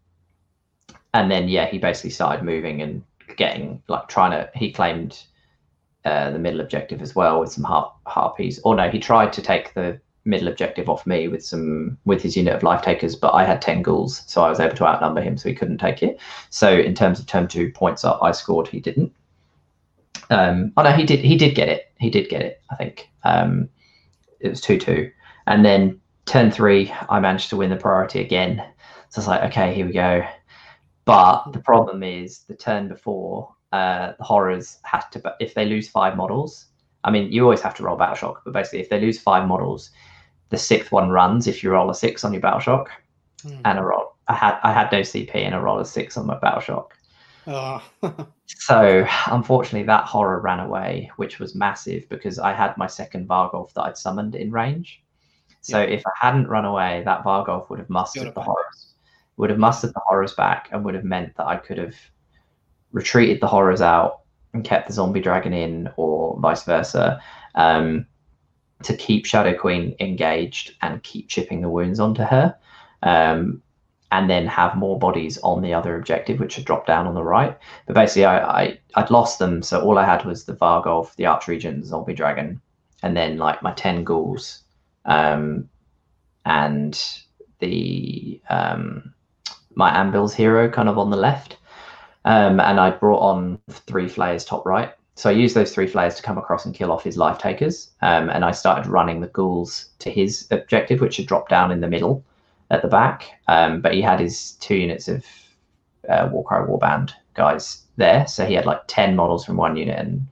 and 1.12 1.30
then, 1.30 1.48
yeah, 1.48 1.66
he 1.66 1.78
basically 1.78 2.10
started 2.10 2.44
moving 2.44 2.82
and 2.82 3.02
getting, 3.36 3.82
like, 3.88 4.08
trying 4.08 4.30
to, 4.30 4.48
he 4.54 4.70
claimed 4.70 5.24
uh, 6.04 6.30
the 6.30 6.38
middle 6.38 6.60
objective 6.60 7.02
as 7.02 7.14
well 7.14 7.40
with 7.40 7.52
some 7.52 7.64
har- 7.64 7.94
harpies. 8.06 8.58
Or 8.64 8.74
no, 8.74 8.88
he 8.88 8.98
tried 8.98 9.32
to 9.34 9.42
take 9.42 9.74
the 9.74 10.00
middle 10.24 10.48
objective 10.48 10.88
off 10.88 11.06
me 11.06 11.28
with 11.28 11.44
some 11.44 11.98
with 12.04 12.22
his 12.22 12.36
unit 12.36 12.54
of 12.54 12.62
life 12.62 12.82
takers, 12.82 13.16
but 13.16 13.34
I 13.34 13.44
had 13.44 13.62
ten 13.62 13.82
ghouls, 13.82 14.22
so 14.26 14.42
I 14.42 14.50
was 14.50 14.60
able 14.60 14.76
to 14.76 14.86
outnumber 14.86 15.20
him, 15.20 15.36
so 15.36 15.48
he 15.48 15.54
couldn't 15.54 15.78
take 15.78 16.02
it. 16.02 16.18
So 16.50 16.70
in 16.70 16.94
terms 16.94 17.18
of 17.18 17.26
turn 17.26 17.48
two 17.48 17.72
points 17.72 18.04
I 18.04 18.32
scored. 18.32 18.68
He 18.68 18.80
didn't. 18.80 19.12
Um, 20.30 20.72
oh 20.76 20.82
no, 20.82 20.92
he 20.92 21.04
did. 21.04 21.20
He 21.20 21.36
did 21.36 21.54
get 21.54 21.68
it. 21.68 21.92
He 21.98 22.10
did 22.10 22.28
get 22.28 22.42
it. 22.42 22.62
I 22.70 22.76
think 22.76 23.10
um, 23.24 23.68
it 24.40 24.48
was 24.48 24.60
two 24.60 24.78
two, 24.78 25.10
and 25.46 25.64
then 25.64 26.00
turn 26.30 26.50
three, 26.50 26.92
I 27.08 27.18
managed 27.18 27.50
to 27.50 27.56
win 27.56 27.70
the 27.70 27.76
priority 27.76 28.20
again. 28.20 28.64
So 29.08 29.20
it's 29.20 29.28
like, 29.28 29.42
okay, 29.50 29.74
here 29.74 29.86
we 29.86 29.92
go. 29.92 30.24
But 31.04 31.50
the 31.52 31.58
problem 31.58 32.04
is 32.04 32.44
the 32.44 32.54
turn 32.54 32.86
before 32.86 33.52
uh, 33.72 34.12
the 34.18 34.24
horrors 34.24 34.78
had 34.82 35.02
to, 35.12 35.34
if 35.40 35.54
they 35.54 35.64
lose 35.66 35.88
five 35.88 36.16
models, 36.16 36.66
I 37.04 37.10
mean, 37.10 37.32
you 37.32 37.44
always 37.44 37.62
have 37.62 37.74
to 37.76 37.82
roll 37.82 37.96
battle 37.96 38.16
shock, 38.16 38.42
but 38.44 38.52
basically, 38.52 38.80
if 38.80 38.88
they 38.88 39.00
lose 39.00 39.18
five 39.20 39.46
models, 39.48 39.90
the 40.50 40.58
sixth 40.58 40.92
one 40.92 41.10
runs 41.10 41.46
if 41.46 41.62
you 41.62 41.70
roll 41.70 41.90
a 41.90 41.94
six 41.94 42.24
on 42.24 42.32
your 42.32 42.42
battle 42.42 42.60
shock, 42.60 42.90
Hmm. 43.42 43.60
and 43.64 43.78
a 43.78 43.82
roll. 43.82 44.16
I 44.28 44.34
had 44.34 44.58
I 44.62 44.72
had 44.72 44.92
no 44.92 45.00
CP 45.00 45.34
and 45.34 45.54
a 45.54 45.60
roll 45.60 45.78
of 45.78 45.86
six 45.86 46.16
on 46.18 46.26
my 46.26 46.38
battle 46.38 46.60
shock. 46.60 46.94
Oh. 47.46 47.82
So 48.46 49.06
unfortunately, 49.26 49.86
that 49.86 50.04
horror 50.04 50.40
ran 50.40 50.58
away, 50.60 51.10
which 51.16 51.38
was 51.38 51.54
massive 51.54 52.08
because 52.08 52.38
I 52.40 52.52
had 52.52 52.76
my 52.76 52.88
second 52.88 53.28
Varghulf 53.28 53.72
that 53.74 53.82
I'd 53.82 53.96
summoned 53.96 54.34
in 54.34 54.50
range. 54.50 55.02
So 55.60 55.80
if 55.80 56.02
I 56.06 56.10
hadn't 56.26 56.48
run 56.48 56.64
away, 56.64 57.02
that 57.04 57.22
Varghulf 57.22 57.70
would 57.70 57.78
have 57.78 57.88
mustered 57.88 58.34
the 58.34 58.40
horrors, 58.42 58.94
would 59.36 59.50
have 59.50 59.58
mustered 59.58 59.94
the 59.94 60.00
horrors 60.04 60.34
back, 60.34 60.68
and 60.72 60.84
would 60.84 60.94
have 60.94 61.04
meant 61.04 61.36
that 61.36 61.46
I 61.46 61.56
could 61.56 61.78
have 61.78 61.94
retreated 62.92 63.40
the 63.40 63.46
horrors 63.46 63.80
out 63.80 64.20
and 64.52 64.64
kept 64.64 64.88
the 64.88 64.92
zombie 64.92 65.20
dragon 65.20 65.52
in, 65.52 65.88
or 65.96 66.38
vice 66.40 66.64
versa, 66.64 67.22
um, 67.54 68.06
to 68.82 68.96
keep 68.96 69.26
Shadow 69.26 69.56
Queen 69.56 69.94
engaged 70.00 70.74
and 70.82 71.02
keep 71.02 71.28
chipping 71.28 71.60
the 71.60 71.68
wounds 71.68 72.00
onto 72.00 72.22
her, 72.22 72.56
um, 73.02 73.62
and 74.12 74.28
then 74.28 74.46
have 74.46 74.74
more 74.74 74.98
bodies 74.98 75.38
on 75.38 75.62
the 75.62 75.72
other 75.72 75.96
objective, 75.96 76.40
which 76.40 76.56
had 76.56 76.64
dropped 76.64 76.86
down 76.86 77.06
on 77.06 77.14
the 77.14 77.22
right. 77.22 77.56
But 77.86 77.94
basically, 77.94 78.24
I, 78.24 78.62
I 78.62 78.78
I'd 78.96 79.10
lost 79.10 79.38
them, 79.38 79.62
so 79.62 79.80
all 79.80 79.98
I 79.98 80.04
had 80.04 80.24
was 80.24 80.44
the 80.44 80.54
Varghulf, 80.56 81.14
the 81.14 81.24
Archregent, 81.24 81.82
the 81.82 81.86
zombie 81.86 82.14
dragon, 82.14 82.60
and 83.02 83.16
then 83.16 83.36
like 83.36 83.62
my 83.62 83.72
ten 83.72 84.02
ghouls, 84.02 84.64
um, 85.04 85.68
and 86.44 87.00
the 87.60 88.40
um, 88.48 89.14
my 89.74 89.90
Anvil's 89.90 90.34
hero 90.34 90.68
kind 90.68 90.88
of 90.88 90.98
on 90.98 91.10
the 91.10 91.16
left. 91.16 91.58
Um, 92.24 92.60
and 92.60 92.78
I 92.78 92.90
brought 92.90 93.20
on 93.20 93.58
three 93.70 94.08
flayers 94.08 94.44
top 94.44 94.66
right. 94.66 94.92
so 95.14 95.30
I 95.30 95.32
used 95.32 95.54
those 95.54 95.74
three 95.74 95.86
flayers 95.86 96.14
to 96.16 96.22
come 96.22 96.38
across 96.38 96.66
and 96.66 96.74
kill 96.74 96.92
off 96.92 97.04
his 97.04 97.16
life 97.16 97.38
takers, 97.38 97.90
um, 98.02 98.30
and 98.30 98.44
I 98.44 98.52
started 98.52 98.88
running 98.88 99.20
the 99.20 99.28
ghouls 99.28 99.90
to 100.00 100.10
his 100.10 100.46
objective, 100.50 101.00
which 101.00 101.16
had 101.16 101.26
dropped 101.26 101.50
down 101.50 101.70
in 101.70 101.80
the 101.80 101.88
middle 101.88 102.24
at 102.70 102.82
the 102.82 102.88
back. 102.88 103.30
Um, 103.48 103.80
but 103.80 103.94
he 103.94 104.02
had 104.02 104.20
his 104.20 104.52
two 104.52 104.76
units 104.76 105.08
of 105.08 105.24
uh, 106.08 106.28
Warcry 106.30 106.66
Warband 106.66 107.12
guys 107.34 107.82
there, 107.96 108.26
so 108.26 108.46
he 108.46 108.54
had 108.54 108.66
like 108.66 108.82
ten 108.86 109.16
models 109.16 109.44
from 109.44 109.56
one 109.56 109.76
unit 109.76 109.98
and 109.98 110.26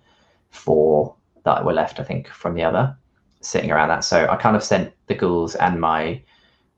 four 0.51 1.15
that 1.45 1.65
were 1.65 1.73
left, 1.73 2.01
I 2.01 2.05
think, 2.05 2.29
from 2.29 2.55
the 2.55 2.65
other, 2.65 2.97
sitting 3.41 3.71
around 3.71 3.89
that. 3.89 4.05
So 4.05 4.27
I 4.29 4.37
kind 4.37 4.57
of 4.57 4.65
sent 4.65 4.93
the 5.07 5.15
ghouls 5.15 5.55
and 5.55 5.81
my 5.81 6.23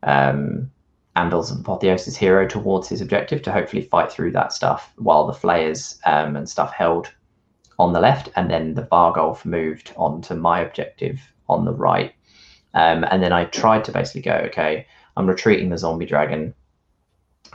um, 0.03 0.71
Anvils 1.17 1.51
Apotheosis 1.51 2.17
hero 2.17 2.47
towards 2.47 2.89
his 2.89 3.01
objective 3.01 3.43
to 3.43 3.53
hopefully 3.53 3.83
fight 3.83 4.13
through 4.13 4.33
that 4.33 4.53
stuff 4.53 4.93
while 4.97 5.27
the 5.27 5.33
flayers 5.33 5.99
um, 6.07 6.37
and 6.37 6.49
stuff 6.49 6.73
held 6.73 7.13
on 7.79 7.93
the 7.93 8.01
left, 8.01 8.29
and 8.37 8.51
then 8.51 8.75
the 8.75 8.83
Varghulf 8.83 9.45
moved 9.45 9.93
on 9.97 10.21
to 10.23 10.35
my 10.35 10.61
objective 10.61 11.21
on 11.49 11.65
the 11.65 11.73
right. 11.73 12.13
Um, 12.75 13.05
and 13.11 13.23
then 13.23 13.33
I 13.33 13.47
tried 13.47 13.85
to 13.85 13.93
basically 13.93 14.21
go, 14.21 14.35
okay, 14.47 14.87
I'm 15.17 15.27
retreating 15.27 15.71
the 15.71 15.79
zombie 15.79 16.07
dragon 16.07 16.55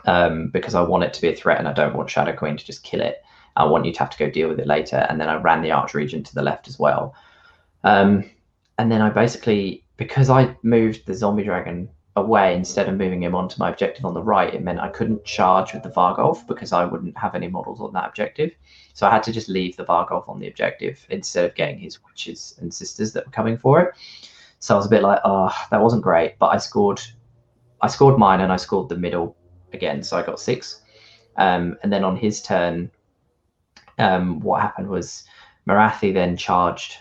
um, 0.06 0.49
because 0.49 0.76
I 0.76 0.82
want 0.82 1.03
it 1.03 1.14
to 1.14 1.22
be 1.22 1.30
a 1.30 1.36
threat 1.36 1.60
and 1.60 1.68
I 1.68 1.73
don't 1.73 1.95
want 1.95 2.10
Shadow 2.10 2.36
Queen 2.36 2.57
to 2.57 2.65
just 2.65 2.84
kill 2.84 3.02
it. 3.02 3.23
I 3.56 3.64
want 3.65 3.86
you 3.86 3.94
to 3.94 3.99
have 3.99 4.10
to 4.10 4.18
go 4.18 4.30
deal 4.30 4.49
with 4.49 4.60
it 4.60 4.68
later. 4.68 5.06
And 5.10 5.19
then 5.19 5.30
I 5.30 5.36
ran 5.36 5.61
the 5.61 5.72
arch 5.72 5.94
Archregent 5.94 6.26
to 6.26 6.36
the 6.36 6.41
left 6.41 6.68
as 6.68 6.77
well. 6.77 7.15
Um, 7.84 8.30
and 8.77 8.91
then 8.91 9.02
I 9.02 9.10
basically, 9.10 9.86
because 9.95 10.30
I 10.30 10.56
moved 10.64 11.06
the 11.06 11.14
zombie 11.14 11.44
dragon 11.44 11.90
away 12.18 12.56
instead 12.56 12.88
of 12.88 12.96
moving 12.96 13.24
him 13.24 13.36
onto 13.36 13.60
my 13.60 13.70
objective 13.70 14.06
on 14.06 14.14
the 14.14 14.24
right, 14.24 14.54
it 14.54 14.64
meant 14.64 14.80
I 14.80 14.90
couldn't 14.90 15.26
charge 15.26 15.74
with 15.74 15.84
the 15.84 15.90
Varghulf 15.90 16.48
because 16.48 16.72
I 16.72 16.86
wouldn't 16.86 17.18
have 17.18 17.36
any 17.36 17.48
models 17.48 17.82
on 17.82 17.92
that 17.94 18.08
objective. 18.08 18.52
So 18.94 19.06
I 19.06 19.12
had 19.12 19.24
to 19.24 19.34
just 19.34 19.50
leave 19.50 19.76
the 19.76 19.86
Varghulf 19.86 20.30
on 20.30 20.40
the 20.40 20.48
objective 20.48 21.06
instead 21.10 21.46
of 21.46 21.56
getting 21.56 21.78
his 21.78 22.04
witches 22.04 22.56
and 22.62 22.74
sisters 22.74 23.12
that 23.14 23.26
were 23.26 23.32
coming 23.32 23.58
for 23.58 23.82
it. 23.82 23.96
So 24.60 24.74
I 24.74 24.78
was 24.78 24.86
a 24.86 24.90
bit 24.90 25.02
like, 25.02 25.20
oh, 25.26 25.54
that 25.72 25.82
wasn't 25.82 26.04
great. 26.04 26.40
But 26.40 26.48
I 26.48 26.58
scored, 26.58 27.02
I 27.82 27.88
scored 27.88 28.18
mine 28.18 28.40
and 28.40 28.52
I 28.52 28.56
scored 28.56 28.88
the 28.88 28.98
middle 28.98 29.36
again, 29.74 30.02
so 30.02 30.18
I 30.18 30.22
got 30.22 30.40
six. 30.40 30.82
Um, 31.36 31.78
and 31.84 31.92
then 31.92 32.06
on 32.06 32.16
his 32.16 32.42
turn, 32.42 32.90
um, 33.98 34.40
what 34.40 34.62
happened 34.62 34.88
was 34.88 35.26
Morathi 35.68 36.14
then 36.14 36.38
charged 36.38 36.98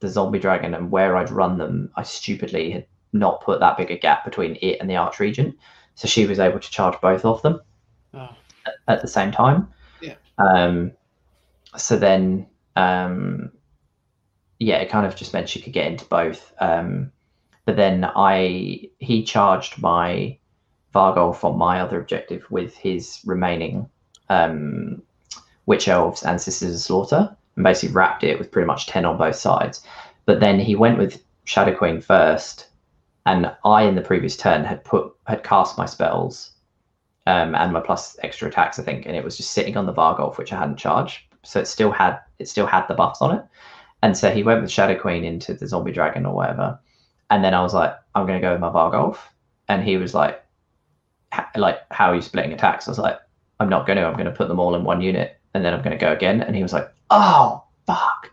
the 0.00 0.08
zombie 0.08 0.38
dragon, 0.38 0.74
and 0.74 0.90
where 0.90 1.16
I'd 1.16 1.30
run 1.30 1.58
them, 1.58 1.90
I 1.96 2.02
stupidly 2.02 2.70
had 2.70 2.86
not 3.14 3.40
put 3.40 3.60
that 3.60 3.76
big 3.76 3.90
a 3.90 3.96
gap 3.96 4.24
between 4.24 4.58
it 4.60 4.78
and 4.80 4.90
the 4.90 4.94
Archregent. 4.94 5.54
so 5.94 6.06
she 6.08 6.26
was 6.26 6.38
able 6.38 6.58
to 6.58 6.70
charge 6.70 7.00
both 7.00 7.24
of 7.24 7.40
them 7.42 7.60
oh. 8.12 8.28
at, 8.66 8.74
at, 8.88 9.02
the 9.02 9.08
same 9.08 9.30
time. 9.30 9.68
Yeah. 10.00 10.16
Um, 10.38 10.92
so 11.76 11.96
then, 11.96 12.46
um, 12.76 13.52
yeah, 14.58 14.76
it 14.76 14.90
kind 14.90 15.06
of 15.06 15.16
just 15.16 15.32
meant 15.32 15.48
she 15.48 15.62
could 15.62 15.72
get 15.72 15.86
into 15.86 16.04
both. 16.06 16.52
Um, 16.60 17.12
but 17.64 17.76
then 17.76 18.04
I 18.04 18.90
he 18.98 19.24
charged 19.24 19.80
my 19.80 20.38
Varghulf 20.94 21.44
on 21.44 21.58
my 21.58 21.80
other 21.80 22.00
objective 22.00 22.44
with 22.50 22.76
his 22.76 23.20
remaining 23.24 23.88
um, 24.28 25.02
Witch 25.66 25.88
Elves 25.88 26.22
and 26.22 26.40
Sisters 26.40 26.74
of 26.74 26.80
Slaughter 26.80 27.36
and 27.56 27.64
basically 27.64 27.94
wrapped 27.94 28.24
it 28.24 28.38
with 28.38 28.50
pretty 28.50 28.66
much 28.66 28.86
10 28.86 29.04
on 29.04 29.16
both 29.16 29.36
sides. 29.36 29.84
But 30.26 30.40
then 30.40 30.58
he 30.60 30.76
went 30.76 30.98
with 30.98 31.22
Shadow 31.44 31.76
Queen 31.76 32.00
first, 32.00 32.68
and 33.26 33.54
I, 33.64 33.84
in 33.84 33.94
the 33.94 34.02
previous 34.02 34.36
turn, 34.36 34.64
had 34.64 34.84
put 34.84 35.14
had 35.26 35.42
cast 35.42 35.78
my 35.78 35.86
spells 35.86 36.52
um, 37.26 37.54
and 37.54 37.72
my 37.72 37.80
plus 37.80 38.16
extra 38.22 38.48
attacks, 38.48 38.78
I 38.78 38.82
think, 38.82 39.06
and 39.06 39.16
it 39.16 39.24
was 39.24 39.36
just 39.36 39.52
sitting 39.52 39.76
on 39.76 39.86
the 39.86 39.94
Varghulf, 39.94 40.36
which 40.36 40.52
I 40.52 40.58
hadn't 40.58 40.76
charged. 40.76 41.20
So 41.42 41.60
it 41.60 41.66
still 41.66 41.90
had 41.90 42.18
it 42.38 42.48
still 42.48 42.66
had 42.66 42.86
the 42.86 42.94
buffs 42.94 43.22
on 43.22 43.36
it. 43.36 43.44
And 44.02 44.16
so 44.16 44.30
he 44.30 44.42
went 44.42 44.60
with 44.60 44.70
Shadow 44.70 44.98
Queen 44.98 45.24
into 45.24 45.54
the 45.54 45.66
Zombie 45.66 45.92
Dragon 45.92 46.26
or 46.26 46.34
whatever. 46.34 46.78
And 47.30 47.42
then 47.42 47.54
I 47.54 47.62
was 47.62 47.72
like, 47.72 47.94
I'm 48.14 48.26
going 48.26 48.38
to 48.38 48.46
go 48.46 48.52
with 48.52 48.60
my 48.60 48.68
Varghulf. 48.68 49.16
And 49.68 49.82
he 49.82 49.96
was 49.96 50.12
like, 50.12 50.44
like 51.56 51.80
how 51.90 52.10
are 52.10 52.14
you 52.14 52.20
splitting 52.20 52.52
attacks? 52.52 52.86
I 52.86 52.90
was 52.90 52.98
like, 52.98 53.18
I'm 53.60 53.68
not 53.68 53.86
going 53.86 53.96
to. 53.96 54.04
I'm 54.04 54.14
going 54.14 54.26
to 54.26 54.32
put 54.32 54.48
them 54.48 54.60
all 54.60 54.74
in 54.74 54.84
one 54.84 55.00
unit, 55.00 55.38
and 55.54 55.64
then 55.64 55.72
I'm 55.72 55.82
going 55.82 55.96
to 55.96 56.04
go 56.04 56.12
again. 56.12 56.42
And 56.42 56.54
he 56.54 56.62
was 56.62 56.72
like, 56.72 56.92
Oh 57.10 57.64
fuck! 57.86 58.30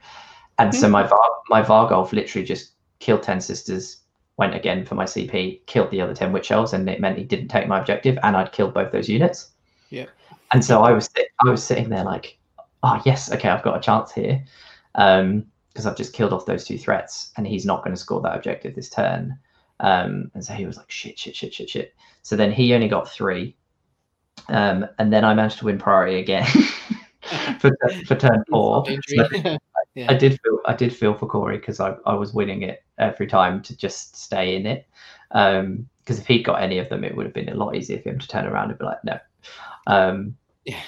And 0.59 0.71
mm-hmm. 0.71 0.79
so 0.79 0.89
my 0.89 1.03
Var- 1.03 1.41
my 1.49 1.61
Varghulf 1.61 2.11
literally 2.11 2.45
just 2.45 2.71
killed 2.99 3.23
ten 3.23 3.39
sisters, 3.39 4.00
went 4.37 4.55
again 4.55 4.85
for 4.85 4.95
my 4.95 5.05
CP, 5.05 5.65
killed 5.65 5.91
the 5.91 6.01
other 6.01 6.13
ten 6.13 6.31
witch 6.31 6.51
elves, 6.51 6.73
and 6.73 6.89
it 6.89 6.99
meant 6.99 7.17
he 7.17 7.23
didn't 7.23 7.49
take 7.49 7.67
my 7.67 7.79
objective, 7.79 8.17
and 8.23 8.35
I'd 8.35 8.51
killed 8.51 8.73
both 8.73 8.91
those 8.91 9.09
units. 9.09 9.51
Yeah. 9.89 10.07
And 10.51 10.63
so 10.63 10.81
I 10.81 10.91
was 10.91 11.09
I 11.45 11.49
was 11.49 11.63
sitting 11.63 11.89
there 11.89 12.03
like, 12.03 12.37
oh 12.83 13.01
yes, 13.05 13.31
okay, 13.31 13.49
I've 13.49 13.63
got 13.63 13.77
a 13.77 13.81
chance 13.81 14.11
here, 14.11 14.43
because 14.93 15.21
um, 15.21 15.45
I've 15.85 15.97
just 15.97 16.13
killed 16.13 16.33
off 16.33 16.45
those 16.45 16.65
two 16.65 16.77
threats, 16.77 17.31
and 17.37 17.47
he's 17.47 17.65
not 17.65 17.83
going 17.83 17.95
to 17.95 18.01
score 18.01 18.21
that 18.21 18.35
objective 18.35 18.75
this 18.75 18.89
turn. 18.89 19.37
Um, 19.81 20.31
and 20.33 20.45
so 20.45 20.53
he 20.53 20.65
was 20.65 20.77
like, 20.77 20.91
shit, 20.91 21.17
shit, 21.17 21.35
shit, 21.35 21.53
shit, 21.53 21.69
shit. 21.69 21.95
So 22.21 22.35
then 22.35 22.51
he 22.51 22.73
only 22.73 22.87
got 22.87 23.09
three. 23.09 23.55
Um, 24.49 24.87
and 24.99 25.11
then 25.11 25.25
I 25.25 25.33
managed 25.33 25.59
to 25.59 25.65
win 25.65 25.77
priority 25.77 26.19
again 26.19 26.45
for, 27.59 27.71
for 28.05 28.15
turn 28.15 28.43
four. 28.49 28.85
So 28.85 29.57
yeah. 29.95 30.07
I 30.09 30.13
did 30.15 30.39
feel 30.41 30.59
I 30.65 30.73
did 30.73 30.95
feel 30.95 31.13
for 31.13 31.27
Corey 31.27 31.57
because 31.57 31.79
I, 31.79 31.95
I 32.05 32.13
was 32.13 32.33
winning 32.33 32.63
it 32.63 32.83
every 32.97 33.27
time 33.27 33.61
to 33.63 33.75
just 33.75 34.15
stay 34.15 34.55
in 34.55 34.65
it. 34.65 34.87
Because 35.29 35.59
um, 35.59 35.87
if 36.07 36.25
he'd 36.25 36.43
got 36.43 36.61
any 36.61 36.79
of 36.79 36.89
them, 36.89 37.03
it 37.03 37.15
would 37.15 37.25
have 37.25 37.33
been 37.33 37.49
a 37.49 37.55
lot 37.55 37.75
easier 37.75 37.99
for 37.99 38.09
him 38.09 38.19
to 38.19 38.27
turn 38.27 38.45
around 38.45 38.69
and 38.69 38.79
be 38.79 38.85
like, 38.85 39.03
no. 39.03 39.19
Um, 39.87 40.37
yeah. 40.65 40.81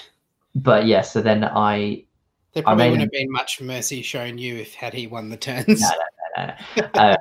But 0.56 0.86
yeah, 0.86 1.02
so 1.02 1.22
then 1.22 1.44
I. 1.44 2.06
There 2.54 2.64
probably 2.64 2.92
wouldn't 2.92 3.02
have 3.02 3.12
been 3.12 3.32
much 3.32 3.60
mercy 3.62 4.04
shown 4.04 4.38
you 4.38 4.58
if 4.58 4.76
had 4.76 4.94
he 4.94 5.08
won 5.08 5.30
the 5.30 5.38
turns. 5.38 5.82
No, 5.82 5.90
no, 6.38 6.54
no, 6.78 6.94
no. 6.96 7.16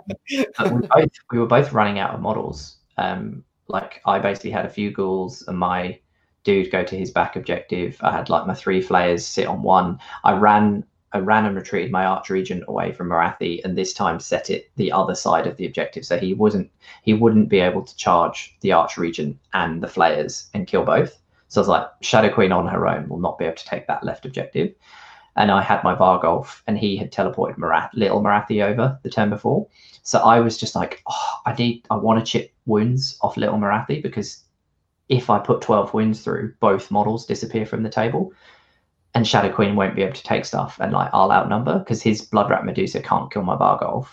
um, 0.59 0.77
we 0.81 0.87
both 0.87 1.11
we 1.31 1.39
were 1.39 1.47
both 1.47 1.73
running 1.73 1.99
out 1.99 2.15
of 2.15 2.21
models. 2.21 2.77
Um, 2.99 3.43
like 3.69 4.03
I 4.05 4.19
basically 4.19 4.51
had 4.51 4.67
a 4.67 4.71
few 4.71 4.91
ghouls 4.91 5.43
and 5.49 5.59
my 5.59 5.99
dude 6.45 6.71
go 6.71 6.85
to 6.85 6.97
his 6.97 7.11
back 7.11 7.37
objective. 7.37 7.97
I 8.03 8.13
had 8.13 8.29
like 8.29 8.47
my 8.47 8.55
three 8.55 8.83
flayers 8.83 9.27
sit 9.27 9.47
on 9.47 9.63
one. 9.63 9.99
I 10.25 10.33
ran 10.33 10.85
I 11.13 11.19
ran 11.19 11.45
and 11.45 11.57
retreated 11.57 11.91
my 11.91 12.05
archregent 12.05 12.65
away 12.67 12.93
from 12.93 13.09
Morathi, 13.09 13.63
and 13.65 13.77
this 13.77 13.93
time 13.93 14.19
set 14.21 14.51
it 14.51 14.71
the 14.77 14.93
other 14.93 15.15
side 15.15 15.47
of 15.47 15.57
the 15.57 15.67
objective. 15.67 16.05
So 16.05 16.19
he 16.19 16.35
wasn't 16.35 16.71
he 17.03 17.15
wouldn't 17.15 17.49
be 17.49 17.61
able 17.61 17.83
to 17.83 17.97
charge 17.97 18.57
the 18.61 18.71
archregent 18.71 19.37
and 19.53 19.83
the 19.83 19.89
flayers 19.89 20.49
and 20.55 20.67
kill 20.67 20.85
both. 20.85 21.19
So 21.49 21.61
I 21.61 21.63
was 21.63 21.69
like, 21.69 21.87
Shadow 22.01 22.33
Queen 22.33 22.53
on 22.53 22.67
her 22.67 22.87
own 22.89 23.09
will 23.09 23.19
not 23.19 23.39
be 23.39 23.45
able 23.45 23.57
to 23.57 23.65
take 23.65 23.87
that 23.87 24.05
left 24.05 24.25
objective. 24.25 24.75
And 25.37 25.51
I 25.51 25.63
had 25.63 25.85
my 25.85 25.95
Varghulf 25.95 26.63
and 26.67 26.79
he 26.79 26.97
had 26.97 27.13
teleported 27.13 27.57
Morath, 27.57 27.91
little 27.95 28.23
Morathi 28.23 28.63
over 28.63 28.99
the 29.03 29.11
turn 29.11 29.31
before. 29.31 29.67
So 30.03 30.19
I 30.19 30.41
was 30.41 30.59
just 30.59 30.75
like, 30.75 31.03
oh, 31.07 31.41
I 31.47 31.55
need, 31.55 31.85
I 31.91 31.97
want 31.97 32.25
to 32.25 32.31
chip 32.31 32.53
wounds 32.67 33.19
off 33.23 33.37
Little 33.37 33.59
Morathi 33.59 34.03
because 34.03 34.45
if 35.09 35.31
I 35.31 35.39
put 35.39 35.61
12 35.61 35.95
wounds 35.95 36.23
through, 36.23 36.55
both 36.61 36.91
models 36.91 37.27
disappear 37.27 37.67
from 37.67 37.83
the 37.83 37.91
table. 37.91 38.33
And 39.15 39.29
Shadow 39.29 39.53
Queen 39.53 39.77
won't 39.77 39.95
be 39.95 40.03
able 40.03 40.15
to 40.15 40.23
take 40.23 40.45
stuff 40.45 40.79
and 40.81 40.93
like 40.93 41.11
I'll 41.13 41.33
outnumber 41.33 41.79
because 41.81 42.03
his 42.03 42.27
Bloodwrack 42.27 42.65
Medusa 42.65 43.01
can't 43.01 43.31
kill 43.31 43.43
my 43.43 43.57
Varghulf. 43.57 44.07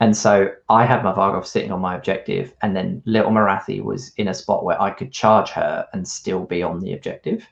And 0.00 0.16
so 0.16 0.52
I 0.68 0.84
had 0.84 1.02
my 1.02 1.12
Varghulf 1.12 1.46
sitting 1.46 1.72
on 1.72 1.80
my 1.80 1.96
objective, 1.96 2.52
and 2.60 2.76
then 2.76 3.02
Little 3.06 3.30
Morathi 3.30 3.82
was 3.82 4.12
in 4.18 4.28
a 4.28 4.34
spot 4.34 4.62
where 4.62 4.80
I 4.80 4.90
could 4.90 5.10
charge 5.10 5.48
her 5.50 5.86
and 5.92 6.06
still 6.06 6.44
be 6.44 6.62
on 6.62 6.80
the 6.80 6.92
objective. 6.92 7.46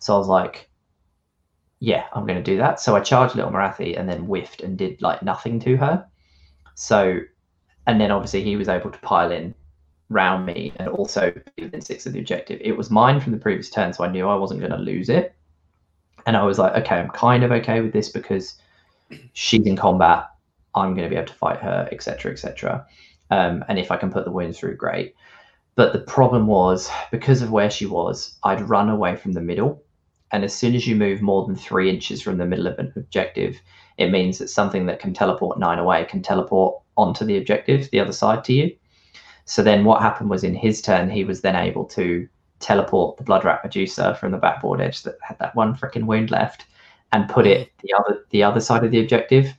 So 0.00 0.14
I 0.14 0.18
was 0.18 0.26
like, 0.26 0.68
yeah, 1.78 2.06
I'm 2.12 2.26
going 2.26 2.42
to 2.42 2.42
do 2.42 2.56
that. 2.56 2.80
So 2.80 2.96
I 2.96 3.00
charged 3.00 3.36
Little 3.36 3.52
Morathi 3.52 3.98
and 3.98 4.08
then 4.08 4.22
whiffed 4.24 4.62
and 4.62 4.76
did 4.76 5.00
like 5.00 5.22
nothing 5.22 5.60
to 5.60 5.76
her. 5.76 6.06
So, 6.74 7.20
and 7.86 8.00
then 8.00 8.10
obviously 8.10 8.42
he 8.42 8.56
was 8.56 8.68
able 8.68 8.90
to 8.90 8.98
pile 8.98 9.30
in 9.30 9.54
round 10.08 10.44
me 10.44 10.72
and 10.76 10.88
also 10.88 11.32
within 11.56 11.80
six 11.80 12.04
of 12.04 12.14
the 12.14 12.18
objective. 12.18 12.60
It 12.62 12.76
was 12.76 12.90
mine 12.90 13.20
from 13.20 13.30
the 13.30 13.38
previous 13.38 13.70
turn, 13.70 13.92
so 13.92 14.02
I 14.02 14.10
knew 14.10 14.26
I 14.26 14.34
wasn't 14.34 14.60
going 14.60 14.72
to 14.72 14.78
lose 14.78 15.08
it. 15.08 15.35
And 16.26 16.36
I 16.36 16.42
was 16.42 16.58
like, 16.58 16.74
okay, 16.74 16.96
I'm 16.96 17.08
kind 17.10 17.44
of 17.44 17.52
okay 17.52 17.80
with 17.80 17.92
this 17.92 18.08
because 18.08 18.58
she's 19.32 19.64
in 19.64 19.76
combat. 19.76 20.26
I'm 20.74 20.94
going 20.94 21.04
to 21.04 21.08
be 21.08 21.16
able 21.16 21.28
to 21.28 21.34
fight 21.34 21.60
her, 21.60 21.88
etc., 21.90 22.32
etc. 22.32 22.86
Um, 23.30 23.64
and 23.68 23.78
if 23.78 23.90
I 23.90 23.96
can 23.96 24.10
put 24.10 24.24
the 24.24 24.32
wounds 24.32 24.58
through, 24.58 24.76
great. 24.76 25.14
But 25.76 25.92
the 25.92 26.00
problem 26.00 26.46
was 26.46 26.90
because 27.10 27.42
of 27.42 27.50
where 27.50 27.70
she 27.70 27.86
was, 27.86 28.36
I'd 28.42 28.68
run 28.68 28.88
away 28.88 29.16
from 29.16 29.32
the 29.32 29.40
middle. 29.40 29.82
And 30.32 30.42
as 30.42 30.54
soon 30.54 30.74
as 30.74 30.86
you 30.86 30.96
move 30.96 31.22
more 31.22 31.46
than 31.46 31.54
three 31.54 31.88
inches 31.88 32.20
from 32.20 32.38
the 32.38 32.46
middle 32.46 32.66
of 32.66 32.78
an 32.78 32.92
objective, 32.96 33.60
it 33.96 34.10
means 34.10 34.38
that 34.38 34.48
something 34.48 34.86
that 34.86 34.98
can 34.98 35.14
teleport 35.14 35.58
nine 35.58 35.78
away 35.78 36.04
can 36.04 36.22
teleport 36.22 36.80
onto 36.96 37.24
the 37.24 37.36
objective, 37.36 37.88
the 37.90 38.00
other 38.00 38.12
side 38.12 38.42
to 38.44 38.52
you. 38.52 38.76
So 39.44 39.62
then 39.62 39.84
what 39.84 40.02
happened 40.02 40.28
was 40.28 40.42
in 40.42 40.54
his 40.54 40.82
turn, 40.82 41.08
he 41.08 41.24
was 41.24 41.42
then 41.42 41.54
able 41.54 41.84
to 41.86 42.28
teleport 42.60 43.16
the 43.16 43.24
Bloodwrack 43.24 43.62
Medusa 43.62 44.14
from 44.14 44.32
the 44.32 44.38
backboard 44.38 44.80
edge 44.80 45.02
that 45.02 45.16
had 45.22 45.38
that 45.38 45.54
one 45.54 45.76
freaking 45.76 46.06
wound 46.06 46.30
left 46.30 46.66
and 47.12 47.28
put 47.28 47.46
it 47.46 47.68
mm. 47.68 47.70
the 47.82 47.94
other 47.94 48.26
the 48.30 48.42
other 48.42 48.60
side 48.60 48.84
of 48.84 48.90
the 48.90 49.00
objective. 49.00 49.52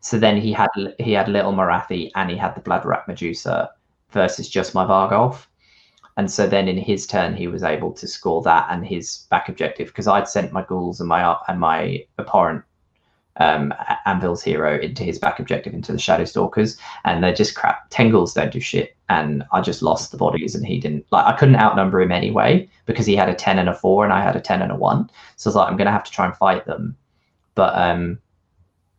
So 0.00 0.18
then 0.18 0.40
he 0.40 0.52
had 0.52 0.70
he 0.98 1.12
had 1.12 1.28
little 1.28 1.52
Morathi 1.52 2.10
and 2.14 2.30
he 2.30 2.36
had 2.36 2.54
the 2.54 2.60
Bloodwrack 2.60 3.06
Medusa 3.08 3.70
versus 4.10 4.48
just 4.48 4.74
my 4.74 4.84
Varghulf. 4.84 5.46
And 6.16 6.30
so 6.30 6.48
then 6.48 6.66
in 6.68 6.78
his 6.78 7.06
turn 7.06 7.36
he 7.36 7.46
was 7.46 7.62
able 7.62 7.92
to 7.92 8.06
score 8.08 8.42
that 8.42 8.66
and 8.70 8.86
his 8.86 9.26
back 9.30 9.48
objective 9.48 9.88
because 9.88 10.08
I'd 10.08 10.28
sent 10.28 10.52
my 10.52 10.64
ghouls 10.64 11.00
and 11.00 11.08
my 11.08 11.36
and 11.48 11.60
my 11.60 12.04
Abhorrant 12.18 12.64
um, 13.38 13.72
Anvil's 14.06 14.42
hero 14.42 14.78
into 14.78 15.04
his 15.04 15.18
back 15.18 15.38
objective 15.38 15.74
into 15.74 15.92
the 15.92 15.98
Shadow 15.98 16.24
Stalkers, 16.24 16.78
and 17.04 17.22
they're 17.22 17.34
just 17.34 17.54
crap. 17.54 17.90
Tengals 17.90 18.34
don't 18.34 18.52
do 18.52 18.60
shit, 18.60 18.96
and 19.08 19.44
I 19.52 19.60
just 19.60 19.82
lost 19.82 20.10
the 20.10 20.16
bodies, 20.16 20.54
and 20.54 20.66
he 20.66 20.80
didn't 20.80 21.06
like. 21.10 21.26
I 21.26 21.36
couldn't 21.36 21.56
outnumber 21.56 22.00
him 22.00 22.12
anyway 22.12 22.68
because 22.86 23.06
he 23.06 23.16
had 23.16 23.28
a 23.28 23.34
ten 23.34 23.58
and 23.58 23.68
a 23.68 23.74
four, 23.74 24.04
and 24.04 24.12
I 24.12 24.22
had 24.22 24.36
a 24.36 24.40
ten 24.40 24.62
and 24.62 24.72
a 24.72 24.76
one. 24.76 25.10
So 25.36 25.48
I 25.48 25.50
was 25.50 25.56
like, 25.56 25.70
I'm 25.70 25.76
gonna 25.76 25.92
have 25.92 26.04
to 26.04 26.10
try 26.10 26.26
and 26.26 26.36
fight 26.36 26.66
them, 26.66 26.96
but 27.54 27.76
um, 27.78 28.18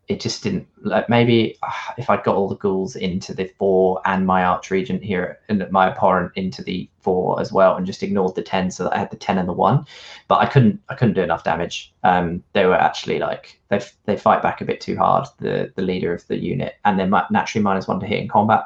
it 0.10 0.20
just 0.20 0.42
didn't 0.42 0.68
like 0.82 1.08
maybe 1.08 1.56
uh, 1.62 1.72
if 2.00 2.10
I'd 2.10 2.24
got 2.24 2.36
all 2.36 2.50
the 2.50 2.56
ghouls 2.56 2.96
into 2.96 3.32
the 3.32 3.46
four 3.46 4.02
and 4.06 4.26
my 4.26 4.44
arch 4.44 4.70
archregent 4.70 5.04
here 5.04 5.40
and 5.48 5.66
my 5.70 5.88
Abhorrant 5.94 6.32
into 6.36 6.64
the 6.64 6.90
four 7.00 7.40
as 7.40 7.54
well 7.54 7.76
and 7.76 7.86
just 7.86 8.02
ignored 8.02 8.34
the 8.34 8.42
10 8.42 8.72
so 8.72 8.84
that 8.86 8.96
I 8.96 8.98
had 8.98 9.12
the 9.12 9.18
10 9.18 9.38
and 9.38 9.48
the 9.48 9.54
one. 9.54 9.86
But 10.28 10.40
I 10.40 10.48
couldn't 10.48 10.82
I 10.90 10.96
couldn't 10.96 11.14
do 11.14 11.22
enough 11.22 11.44
damage. 11.44 11.94
Um 12.04 12.44
they 12.54 12.66
were 12.66 12.74
actually 12.74 13.20
like 13.20 13.62
they 13.70 13.80
they 14.06 14.18
fight 14.18 14.42
back 14.42 14.62
a 14.62 14.66
bit 14.66 14.82
too 14.82 14.98
hard 14.98 15.28
the 15.38 15.72
the 15.76 15.84
leader 15.84 16.12
of 16.12 16.26
the 16.28 16.38
unit 16.38 16.76
and 16.86 17.00
they're 17.00 17.28
naturally 17.30 17.64
minus 17.64 17.88
one 17.88 18.00
to 18.00 18.08
hit 18.08 18.20
in 18.20 18.28
combat. 18.28 18.66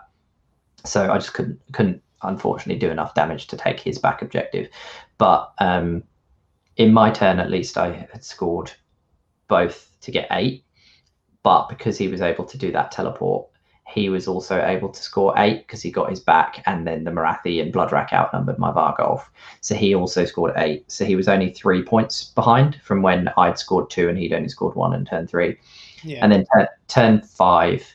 So 0.85 1.11
I 1.11 1.17
just 1.17 1.33
couldn't 1.33 1.59
couldn't 1.73 2.01
unfortunately 2.21 2.79
do 2.79 2.89
enough 2.89 3.15
damage 3.15 3.47
to 3.47 3.57
take 3.57 3.81
his 3.81 3.99
back 3.99 4.21
objective. 4.21 4.69
But 5.17 5.51
um 5.59 6.03
in 6.77 6.93
my 6.93 7.11
turn 7.11 7.39
at 7.39 7.51
least 7.51 7.77
I 7.77 7.91
had 7.91 8.23
scored 8.23 8.71
both 9.49 9.91
to 9.99 10.09
get 10.09 10.27
eight 10.31 10.63
but 11.43 11.67
because 11.69 11.97
he 11.97 12.07
was 12.07 12.21
able 12.21 12.45
to 12.45 12.57
do 12.57 12.71
that 12.71 12.91
teleport, 12.91 13.47
he 13.85 14.09
was 14.09 14.27
also 14.27 14.63
able 14.63 14.89
to 14.89 15.01
score 15.01 15.33
eight 15.37 15.67
because 15.67 15.81
he 15.81 15.91
got 15.91 16.09
his 16.09 16.19
back, 16.19 16.63
and 16.65 16.87
then 16.87 17.03
the 17.03 17.11
Morathi 17.11 17.61
and 17.61 17.73
Bloodwrack 17.73 18.11
outnumbered 18.13 18.57
my 18.57 18.71
Varghulf. 18.71 19.23
So 19.61 19.75
he 19.75 19.93
also 19.93 20.25
scored 20.25 20.53
eight. 20.55 20.89
So 20.91 21.05
he 21.05 21.15
was 21.15 21.27
only 21.27 21.51
three 21.51 21.83
points 21.83 22.23
behind 22.23 22.81
from 22.81 23.01
when 23.01 23.29
I'd 23.37 23.59
scored 23.59 23.89
two 23.89 24.09
and 24.09 24.17
he'd 24.17 24.33
only 24.33 24.49
scored 24.49 24.75
one 24.75 24.93
in 24.93 25.05
turn 25.05 25.27
three. 25.27 25.57
Yeah. 26.01 26.19
And 26.23 26.31
then 26.31 26.45
t- 26.55 26.65
turn 26.87 27.21
five, 27.21 27.85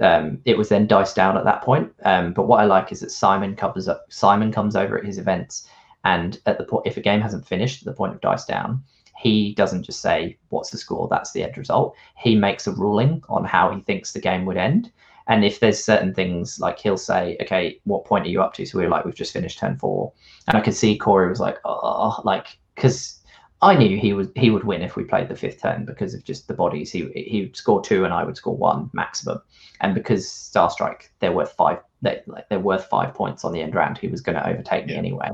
um, 0.00 0.40
it 0.44 0.56
was 0.56 0.68
then 0.68 0.86
diced 0.86 1.16
down 1.16 1.36
at 1.36 1.44
that 1.44 1.62
point. 1.62 1.92
Um, 2.04 2.32
but 2.32 2.46
what 2.46 2.60
I 2.60 2.64
like 2.64 2.90
is 2.92 3.00
that 3.00 3.10
Simon 3.10 3.54
covers 3.54 3.88
up. 3.88 4.06
Simon 4.08 4.52
comes 4.52 4.76
over 4.76 4.96
at 4.96 5.04
his 5.04 5.18
events, 5.18 5.68
and 6.04 6.38
at 6.46 6.58
the 6.58 6.64
point, 6.64 6.86
if 6.86 6.96
a 6.96 7.00
game 7.00 7.20
hasn't 7.20 7.46
finished 7.46 7.82
at 7.82 7.86
the 7.86 7.96
point 7.96 8.14
of 8.14 8.20
dice 8.20 8.44
down, 8.44 8.82
he 9.16 9.54
doesn't 9.54 9.84
just 9.84 10.00
say, 10.00 10.36
What's 10.48 10.70
the 10.70 10.78
score? 10.78 11.08
That's 11.08 11.32
the 11.32 11.42
end 11.42 11.56
result. 11.56 11.94
He 12.16 12.34
makes 12.34 12.66
a 12.66 12.72
ruling 12.72 13.22
on 13.28 13.44
how 13.44 13.74
he 13.74 13.80
thinks 13.82 14.12
the 14.12 14.20
game 14.20 14.44
would 14.46 14.56
end. 14.56 14.92
And 15.26 15.44
if 15.44 15.60
there's 15.60 15.82
certain 15.82 16.12
things 16.12 16.60
like 16.60 16.78
he'll 16.78 16.98
say, 16.98 17.36
Okay, 17.42 17.80
what 17.84 18.04
point 18.04 18.26
are 18.26 18.30
you 18.30 18.42
up 18.42 18.54
to? 18.54 18.66
So 18.66 18.78
we 18.78 18.84
are 18.84 18.90
like, 18.90 19.04
We've 19.04 19.14
just 19.14 19.32
finished 19.32 19.58
turn 19.58 19.78
four. 19.78 20.12
And 20.48 20.56
I 20.56 20.60
could 20.60 20.74
see 20.74 20.98
Corey 20.98 21.28
was 21.28 21.40
like, 21.40 21.58
Oh, 21.64 22.20
like, 22.24 22.58
because 22.74 23.20
I 23.62 23.74
knew 23.74 23.96
he 23.98 24.12
would 24.12 24.30
he 24.36 24.50
would 24.50 24.64
win 24.64 24.82
if 24.82 24.94
we 24.94 25.04
played 25.04 25.28
the 25.28 25.36
fifth 25.36 25.62
turn 25.62 25.86
because 25.86 26.12
of 26.12 26.22
just 26.24 26.48
the 26.48 26.54
bodies. 26.54 26.92
He 26.92 27.08
he 27.14 27.42
would 27.42 27.56
score 27.56 27.82
two 27.82 28.04
and 28.04 28.12
I 28.12 28.24
would 28.24 28.36
score 28.36 28.56
one 28.56 28.90
maximum. 28.92 29.40
And 29.80 29.94
because 29.94 30.30
Star 30.30 30.68
Strike, 30.68 31.12
they're 31.20 31.32
worth 31.32 31.52
five. 31.52 31.78
They 32.02 32.20
like 32.26 32.48
they're 32.50 32.60
worth 32.60 32.84
five 32.86 33.14
points 33.14 33.42
on 33.44 33.52
the 33.52 33.62
end 33.62 33.74
round. 33.74 33.96
He 33.96 34.08
was 34.08 34.20
going 34.20 34.36
to 34.36 34.46
overtake 34.46 34.86
me 34.86 34.94
anyway. 34.94 35.30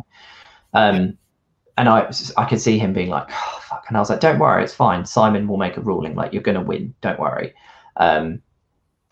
Um, 0.74 1.18
and 1.80 1.88
I 1.88 2.12
I 2.36 2.44
could 2.44 2.60
see 2.60 2.78
him 2.78 2.92
being 2.92 3.08
like, 3.08 3.26
oh, 3.30 3.60
fuck. 3.62 3.86
And 3.88 3.96
I 3.96 4.00
was 4.00 4.10
like, 4.10 4.20
don't 4.20 4.38
worry, 4.38 4.62
it's 4.62 4.74
fine. 4.74 5.06
Simon 5.06 5.48
will 5.48 5.56
make 5.56 5.78
a 5.78 5.80
ruling. 5.80 6.14
Like, 6.14 6.30
you're 6.34 6.42
going 6.42 6.58
to 6.58 6.60
win. 6.60 6.94
Don't 7.00 7.18
worry. 7.18 7.54
Um, 7.96 8.42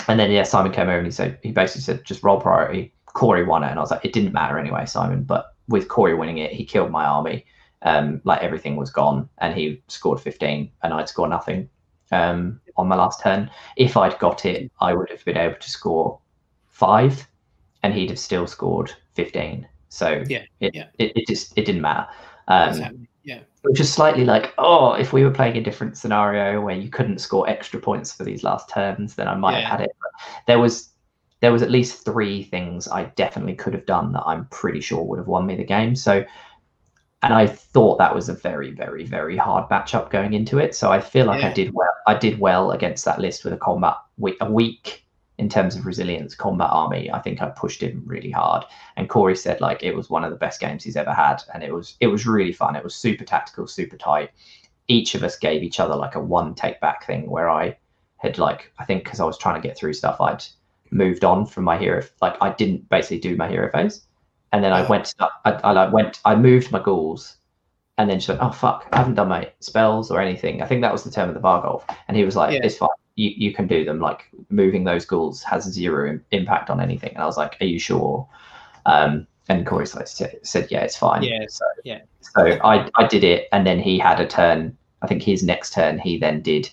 and 0.07 0.21
then, 0.21 0.31
yeah, 0.31 0.43
Simon 0.43 0.71
came 0.71 0.89
over 0.89 0.99
and 0.99 1.07
he 1.07 1.11
said, 1.11 1.39
he 1.43 1.51
basically 1.51 1.81
said, 1.81 2.05
just 2.05 2.23
roll 2.23 2.39
priority. 2.39 2.93
Corey 3.07 3.43
won 3.43 3.65
it. 3.65 3.71
And 3.71 3.79
I 3.79 3.83
was 3.83 3.91
like, 3.91 4.05
it 4.05 4.13
didn't 4.13 4.35
matter 4.35 4.59
anyway, 4.59 4.85
Simon. 4.85 5.23
But 5.23 5.55
with 5.69 5.89
Corey 5.89 6.15
winning 6.15 6.39
it, 6.39 6.53
he 6.53 6.63
killed 6.67 6.91
my 6.91 7.07
army. 7.07 7.47
Um, 7.81 8.21
like, 8.25 8.43
everything 8.43 8.77
was 8.77 8.91
gone. 8.91 9.31
And 9.39 9.55
he 9.55 9.83
scored 9.89 10.21
15, 10.21 10.71
and 10.83 10.93
I'd 10.93 11.09
score 11.09 11.27
nothing 11.27 11.71
um, 12.13 12.61
on 12.77 12.87
my 12.87 12.97
last 12.97 13.23
turn. 13.23 13.51
If 13.77 13.97
I'd 13.97 14.19
got 14.19 14.45
it, 14.45 14.71
I 14.79 14.93
would 14.93 15.09
have 15.09 15.25
been 15.25 15.39
able 15.39 15.57
to 15.57 15.71
score 15.71 16.21
five, 16.67 17.27
and 17.83 17.95
he'd 17.95 18.11
have 18.11 18.19
still 18.19 18.47
scored 18.47 18.93
15. 19.15 19.67
So 19.89 20.23
yeah, 20.29 20.43
it, 20.61 20.75
yeah. 20.75 20.89
It, 20.99 21.17
it 21.17 21.27
just 21.27 21.57
it 21.57 21.65
didn't 21.65 21.81
matter. 21.81 22.07
Um, 22.49 23.07
yeah. 23.25 23.41
Which 23.63 23.79
is 23.79 23.93
slightly 23.93 24.25
like, 24.25 24.55
oh, 24.59 24.93
if 24.93 25.13
we 25.13 25.23
were 25.23 25.31
playing 25.31 25.57
a 25.57 25.63
different 25.63 25.97
scenario 25.97 26.61
where 26.61 26.75
you 26.75 26.89
couldn't 26.89 27.19
score 27.19 27.49
extra 27.49 27.79
points 27.79 28.13
for 28.13 28.25
these 28.25 28.43
last 28.43 28.69
turns, 28.71 29.15
then 29.15 29.29
I 29.29 29.35
might 29.35 29.53
yeah. 29.53 29.69
have 29.69 29.81
had 29.81 29.81
it. 29.83 29.97
But 30.01 30.11
there 30.47 30.59
was 30.59 30.91
there 31.41 31.53
was 31.53 31.63
at 31.63 31.71
least 31.71 32.05
three 32.05 32.43
things 32.43 32.89
I 32.89 33.05
definitely 33.05 33.55
could 33.55 33.75
have 33.75 33.87
done 33.87 34.13
that 34.13 34.25
I'm 34.27 34.47
pretty 34.47 34.81
sure 34.81 35.05
would 35.05 35.19
have 35.19 35.29
won 35.29 35.47
me 35.47 35.55
the 35.55 35.65
game. 35.65 35.95
So 35.95 36.25
and 37.23 37.35
I 37.35 37.47
thought 37.47 37.99
that 37.99 38.15
was 38.15 38.29
a 38.29 38.35
very, 38.35 38.71
very, 38.71 39.05
very 39.05 39.37
hard 39.37 39.69
matchup 39.69 40.11
going 40.11 40.35
into 40.35 40.59
it. 40.59 40.75
So 40.75 40.93
I 40.93 41.01
feel 41.01 41.27
like 41.27 41.43
yeah. 41.43 41.49
I 41.49 41.53
did 41.53 41.75
well. 41.75 41.93
I 42.07 42.15
did 42.15 42.39
well 42.39 42.71
against 42.71 43.05
that 43.05 43.21
list 43.21 43.45
with 43.45 43.53
a 43.53 43.57
combat 43.57 43.95
week, 44.19 44.37
a 44.41 44.51
week 44.51 45.05
in 45.39 45.49
terms 45.49 45.77
of 45.77 45.87
resilience 45.87 46.35
combat 46.35 46.69
army 46.71 47.11
i 47.13 47.21
think 47.21 47.41
i 47.41 47.49
pushed 47.49 47.83
him 47.83 48.03
really 48.05 48.31
hard. 48.31 48.65
And 48.97 49.09
corey 49.09 49.37
said 49.37 49.61
like 49.61 49.83
it 49.83 49.95
was 49.95 50.11
one 50.11 50.25
of 50.25 50.31
the 50.31 50.37
best 50.37 50.61
games 50.61 50.85
he's 50.85 50.97
ever 50.97 51.13
had. 51.13 51.43
And 51.55 51.63
it 51.63 51.73
was 51.73 51.97
it 52.01 52.09
was 52.09 52.27
really 52.27 52.53
fun. 52.53 52.77
It 52.77 52.85
was 52.85 52.95
super 52.95 53.25
tactical 53.25 53.67
super 53.67 53.97
tight. 53.97 54.31
Each 54.89 55.15
of 55.15 55.23
us 55.23 55.39
gave 55.39 55.63
each 55.63 55.81
other 55.81 55.95
like 55.95 56.17
a 56.17 56.21
one 56.21 56.55
take 56.55 56.81
back 56.81 57.07
thing 57.07 57.31
where 57.31 57.49
i 57.49 57.77
had 58.17 58.39
like 58.39 58.73
i 58.79 58.85
think 58.85 59.05
because 59.05 59.21
i 59.21 59.25
was 59.25 59.39
trying 59.39 59.61
to 59.61 59.67
get 59.67 59.77
through 59.77 59.93
stuff 59.93 60.21
i'd 60.21 60.45
moved 60.91 61.25
on 61.25 61.47
from 61.47 61.65
my 61.65 61.79
hero 61.79 62.03
like 62.21 62.37
i 62.41 62.51
didn't 62.51 62.89
basically 62.89 63.21
do 63.21 63.37
my 63.37 63.49
hero 63.49 63.71
phase. 63.71 64.07
And 64.53 64.65
then 64.65 64.73
i 64.73 64.83
went 64.89 65.15
I, 65.21 65.53
I 65.53 65.73
like 65.73 65.93
went 65.93 66.21
i 66.25 66.35
moved 66.35 66.73
my 66.73 66.83
ghouls 66.83 67.37
and 67.99 68.09
then 68.09 68.21
she 68.21 68.31
went, 68.31 68.41
"Oh 68.41 68.53
fuck, 68.53 68.87
I 68.93 68.99
haven't 68.99 69.17
done 69.17 69.29
my 69.29 69.51
spells 69.59 70.13
or 70.13 70.21
anything." 70.21 70.63
I 70.63 70.67
think 70.67 70.83
that 70.83 70.93
was 70.93 71.03
the 71.03 71.11
term 71.11 71.29
of 71.29 71.35
the 71.35 71.41
Varghulf, 71.41 71.83
and 72.07 72.17
he 72.17 72.25
was 72.25 72.37
like, 72.37 72.53
yeah. 72.55 72.61
"It's 72.63 72.77
fine 72.77 72.89
you, 73.19 73.33
you 73.37 73.53
can 73.53 73.67
do 73.67 73.85
them. 73.85 73.99
Like 73.99 74.31
moving 74.49 74.85
those 74.85 75.05
ghouls 75.05 75.43
has 75.43 75.65
zero 75.65 76.19
impact 76.31 76.71
on 76.71 76.81
anything. 76.81 77.11
And 77.15 77.23
I 77.23 77.27
was 77.27 77.37
like, 77.37 77.57
are 77.61 77.67
you 77.67 77.79
sure? 77.79 78.27
Um, 78.87 79.27
and 79.49 79.67
Corey 79.67 79.87
said, 79.87 80.09
said, 80.43 80.69
yeah, 80.71 80.83
it's 80.83 80.97
fine. 80.97 81.25
Yeah. 81.25 81.45
So, 81.49 81.65
yeah. 81.85 82.01
So 82.21 82.59
I, 82.63 82.89
I 82.97 83.07
did 83.07 83.25
it. 83.25 83.49
And 83.51 83.67
then 83.67 83.81
he 83.81 83.99
had 83.99 84.21
a 84.21 84.27
turn. 84.27 84.77
I 85.03 85.09
think 85.09 85.23
his 85.23 85.43
next 85.43 85.73
turn, 85.73 85.99
he 85.99 86.17
then 86.19 86.43
did, 86.43 86.71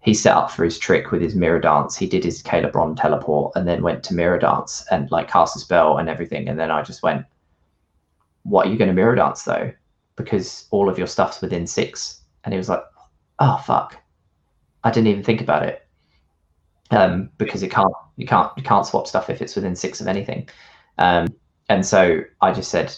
he 0.00 0.14
set 0.14 0.34
up 0.34 0.50
for 0.50 0.64
his 0.64 0.78
trick 0.78 1.10
with 1.10 1.20
his 1.20 1.34
mirror 1.34 1.60
dance. 1.60 1.96
He 1.96 2.06
did 2.06 2.24
his 2.24 2.42
Khailebron 2.42 2.96
teleport 2.98 3.52
and 3.54 3.68
then 3.68 3.82
went 3.82 4.02
to 4.04 4.14
mirror 4.14 4.38
dance 4.38 4.84
and 4.90 5.10
like 5.10 5.28
cast 5.28 5.56
a 5.56 5.58
spell 5.58 5.98
and 5.98 6.08
everything. 6.08 6.48
And 6.48 6.58
then 6.58 6.70
I 6.70 6.82
just 6.82 7.02
went, 7.02 7.26
what 8.44 8.66
are 8.66 8.70
you 8.70 8.78
going 8.78 8.88
to 8.88 8.94
mirror 8.94 9.16
dance 9.16 9.42
though? 9.42 9.70
Because 10.16 10.66
all 10.70 10.88
of 10.88 10.96
your 10.96 11.06
stuff's 11.06 11.42
within 11.42 11.66
six. 11.66 12.22
And 12.44 12.54
he 12.54 12.58
was 12.58 12.70
like, 12.70 12.82
oh, 13.38 13.62
fuck. 13.66 13.96
I 14.84 14.90
didn't 14.90 15.08
even 15.08 15.22
think 15.22 15.40
about 15.40 15.64
it 15.64 15.86
um, 16.90 17.30
because 17.38 17.62
it 17.62 17.70
can't 17.70 17.92
you 18.16 18.26
can't 18.26 18.50
you 18.56 18.62
can't 18.62 18.86
swap 18.86 19.06
stuff 19.06 19.30
if 19.30 19.42
it's 19.42 19.54
within 19.54 19.76
six 19.76 20.00
of 20.00 20.06
anything. 20.06 20.48
Um, 20.98 21.28
and 21.68 21.84
so 21.84 22.20
I 22.40 22.52
just 22.52 22.70
said, 22.70 22.96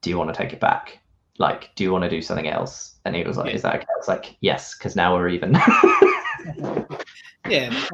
"Do 0.00 0.10
you 0.10 0.18
want 0.18 0.32
to 0.32 0.36
take 0.36 0.52
it 0.52 0.60
back? 0.60 1.00
Like, 1.38 1.70
do 1.74 1.84
you 1.84 1.92
want 1.92 2.04
to 2.04 2.10
do 2.10 2.22
something 2.22 2.48
else?" 2.48 2.96
And 3.04 3.14
he 3.14 3.24
was 3.24 3.36
like, 3.36 3.50
yeah. 3.50 3.56
"Is 3.56 3.62
that 3.62 3.76
okay?" 3.76 3.84
I 3.84 3.98
was 3.98 4.08
like, 4.08 4.36
"Yes," 4.40 4.76
because 4.76 4.96
now 4.96 5.14
we're 5.14 5.28
even. 5.28 5.52
yeah. 7.48 7.84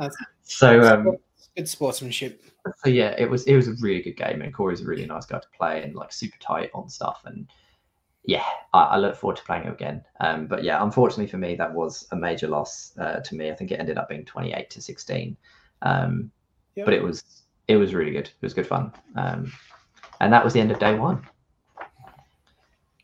so 0.42 0.80
um, 0.82 1.16
good 1.56 1.68
sportsmanship. 1.68 2.42
So 2.84 2.90
yeah, 2.90 3.14
it 3.18 3.28
was 3.28 3.44
it 3.44 3.56
was 3.56 3.68
a 3.68 3.74
really 3.80 4.02
good 4.02 4.16
game, 4.16 4.42
and 4.42 4.54
Corey's 4.54 4.82
a 4.82 4.86
really 4.86 5.06
nice 5.06 5.26
guy 5.26 5.38
to 5.38 5.48
play, 5.56 5.82
and 5.82 5.94
like 5.94 6.12
super 6.12 6.38
tight 6.38 6.70
on 6.74 6.88
stuff, 6.88 7.22
and 7.24 7.48
yeah, 8.30 8.44
I, 8.72 8.82
I, 8.82 8.96
look 8.98 9.16
forward 9.16 9.38
to 9.38 9.42
playing 9.42 9.64
it 9.64 9.72
again. 9.72 10.04
Um, 10.20 10.46
but 10.46 10.62
yeah, 10.62 10.80
unfortunately 10.84 11.26
for 11.26 11.36
me, 11.36 11.56
that 11.56 11.74
was 11.74 12.06
a 12.12 12.16
major 12.16 12.46
loss 12.46 12.96
uh, 12.96 13.18
to 13.18 13.34
me. 13.34 13.50
I 13.50 13.56
think 13.56 13.72
it 13.72 13.80
ended 13.80 13.98
up 13.98 14.08
being 14.08 14.24
28 14.24 14.70
to 14.70 14.80
16. 14.80 15.36
Um, 15.82 16.30
yep. 16.76 16.84
But 16.84 16.94
it 16.94 17.02
was 17.02 17.24
it 17.66 17.76
was 17.76 17.92
really 17.92 18.12
good. 18.12 18.26
It 18.26 18.40
was 18.40 18.54
good 18.54 18.68
fun. 18.68 18.92
Um, 19.16 19.52
and 20.20 20.32
that 20.32 20.44
was 20.44 20.52
the 20.52 20.60
end 20.60 20.70
of 20.70 20.78
day 20.78 20.96
one. 20.96 21.26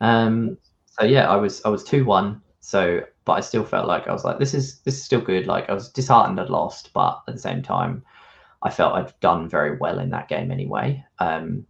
Um, 0.01 0.59
so 0.87 1.05
yeah, 1.05 1.29
I 1.29 1.35
was 1.35 1.61
I 1.65 1.71
was 1.71 1.83
two 1.83 2.05
one. 2.05 2.41
So, 2.61 3.01
but 3.25 3.33
I 3.33 3.41
still 3.41 3.65
felt 3.65 3.89
like 3.89 4.07
I 4.07 4.13
was 4.13 4.25
like, 4.25 4.39
this 4.39 4.55
is 4.55 4.79
this 4.83 4.95
is 4.95 5.03
still 5.03 5.21
good. 5.21 5.49
Like 5.49 5.69
I 5.69 5.75
was 5.75 5.91
disheartened 5.91 6.39
I'd 6.39 6.51
lost, 6.51 6.93
but 6.95 7.23
at 7.27 7.35
the 7.35 7.41
same 7.41 7.63
time, 7.63 8.05
I 8.63 8.71
felt 8.71 8.95
I'd 8.95 9.19
done 9.19 9.49
very 9.49 9.77
well 9.77 9.99
in 9.99 10.11
that 10.11 10.29
game 10.29 10.53
anyway. 10.53 11.05
Um, 11.19 11.67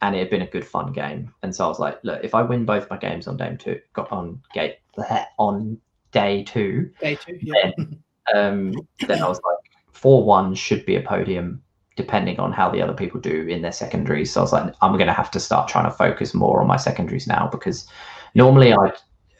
and 0.00 0.14
it 0.14 0.20
had 0.20 0.30
been 0.30 0.42
a 0.42 0.46
good 0.46 0.66
fun 0.66 0.92
game. 0.92 1.32
And 1.42 1.54
so 1.54 1.64
I 1.64 1.68
was 1.68 1.78
like, 1.78 1.98
look, 2.04 2.22
if 2.22 2.34
I 2.34 2.42
win 2.42 2.64
both 2.64 2.88
my 2.90 2.96
games 2.96 3.26
on 3.26 3.36
day 3.36 3.56
two, 3.58 3.80
got 3.92 4.10
on 4.12 4.40
gate 4.52 4.76
on 5.38 5.78
day 6.12 6.44
two, 6.44 6.90
day 7.00 7.16
two, 7.16 7.38
yeah. 7.42 7.70
then, 7.76 8.02
um, 8.34 8.88
then 9.06 9.22
I 9.22 9.28
was 9.28 9.40
like, 9.44 9.58
four 9.92 10.24
one 10.24 10.54
should 10.54 10.86
be 10.86 10.96
a 10.96 11.02
podium, 11.02 11.60
depending 11.96 12.38
on 12.38 12.52
how 12.52 12.70
the 12.70 12.80
other 12.80 12.94
people 12.94 13.20
do 13.20 13.46
in 13.48 13.62
their 13.62 13.72
secondaries. 13.72 14.32
So 14.32 14.40
I 14.40 14.44
was 14.44 14.52
like, 14.52 14.74
I'm 14.80 14.92
going 14.92 15.08
to 15.08 15.12
have 15.12 15.30
to 15.32 15.40
start 15.40 15.68
trying 15.68 15.86
to 15.86 15.96
focus 15.96 16.34
more 16.34 16.60
on 16.60 16.68
my 16.68 16.76
secondaries 16.76 17.26
now 17.26 17.48
because 17.50 17.88
normally 18.34 18.72
I 18.72 18.92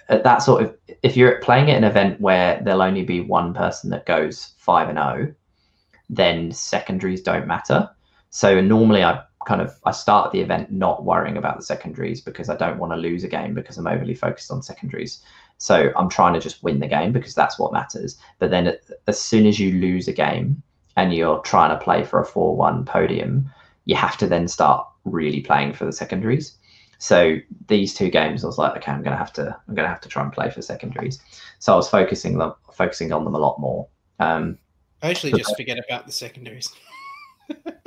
at 0.08 0.24
that 0.24 0.38
sort 0.38 0.62
of 0.62 0.74
if 1.02 1.16
you're 1.16 1.38
playing 1.40 1.70
at 1.70 1.76
an 1.76 1.84
event 1.84 2.20
where 2.20 2.60
there'll 2.64 2.82
only 2.82 3.04
be 3.04 3.20
one 3.20 3.54
person 3.54 3.90
that 3.90 4.06
goes 4.06 4.54
five 4.58 4.88
and 4.88 4.98
zero, 4.98 5.28
oh, 5.28 5.34
then 6.10 6.50
secondaries 6.50 7.22
don't 7.22 7.46
matter. 7.46 7.88
So 8.30 8.60
normally 8.60 9.04
I 9.04 9.22
kind 9.48 9.62
of 9.62 9.74
I 9.86 9.92
start 9.92 10.30
the 10.30 10.42
event 10.42 10.70
not 10.70 11.04
worrying 11.04 11.38
about 11.38 11.56
the 11.56 11.62
secondaries 11.62 12.20
because 12.20 12.50
I 12.50 12.56
don't 12.56 12.78
want 12.78 12.92
to 12.92 12.96
lose 12.96 13.24
a 13.24 13.28
game 13.28 13.54
because 13.54 13.78
I'm 13.78 13.86
overly 13.86 14.14
focused 14.14 14.50
on 14.50 14.62
secondaries. 14.62 15.22
So 15.56 15.90
I'm 15.96 16.10
trying 16.10 16.34
to 16.34 16.40
just 16.40 16.62
win 16.62 16.80
the 16.80 16.86
game 16.86 17.12
because 17.12 17.34
that's 17.34 17.58
what 17.58 17.72
matters. 17.72 18.18
But 18.38 18.50
then 18.50 18.76
as 19.06 19.18
soon 19.18 19.46
as 19.46 19.58
you 19.58 19.72
lose 19.72 20.06
a 20.06 20.12
game 20.12 20.62
and 20.96 21.14
you're 21.14 21.38
trying 21.38 21.70
to 21.70 21.82
play 21.82 22.04
for 22.04 22.20
a 22.20 22.26
4-1 22.26 22.84
podium, 22.84 23.50
you 23.86 23.96
have 23.96 24.18
to 24.18 24.26
then 24.26 24.48
start 24.48 24.86
really 25.06 25.40
playing 25.40 25.72
for 25.72 25.86
the 25.86 25.92
secondaries. 25.92 26.54
So 26.98 27.38
these 27.68 27.94
two 27.94 28.10
games, 28.10 28.44
I 28.44 28.48
was 28.48 28.58
like, 28.58 28.76
okay, 28.76 28.92
I'm 28.92 29.02
gonna 29.02 29.16
have 29.16 29.32
to, 29.34 29.56
I'm 29.66 29.74
gonna 29.74 29.88
have 29.88 30.02
to 30.02 30.10
try 30.10 30.22
and 30.22 30.30
play 30.30 30.50
for 30.50 30.60
secondaries. 30.60 31.20
So 31.58 31.72
I 31.72 31.76
was 31.76 31.88
focusing 31.88 32.36
them, 32.36 32.52
focusing 32.74 33.14
on 33.14 33.24
them 33.24 33.34
a 33.34 33.38
lot 33.38 33.58
more. 33.58 33.88
Um, 34.20 34.58
I 35.02 35.08
actually 35.08 35.32
just 35.32 35.56
forget 35.56 35.78
about 35.78 36.04
the 36.04 36.12
secondaries. 36.12 36.70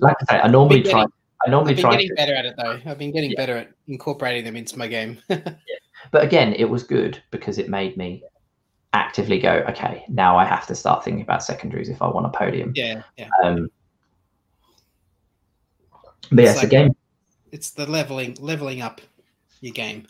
like 0.00 0.16
I 0.28 0.34
say, 0.36 0.40
I 0.40 0.48
normally 0.48 0.82
try. 0.82 1.04
I 1.46 1.50
normally 1.50 1.72
I've 1.72 1.76
been 1.76 1.82
try. 1.82 1.90
getting 1.92 2.08
to- 2.08 2.14
better 2.14 2.34
at 2.34 2.44
it 2.46 2.54
though. 2.56 2.80
I've 2.86 2.98
been 2.98 3.12
getting 3.12 3.30
Yeah. 3.30 3.36
better 3.36 3.56
at 3.58 3.70
incorporating 3.86 4.44
them 4.44 4.56
into 4.56 4.78
my 4.78 4.86
game. 4.88 5.18
But 6.12 6.22
again, 6.22 6.54
it 6.54 6.64
was 6.70 6.84
good 6.84 7.20
because 7.32 7.58
it 7.58 7.68
made 7.68 7.96
me 7.96 8.22
actively 8.92 9.40
go, 9.40 9.64
okay, 9.68 10.04
now 10.08 10.38
I 10.38 10.44
have 10.44 10.64
to 10.68 10.74
start 10.76 11.02
thinking 11.04 11.22
about 11.22 11.42
secondaries 11.42 11.88
if 11.88 12.00
I 12.00 12.06
want 12.06 12.24
a 12.24 12.28
podium. 12.30 12.72
yeah, 12.76 13.02
yeah. 13.18 13.28
Um, 13.42 13.68
but 16.30 16.44
yes, 16.44 16.50
It's 16.52 16.60
the 16.60 16.66
like- 16.66 16.70
game. 16.70 16.96
It's 17.50 17.70
the 17.70 17.86
leveling 17.90 18.36
leveling 18.40 18.80
up 18.80 19.00
your 19.60 19.72
game. 19.72 20.06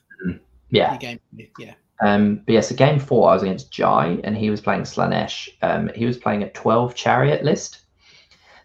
Yeah, 0.70 0.90
Your 0.92 0.98
game. 0.98 1.20
Yeah. 1.58 1.74
Um, 2.02 2.42
but 2.44 2.52
yes, 2.52 2.70
a 2.70 2.74
game 2.74 2.98
four, 2.98 3.30
I 3.30 3.34
was 3.34 3.42
against 3.42 3.70
Jai, 3.72 4.18
and 4.24 4.36
he 4.36 4.50
was 4.50 4.60
playing 4.60 4.82
Slaanesh. 4.82 5.48
Um, 5.62 5.90
he 5.94 6.04
was 6.04 6.18
playing 6.18 6.42
a 6.42 6.50
twelve 6.50 6.94
chariot 6.94 7.44
list, 7.44 7.80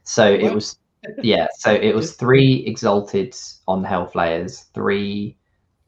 so 0.03 0.29
it 0.29 0.53
was 0.53 0.77
yeah. 1.21 1.47
So 1.57 1.73
it 1.73 1.93
was 1.93 2.13
three 2.13 2.63
exalted 2.65 3.35
on 3.67 3.83
Hellflayers, 3.83 4.71
three 4.73 5.37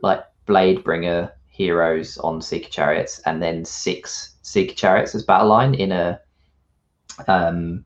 like 0.01 0.23
Bladebringer 0.47 1.31
heroes 1.47 2.17
on 2.19 2.41
Seeker 2.41 2.69
chariots, 2.69 3.19
and 3.25 3.41
then 3.41 3.65
six 3.65 4.35
Seeker 4.41 4.75
chariots 4.75 5.15
as 5.15 5.23
battle 5.23 5.49
line 5.49 5.73
in 5.73 5.91
a 5.91 6.19
um, 7.27 7.85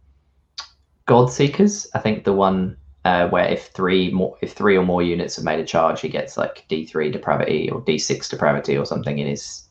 Godseekers. 1.08 1.88
I 1.94 2.00
think 2.00 2.24
the 2.24 2.34
one 2.34 2.78
uh, 3.06 3.30
where 3.30 3.48
if 3.48 3.68
three 3.68 4.12
more 4.12 4.38
if 4.42 4.54
three 4.54 4.78
or 4.78 4.86
more 4.86 5.02
units 5.02 5.36
have 5.38 5.46
made 5.46 5.60
a 5.60 5.66
charge, 5.66 6.02
he 6.02 6.10
gets 6.10 6.38
like 6.38 6.66
D 6.68 6.86
three 6.86 7.12
depravity 7.12 7.70
or 7.70 7.82
D 7.82 7.98
six 7.98 8.28
depravity 8.28 8.78
or 8.78 8.86
something 8.86 9.20
in 9.20 9.28
his 9.28 9.64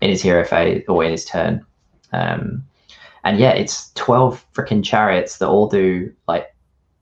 in 0.00 0.10
his 0.10 0.22
hero 0.22 0.44
phase 0.44 0.84
or 0.88 1.02
in 1.04 1.12
his 1.12 1.24
turn. 1.24 1.64
Um, 2.12 2.64
and 3.24 3.38
yeah, 3.38 3.50
it's 3.50 3.92
twelve 3.92 4.44
freaking 4.52 4.84
chariots 4.84 5.38
that 5.38 5.48
all 5.48 5.68
do 5.68 6.12
like 6.26 6.54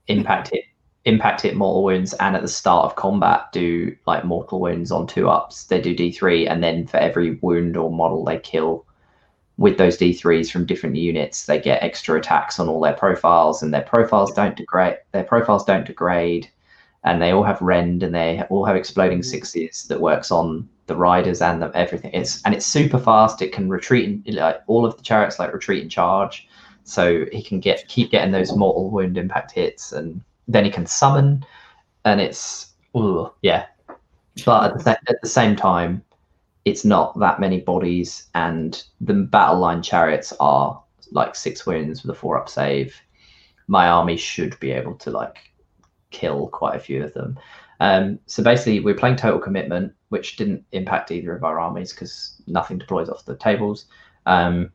impact 0.07 0.51
it 0.53 0.65
impact 1.05 1.41
hit 1.41 1.55
mortal 1.55 1.83
wounds 1.85 2.13
and 2.15 2.35
at 2.35 2.41
the 2.41 2.47
start 2.49 2.85
of 2.85 2.97
combat 2.97 3.49
do 3.53 3.95
like 4.05 4.25
mortal 4.25 4.59
wounds 4.59 4.91
on 4.91 5.07
two 5.07 5.29
ups. 5.29 5.63
They 5.65 5.79
do 5.79 5.95
D 5.95 6.11
three 6.11 6.47
and 6.47 6.61
then 6.61 6.85
for 6.85 6.97
every 6.97 7.35
wound 7.41 7.77
or 7.77 7.91
model 7.91 8.25
they 8.25 8.39
kill 8.39 8.85
with 9.57 9.77
those 9.77 9.97
D3s 9.97 10.51
from 10.51 10.65
different 10.65 10.95
units, 10.95 11.45
they 11.45 11.59
get 11.59 11.81
extra 11.81 12.17
attacks 12.19 12.59
on 12.59 12.69
all 12.69 12.79
their 12.79 12.93
profiles, 12.93 13.63
and 13.63 13.73
their 13.73 13.81
profiles 13.81 14.31
don't 14.33 14.55
degrade. 14.55 14.97
Their 15.11 15.23
profiles 15.23 15.65
don't 15.65 15.85
degrade, 15.85 16.49
and 17.03 17.21
they 17.21 17.31
all 17.31 17.43
have 17.43 17.61
rend, 17.61 18.03
and 18.03 18.13
they 18.13 18.43
all 18.49 18.65
have 18.65 18.75
exploding 18.75 19.19
mm. 19.19 19.25
sixes 19.25 19.85
that 19.85 19.99
works 19.99 20.31
on 20.31 20.69
the 20.85 20.95
riders 20.95 21.41
and 21.41 21.61
the, 21.61 21.71
everything. 21.75 22.11
It's 22.13 22.41
and 22.43 22.53
it's 22.53 22.65
super 22.65 22.99
fast. 22.99 23.41
It 23.41 23.51
can 23.51 23.67
retreat, 23.67 24.21
in, 24.25 24.35
like 24.35 24.61
all 24.67 24.85
of 24.85 24.95
the 24.95 25.03
chariots, 25.03 25.39
like 25.39 25.53
retreat 25.53 25.81
and 25.81 25.91
charge, 25.91 26.46
so 26.87 27.25
he 27.33 27.43
can 27.43 27.59
get 27.59 27.85
keep 27.89 28.11
getting 28.11 28.31
those 28.31 28.55
mortal 28.55 28.89
wound 28.89 29.17
impact 29.17 29.51
hits, 29.51 29.91
and 29.91 30.21
then 30.47 30.63
he 30.63 30.71
can 30.71 30.85
summon, 30.85 31.45
and 32.05 32.21
it's 32.21 32.73
ooh, 32.95 33.29
yeah. 33.41 33.65
But 34.45 34.71
at 34.71 34.83
the, 34.83 34.91
at 35.09 35.21
the 35.21 35.27
same 35.27 35.55
time, 35.55 36.01
it's 36.63 36.85
not 36.85 37.19
that 37.19 37.41
many 37.41 37.59
bodies, 37.59 38.27
and 38.35 38.81
the 39.01 39.13
battle 39.13 39.59
line 39.59 39.83
chariots 39.83 40.31
are 40.39 40.81
like 41.11 41.35
six 41.35 41.65
wins 41.65 42.03
with 42.03 42.15
a 42.15 42.19
four 42.19 42.37
up 42.37 42.47
save. 42.47 42.95
My 43.67 43.89
army 43.89 44.15
should 44.15 44.57
be 44.61 44.71
able 44.71 44.95
to 44.95 45.11
like 45.11 45.51
kill 46.11 46.47
quite 46.47 46.77
a 46.77 46.79
few 46.79 47.03
of 47.03 47.13
them. 47.13 47.37
Um, 47.81 48.17
so 48.27 48.41
basically, 48.41 48.79
we're 48.79 48.95
playing 48.95 49.17
total 49.17 49.39
commitment, 49.39 49.93
which 50.07 50.37
didn't 50.37 50.63
impact 50.71 51.11
either 51.11 51.35
of 51.35 51.43
our 51.43 51.59
armies 51.59 51.91
because 51.91 52.41
nothing 52.47 52.77
deploys 52.77 53.09
off 53.09 53.25
the 53.25 53.35
tables. 53.35 53.87
Um, 54.25 54.71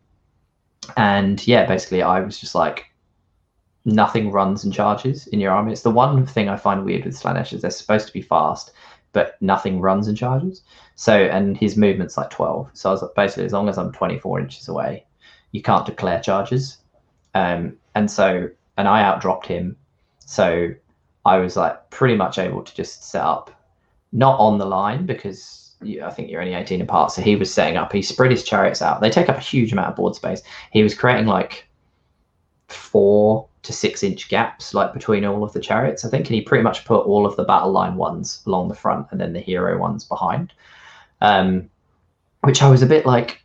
and 0.97 1.47
yeah, 1.47 1.67
basically, 1.67 2.03
I 2.03 2.21
was 2.21 2.39
just 2.39 2.55
like, 2.55 2.87
nothing 3.85 4.31
runs 4.31 4.65
and 4.65 4.73
charges 4.73 5.27
in 5.29 5.41
your 5.41 5.53
army. 5.53 5.73
It's 5.73 5.83
the 5.83 5.91
one 5.91 6.25
thing 6.27 6.49
I 6.49 6.57
find 6.57 6.85
weird 6.85 7.05
with 7.05 7.21
Slaanesh 7.21 7.53
is 7.53 7.63
they're 7.63 7.71
supposed 7.71 8.07
to 8.07 8.13
be 8.13 8.23
fast, 8.23 8.73
but 9.13 9.37
nothing 9.41 9.81
runs 9.81 10.09
and 10.09 10.17
charges. 10.17 10.63
So, 10.95 11.15
and 11.15 11.57
his 11.57 11.77
movement's 11.77 12.17
like 12.17 12.31
12. 12.31 12.71
So 12.75 12.89
I 12.89 12.93
was 12.93 13.03
like, 13.03 13.15
basically, 13.15 13.45
as 13.45 13.53
long 13.53 13.69
as 13.69 13.79
I'm 13.79 13.93
24 13.93 14.41
inches 14.41 14.69
away, 14.69 15.05
you 15.53 15.63
can't 15.63 15.87
declare 15.87 16.21
charges. 16.21 16.79
Um, 17.35 17.77
and 17.95 18.11
so, 18.11 18.49
and 18.77 18.89
I 18.89 19.03
outdropped 19.03 19.47
him. 19.47 19.77
So 20.21 20.71
I 21.25 21.39
was 21.39 21.57
like 21.57 21.91
pretty 21.91 22.17
much 22.17 22.39
able 22.39 22.63
to 22.63 22.75
just 22.75 23.11
set 23.11 23.23
up, 23.23 23.51
not 24.13 24.39
on 24.39 24.59
the 24.59 24.65
line 24.65 25.07
because 25.07 25.72
I 25.83 26.11
think 26.11 26.31
you're 26.31 26.41
only 26.41 26.55
18 26.55 26.81
apart. 26.81 27.13
So 27.13 27.23
he 27.23 27.37
was 27.37 27.53
setting 27.53 27.77
up, 27.77 27.93
he 27.93 28.03
spread 28.03 28.31
his 28.31 28.45
chariots 28.45 28.83
out. 28.83 29.01
They 29.01 29.11
take 29.11 29.29
up 29.29 29.37
a 29.37 29.41
huge 29.41 29.73
amount 29.73 29.89
of 29.89 29.97
board 29.97 30.15
space. 30.15 30.43
He 30.71 30.83
was 30.83 30.95
creating 30.95 31.27
like 31.27 31.67
four 32.69 33.49
to 33.63 33.73
six 33.73 34.03
inch 34.03 34.29
gaps 34.29 34.75
like 34.75 34.93
between 34.93 35.25
all 35.25 35.45
of 35.45 35.53
the 35.53 35.61
chariots, 35.61 36.05
I 36.05 36.11
think. 36.11 36.27
And 36.27 36.35
he 36.35 36.43
pretty 36.43 36.65
much 36.65 36.85
put 36.85 37.07
all 37.07 37.27
of 37.27 37.37
the 37.37 37.45
battle 37.45 37.71
line 37.71 37.97
ones 37.97 38.43
along 38.47 38.69
the 38.69 38.75
front 38.75 39.07
and 39.11 39.21
then 39.21 39.33
the 39.33 39.41
hero 39.41 39.79
ones 39.79 40.05
behind. 40.05 40.53
Um, 41.21 41.71
which 42.43 42.63
I 42.63 42.69
was 42.69 42.83
a 42.83 42.87
bit 42.87 43.07
like, 43.07 43.43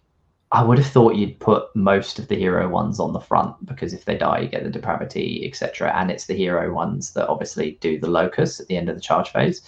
I 0.52 0.64
would 0.64 0.78
have 0.78 0.88
thought 0.88 1.16
you'd 1.16 1.40
put 1.40 1.76
most 1.76 2.20
of 2.20 2.30
the 2.30 2.36
hero 2.36 2.70
ones 2.70 3.00
on 3.00 3.14
the 3.14 3.20
front 3.20 3.64
because 3.66 3.94
if 3.94 4.06
they 4.06 4.18
die, 4.18 4.40
you 4.40 4.48
get 4.48 4.64
the 4.64 4.70
depravity, 4.70 5.46
etc. 5.46 5.94
And 5.94 6.10
it's 6.10 6.26
the 6.26 6.34
hero 6.34 6.74
ones 6.74 7.12
that 7.14 7.28
obviously 7.28 7.78
do 7.82 8.00
the 8.00 8.10
locus 8.10 8.60
at 8.60 8.68
the 8.68 8.78
end 8.78 8.90
of 8.90 8.96
the 8.96 9.02
charge 9.02 9.30
phase. 9.32 9.62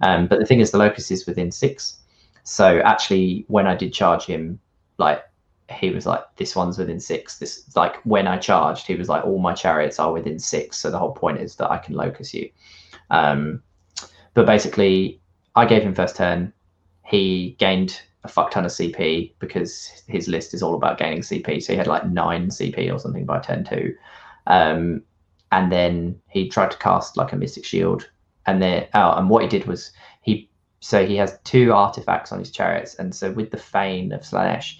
Um, 0.00 0.26
but 0.26 0.40
the 0.40 0.46
thing 0.46 0.60
is, 0.60 0.70
the 0.70 0.78
locus 0.78 1.10
is 1.10 1.26
within 1.26 1.52
six. 1.52 1.98
So 2.44 2.80
actually, 2.80 3.44
when 3.48 3.66
I 3.66 3.74
did 3.74 3.92
charge 3.92 4.24
him, 4.24 4.58
like 4.98 5.22
he 5.70 5.90
was 5.90 6.06
like, 6.06 6.22
"This 6.36 6.56
one's 6.56 6.78
within 6.78 7.00
six. 7.00 7.38
This 7.38 7.64
like 7.76 7.96
when 8.04 8.26
I 8.26 8.36
charged, 8.38 8.86
he 8.86 8.94
was 8.94 9.08
like, 9.08 9.24
"All 9.24 9.38
my 9.38 9.54
chariots 9.54 9.98
are 9.98 10.12
within 10.12 10.38
six. 10.38 10.78
So 10.78 10.90
the 10.90 10.98
whole 10.98 11.12
point 11.12 11.38
is 11.38 11.56
that 11.56 11.70
I 11.70 11.78
can 11.78 11.94
locus 11.94 12.34
you." 12.34 12.50
Um, 13.10 13.62
but 14.34 14.46
basically, 14.46 15.20
I 15.54 15.66
gave 15.66 15.82
him 15.82 15.94
first 15.94 16.16
turn. 16.16 16.52
He 17.04 17.56
gained 17.58 18.00
a 18.24 18.28
fuck 18.28 18.50
ton 18.50 18.64
of 18.64 18.70
CP 18.70 19.32
because 19.38 20.02
his 20.06 20.28
list 20.28 20.54
is 20.54 20.62
all 20.62 20.74
about 20.74 20.98
gaining 20.98 21.20
CP. 21.20 21.62
So 21.62 21.72
he 21.72 21.76
had 21.76 21.86
like 21.86 22.06
nine 22.06 22.48
CP 22.48 22.92
or 22.92 22.98
something 22.98 23.26
by 23.26 23.40
turn 23.40 23.64
two. 23.64 23.94
Um, 24.46 25.02
and 25.50 25.70
then 25.70 26.20
he 26.28 26.48
tried 26.48 26.70
to 26.70 26.78
cast 26.78 27.16
like 27.16 27.32
a 27.32 27.36
Mystic 27.36 27.64
Shield. 27.64 28.08
And 28.46 28.62
then, 28.62 28.88
oh, 28.94 29.12
and 29.12 29.28
what 29.28 29.42
he 29.42 29.48
did 29.48 29.66
was 29.66 29.92
he, 30.22 30.48
so 30.82 31.06
he 31.06 31.14
has 31.14 31.38
two 31.44 31.72
artifacts 31.72 32.32
on 32.32 32.40
his 32.40 32.50
chariots. 32.50 32.96
And 32.96 33.14
so 33.14 33.30
with 33.30 33.52
the 33.52 33.56
Fane 33.56 34.10
of 34.10 34.22
Slaanesh, 34.22 34.78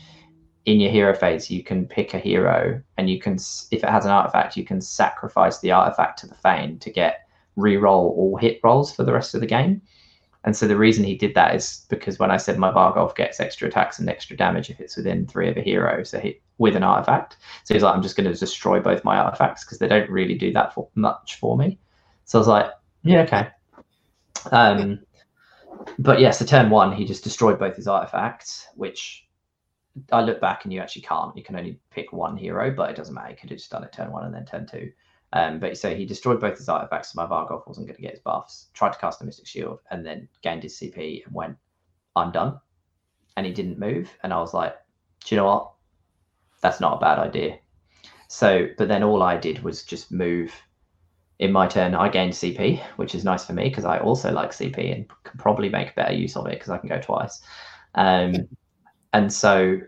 in 0.64 0.80
your 0.80 0.90
hero 0.90 1.14
phase, 1.14 1.48
you 1.48 1.62
can 1.62 1.86
pick 1.86 2.12
a 2.12 2.18
hero 2.18 2.82
and 2.98 3.08
you 3.08 3.20
can, 3.20 3.34
if 3.70 3.84
it 3.84 3.88
has 3.88 4.04
an 4.04 4.10
artifact, 4.10 4.56
you 4.56 4.64
can 4.64 4.80
sacrifice 4.80 5.60
the 5.60 5.70
artifact 5.70 6.18
to 6.18 6.26
the 6.26 6.34
Fane 6.34 6.80
to 6.80 6.90
get 6.90 7.28
re-roll 7.54 8.14
all 8.18 8.36
hit 8.36 8.58
rolls 8.64 8.92
for 8.92 9.04
the 9.04 9.12
rest 9.12 9.36
of 9.36 9.40
the 9.40 9.46
game. 9.46 9.80
And 10.42 10.56
so 10.56 10.66
the 10.66 10.76
reason 10.76 11.04
he 11.04 11.14
did 11.14 11.36
that 11.36 11.54
is 11.54 11.86
because 11.88 12.18
when 12.18 12.32
I 12.32 12.36
said 12.36 12.58
my 12.58 12.72
Varghulf 12.72 13.14
gets 13.14 13.38
extra 13.38 13.68
attacks 13.68 14.00
and 14.00 14.08
extra 14.08 14.36
damage 14.36 14.70
if 14.70 14.80
it's 14.80 14.96
within 14.96 15.24
three 15.24 15.48
of 15.48 15.56
a 15.56 15.62
hero, 15.62 16.02
so 16.02 16.18
he, 16.18 16.40
with 16.58 16.74
an 16.74 16.82
artifact. 16.82 17.36
So 17.62 17.74
he's 17.74 17.84
like, 17.84 17.94
I'm 17.94 18.02
just 18.02 18.16
going 18.16 18.28
to 18.30 18.36
destroy 18.36 18.80
both 18.80 19.04
my 19.04 19.18
artifacts 19.18 19.64
because 19.64 19.78
they 19.78 19.86
don't 19.86 20.10
really 20.10 20.34
do 20.34 20.52
that 20.54 20.74
for 20.74 20.88
much 20.96 21.36
for 21.36 21.56
me. 21.56 21.78
So 22.24 22.38
I 22.38 22.40
was 22.40 22.48
like, 22.48 22.72
yeah, 23.04 23.22
okay. 23.22 23.48
Um, 24.50 24.98
but 25.98 26.20
yeah, 26.20 26.30
so 26.30 26.44
turn 26.44 26.70
one, 26.70 26.92
he 26.92 27.04
just 27.04 27.24
destroyed 27.24 27.59
both 27.59 27.76
his 27.76 27.88
artifacts, 27.88 28.66
which 28.74 29.26
I 30.10 30.22
look 30.22 30.40
back 30.40 30.64
and 30.64 30.72
you 30.72 30.80
actually 30.80 31.02
can't. 31.02 31.36
You 31.36 31.42
can 31.42 31.56
only 31.56 31.78
pick 31.90 32.12
one 32.12 32.36
hero, 32.36 32.70
but 32.70 32.90
it 32.90 32.96
doesn't 32.96 33.14
matter. 33.14 33.30
You 33.30 33.36
could 33.36 33.50
have 33.50 33.59
just 33.59 33.70
done 33.70 33.84
it 33.84 33.92
turn 33.92 34.10
one 34.10 34.24
and 34.24 34.34
then 34.34 34.44
turn 34.44 34.66
two. 34.66 34.90
Um, 35.34 35.60
but 35.60 35.78
so 35.78 35.94
he 35.94 36.04
destroyed 36.04 36.40
both 36.40 36.59
his 36.59 36.68
artifacts, 36.68 37.12
so 37.12 37.22
my 37.22 37.28
Varghulf 37.28 37.66
wasn't 37.66 37.86
going 37.86 37.96
to 37.96 38.02
get 38.02 38.12
his 38.12 38.20
buffs. 38.20 38.68
Tried 38.74 38.92
to 38.92 38.98
cast 38.98 39.18
the 39.18 39.24
Mystic 39.24 39.46
Shield 39.46 39.80
and 39.90 40.04
then 40.04 40.28
gained 40.42 40.62
his 40.62 40.78
CP 40.78 41.24
and 41.24 41.34
went, 41.34 41.56
I'm 42.16 42.32
done. 42.32 42.59
And 43.36 43.46
he 43.46 43.52
didn't 43.52 43.78
move. 43.78 44.10
And 44.22 44.32
I 44.32 44.40
was 44.40 44.52
like, 44.52 44.76
do 45.24 45.34
you 45.34 45.40
know 45.40 45.46
what? 45.46 45.72
That's 46.60 46.80
not 46.80 46.96
a 46.96 47.00
bad 47.00 47.18
idea. 47.18 47.59
So, 48.28 48.68
but 48.76 48.88
then 48.88 49.02
all 49.02 49.22
I 49.22 49.36
did 49.36 49.62
was 49.62 49.84
just 49.84 50.12
move. 50.12 50.52
In 51.43 51.51
my 51.51 51.66
turn, 51.66 51.97
I 51.97 52.09
gained 52.09 52.35
CP, 52.35 52.81
which 52.98 53.16
is 53.16 53.24
nice 53.24 53.44
for 53.44 53.52
me 53.52 53.64
because 53.64 53.85
I 53.85 53.98
also 53.98 54.31
like 54.31 54.52
CP 54.52 54.94
and 54.94 55.09
can 55.24 55.39
probably 55.39 55.69
make 55.69 55.97
better 55.97 56.12
use 56.12 56.36
of 56.36 56.47
it 56.47 56.52
because 56.52 56.70
I 56.70 56.78
can 56.78 56.89
go 56.89 57.01
twice. 57.01 57.43
Um, 57.97 58.48
and 59.12 59.32
so 59.32 59.81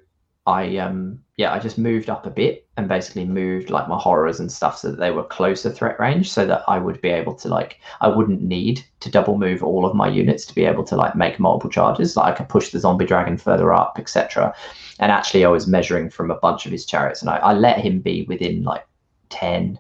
I 0.47 0.79
um 0.79 1.21
yeah, 1.37 1.53
I 1.53 1.61
just 1.61 1.79
moved 1.79 2.11
up 2.11 2.27
a 2.27 2.31
bit 2.31 2.67
and 2.77 2.89
basically 2.89 3.25
moved 3.25 3.71
like 3.71 3.89
my 3.89 3.97
horrors 3.97 4.41
and 4.41 4.51
stuff 4.51 4.79
so 4.79 4.91
that 4.91 4.99
they 4.99 5.13
were 5.13 5.23
closer 5.23 5.71
threat 5.71 6.01
range 6.01 6.33
so 6.33 6.45
that 6.45 6.65
I 6.67 6.79
would 6.79 7.01
be 7.01 7.11
able 7.11 7.35
to 7.37 7.49
like 7.49 7.81
I 8.01 8.09
wouldn't 8.09 8.43
need 8.43 8.85
to 8.99 9.11
double 9.11 9.39
move 9.39 9.63
all 9.63 9.87
of 9.87 9.95
my 9.95 10.09
units 10.09 10.45
to 10.47 10.55
be 10.57 10.65
able 10.65 10.83
to 10.85 10.97
like 10.97 11.15
make 11.15 11.39
multiple 11.39 11.71
charges. 11.71 12.17
Like 12.17 12.35
I 12.35 12.37
could 12.37 12.49
push 12.49 12.71
the 12.71 12.81
zombie 12.81 13.07
dragon 13.07 13.39
further 13.39 13.73
up, 13.73 13.97
etc. 14.01 14.53
And 14.99 15.13
actually 15.13 15.45
I 15.45 15.51
was 15.51 15.69
measuring 15.69 16.11
from 16.11 16.33
a 16.33 16.37
bunch 16.39 16.67
of 16.67 16.73
his 16.73 16.85
chariots 16.85 17.21
and 17.21 17.31
I, 17.31 17.37
I 17.37 17.53
let 17.53 17.79
him 17.79 18.01
be 18.01 18.25
within 18.25 18.65
like 18.65 18.87
10 19.29 19.79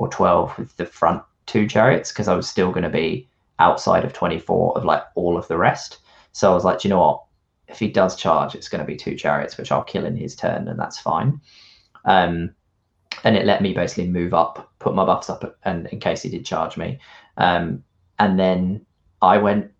or 0.00 0.08
12 0.08 0.58
with 0.58 0.76
the 0.76 0.86
front 0.86 1.22
two 1.46 1.66
chariots 1.66 2.12
because 2.12 2.28
I 2.28 2.34
was 2.34 2.48
still 2.48 2.70
going 2.70 2.84
to 2.84 2.90
be 2.90 3.28
outside 3.58 4.04
of 4.04 4.12
24 4.12 4.78
of 4.78 4.84
like 4.84 5.02
all 5.14 5.36
of 5.36 5.46
the 5.48 5.58
rest. 5.58 5.98
So 6.32 6.50
I 6.50 6.54
was 6.54 6.64
like, 6.64 6.84
you 6.84 6.90
know 6.90 7.00
what? 7.00 7.22
if 7.70 7.78
he 7.78 7.88
does 7.88 8.16
charge, 8.16 8.54
it's 8.54 8.68
going 8.68 8.80
to 8.80 8.86
be 8.86 8.96
two 8.96 9.14
chariots, 9.14 9.56
which 9.56 9.70
I'll 9.70 9.84
kill 9.84 10.04
in 10.04 10.16
his 10.16 10.34
turn, 10.34 10.68
and 10.68 10.78
that's 10.78 10.98
fine. 10.98 11.40
Um, 12.04 12.50
and 13.24 13.36
it 13.36 13.46
let 13.46 13.62
me 13.62 13.72
basically 13.72 14.08
move 14.08 14.34
up, 14.34 14.72
put 14.78 14.94
my 14.94 15.04
buffs 15.04 15.30
up, 15.30 15.56
and 15.64 15.86
in 15.88 16.00
case 16.00 16.22
he 16.22 16.28
did 16.28 16.44
charge 16.44 16.76
me. 16.76 16.98
Um, 17.36 17.82
and 18.18 18.38
then 18.38 18.84
I 19.22 19.38
went, 19.38 19.70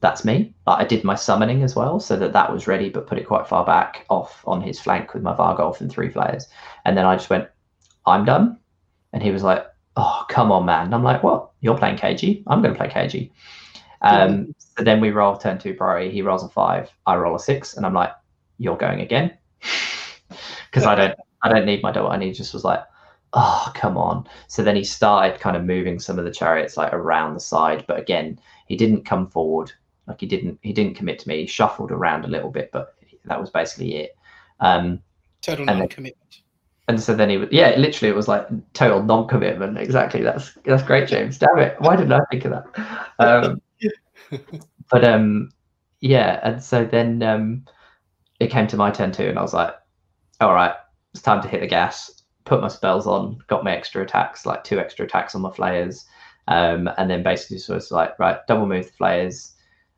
that's 0.00 0.24
me. 0.24 0.54
Like 0.66 0.80
I 0.80 0.84
did 0.84 1.02
my 1.02 1.16
summoning 1.16 1.62
as 1.62 1.74
well, 1.74 1.98
so 1.98 2.16
that 2.16 2.32
that 2.32 2.52
was 2.52 2.66
ready, 2.66 2.88
but 2.88 3.06
put 3.06 3.18
it 3.18 3.26
quite 3.26 3.48
far 3.48 3.64
back 3.64 4.06
off 4.10 4.42
on 4.46 4.60
his 4.60 4.80
flank 4.80 5.12
with 5.12 5.22
my 5.22 5.34
Varghulf 5.34 5.80
and 5.80 5.90
three 5.90 6.10
flayers. 6.10 6.46
And 6.84 6.96
then 6.96 7.04
I 7.04 7.16
just 7.16 7.30
went, 7.30 7.48
I'm 8.06 8.24
done. 8.24 8.58
And 9.12 9.22
he 9.22 9.30
was 9.30 9.42
like, 9.42 9.66
oh, 9.96 10.24
come 10.28 10.52
on, 10.52 10.64
man. 10.64 10.86
And 10.86 10.94
I'm 10.94 11.02
like, 11.02 11.22
what? 11.22 11.50
You're 11.60 11.76
playing 11.76 11.96
KG? 11.96 12.42
I'm 12.46 12.62
going 12.62 12.74
to 12.74 12.78
play 12.78 12.88
KG. 12.88 13.30
Um, 14.02 14.54
so 14.58 14.84
then 14.84 15.00
we 15.00 15.10
roll 15.10 15.36
turn 15.36 15.58
two 15.58 15.74
priority. 15.74 16.10
He 16.10 16.22
rolls 16.22 16.44
a 16.44 16.48
five. 16.48 16.90
I 17.06 17.16
roll 17.16 17.34
a 17.34 17.40
six, 17.40 17.76
and 17.76 17.84
I'm 17.84 17.94
like, 17.94 18.12
"You're 18.58 18.76
going 18.76 19.00
again," 19.00 19.36
because 20.70 20.84
I 20.84 20.94
don't, 20.94 21.18
I 21.42 21.48
don't 21.48 21.66
need 21.66 21.82
my 21.82 21.90
double. 21.90 22.10
And 22.10 22.22
he 22.22 22.32
just 22.32 22.54
was 22.54 22.64
like, 22.64 22.84
"Oh, 23.32 23.72
come 23.74 23.96
on." 23.96 24.28
So 24.46 24.62
then 24.62 24.76
he 24.76 24.84
started 24.84 25.40
kind 25.40 25.56
of 25.56 25.64
moving 25.64 25.98
some 25.98 26.18
of 26.18 26.24
the 26.24 26.30
chariots 26.30 26.76
like 26.76 26.92
around 26.92 27.34
the 27.34 27.40
side, 27.40 27.84
but 27.88 27.98
again, 27.98 28.38
he 28.66 28.76
didn't 28.76 29.04
come 29.04 29.28
forward. 29.28 29.72
Like 30.06 30.20
he 30.20 30.26
didn't, 30.26 30.58
he 30.62 30.72
didn't 30.72 30.94
commit 30.94 31.18
to 31.20 31.28
me. 31.28 31.40
He 31.40 31.46
shuffled 31.46 31.90
around 31.90 32.24
a 32.24 32.28
little 32.28 32.50
bit, 32.50 32.70
but 32.72 32.94
that 33.24 33.40
was 33.40 33.50
basically 33.50 33.96
it. 33.96 34.16
Um, 34.60 35.00
Total 35.42 35.66
non-commitment. 35.66 36.42
And 36.88 37.00
so 37.00 37.14
then 37.14 37.28
he 37.28 37.36
would, 37.36 37.52
yeah, 37.52 37.74
literally, 37.76 38.10
it 38.10 38.16
was 38.16 38.28
like 38.28 38.48
total 38.72 39.02
non-commitment. 39.02 39.76
Exactly. 39.78 40.22
That's 40.22 40.54
that's 40.64 40.82
great, 40.82 41.06
James. 41.06 41.38
Damn 41.38 41.58
it! 41.58 41.76
Why 41.80 41.96
didn't 41.96 42.12
I 42.12 42.20
think 42.30 42.46
of 42.46 42.52
that? 42.52 43.12
Um, 43.18 43.60
but 44.90 45.04
um, 45.04 45.50
yeah, 46.00 46.40
and 46.42 46.62
so 46.62 46.86
then 46.86 47.22
um, 47.22 47.64
it 48.40 48.50
came 48.50 48.66
to 48.68 48.76
my 48.78 48.90
turn 48.90 49.12
too, 49.12 49.28
and 49.28 49.38
I 49.38 49.42
was 49.42 49.52
like, 49.52 49.74
all 50.40 50.54
right, 50.54 50.74
it's 51.12 51.22
time 51.22 51.42
to 51.42 51.48
hit 51.48 51.60
the 51.60 51.66
gas. 51.66 52.22
Put 52.46 52.62
my 52.62 52.68
spells 52.68 53.06
on, 53.06 53.38
got 53.48 53.64
my 53.64 53.76
extra 53.76 54.02
attacks, 54.02 54.46
like 54.46 54.64
two 54.64 54.80
extra 54.80 55.04
attacks 55.04 55.34
on 55.34 55.42
my 55.42 55.50
flayers, 55.52 56.06
um, 56.48 56.88
and 56.96 57.10
then 57.10 57.22
basically 57.22 57.58
so 57.58 57.76
it's 57.76 57.90
like 57.90 58.18
right, 58.18 58.38
double 58.48 58.66
move 58.66 58.86
the 58.86 58.92
flayers, 58.92 59.52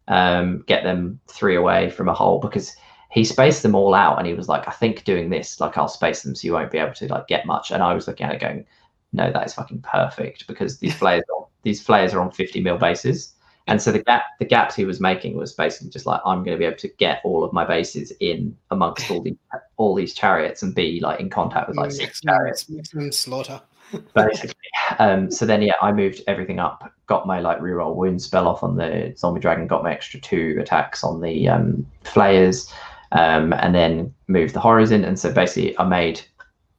um, 0.09 0.65
get 0.67 0.83
them 0.83 1.21
three 1.29 1.55
away 1.55 1.89
from 1.89 2.09
a 2.09 2.15
hole 2.15 2.41
because 2.41 2.75
he 3.11 3.25
spaced 3.25 3.63
them 3.63 3.75
all 3.75 3.95
out, 3.95 4.19
and 4.19 4.27
he 4.27 4.35
was 4.35 4.49
like, 4.49 4.69
I 4.69 4.71
think 4.71 5.05
doing 5.05 5.31
this, 5.31 5.61
like 5.61 5.77
I'll 5.77 5.89
space 5.89 6.23
them 6.23 6.35
so 6.35 6.47
you 6.47 6.53
won't 6.53 6.71
be 6.71 6.79
able 6.79 6.95
to 6.95 7.09
like 7.09 7.27
get 7.27 7.47
much. 7.47 7.71
And 7.71 7.83
I 7.83 7.93
was 7.93 8.07
looking 8.07 8.27
at 8.27 8.35
it 8.35 8.41
going, 8.41 8.65
no, 9.13 9.33
that 9.33 9.47
is 9.47 9.55
fucking 9.55 9.83
perfect 9.83 10.47
because 10.47 10.79
these 10.79 10.95
flayers, 10.95 11.25
these 11.63 11.83
flayers 11.83 12.15
are 12.15 12.21
on 12.21 12.31
50 12.31 12.61
mil 12.61 12.79
bases. 12.79 13.35
And 13.67 13.83
so 13.83 13.93
the 13.93 14.03
gap, 14.03 14.23
the 14.39 14.45
gaps 14.45 14.75
he 14.75 14.85
was 14.85 15.01
making 15.01 15.37
was 15.37 15.53
basically 15.53 15.91
just 15.91 16.07
like 16.07 16.21
I'm 16.25 16.43
going 16.43 16.57
to 16.57 16.59
be 16.59 16.65
able 16.65 16.79
to 16.79 16.89
get 16.99 17.21
all 17.25 17.45
of 17.45 17.53
my 17.53 17.65
bases 17.65 18.13
in 18.21 18.57
amongst 18.71 19.11
all 19.11 19.23
these 19.23 19.37
all 19.77 19.95
these 19.95 20.15
chariots 20.15 20.63
and 20.63 20.75
be 20.75 21.01
like 21.01 21.21
in 21.21 21.31
contact 21.31 21.69
with 21.69 21.77
like 21.77 21.93
six 21.93 22.21
chariots. 22.21 22.69
Maximum 22.69 23.13
slaughter. 23.13 23.61
basically. 24.15 24.55
Um, 24.99 25.31
so 25.31 25.47
then 25.47 25.63
yeah, 25.63 25.75
I 25.83 25.93
moved 25.93 26.23
everything 26.27 26.59
up, 26.59 26.93
got 27.07 27.27
my 27.27 27.41
like 27.41 27.59
reroll 27.59 27.95
wound 27.95 28.23
spell 28.23 28.47
off 28.49 28.63
on 28.63 28.77
the 28.77 29.15
zombie 29.17 29.41
dragon, 29.41 29.67
got 29.67 29.83
my 29.83 29.93
extra 29.93 30.21
two 30.21 30.59
attacks 30.61 31.03
on 31.05 31.21
the 31.21 31.49
um, 31.49 31.87
flayers, 32.05 32.73
um, 33.13 33.53
and 33.55 33.75
then 33.75 34.15
moved 34.29 34.55
the 34.55 34.61
horrors 34.61 34.91
in. 34.91 35.05
And 35.05 35.19
so 35.19 35.33
basically, 35.33 35.79
I 35.79 35.85
made 35.85 36.21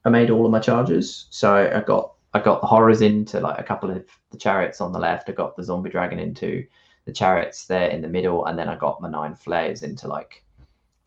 I 0.06 0.10
made 0.10 0.30
all 0.30 0.46
of 0.46 0.52
my 0.52 0.60
charges. 0.60 1.28
So 1.30 1.56
I 1.56 1.82
got 1.82 2.14
I 2.34 2.40
got 2.40 2.62
the 2.62 2.68
horrors 2.68 3.02
into 3.02 3.40
like 3.40 3.60
a 3.60 3.64
couple 3.64 3.92
of 3.92 4.06
the 4.32 4.38
chariots 4.38 4.82
on 4.82 4.92
the 4.92 5.00
left. 5.00 5.30
I 5.30 5.34
got 5.34 5.56
the 5.56 5.64
zombie 5.64 5.90
dragon 5.90 6.20
into 6.20 6.66
the 7.06 7.12
chariots 7.12 7.66
there 7.66 7.90
in 7.90 8.02
the 8.02 8.08
middle, 8.08 8.46
and 8.46 8.58
then 8.58 8.70
I 8.70 8.76
got 8.76 9.02
my 9.02 9.10
nine 9.10 9.36
flayers 9.36 9.84
into 9.84 10.08
like 10.08 10.44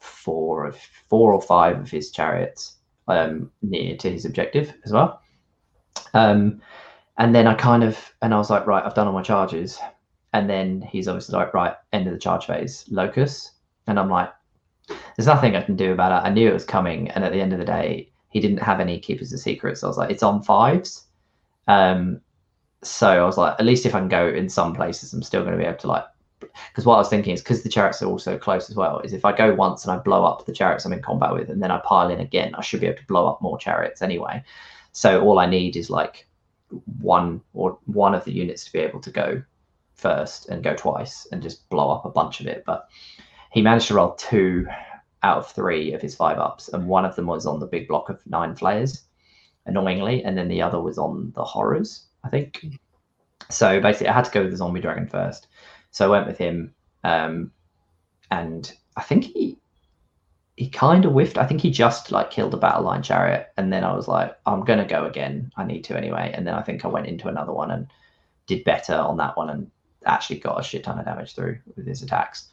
four 0.01 0.67
of 0.67 0.77
four 1.09 1.33
or 1.33 1.41
five 1.41 1.81
of 1.81 1.91
his 1.91 2.11
chariots 2.11 2.77
um, 3.09 3.51
near 3.63 3.97
to 3.97 4.11
his 4.11 4.25
objective 4.25 4.75
as 4.85 4.93
well. 4.93 5.21
Um, 6.13 6.61
and 7.19 7.35
then 7.35 7.47
I 7.47 7.55
kind 7.55 7.85
of 7.85 7.99
and 8.23 8.35
I 8.35 8.39
was 8.39 8.51
like, 8.51 8.67
right, 8.67 8.85
I've 8.85 8.95
done 8.95 9.07
all 9.07 9.13
my 9.13 9.23
charges. 9.23 9.79
And 10.33 10.51
then 10.51 10.83
he's 10.83 11.07
obviously 11.07 11.37
like, 11.37 11.55
right, 11.55 11.75
end 11.93 12.09
of 12.09 12.13
the 12.13 12.19
charge 12.19 12.47
phase, 12.47 12.85
locus. 12.91 13.53
And 13.87 14.01
I'm 14.01 14.11
like, 14.11 14.33
there's 14.89 15.27
nothing 15.27 15.57
I 15.57 15.63
can 15.63 15.77
do 15.77 15.93
about 15.93 16.13
it. 16.13 16.27
I 16.27 16.33
knew 16.33 16.49
it 16.49 16.55
was 16.55 16.65
coming. 16.65 17.11
And 17.11 17.25
at 17.25 17.33
the 17.33 17.41
end 17.41 17.53
of 17.53 17.59
the 17.59 17.65
day, 17.65 18.11
he 18.31 18.41
didn't 18.41 18.59
have 18.59 18.81
any 18.81 18.99
keepers 18.99 19.33
of 19.33 19.41
secrets. 19.41 19.81
So 19.81 19.87
I 19.87 19.89
was 19.89 19.97
like, 19.97 20.11
it's 20.11 20.23
on 20.23 20.43
fives. 20.43 21.05
Um, 21.69 22.21
so 22.83 23.09
I 23.09 23.25
was 23.25 23.39
like, 23.39 23.55
at 23.59 23.65
least 23.65 23.87
if 23.87 23.95
I 23.95 24.01
can 24.01 24.09
go 24.09 24.29
in 24.29 24.49
some 24.49 24.75
places, 24.75 25.13
I'm 25.13 25.23
still 25.23 25.43
going 25.43 25.53
to 25.53 25.59
be 25.59 25.65
able 25.65 25.79
to 25.79 25.87
like. 25.87 26.05
Because 26.41 26.85
what 26.85 26.97
I 26.97 26.99
was 26.99 27.09
thinking 27.09 27.33
is 27.33 27.41
because 27.41 27.63
the 27.63 27.71
chariots 27.71 28.03
are 28.03 28.07
also 28.07 28.37
close 28.37 28.69
as 28.69 28.77
well, 28.77 28.99
is 29.01 29.13
if 29.15 29.25
I 29.25 29.35
go 29.35 29.55
once 29.55 29.85
and 29.85 29.93
I 29.93 30.03
blow 30.03 30.25
up 30.25 30.45
the 30.45 30.53
chariots 30.53 30.85
I'm 30.85 30.93
in 30.93 31.01
combat 31.01 31.33
with, 31.33 31.49
and 31.49 31.63
then 31.63 31.71
I 31.71 31.79
pile 31.79 32.11
in 32.11 32.21
again, 32.21 32.55
I 32.55 32.61
should 32.61 32.81
be 32.81 32.87
able 32.87 32.99
to 32.99 33.07
blow 33.07 33.27
up 33.27 33.41
more 33.41 33.57
chariots 33.57 34.03
anyway. 34.03 34.45
So 34.93 35.23
all 35.23 35.39
I 35.39 35.47
need 35.47 35.77
is 35.77 35.89
like 35.89 36.27
one 37.01 37.41
or 37.55 37.79
one 37.87 38.15
of 38.15 38.25
the 38.25 38.33
units 38.33 38.65
to 38.67 38.73
be 38.73 38.81
able 38.81 39.01
to 39.01 39.11
go 39.11 39.43
first 39.95 40.49
and 40.49 40.63
go 40.63 40.75
twice 40.75 41.27
and 41.33 41.43
just 41.43 41.69
blow 41.71 41.91
up 41.91 42.05
a 42.05 42.11
bunch 42.11 42.41
of 42.41 42.47
it. 42.47 42.65
But 42.67 42.89
he 43.55 43.63
managed 43.63 43.87
to 43.87 43.95
roll 43.95 44.15
two 44.17 44.67
out 45.23 45.39
of 45.39 45.53
three 45.53 45.93
of 45.93 46.03
his 46.03 46.17
five 46.17 46.39
ups, 46.39 46.69
and 46.69 46.89
one 46.89 47.05
of 47.05 47.15
them 47.15 47.27
was 47.27 47.47
on 47.47 47.61
the 47.61 47.67
big 47.67 47.87
block 47.87 48.11
of 48.11 48.21
nine 48.27 48.57
flayers, 48.57 49.03
annoyingly, 49.65 50.25
and 50.25 50.37
then 50.37 50.49
the 50.49 50.61
other 50.61 50.81
was 50.81 50.99
on 50.99 51.33
the 51.37 51.45
horrors. 51.45 52.07
I 52.25 52.31
think. 52.31 52.67
So 53.51 53.81
basically, 53.81 54.09
I 54.09 54.13
had 54.13 54.25
to 54.25 54.33
go 54.33 54.43
with 54.43 54.51
the 54.51 54.57
zombie 54.57 54.81
dragon 54.81 55.07
first. 55.07 55.47
So 55.93 56.05
I 56.05 56.09
went 56.09 56.27
with 56.27 56.37
him, 56.37 56.75
um, 57.05 57.53
and 58.33 58.73
I 58.97 59.03
think 59.03 59.27
he 59.27 59.57
he 60.57 60.69
kind 60.69 61.05
of 61.05 61.13
whiffed. 61.13 61.39
I 61.39 61.47
think 61.47 61.61
he 61.61 61.71
just 61.71 62.11
like 62.11 62.33
killed 62.33 62.55
a 62.55 62.57
battle 62.57 62.83
line 62.83 63.05
chariot, 63.05 63.53
and 63.57 63.73
then 63.73 63.85
I 63.85 63.95
was 63.95 64.09
like, 64.09 64.37
I'm 64.47 64.65
gonna 64.65 64.85
go 64.85 65.05
again. 65.05 65.53
I 65.57 65.65
need 65.65 65.85
to 65.85 65.97
anyway. 65.97 66.33
And 66.35 66.45
then 66.45 66.55
I 66.55 66.63
think 66.63 66.85
I 66.85 66.89
went 66.89 67.07
into 67.07 67.29
another 67.29 67.53
one 67.53 67.71
and 67.71 67.87
did 68.49 68.65
better 68.65 68.97
on 68.97 69.17
that 69.19 69.37
one, 69.37 69.49
and 69.49 69.71
actually 70.07 70.41
got 70.41 70.59
a 70.59 70.65
shit 70.65 70.83
ton 70.83 70.99
of 70.99 71.05
damage 71.05 71.37
through 71.37 71.61
with 71.77 71.87
his 71.87 72.03
attacks. 72.03 72.49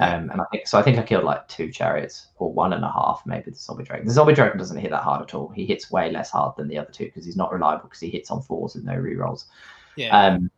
Um, 0.00 0.30
and 0.30 0.40
I 0.40 0.44
think 0.50 0.66
so. 0.66 0.78
I 0.78 0.82
think 0.82 0.98
I 0.98 1.02
killed 1.02 1.24
like 1.24 1.46
two 1.46 1.70
chariots 1.70 2.28
or 2.36 2.52
one 2.52 2.72
and 2.72 2.84
a 2.84 2.90
half, 2.90 3.22
maybe 3.26 3.52
the 3.52 3.56
zombie 3.56 3.84
dragon. 3.84 4.06
The 4.06 4.12
zombie 4.12 4.34
dragon 4.34 4.58
doesn't 4.58 4.76
hit 4.76 4.90
that 4.90 5.02
hard 5.02 5.22
at 5.22 5.34
all. 5.34 5.50
He 5.50 5.66
hits 5.66 5.90
way 5.90 6.10
less 6.10 6.30
hard 6.30 6.56
than 6.56 6.68
the 6.68 6.78
other 6.78 6.90
two 6.90 7.04
because 7.04 7.24
he's 7.24 7.36
not 7.36 7.52
reliable 7.52 7.84
because 7.84 8.00
he 8.00 8.10
hits 8.10 8.30
on 8.30 8.42
fours 8.42 8.74
with 8.74 8.84
no 8.84 8.94
rerolls. 8.94 9.44
Yeah. 9.96 10.18
Um, 10.18 10.50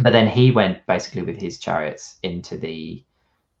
but 0.00 0.12
then 0.12 0.28
he 0.28 0.52
went 0.52 0.86
basically 0.86 1.22
with 1.22 1.40
his 1.40 1.58
chariots 1.58 2.18
into 2.22 2.56
the 2.56 3.04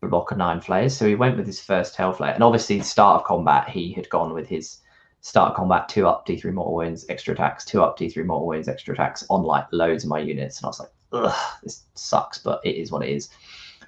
block 0.02 0.30
of 0.30 0.38
nine 0.38 0.60
flayers. 0.60 0.96
So 0.96 1.06
he 1.06 1.14
went 1.14 1.36
with 1.36 1.46
his 1.46 1.60
first 1.60 1.96
Hellflayer, 1.96 2.34
and 2.34 2.42
obviously 2.42 2.80
start 2.80 3.20
of 3.20 3.26
combat 3.26 3.68
he 3.68 3.92
had 3.92 4.08
gone 4.08 4.32
with 4.32 4.48
his 4.48 4.78
start 5.20 5.50
of 5.50 5.56
combat 5.56 5.88
two 5.88 6.06
up 6.06 6.26
D3 6.26 6.52
mortal 6.52 6.74
wounds, 6.74 7.06
extra 7.08 7.34
attacks, 7.34 7.64
two 7.64 7.82
up 7.82 7.98
D3 7.98 8.24
mortal 8.24 8.46
wounds, 8.46 8.68
extra 8.68 8.94
attacks 8.94 9.24
on 9.30 9.42
like 9.42 9.66
loads 9.72 10.04
of 10.04 10.10
my 10.10 10.18
units, 10.18 10.58
and 10.58 10.66
I 10.66 10.68
was 10.68 10.80
like, 10.80 10.90
ugh, 11.12 11.58
this 11.62 11.84
sucks, 11.94 12.38
but 12.38 12.60
it 12.64 12.76
is 12.76 12.90
what 12.90 13.04
it 13.04 13.10
is. 13.10 13.28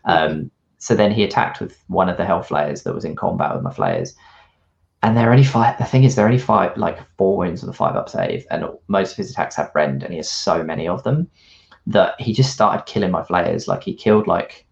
Um, 0.04 0.50
so 0.84 0.94
then 0.94 1.12
he 1.12 1.24
attacked 1.24 1.60
with 1.60 1.82
one 1.86 2.10
of 2.10 2.18
the 2.18 2.26
hell 2.26 2.42
flayers 2.42 2.82
that 2.82 2.94
was 2.94 3.06
in 3.06 3.16
combat 3.16 3.54
with 3.54 3.62
my 3.62 3.72
flayers. 3.72 4.14
And 5.02 5.16
they're 5.16 5.30
only 5.30 5.42
five. 5.42 5.78
The 5.78 5.86
thing 5.86 6.04
is, 6.04 6.14
they're 6.14 6.26
only 6.26 6.36
five, 6.36 6.76
like 6.76 6.98
four 7.16 7.38
wounds 7.38 7.62
with 7.62 7.70
a 7.70 7.72
five 7.72 7.96
up 7.96 8.10
save, 8.10 8.46
and 8.50 8.66
most 8.88 9.12
of 9.12 9.16
his 9.16 9.30
attacks 9.30 9.56
have 9.56 9.70
rend, 9.74 10.02
and 10.02 10.12
he 10.12 10.18
has 10.18 10.30
so 10.30 10.62
many 10.62 10.86
of 10.86 11.02
them 11.02 11.30
that 11.86 12.20
he 12.20 12.34
just 12.34 12.52
started 12.52 12.84
killing 12.84 13.10
my 13.10 13.24
flayers. 13.24 13.66
Like 13.66 13.82
he 13.82 13.94
killed 13.94 14.26
like 14.26 14.66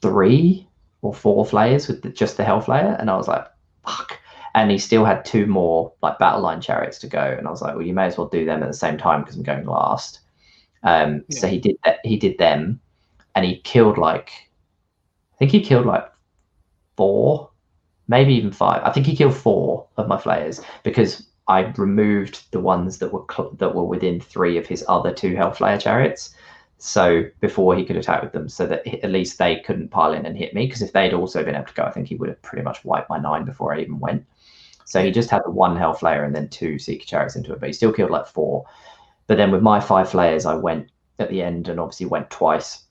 three 0.00 0.66
or 1.02 1.12
four 1.12 1.44
flayers 1.44 1.86
with 1.86 2.00
the, 2.00 2.08
just 2.08 2.38
the 2.38 2.44
hell 2.44 2.62
flayer, 2.62 2.98
and 2.98 3.10
I 3.10 3.16
was 3.18 3.28
like, 3.28 3.46
fuck. 3.86 4.18
And 4.54 4.70
he 4.70 4.78
still 4.78 5.04
had 5.04 5.22
two 5.22 5.44
more 5.44 5.92
like 6.02 6.18
battle 6.18 6.40
line 6.40 6.62
chariots 6.62 6.98
to 7.00 7.08
go, 7.08 7.36
and 7.36 7.46
I 7.46 7.50
was 7.50 7.60
like, 7.60 7.74
well, 7.74 7.86
you 7.86 7.92
may 7.92 8.06
as 8.06 8.16
well 8.16 8.28
do 8.28 8.46
them 8.46 8.62
at 8.62 8.68
the 8.70 8.74
same 8.74 8.96
time 8.96 9.20
because 9.20 9.36
I'm 9.36 9.42
going 9.42 9.66
last. 9.66 10.20
Um, 10.82 11.24
yeah. 11.28 11.40
So 11.40 11.46
he 11.46 11.58
did 11.58 11.76
that. 11.84 11.98
He 12.04 12.16
did 12.16 12.38
them, 12.38 12.80
and 13.34 13.44
he 13.44 13.60
killed 13.60 13.98
like 13.98 14.47
think 15.38 15.50
he 15.50 15.60
killed 15.62 15.86
like 15.86 16.10
four, 16.96 17.50
maybe 18.08 18.34
even 18.34 18.52
five. 18.52 18.82
I 18.82 18.92
think 18.92 19.06
he 19.06 19.16
killed 19.16 19.36
four 19.36 19.86
of 19.96 20.08
my 20.08 20.18
flayers 20.18 20.60
because 20.82 21.28
I 21.48 21.72
removed 21.76 22.50
the 22.50 22.60
ones 22.60 22.98
that 22.98 23.12
were 23.12 23.24
cl- 23.30 23.52
that 23.58 23.74
were 23.74 23.84
within 23.84 24.20
three 24.20 24.58
of 24.58 24.66
his 24.66 24.84
other 24.88 25.12
two 25.12 25.34
Hellflayer 25.34 25.80
chariots. 25.80 26.34
So 26.78 27.24
before 27.40 27.74
he 27.74 27.84
could 27.84 27.96
attack 27.96 28.22
with 28.22 28.32
them, 28.32 28.48
so 28.48 28.66
that 28.66 28.86
at 29.02 29.10
least 29.10 29.38
they 29.38 29.60
couldn't 29.60 29.90
pile 29.90 30.12
in 30.12 30.26
and 30.26 30.36
hit 30.36 30.54
me. 30.54 30.66
Because 30.66 30.82
if 30.82 30.92
they'd 30.92 31.14
also 31.14 31.42
been 31.44 31.56
able 31.56 31.66
to 31.66 31.74
go, 31.74 31.82
I 31.84 31.90
think 31.90 32.06
he 32.06 32.14
would 32.14 32.28
have 32.28 32.42
pretty 32.42 32.62
much 32.62 32.84
wiped 32.84 33.10
my 33.10 33.18
nine 33.18 33.44
before 33.44 33.74
I 33.74 33.80
even 33.80 33.98
went. 33.98 34.24
So 34.84 35.02
he 35.02 35.10
just 35.10 35.28
had 35.28 35.42
the 35.44 35.50
one 35.50 35.76
Hellflayer 35.76 36.24
and 36.24 36.34
then 36.34 36.48
two 36.48 36.78
Seeker 36.78 37.04
Chariots 37.04 37.36
into 37.36 37.52
it, 37.52 37.60
but 37.60 37.68
he 37.68 37.72
still 37.72 37.92
killed 37.92 38.10
like 38.10 38.26
four. 38.26 38.64
But 39.26 39.36
then 39.36 39.50
with 39.50 39.60
my 39.60 39.80
five 39.80 40.08
flayers, 40.10 40.46
I 40.46 40.54
went 40.54 40.88
at 41.18 41.28
the 41.28 41.42
end 41.42 41.68
and 41.68 41.78
obviously 41.78 42.06
went 42.06 42.30
twice, 42.30 42.84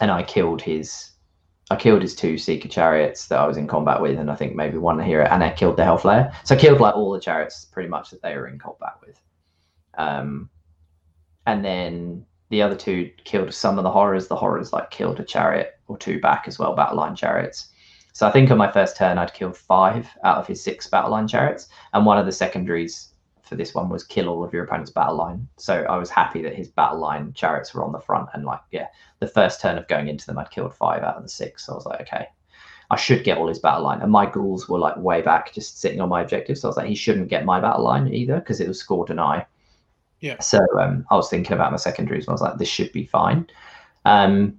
and 0.00 0.10
I 0.10 0.22
killed 0.22 0.62
his, 0.62 1.10
I 1.70 1.76
killed 1.76 2.02
his 2.02 2.14
two 2.14 2.38
Seeker 2.38 2.68
Chariots 2.68 3.26
that 3.28 3.38
I 3.38 3.46
was 3.46 3.58
in 3.58 3.66
combat 3.66 4.00
with, 4.00 4.18
and 4.18 4.30
I 4.30 4.34
think 4.34 4.54
maybe 4.54 4.78
one 4.78 4.98
hero, 4.98 5.26
and 5.26 5.44
I 5.44 5.50
killed 5.50 5.76
the 5.76 5.82
Hellflayer. 5.82 6.34
So 6.44 6.54
I 6.54 6.58
killed 6.58 6.80
like 6.80 6.94
all 6.94 7.12
the 7.12 7.20
chariots 7.20 7.66
pretty 7.66 7.88
much 7.88 8.10
that 8.10 8.22
they 8.22 8.34
were 8.36 8.48
in 8.48 8.58
combat 8.58 8.94
with. 9.04 9.20
Um, 9.98 10.48
and 11.46 11.64
then 11.64 12.24
the 12.48 12.62
other 12.62 12.76
two 12.76 13.10
killed 13.24 13.52
some 13.52 13.78
of 13.78 13.84
the 13.84 13.90
horrors. 13.90 14.28
The 14.28 14.36
horrors 14.36 14.72
like 14.72 14.90
killed 14.90 15.20
a 15.20 15.24
chariot 15.24 15.78
or 15.88 15.98
two 15.98 16.20
back 16.20 16.44
as 16.48 16.58
well, 16.58 16.74
battle 16.74 16.96
line 16.96 17.16
chariots. 17.16 17.70
So 18.14 18.26
I 18.26 18.32
think 18.32 18.50
on 18.50 18.58
my 18.58 18.72
first 18.72 18.96
turn, 18.96 19.18
I'd 19.18 19.34
killed 19.34 19.56
five 19.56 20.08
out 20.24 20.38
of 20.38 20.46
his 20.46 20.62
six 20.62 20.88
battle 20.88 21.10
line 21.10 21.28
chariots, 21.28 21.68
and 21.92 22.06
one 22.06 22.18
of 22.18 22.26
the 22.26 22.32
secondaries 22.32 23.12
for 23.48 23.56
this 23.56 23.74
one 23.74 23.88
was 23.88 24.04
kill 24.04 24.28
all 24.28 24.44
of 24.44 24.52
your 24.52 24.64
opponent's 24.64 24.90
battle 24.90 25.16
line. 25.16 25.48
So 25.56 25.84
I 25.84 25.96
was 25.96 26.10
happy 26.10 26.42
that 26.42 26.54
his 26.54 26.68
battle 26.68 27.00
line 27.00 27.32
chariots 27.32 27.74
were 27.74 27.84
on 27.84 27.92
the 27.92 28.00
front, 28.00 28.28
and 28.34 28.44
like 28.44 28.60
yeah, 28.70 28.88
the 29.20 29.26
first 29.26 29.60
turn 29.60 29.78
of 29.78 29.88
going 29.88 30.08
into 30.08 30.26
them, 30.26 30.38
I'd 30.38 30.50
killed 30.50 30.74
five 30.74 31.02
out 31.02 31.16
of 31.16 31.22
the 31.22 31.28
six. 31.28 31.66
So 31.66 31.72
I 31.72 31.76
was 31.76 31.86
like, 31.86 32.00
okay, 32.02 32.26
I 32.90 32.96
should 32.96 33.24
get 33.24 33.38
all 33.38 33.48
his 33.48 33.58
battle 33.58 33.84
line. 33.84 34.00
And 34.00 34.10
my 34.10 34.26
ghouls 34.26 34.68
were 34.68 34.78
like 34.78 34.96
way 34.96 35.20
back, 35.20 35.52
just 35.52 35.80
sitting 35.80 36.00
on 36.00 36.08
my 36.08 36.22
objective. 36.22 36.56
So 36.56 36.68
I 36.68 36.70
was 36.70 36.76
like, 36.76 36.88
he 36.88 36.94
shouldn't 36.94 37.28
get 37.28 37.44
my 37.44 37.60
battle 37.60 37.84
line 37.84 38.08
either 38.12 38.38
because 38.38 38.60
it 38.60 38.68
was 38.68 38.80
score 38.80 39.04
deny. 39.04 39.44
Yeah. 40.20 40.40
So 40.40 40.58
um, 40.80 41.04
I 41.10 41.16
was 41.16 41.28
thinking 41.28 41.52
about 41.52 41.70
my 41.70 41.76
secondaries. 41.76 42.24
And 42.24 42.30
I 42.30 42.32
was 42.32 42.40
like, 42.40 42.58
this 42.58 42.68
should 42.68 42.92
be 42.92 43.04
fine. 43.04 43.46
Um, 44.04 44.58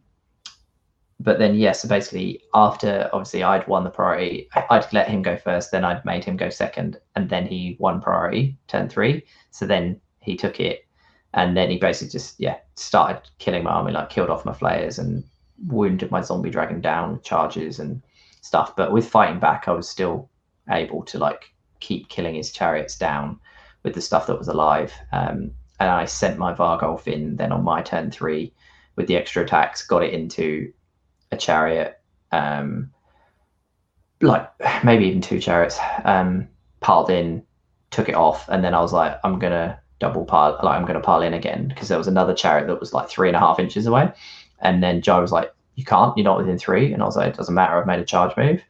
but 1.20 1.38
then 1.38 1.56
yeah, 1.56 1.74
so 1.74 1.88
basically 1.88 2.42
after 2.54 3.10
obviously 3.12 3.44
I'd 3.44 3.68
won 3.68 3.84
the 3.84 3.90
priority, 3.90 4.48
I'd 4.70 4.92
let 4.94 5.10
him 5.10 5.22
go 5.22 5.36
first, 5.36 5.72
then 5.72 5.84
I'd 5.84 6.06
made 6.06 6.24
him 6.24 6.38
go 6.38 6.50
second, 6.50 6.98
and 7.16 7.30
then 7.30 7.46
he 7.46 7.76
won 7.80 8.02
priority 8.02 8.58
turn 8.68 8.88
three. 8.88 9.26
So 9.52 9.66
then 9.66 10.00
he 10.22 10.38
took 10.38 10.60
it, 10.60 10.86
and 11.34 11.58
then 11.58 11.70
he 11.70 11.78
basically 11.78 12.12
just 12.12 12.40
yeah 12.40 12.58
started 12.76 13.30
killing 13.38 13.64
my 13.64 13.72
army, 13.72 13.92
like 13.92 14.10
killed 14.10 14.30
off 14.30 14.46
my 14.46 14.54
flayers 14.54 14.98
and 14.98 15.24
wounded 15.68 16.10
my 16.10 16.22
zombie 16.22 16.50
dragon 16.50 16.80
down 16.80 17.12
with 17.12 17.24
charges 17.24 17.80
and 17.80 18.02
stuff. 18.42 18.76
But 18.76 18.94
with 18.94 19.08
fighting 19.08 19.40
back, 19.40 19.68
I 19.68 19.72
was 19.72 19.90
still 19.90 20.30
able 20.70 21.04
to 21.04 21.18
like 21.18 21.52
keep 21.82 22.08
killing 22.08 22.36
his 22.36 22.52
chariots 22.52 22.98
down 22.98 23.40
with 23.84 23.94
the 23.94 24.02
stuff 24.02 24.28
that 24.28 24.38
was 24.38 24.48
alive. 24.48 24.94
Um, 25.12 25.52
and 25.82 25.90
I 25.90 26.06
sent 26.06 26.38
my 26.38 26.54
Varghulf 26.54 27.08
in 27.08 27.36
then 27.36 27.52
on 27.52 27.64
my 27.64 27.82
turn 27.82 28.12
three 28.12 28.54
with 28.96 29.08
the 29.08 29.16
extra 29.18 29.44
attacks, 29.44 29.86
got 29.86 30.04
it 30.04 30.14
into 30.14 30.72
a 31.32 31.38
chariot, 31.38 32.00
um, 32.32 32.92
like 34.22 34.50
maybe 34.84 35.06
even 35.06 35.22
two 35.22 35.40
chariots, 35.40 35.80
um, 36.04 36.48
piled 36.80 37.10
in, 37.10 37.44
took 37.92 38.10
it 38.10 38.16
off, 38.16 38.48
and 38.50 38.64
then 38.64 38.74
I 38.74 38.82
was 38.82 38.94
like, 38.94 39.20
I'm 39.24 39.40
gonna 39.40 39.80
double 40.00 40.26
pile, 40.26 40.60
like 40.64 40.78
I'm 40.78 40.86
gonna 40.86 41.00
pile 41.00 41.22
in 41.22 41.34
again 41.34 41.68
because 41.68 41.88
there 41.88 41.98
was 41.98 42.08
another 42.08 42.34
chariot 42.34 42.68
that 42.68 42.80
was 42.80 42.94
like 42.94 43.10
three 43.10 43.28
and 43.28 43.36
a 43.36 43.40
half 43.40 43.60
inches 43.60 43.86
away, 43.86 44.12
and 44.60 44.84
then 44.84 45.02
Joe 45.02 45.22
was 45.22 45.32
like, 45.32 45.54
you 45.76 45.86
can't, 45.86 46.16
you're 46.18 46.26
not 46.26 46.38
within 46.38 46.58
three, 46.58 46.94
and 46.94 47.02
I 47.02 47.06
was 47.06 47.16
like, 47.16 47.34
it 47.34 47.38
doesn't 47.38 47.56
matter, 47.56 47.78
I've 47.78 47.88
made 47.88 48.00
a 48.00 48.06
charge 48.06 48.36
move, 48.38 48.62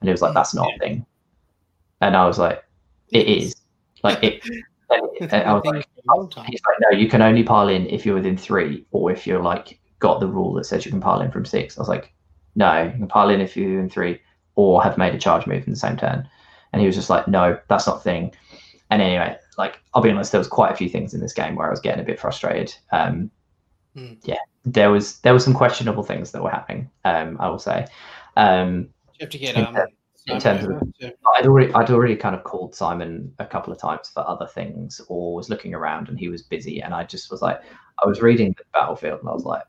and 0.00 0.08
he 0.08 0.10
was 0.10 0.22
like, 0.22 0.34
that's 0.34 0.54
not 0.54 0.68
a 0.74 0.78
thing, 0.78 1.06
and 2.00 2.16
I 2.16 2.26
was 2.26 2.38
like, 2.38 2.64
it 3.10 3.26
is, 3.26 3.56
like 4.02 4.22
it. 4.22 4.42
And, 4.90 5.30
and 5.34 5.42
I 5.42 5.52
was 5.52 5.66
like, 5.66 5.86
he's 6.46 6.62
like, 6.66 6.76
no, 6.80 6.96
you 6.98 7.08
can 7.08 7.20
only 7.20 7.42
pile 7.42 7.68
in 7.68 7.86
if 7.88 8.06
you're 8.06 8.14
within 8.14 8.38
three, 8.38 8.86
or 8.90 9.12
if 9.12 9.26
you're 9.26 9.42
like 9.42 9.78
got 9.98 10.20
the 10.20 10.26
rule 10.26 10.52
that 10.54 10.64
says 10.64 10.84
you 10.84 10.90
can 10.90 11.00
pile 11.00 11.20
in 11.20 11.30
from 11.30 11.44
six. 11.44 11.76
I 11.76 11.80
was 11.80 11.88
like, 11.88 12.12
no, 12.54 12.84
you 12.84 12.90
can 12.90 13.08
pile 13.08 13.30
in 13.30 13.40
if 13.40 13.56
you're 13.56 13.80
in 13.80 13.88
three, 13.88 14.20
or 14.54 14.82
have 14.82 14.98
made 14.98 15.14
a 15.14 15.18
charge 15.18 15.46
move 15.46 15.66
in 15.66 15.72
the 15.72 15.78
same 15.78 15.96
turn. 15.96 16.28
And 16.72 16.80
he 16.80 16.86
was 16.86 16.96
just 16.96 17.10
like, 17.10 17.28
no, 17.28 17.58
that's 17.68 17.86
not 17.86 18.02
thing. 18.02 18.34
And 18.90 19.02
anyway, 19.02 19.36
like 19.56 19.78
I'll 19.94 20.02
be 20.02 20.10
honest, 20.10 20.32
there 20.32 20.38
was 20.40 20.48
quite 20.48 20.72
a 20.72 20.76
few 20.76 20.88
things 20.88 21.14
in 21.14 21.20
this 21.20 21.32
game 21.32 21.54
where 21.54 21.66
I 21.66 21.70
was 21.70 21.80
getting 21.80 22.00
a 22.02 22.06
bit 22.06 22.20
frustrated. 22.20 22.74
Um, 22.92 23.30
Hmm. 23.96 24.14
Yeah, 24.22 24.36
there 24.64 24.90
was 24.90 25.18
there 25.20 25.32
was 25.32 25.42
some 25.42 25.54
questionable 25.54 26.02
things 26.02 26.30
that 26.32 26.42
were 26.42 26.50
happening. 26.50 26.90
Um, 27.04 27.36
I 27.40 27.48
will 27.48 27.58
say. 27.58 27.86
Um, 28.36 28.90
You 29.14 29.20
have 29.20 29.30
to 29.30 29.38
get 29.38 29.56
um. 29.56 29.76
in 30.26 30.38
terms 30.38 30.64
of- 30.64 30.82
I'd 31.34 31.46
already 31.46 31.72
I'd 31.72 31.90
already 31.90 32.14
kind 32.14 32.34
of 32.36 32.44
called 32.44 32.74
Simon 32.74 33.32
a 33.38 33.46
couple 33.46 33.72
of 33.72 33.78
times 33.80 34.10
for 34.10 34.28
other 34.28 34.46
things, 34.46 35.00
or 35.08 35.34
was 35.34 35.48
looking 35.48 35.74
around 35.74 36.08
and 36.10 36.18
he 36.18 36.28
was 36.28 36.42
busy, 36.42 36.82
and 36.82 36.94
I 36.94 37.04
just 37.04 37.30
was 37.30 37.40
like, 37.40 37.60
I 38.04 38.06
was 38.06 38.20
reading 38.20 38.54
the 38.58 38.64
battlefield 38.74 39.20
and 39.20 39.28
I 39.28 39.32
was 39.32 39.44
like, 39.44 39.62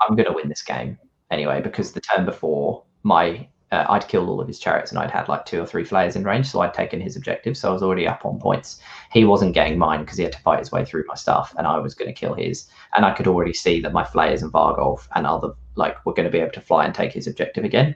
I'm 0.00 0.16
gonna 0.16 0.32
win 0.32 0.48
this 0.48 0.62
game 0.62 0.98
anyway 1.30 1.60
because 1.60 1.92
the 1.92 2.00
turn 2.00 2.24
before 2.24 2.84
my 3.02 3.48
uh, 3.70 3.84
I'd 3.88 4.08
killed 4.08 4.28
all 4.28 4.40
of 4.40 4.48
his 4.48 4.58
chariots 4.58 4.90
and 4.90 4.98
I'd 4.98 5.10
had 5.10 5.28
like 5.28 5.44
two 5.44 5.60
or 5.60 5.66
three 5.66 5.84
flayers 5.84 6.16
in 6.16 6.24
range, 6.24 6.46
so 6.46 6.60
I'd 6.60 6.72
taken 6.72 7.00
his 7.00 7.16
objective, 7.16 7.56
so 7.56 7.68
I 7.68 7.72
was 7.72 7.82
already 7.82 8.08
up 8.08 8.24
on 8.24 8.38
points. 8.38 8.80
He 9.12 9.24
wasn't 9.24 9.54
getting 9.54 9.78
mine 9.78 10.00
because 10.00 10.16
he 10.16 10.24
had 10.24 10.32
to 10.32 10.40
fight 10.40 10.58
his 10.58 10.72
way 10.72 10.84
through 10.84 11.04
my 11.06 11.14
stuff, 11.14 11.54
and 11.58 11.66
I 11.66 11.78
was 11.78 11.94
going 11.94 12.08
to 12.08 12.18
kill 12.18 12.34
his. 12.34 12.66
And 12.96 13.04
I 13.04 13.12
could 13.12 13.26
already 13.26 13.52
see 13.52 13.80
that 13.82 13.92
my 13.92 14.04
flayers 14.04 14.42
and 14.42 14.52
Varghulf 14.52 15.06
and 15.14 15.26
other 15.26 15.50
like 15.74 16.04
were 16.06 16.14
going 16.14 16.24
to 16.24 16.32
be 16.32 16.38
able 16.38 16.52
to 16.52 16.60
fly 16.60 16.86
and 16.86 16.94
take 16.94 17.12
his 17.12 17.26
objective 17.26 17.64
again. 17.64 17.94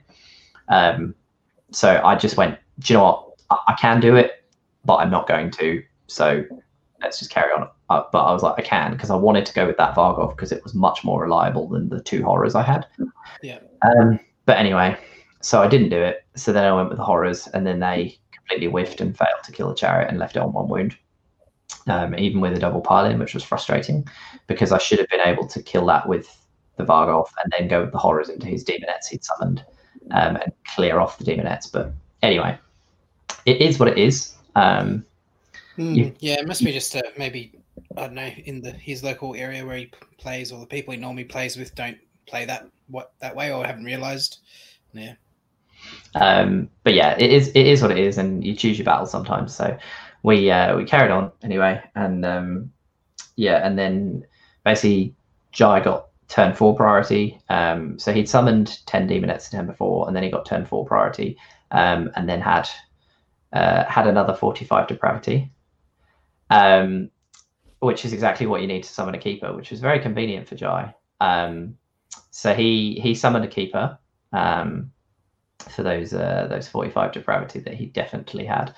Um, 0.69 1.15
so 1.71 2.03
I 2.05 2.17
just 2.17 2.37
went, 2.37 2.59
do 2.81 2.93
you 2.93 2.99
know 2.99 3.05
what? 3.05 3.29
I, 3.51 3.59
I 3.69 3.75
can 3.81 3.99
do 4.01 4.17
it, 4.17 4.45
but 4.85 4.97
I'm 4.97 5.11
not 5.11 5.27
going 5.27 5.51
to. 5.53 5.83
So 6.07 6.45
let's 7.03 7.19
just 7.19 7.31
carry 7.31 7.53
on. 7.53 7.69
Uh, 7.91 8.03
but 8.13 8.25
I 8.25 8.33
was 8.33 8.43
like, 8.43 8.59
I 8.59 8.63
can 8.63 8.93
because 8.93 9.11
I 9.11 9.17
wanted 9.17 9.47
to 9.47 9.55
go 9.55 9.67
with 9.67 9.77
that 9.77 9.95
Varghulf 9.95 10.37
because 10.37 10.53
it 10.53 10.63
was 10.63 10.75
much 10.75 11.05
more 11.05 11.23
reliable 11.23 11.69
than 11.69 11.89
the 11.89 12.03
two 12.03 12.23
horrors 12.23 12.55
I 12.55 12.63
had. 12.63 12.87
Yeah. 13.43 13.59
Um, 13.83 14.19
but 14.47 14.59
anyway, 14.59 14.97
so 15.41 15.61
I 15.63 15.69
didn't 15.69 15.91
do 15.91 16.01
it. 16.01 16.25
So 16.37 16.53
then 16.53 16.65
I 16.65 16.73
went 16.75 16.89
with 16.89 16.99
the 16.99 17.05
horrors, 17.05 17.49
and 17.49 17.67
then 17.67 17.81
they 17.81 18.19
completely 18.33 18.69
whiffed 18.69 19.01
and 19.01 19.17
failed 19.17 19.43
to 19.45 19.53
kill 19.53 19.69
the 19.69 19.75
chariot 19.75 20.09
and 20.09 20.19
left 20.19 20.37
it 20.37 20.43
on 20.43 20.53
one 20.53 20.69
wound. 20.69 20.97
Um, 21.87 22.15
even 22.17 22.41
with 22.41 22.53
a 22.53 22.61
double 22.61 22.81
pile 22.81 23.07
in, 23.07 23.19
which 23.19 23.35
was 23.35 23.43
frustrating 23.43 24.07
because 24.47 24.71
I 24.71 24.79
should 24.79 24.99
have 24.99 25.09
been 25.09 25.21
able 25.21 25.49
to 25.49 25.63
kill 25.63 25.87
that 25.87 26.07
with 26.07 26.29
the 26.77 26.85
Varghulf 26.85 27.29
and 27.43 27.53
then 27.59 27.67
go 27.67 27.81
with 27.81 27.93
the 27.93 27.99
horrors 27.99 28.29
into 28.29 28.47
his 28.47 28.65
demonettes 28.65 29.09
he'd 29.11 29.25
summoned 29.25 29.65
um, 30.13 30.37
and 30.37 30.53
clear 30.75 31.01
off 31.01 31.19
the 31.19 31.25
demonettes. 31.25 31.71
But 31.73 31.93
anyway, 32.23 32.59
it 33.47 33.61
is 33.61 33.79
what 33.79 33.89
it 33.89 33.99
is. 33.99 34.35
Um, 34.55 35.05
You- 35.77 36.15
yeah, 36.19 36.35
it 36.35 36.47
must 36.47 36.65
be 36.65 36.73
just 36.73 36.95
uh, 36.95 37.03
maybe 37.17 37.53
I 37.97 38.03
don't 38.03 38.15
know 38.15 38.31
in 38.45 38.61
the 38.61 38.73
his 38.73 39.03
local 39.03 39.35
area 39.35 39.65
where 39.65 39.77
he 39.77 39.91
plays 40.19 40.53
or 40.53 40.61
the 40.61 40.67
people 40.67 40.93
he 40.93 41.01
normally 41.01 41.25
plays 41.25 41.57
with 41.57 41.75
don't 41.75 41.99
play 42.27 42.45
that 42.45 42.67
what 42.89 43.13
that 43.21 43.35
way 43.35 43.53
or 43.53 43.65
haven't 43.65 43.85
realized. 43.85 44.39
Yeah. 44.93 45.15
um, 46.15 46.69
but 46.85 46.95
yeah, 46.95 47.17
it 47.19 47.33
is 47.33 47.49
it 47.49 47.67
is 47.67 47.81
what 47.83 47.91
it 47.91 47.99
is, 47.99 48.19
and 48.19 48.45
you 48.45 48.55
choose 48.55 48.79
your 48.79 48.85
battles 48.85 49.11
sometimes. 49.11 49.55
So 49.55 49.77
we 50.23 50.51
uh, 50.51 50.77
we 50.77 50.85
carried 50.85 51.11
on 51.11 51.33
anyway, 51.43 51.83
and 51.95 52.25
um, 52.25 52.73
yeah, 53.37 53.67
and 53.67 53.79
then 53.79 54.25
basically 54.65 55.15
Jai 55.53 55.81
got 55.81 56.09
turn 56.29 56.55
four 56.55 56.77
priority. 56.77 57.41
Um, 57.49 57.99
so 57.99 58.13
he'd 58.13 58.29
summoned 58.29 58.81
ten 58.87 59.09
demonettes 59.09 59.51
the 59.51 59.57
turn 59.57 59.67
before, 59.67 60.07
and 60.07 60.15
then 60.15 60.23
he 60.23 60.31
got 60.31 60.47
turn 60.47 60.67
four 60.67 60.85
priority, 60.85 61.37
um, 61.71 62.11
and 62.15 62.29
then 62.29 62.41
had 62.41 62.69
uh, 63.53 63.85
had 63.85 64.07
another 64.07 64.35
forty 64.35 64.65
five 64.65 64.87
depravity, 64.87 65.51
um, 66.53 67.11
which 67.81 68.05
is 68.05 68.13
exactly 68.13 68.47
what 68.47 68.61
you 68.61 68.67
need 68.67 68.83
to 68.85 68.89
summon 68.89 69.15
a 69.15 69.19
keeper, 69.19 69.55
which 69.55 69.71
was 69.71 69.81
very 69.81 69.99
convenient 70.01 70.49
for 70.49 70.55
Jai. 70.55 70.95
Um, 71.21 71.77
so 72.31 72.55
he 72.55 72.99
he 73.03 73.15
summoned 73.15 73.45
a 73.45 73.49
keeper. 73.49 73.99
Um, 74.33 74.93
for 75.71 75.83
those 75.83 76.13
uh, 76.13 76.47
those 76.49 76.69
45 76.69 77.13
depravity 77.13 77.61
that 77.61 77.75
he 77.75 77.87
definitely 77.87 78.45
had. 78.45 78.75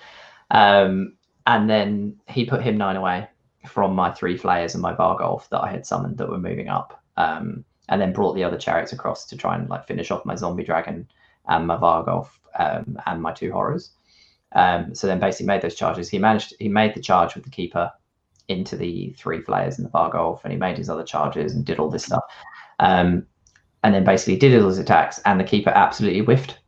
Um, 0.51 1.17
and 1.47 1.69
then 1.69 2.17
he 2.29 2.45
put 2.45 2.63
him 2.63 2.77
nine 2.77 2.97
away 2.97 3.29
from 3.67 3.95
my 3.95 4.13
three 4.13 4.37
flayers 4.37 4.75
and 4.75 4.83
my 4.83 4.95
Varghulf 4.95 5.49
that 5.49 5.61
I 5.61 5.71
had 5.71 5.87
summoned 5.87 6.19
that 6.19 6.29
were 6.29 6.39
moving 6.39 6.69
up. 6.69 7.03
Um, 7.17 7.65
and 7.89 8.01
then 8.01 8.13
brought 8.15 8.35
the 8.35 8.45
other 8.45 8.57
chariots 8.57 8.93
across 8.93 9.27
to 9.27 9.37
try 9.37 9.55
and 9.55 9.69
like 9.69 9.87
finish 9.87 10.11
off 10.11 10.25
my 10.25 10.35
zombie 10.35 10.65
dragon 10.65 11.07
and 11.49 11.67
my 11.67 11.77
Varghulf 11.77 12.29
um, 12.59 12.99
and 13.07 13.21
my 13.21 13.33
two 13.33 13.53
horrors. 13.53 13.91
Um, 14.55 14.95
so 14.95 15.07
then 15.07 15.21
basically 15.21 15.47
made 15.47 15.63
those 15.63 15.75
charges. 15.75 16.09
He 16.09 16.19
managed 16.19 16.55
he 16.59 16.69
made 16.69 16.95
the 16.95 17.01
charge 17.01 17.35
with 17.35 17.45
the 17.45 17.51
keeper 17.51 17.91
into 18.49 18.77
the 18.77 19.15
three 19.19 19.41
flayers 19.41 19.79
and 19.79 19.87
the 19.87 19.91
Varghulf, 19.91 20.45
and 20.45 20.53
he 20.53 20.59
made 20.59 20.79
his 20.79 20.89
other 20.89 21.05
charges 21.05 21.55
and 21.55 21.65
did 21.65 21.79
all 21.79 21.91
this 21.91 22.05
stuff. 22.05 22.25
Um, 22.79 23.27
and 23.83 23.95
then 23.95 24.05
basically 24.05 24.37
did 24.37 24.61
all 24.61 24.69
his 24.69 24.79
attacks, 24.79 25.21
and 25.25 25.39
the 25.39 25.45
keeper 25.45 25.71
absolutely 25.71 26.21
whiffed 26.21 26.59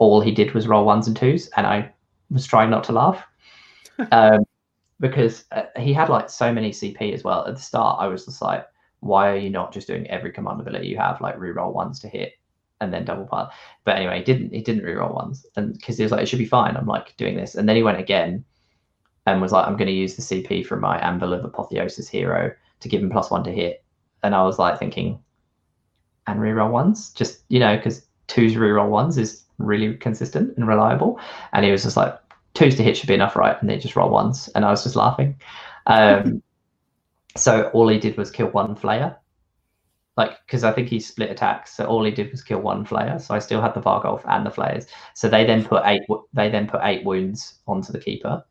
all 0.00 0.20
he 0.20 0.32
did 0.32 0.52
was 0.52 0.66
roll 0.66 0.84
ones 0.84 1.06
and 1.06 1.16
twos, 1.16 1.48
and 1.56 1.66
I 1.66 1.92
was 2.30 2.46
trying 2.46 2.70
not 2.70 2.82
to 2.84 2.92
laugh 2.92 3.22
um, 4.10 4.44
because 4.98 5.44
uh, 5.52 5.64
he 5.78 5.92
had 5.92 6.08
like 6.08 6.28
so 6.28 6.52
many 6.52 6.70
CP 6.70 7.12
as 7.12 7.22
well. 7.22 7.46
At 7.46 7.54
the 7.54 7.62
start, 7.62 8.00
I 8.00 8.08
was 8.08 8.24
just 8.24 8.42
like, 8.42 8.66
"Why 9.00 9.30
are 9.30 9.36
you 9.36 9.50
not 9.50 9.72
just 9.72 9.86
doing 9.86 10.08
every 10.08 10.32
command 10.32 10.60
ability 10.60 10.88
you 10.88 10.96
have, 10.96 11.20
like 11.20 11.38
re-roll 11.38 11.72
ones 11.72 12.00
to 12.00 12.08
hit 12.08 12.32
and 12.80 12.92
then 12.92 13.04
double 13.04 13.26
pile?" 13.26 13.52
But 13.84 13.96
anyway, 13.96 14.18
he 14.18 14.24
didn't. 14.24 14.52
He 14.52 14.62
didn't 14.62 14.84
re-roll 14.84 15.14
ones, 15.14 15.46
and 15.56 15.72
because 15.74 15.96
he 15.96 16.02
was 16.02 16.12
like, 16.12 16.22
"It 16.22 16.26
should 16.26 16.38
be 16.38 16.46
fine." 16.46 16.76
I'm 16.76 16.86
like 16.86 17.16
doing 17.16 17.36
this, 17.36 17.54
and 17.54 17.68
then 17.68 17.76
he 17.76 17.82
went 17.82 17.98
again 17.98 18.44
and 19.26 19.40
was 19.40 19.52
like, 19.52 19.66
"I'm 19.66 19.76
going 19.76 19.88
to 19.88 19.92
use 19.92 20.16
the 20.16 20.22
CP 20.22 20.66
from 20.66 20.80
my 20.80 20.98
Anvil 20.98 21.34
of 21.34 21.44
Apotheosis 21.44 22.08
hero 22.08 22.52
to 22.80 22.88
give 22.88 23.02
him 23.02 23.10
plus 23.10 23.30
one 23.30 23.44
to 23.44 23.52
hit." 23.52 23.84
and 24.22 24.34
I 24.34 24.42
was 24.42 24.58
like 24.58 24.78
thinking, 24.78 25.18
and 26.26 26.40
reroll 26.40 26.70
ones, 26.70 27.10
just 27.12 27.42
you 27.48 27.58
know, 27.58 27.76
because 27.76 28.06
twos 28.26 28.54
reroll 28.54 28.88
ones 28.88 29.18
is 29.18 29.44
really 29.58 29.94
consistent 29.96 30.56
and 30.56 30.66
reliable. 30.66 31.18
And 31.52 31.64
he 31.64 31.70
was 31.70 31.82
just 31.82 31.96
like, 31.96 32.18
twos 32.54 32.76
to 32.76 32.82
hit 32.82 32.96
should 32.96 33.08
be 33.08 33.14
enough, 33.14 33.36
right? 33.36 33.60
And 33.60 33.68
they 33.68 33.78
just 33.78 33.96
roll 33.96 34.10
ones, 34.10 34.48
and 34.54 34.64
I 34.64 34.70
was 34.70 34.82
just 34.82 34.96
laughing. 34.96 35.40
Um, 35.86 36.42
so 37.36 37.70
all 37.72 37.88
he 37.88 37.98
did 37.98 38.16
was 38.16 38.30
kill 38.30 38.48
one 38.48 38.74
Flayer, 38.74 39.16
like 40.16 40.32
because 40.46 40.64
I 40.64 40.72
think 40.72 40.88
he 40.88 41.00
split 41.00 41.30
attacks. 41.30 41.76
So 41.76 41.84
all 41.86 42.04
he 42.04 42.10
did 42.10 42.30
was 42.30 42.42
kill 42.42 42.60
one 42.60 42.84
Flayer. 42.84 43.20
So 43.20 43.34
I 43.34 43.38
still 43.38 43.60
had 43.60 43.74
the 43.74 43.80
Varghulf 43.80 44.22
and 44.28 44.44
the 44.44 44.50
Flayers. 44.50 44.86
So 45.14 45.28
they 45.28 45.44
then 45.44 45.64
put 45.64 45.82
eight. 45.86 46.02
They 46.32 46.50
then 46.50 46.66
put 46.66 46.80
eight 46.82 47.04
wounds 47.04 47.60
onto 47.66 47.92
the 47.92 48.00
keeper, 48.00 48.44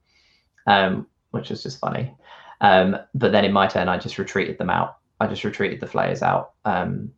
um, 0.67 1.07
which 1.31 1.49
was 1.49 1.63
just 1.63 1.79
funny. 1.79 2.13
Um, 2.61 2.97
but 3.15 3.31
then 3.31 3.45
in 3.45 3.53
my 3.53 3.67
turn, 3.67 3.87
I 3.87 3.97
just 3.97 4.17
retreated 4.17 4.57
them 4.57 4.69
out. 4.69 4.97
I 5.19 5.27
just 5.27 5.43
retreated 5.43 5.79
the 5.79 5.87
Flayers 5.87 6.21
out 6.21 6.53
um, 6.65 7.11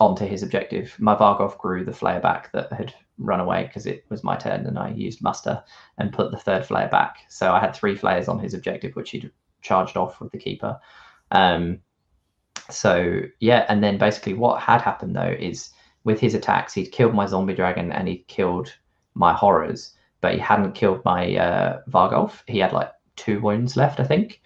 onto 0.00 0.26
his 0.26 0.42
objective. 0.42 0.94
My 0.98 1.14
Varghulf 1.14 1.58
grew 1.58 1.84
the 1.84 1.92
Flayer 1.92 2.22
back 2.22 2.52
that 2.52 2.72
had 2.72 2.94
run 3.18 3.40
away 3.40 3.64
because 3.64 3.86
it 3.86 4.04
was 4.08 4.24
my 4.24 4.36
turn, 4.36 4.66
and 4.66 4.78
I 4.78 4.90
used 4.90 5.22
muster 5.22 5.62
and 5.98 6.12
put 6.12 6.30
the 6.30 6.38
third 6.38 6.64
Flayer 6.64 6.90
back. 6.90 7.18
So 7.28 7.52
I 7.52 7.60
had 7.60 7.74
three 7.74 7.96
Flayers 7.96 8.28
on 8.28 8.38
his 8.38 8.54
objective, 8.54 8.94
which 8.94 9.10
he'd 9.10 9.30
charged 9.62 9.96
off 9.96 10.20
with 10.20 10.32
the 10.32 10.38
keeper. 10.38 10.78
Um, 11.32 11.80
so 12.70 13.20
yeah, 13.40 13.66
and 13.68 13.82
then 13.82 13.98
basically 13.98 14.34
what 14.34 14.60
had 14.60 14.80
happened 14.80 15.16
though 15.16 15.36
is 15.38 15.70
with 16.04 16.20
his 16.20 16.34
attacks, 16.34 16.74
he'd 16.74 16.92
killed 16.92 17.14
my 17.14 17.26
zombie 17.26 17.54
dragon 17.54 17.92
and 17.92 18.08
he'd 18.08 18.26
killed 18.28 18.72
my 19.14 19.32
horrors, 19.32 19.94
but 20.20 20.34
he 20.34 20.38
hadn't 20.38 20.72
killed 20.72 21.04
my 21.04 21.36
uh, 21.36 21.80
Varghulf. 21.90 22.42
He 22.46 22.58
had 22.58 22.72
like 22.72 22.92
two 23.16 23.40
wounds 23.40 23.76
left, 23.76 23.98
I 23.98 24.04
think, 24.04 24.40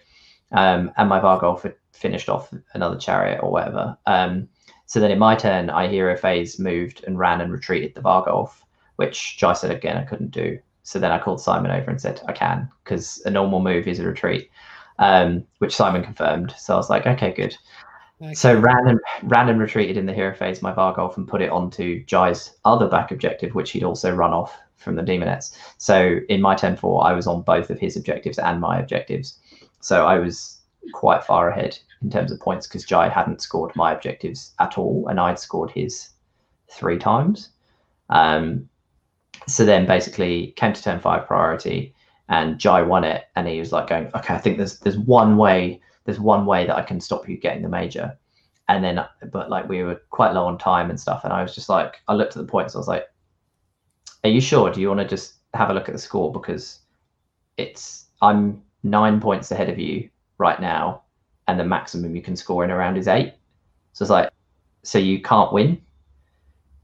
um, 0.53 0.91
and 0.97 1.09
my 1.09 1.21
Varghulf 1.21 1.63
had 1.63 1.75
finished 1.93 2.29
off 2.29 2.53
another 2.75 2.97
chariot 2.97 3.41
or 3.43 3.51
whatever. 3.51 3.97
Um, 4.07 4.49
so 4.87 5.01
then 5.01 5.11
in 5.11 5.19
my 5.19 5.37
turn, 5.37 5.71
I 5.71 5.87
hero 5.87 6.17
phase 6.17 6.59
moved 6.59 7.05
and 7.07 7.19
ran 7.19 7.41
and 7.41 7.53
retreated 7.53 7.95
the 7.95 8.01
Varghulf, 8.01 8.63
which 8.97 9.37
Jai 9.37 9.53
said 9.53 9.71
again 9.71 9.97
I 9.97 10.05
couldn't 10.05 10.31
do. 10.31 10.59
So 10.83 10.99
then 10.99 11.13
I 11.13 11.19
called 11.19 11.41
Simon 11.41 11.71
over 11.71 11.91
and 11.91 12.01
said 12.01 12.21
I 12.27 12.33
can 12.33 12.69
because 12.83 13.23
a 13.25 13.31
normal 13.31 13.61
move 13.61 13.87
is 13.87 14.01
a 14.01 14.07
retreat, 14.07 14.51
um, 14.99 15.45
which 15.59 15.77
Simon 15.77 16.03
confirmed. 16.03 16.55
So 16.59 16.75
I 16.75 16.77
was 16.77 16.91
like, 16.91 17.07
okay, 17.07 17.33
good. 17.33 17.57
Okay. 18.23 18.35
So 18.35 18.55
ran 18.55 18.87
and 18.87 19.01
ran 19.23 19.49
and 19.49 19.59
retreated 19.59 19.97
in 19.97 20.05
the 20.05 20.13
hero 20.13 20.35
phase 20.35 20.61
my 20.61 20.73
Varghulf 20.73 21.17
and 21.17 21.27
put 21.27 21.41
it 21.41 21.51
onto 21.51 22.05
Jai's 22.05 22.55
other 22.67 22.87
back 22.87 23.11
objective, 23.11 23.55
which 23.55 23.71
he'd 23.71 23.83
also 23.83 24.15
run 24.15 24.33
off 24.33 24.59
from 24.77 24.97
the 24.97 25.03
Demonettes. 25.03 25.57
So 25.79 26.19
in 26.29 26.43
my 26.43 26.55
turn 26.55 26.77
four, 26.77 27.05
I 27.05 27.13
was 27.13 27.27
on 27.27 27.43
both 27.43 27.71
of 27.71 27.79
his 27.79 27.97
objectives 27.97 28.39
and 28.39 28.61
my 28.61 28.79
objectives. 28.79 29.39
So 29.81 30.07
I 30.07 30.19
was 30.19 30.59
quite 30.93 31.25
far 31.25 31.49
ahead 31.49 31.79
in 32.03 32.11
terms 32.11 32.31
of 32.31 32.41
points 32.41 32.67
because 32.67 32.85
Jai 32.85 33.09
hadn't 33.09 33.43
scored 33.43 33.75
my 33.75 33.93
objectives 33.93 34.53
at 34.59 34.77
all, 34.77 35.07
and 35.09 35.19
I'd 35.19 35.39
scored 35.39 35.71
his 35.71 36.11
three 36.69 36.99
times. 36.99 37.51
Um, 38.11 38.69
so 39.47 39.65
then 39.65 39.87
basically 39.87 40.53
came 40.57 40.73
to 40.73 40.83
turn 40.83 41.01
five 41.01 41.27
priority, 41.27 41.95
and 42.29 42.59
Jai 42.59 42.83
won 42.83 43.05
it, 43.05 43.25
and 43.37 43.49
he 43.49 43.59
was 43.59 43.73
like 43.73 43.89
going, 43.89 44.11
okay, 44.15 44.35
I 44.35 44.39
think 44.39 44.59
there's 44.59 44.79
there's 44.81 44.99
one 44.99 45.37
way 45.37 45.81
there's 46.11 46.21
one 46.21 46.45
way 46.45 46.67
that 46.67 46.75
I 46.75 46.83
can 46.83 47.01
stop 47.01 47.29
you 47.29 47.37
getting 47.37 47.63
the 47.63 47.69
major. 47.69 48.19
And 48.69 48.83
then, 48.83 49.05
but 49.33 49.49
like 49.49 49.69
we 49.69 49.85
were 49.85 50.03
quite 50.11 50.33
low 50.33 50.45
on 50.45 50.59
time 50.59 50.91
and 50.91 50.99
stuff. 50.99 51.23
And 51.23 51.33
I 51.33 51.41
was 51.41 51.55
just 51.55 51.69
like, 51.69 52.01
I 52.09 52.15
looked 52.15 52.37
at 52.37 52.45
the 52.45 52.51
points. 52.51 52.75
I 52.75 52.79
was 52.79 52.89
like, 52.89 53.07
are 54.25 54.31
you 54.31 54.41
sure? 54.41 54.73
Do 54.73 54.81
you 54.81 54.89
want 54.89 55.01
to 55.01 55.07
just 55.07 55.35
have 55.55 55.71
a 55.71 55.73
look 55.73 55.89
at 55.89 55.95
the 55.95 56.01
score? 56.01 56.33
Because 56.33 56.81
it's, 57.57 58.07
I'm 58.23 58.61
nine 58.83 59.21
points 59.21 59.53
ahead 59.53 59.69
of 59.69 59.79
you 59.79 60.11
right 60.39 60.61
now. 60.61 61.03
And 61.47 61.61
the 61.61 61.65
maximum 61.65 62.17
you 62.17 62.23
can 62.23 62.35
score 62.35 62.65
in 62.65 62.71
a 62.71 62.77
round 62.77 62.99
is 62.99 63.07
eight. 63.07 63.35
So 63.93 64.03
it's 64.03 64.11
like, 64.11 64.31
so 64.83 64.99
you 64.99 65.23
can't 65.23 65.53
win. 65.53 65.81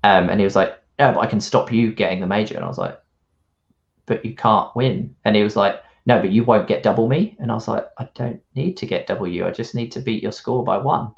Um, 0.05 0.29
and 0.31 0.39
he 0.39 0.45
was 0.45 0.55
like, 0.55 0.81
no, 1.01 1.13
but 1.13 1.21
I 1.21 1.27
can 1.27 1.41
stop 1.41 1.73
you 1.73 1.93
getting 1.93 2.21
the 2.21 2.29
major. 2.29 2.55
And 2.55 2.65
I 2.65 2.69
was 2.69 2.79
like, 2.79 2.97
but 4.07 4.25
you 4.25 4.37
can't 4.37 4.75
win. 4.77 5.17
And 5.25 5.35
he 5.35 5.43
was 5.43 5.57
like, 5.57 5.83
no, 6.07 6.21
but 6.21 6.31
you 6.31 6.45
won't 6.45 6.69
get 6.69 6.85
double 6.85 7.09
me. 7.09 7.37
And 7.41 7.51
I 7.51 7.55
was 7.55 7.67
like, 7.67 7.85
I 7.99 8.09
don't 8.15 8.41
need 8.55 8.77
to 8.79 8.87
get 8.87 9.09
double 9.09 9.27
you. 9.27 9.45
I 9.45 9.51
just 9.51 9.75
need 9.75 9.91
to 9.93 10.01
beat 10.01 10.23
your 10.23 10.33
score 10.33 10.65
by 10.65 10.79
one. 10.79 11.13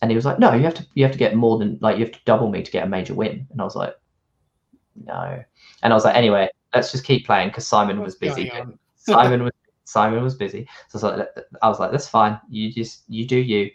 And 0.00 0.10
he 0.10 0.16
was 0.16 0.24
like, 0.24 0.38
no, 0.38 0.54
you 0.54 0.62
have 0.64 0.74
to 0.74 0.86
you 0.94 1.04
have 1.04 1.12
to 1.12 1.18
get 1.18 1.36
more 1.36 1.58
than 1.58 1.78
like 1.82 1.98
you 1.98 2.04
have 2.06 2.14
to 2.14 2.24
double 2.24 2.50
me 2.50 2.62
to 2.62 2.70
get 2.70 2.86
a 2.86 2.88
major 2.88 3.12
win. 3.12 3.46
And 3.50 3.60
I 3.60 3.64
was 3.64 3.76
like, 3.76 3.94
no. 5.04 5.44
And 5.82 5.92
I 5.92 5.96
was 5.96 6.06
like, 6.06 6.16
anyway, 6.16 6.48
let's 6.74 6.90
just 6.90 7.04
keep 7.04 7.26
playing 7.26 7.48
because 7.48 7.66
Simon 7.66 8.00
was 8.00 8.14
busy. 8.14 8.50
Simon 8.96 9.44
was 9.44 9.52
Simon 9.84 10.22
was 10.22 10.36
busy. 10.36 10.66
So 10.88 10.98
I 10.98 11.10
was, 11.10 11.18
like, 11.18 11.28
I 11.62 11.68
was 11.68 11.78
like, 11.80 11.90
that's 11.90 12.08
fine. 12.08 12.40
You 12.48 12.72
just 12.72 13.02
you 13.08 13.26
do 13.26 13.36
you. 13.36 13.70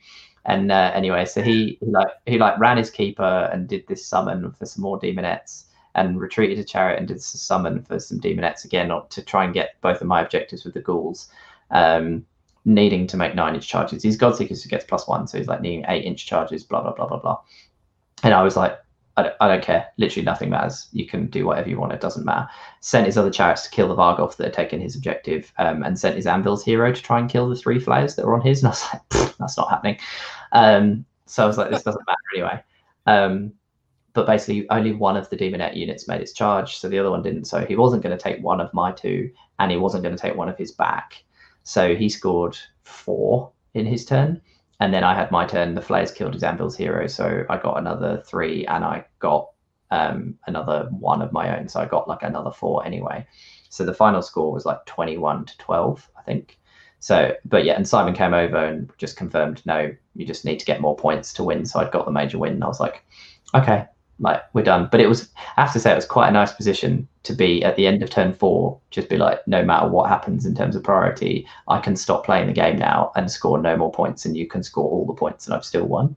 And 0.45 0.71
uh, 0.71 0.91
anyway, 0.93 1.25
so 1.25 1.41
he, 1.41 1.77
he 1.79 1.85
like 1.87 2.07
he 2.25 2.37
like 2.39 2.57
ran 2.57 2.77
his 2.77 2.89
keeper 2.89 3.49
and 3.51 3.67
did 3.67 3.85
this 3.87 4.05
summon 4.05 4.51
for 4.51 4.65
some 4.65 4.81
more 4.81 4.99
demonettes 4.99 5.65
and 5.95 6.19
retreated 6.19 6.59
a 6.59 6.63
chariot 6.63 6.99
and 6.99 7.07
did 7.07 7.21
some 7.21 7.39
summon 7.39 7.81
for 7.83 7.99
some 7.99 8.19
demonettes 8.19 8.65
again 8.65 8.91
to 9.09 9.21
try 9.23 9.43
and 9.43 9.53
get 9.53 9.75
both 9.81 10.01
of 10.01 10.07
my 10.07 10.21
objectives 10.21 10.63
with 10.63 10.73
the 10.73 10.81
ghouls. 10.81 11.29
Um, 11.71 12.25
needing 12.65 13.05
to 13.05 13.15
make 13.15 13.35
nine 13.35 13.53
inch 13.53 13.67
charges. 13.67 14.01
He's 14.01 14.17
Godseekers 14.17 14.63
who 14.63 14.69
gets 14.69 14.85
plus 14.85 15.07
one, 15.07 15.27
so 15.27 15.37
he's 15.37 15.47
like 15.47 15.61
needing 15.61 15.85
eight 15.87 16.03
inch 16.03 16.25
charges, 16.25 16.63
blah 16.63 16.81
blah 16.81 16.93
blah 16.93 17.07
blah 17.07 17.19
blah. 17.19 17.39
And 18.23 18.33
I 18.33 18.41
was 18.41 18.55
like, 18.55 18.77
I 19.17 19.23
don't, 19.23 19.35
I 19.39 19.47
don't 19.47 19.63
care. 19.63 19.87
Literally 19.97 20.25
nothing 20.25 20.49
matters. 20.49 20.87
You 20.91 21.05
can 21.05 21.27
do 21.27 21.45
whatever 21.45 21.69
you 21.69 21.79
want. 21.79 21.93
It 21.93 22.01
doesn't 22.01 22.25
matter. 22.25 22.49
Sent 22.81 23.05
his 23.05 23.17
other 23.17 23.29
chariots 23.29 23.63
to 23.63 23.69
kill 23.69 23.87
the 23.87 23.95
Varghulf 23.95 24.35
that 24.37 24.45
had 24.45 24.53
taken 24.53 24.81
his 24.81 24.95
objective, 24.95 25.53
um, 25.59 25.83
and 25.83 25.97
sent 25.97 26.15
his 26.15 26.25
Anvil's 26.25 26.65
hero 26.65 26.91
to 26.91 27.01
try 27.01 27.19
and 27.19 27.29
kill 27.29 27.47
the 27.47 27.55
three 27.55 27.79
flayers 27.79 28.15
that 28.15 28.25
were 28.25 28.33
on 28.33 28.41
his. 28.41 28.63
And 28.63 28.67
I 28.67 28.71
was 28.71 28.83
like, 28.91 29.35
that's 29.37 29.57
not 29.57 29.69
happening. 29.69 29.99
Um, 30.51 31.05
so 31.27 31.43
I 31.43 31.47
was 31.47 31.57
like, 31.57 31.69
this 31.69 31.83
doesn't 31.83 32.05
matter 32.07 32.17
anyway. 32.33 32.63
Um, 33.05 33.53
but 34.15 34.25
basically 34.25 34.67
only 34.71 34.93
one 34.93 35.15
of 35.15 35.29
the 35.29 35.37
demonette 35.37 35.75
units 35.75 36.07
made 36.07 36.21
its 36.21 36.33
charge, 36.33 36.77
so 36.77 36.89
the 36.89 36.97
other 36.97 37.11
one 37.11 37.21
didn't. 37.21 37.45
So 37.45 37.63
he 37.63 37.75
wasn't 37.75 38.01
going 38.01 38.17
to 38.17 38.23
take 38.23 38.41
one 38.41 38.59
of 38.59 38.73
my 38.73 38.91
two, 38.91 39.29
and 39.59 39.69
he 39.69 39.77
wasn't 39.77 40.03
going 40.03 40.15
to 40.15 40.21
take 40.21 40.35
one 40.35 40.49
of 40.49 40.57
his 40.57 40.71
back. 40.71 41.23
So 41.63 41.95
he 41.95 42.09
scored 42.09 42.57
four 42.83 43.51
in 43.73 43.85
his 43.85 44.05
turn, 44.05 44.41
and 44.79 44.93
then 44.93 45.03
I 45.03 45.13
had 45.13 45.29
my 45.31 45.45
turn. 45.45 45.75
The 45.75 45.81
Flayers 45.81 46.11
killed 46.11 46.33
his 46.33 46.43
Anvil's 46.43 46.77
hero, 46.77 47.07
so 47.07 47.45
I 47.49 47.57
got 47.57 47.77
another 47.77 48.23
three, 48.25 48.65
and 48.65 48.83
I 48.83 49.05
got 49.19 49.49
um, 49.91 50.37
another 50.47 50.87
one 50.91 51.21
of 51.21 51.31
my 51.31 51.57
own. 51.57 51.67
So 51.67 51.79
I 51.79 51.85
got 51.85 52.07
like 52.07 52.23
another 52.23 52.51
four 52.51 52.85
anyway. 52.85 53.27
So 53.69 53.83
the 53.83 53.93
final 53.93 54.21
score 54.21 54.51
was 54.51 54.65
like 54.65 54.85
twenty-one 54.85 55.45
to 55.45 55.57
twelve, 55.57 56.09
I 56.17 56.21
think. 56.21 56.57
So, 56.99 57.35
but 57.43 57.65
yeah, 57.65 57.73
and 57.73 57.87
Simon 57.87 58.15
came 58.15 58.33
over 58.33 58.57
and 58.57 58.89
just 58.97 59.17
confirmed, 59.17 59.61
no, 59.65 59.93
you 60.15 60.25
just 60.25 60.45
need 60.45 60.59
to 60.59 60.65
get 60.65 60.81
more 60.81 60.95
points 60.95 61.33
to 61.33 61.43
win. 61.43 61.65
So 61.65 61.79
I'd 61.79 61.91
got 61.91 62.05
the 62.05 62.11
major 62.11 62.39
win. 62.39 62.53
And 62.53 62.63
I 62.63 62.67
was 62.67 62.79
like, 62.79 63.03
okay, 63.53 63.85
like 64.19 64.43
we're 64.53 64.63
done. 64.63 64.87
But 64.91 65.01
it 65.01 65.07
was, 65.07 65.29
I 65.57 65.61
have 65.61 65.73
to 65.73 65.79
say, 65.79 65.91
it 65.91 65.95
was 65.95 66.05
quite 66.05 66.29
a 66.29 66.31
nice 66.31 66.53
position 66.53 67.07
to 67.23 67.33
be 67.33 67.63
at 67.63 67.75
the 67.75 67.87
end 67.87 68.03
of 68.03 68.09
turn 68.09 68.33
four. 68.33 68.79
Just 68.91 69.09
be 69.09 69.17
like, 69.17 69.45
no 69.47 69.63
matter 69.63 69.87
what 69.87 70.09
happens 70.09 70.45
in 70.45 70.55
terms 70.55 70.75
of 70.75 70.83
priority, 70.83 71.47
I 71.67 71.79
can 71.79 71.95
stop 71.95 72.25
playing 72.25 72.47
the 72.47 72.53
game 72.53 72.77
now 72.77 73.11
and 73.15 73.29
score 73.29 73.59
no 73.59 73.75
more 73.75 73.91
points, 73.91 74.25
and 74.25 74.37
you 74.37 74.47
can 74.47 74.63
score 74.63 74.89
all 74.89 75.05
the 75.05 75.13
points, 75.13 75.45
and 75.45 75.53
I've 75.53 75.65
still 75.65 75.85
won. 75.85 76.15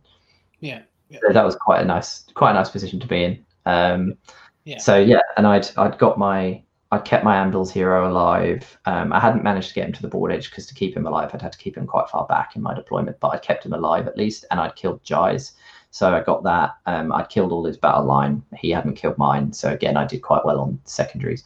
Yeah, 0.60 0.82
yeah. 1.10 1.20
So 1.26 1.32
that 1.32 1.44
was 1.44 1.56
quite 1.56 1.82
a 1.82 1.84
nice, 1.84 2.24
quite 2.34 2.52
a 2.52 2.54
nice 2.54 2.70
position 2.70 3.00
to 3.00 3.06
be 3.06 3.24
in. 3.24 3.44
Um, 3.66 4.16
yeah. 4.64 4.78
So 4.78 4.98
yeah, 4.98 5.20
and 5.36 5.46
I'd 5.46 5.68
I'd 5.76 5.98
got 5.98 6.18
my 6.18 6.62
I 6.90 6.98
kept 6.98 7.24
my 7.24 7.36
Anvil's 7.36 7.70
hero 7.70 8.10
alive. 8.10 8.78
Um, 8.86 9.12
I 9.12 9.20
hadn't 9.20 9.44
managed 9.44 9.68
to 9.68 9.74
get 9.74 9.86
him 9.86 9.92
to 9.92 10.02
the 10.02 10.08
board 10.08 10.32
edge 10.32 10.48
because 10.48 10.66
to 10.66 10.74
keep 10.74 10.96
him 10.96 11.06
alive, 11.06 11.30
I'd 11.34 11.42
had 11.42 11.52
to 11.52 11.58
keep 11.58 11.76
him 11.76 11.86
quite 11.86 12.08
far 12.08 12.26
back 12.26 12.56
in 12.56 12.62
my 12.62 12.74
deployment, 12.74 13.20
but 13.20 13.28
I 13.28 13.38
kept 13.38 13.66
him 13.66 13.74
alive 13.74 14.06
at 14.06 14.16
least, 14.16 14.46
and 14.50 14.58
I'd 14.58 14.74
killed 14.74 15.02
Jai's. 15.02 15.52
So 15.90 16.14
I 16.14 16.22
got 16.22 16.44
that. 16.44 16.76
Um, 16.86 17.12
I 17.12 17.24
killed 17.24 17.52
all 17.52 17.64
his 17.64 17.76
battle 17.76 18.04
line. 18.04 18.42
He 18.56 18.70
hadn't 18.70 18.96
killed 18.96 19.18
mine. 19.18 19.52
So 19.52 19.72
again, 19.72 19.96
I 19.96 20.06
did 20.06 20.22
quite 20.22 20.44
well 20.44 20.60
on 20.60 20.78
secondaries. 20.84 21.44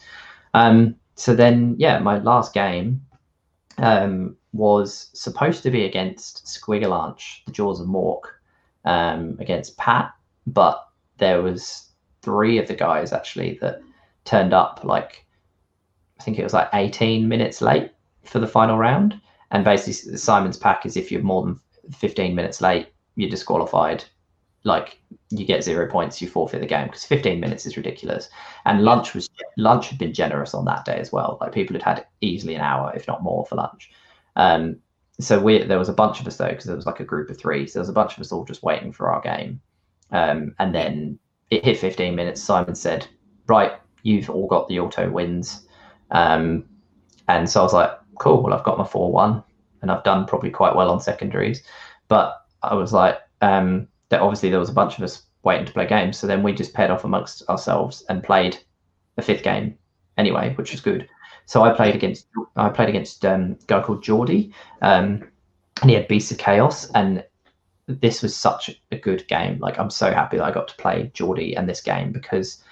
Um, 0.55 0.97
so 1.15 1.35
then, 1.35 1.77
yeah, 1.79 1.99
my 1.99 2.19
last 2.19 2.53
game 2.53 3.01
um, 3.79 4.37
was 4.53 5.11
supposed 5.15 5.63
to 5.63 5.71
be 5.71 5.85
against 5.85 6.45
Squigalanche, 6.47 7.45
the 7.47 7.53
Jaws 7.53 7.81
of 7.81 7.87
Mork, 7.87 8.23
um, 8.85 9.37
against 9.39 9.77
Pat, 9.77 10.13
but 10.47 10.87
there 11.19 11.43
was 11.43 11.89
three 12.23 12.59
of 12.59 12.69
the 12.69 12.75
guys 12.75 13.13
actually 13.13 13.59
that 13.61 13.81
turned 14.25 14.53
up 14.53 14.81
like 14.85 15.27
I 16.19 16.25
think 16.25 16.39
it 16.39 16.45
was 16.45 16.53
like 16.53 16.69
18 16.73 17.27
minutes 17.29 17.61
late 17.61 17.91
for 18.25 18.39
the 18.39 18.47
final 18.47 18.79
round. 18.79 19.21
And 19.51 19.65
basically, 19.65 20.17
Simon's 20.17 20.57
pack 20.57 20.87
is 20.87 20.97
if 20.97 21.11
you're 21.11 21.21
more 21.21 21.45
than 21.45 21.61
15 21.93 22.35
minutes 22.35 22.61
late, 22.61 22.89
you're 23.17 23.29
disqualified 23.29 24.05
like 24.65 25.01
you 25.31 25.45
get 25.45 25.65
zero 25.65 25.91
points, 25.91 26.23
you 26.23 26.29
forfeit 26.29 26.61
the 26.61 26.67
game 26.67 26.87
because 26.87 27.05
15 27.05 27.41
minutes 27.41 27.67
is 27.67 27.77
ridiculous. 27.77 28.29
And 28.65 28.83
lunch 28.83 29.15
was 29.15 29.29
lunch 29.57 29.89
had 29.89 29.99
been 29.99 30.15
generous 30.15 30.55
on 30.55 30.65
that 30.67 30.85
day 30.85 30.97
as 30.97 31.13
well. 31.13 31.39
Like 31.41 31.53
people 31.53 31.75
had 31.75 31.83
had 31.83 32.07
easily 32.21 32.55
an 32.55 32.61
hour, 32.61 32.93
if 32.95 33.09
not 33.09 33.23
more, 33.23 33.45
for 33.47 33.57
lunch. 33.57 33.91
Um, 34.37 34.77
so 35.21 35.41
we 35.41 35.63
there 35.65 35.79
was 35.79 35.89
a 35.89 35.95
bunch 35.95 36.21
of 36.21 36.27
us 36.27 36.37
though 36.37 36.49
because 36.49 36.65
there 36.65 36.77
was 36.77 36.87
like 36.87 37.01
a 37.01 37.05
group 37.05 37.31
of 37.31 37.39
three. 37.39 37.67
So 37.67 37.79
there 37.79 37.83
was 37.83 37.89
a 37.89 37.95
bunch 37.95 38.15
of 38.15 38.21
us 38.21 38.33
all 38.33 38.45
just 38.45 38.63
waiting 38.63 38.93
for 38.93 39.11
our 39.11 39.21
game. 39.21 39.61
Um, 40.11 40.55
and 40.59 40.75
then 40.75 41.19
it 41.51 41.65
hit 41.65 41.79
15 41.79 42.15
minutes. 42.15 42.43
Simon 42.43 42.75
said, 42.75 43.07
"Right, 43.47 43.73
you've 44.03 44.31
all 44.31 44.47
got 44.47 44.69
the 44.69 44.79
auto 44.79 45.11
wins." 45.11 45.67
Um, 46.11 46.65
and 47.29 47.49
so 47.49 47.61
I 47.61 47.63
was 47.63 47.73
like, 47.73 47.91
"Cool. 48.19 48.43
Well, 48.43 48.55
I've 48.55 48.65
got 48.65 48.79
my 48.79 48.85
four 48.85 49.11
one, 49.11 49.43
and 49.81 49.91
I've 49.91 50.05
done 50.05 50.27
probably 50.27 50.51
quite 50.51 50.77
well 50.77 50.91
on 50.91 51.01
secondaries." 51.01 51.63
But 52.09 52.37
I 52.63 52.75
was 52.75 52.93
like, 52.93 53.19
um, 53.41 53.89
that 54.13 54.21
obviously 54.21 54.51
there 54.51 54.61
was 54.61 54.69
a 54.69 54.75
bunch 54.75 54.99
of 54.99 55.05
us 55.05 55.23
waiting 55.43 55.65
to 55.65 55.73
play 55.73 55.87
games. 55.87 56.19
So 56.19 56.27
then 56.27 56.43
we 56.43 56.53
just 56.53 56.75
paired 56.75 56.91
off 56.91 57.05
amongst 57.05 57.49
ourselves 57.49 58.05
and 58.11 58.23
played 58.23 58.59
the 59.17 59.23
fifth 59.23 59.43
game 59.43 59.77
anyway, 60.19 60.55
which 60.55 60.71
was 60.71 60.83
good. 60.83 61.09
So 61.47 61.63
I 61.63 61.73
played 61.73 61.95
against 61.95 62.29
I 62.55 62.69
played 62.69 62.91
against 62.91 63.25
um, 63.25 63.57
a 63.61 63.67
guy 63.67 63.81
called 63.81 64.03
Geordie, 64.03 64.53
um, 64.83 65.27
and 65.81 65.91
he 65.91 65.95
had 65.95 66.09
Beasts 66.09 66.31
of 66.31 66.39
Chaos, 66.39 66.91
and 66.91 67.25
this 67.87 68.23
was 68.23 68.37
such 68.37 68.71
a 68.93 68.97
good 68.97 69.27
game. 69.29 69.59
Like 69.59 69.79
I'm 69.79 69.91
so 69.91 70.13
happy 70.13 70.37
that 70.37 70.45
I 70.45 70.53
got 70.53 70.69
to 70.69 70.77
play 70.77 71.11
Geordie 71.15 71.57
and 71.57 71.67
this 71.67 71.81
game 71.81 72.13
because 72.13 72.63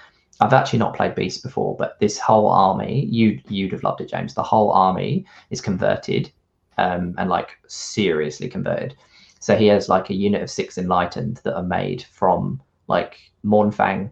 I've 0.41 0.53
actually 0.53 0.79
not 0.79 0.95
played 0.95 1.15
Beast 1.15 1.43
before, 1.43 1.75
but 1.75 1.99
this 2.01 2.19
whole 2.19 2.49
army, 2.49 3.07
you 3.07 3.41
you'd 3.49 3.73
have 3.73 3.83
loved 3.83 4.03
it, 4.03 4.11
James. 4.11 4.35
The 4.35 4.43
whole 4.43 4.71
army 4.73 5.25
is 5.49 5.63
converted, 5.63 6.31
um, 6.77 7.15
and 7.17 7.31
like 7.31 7.59
seriously 7.67 8.49
converted. 8.49 8.95
So 9.41 9.57
he 9.57 9.67
has 9.67 9.89
like 9.89 10.11
a 10.11 10.15
unit 10.15 10.43
of 10.43 10.51
six 10.51 10.79
enlightened 10.79 11.41
that 11.45 11.57
are 11.57 11.63
made 11.63 12.03
from 12.03 12.63
like 12.87 13.19
Mournfang 13.45 14.11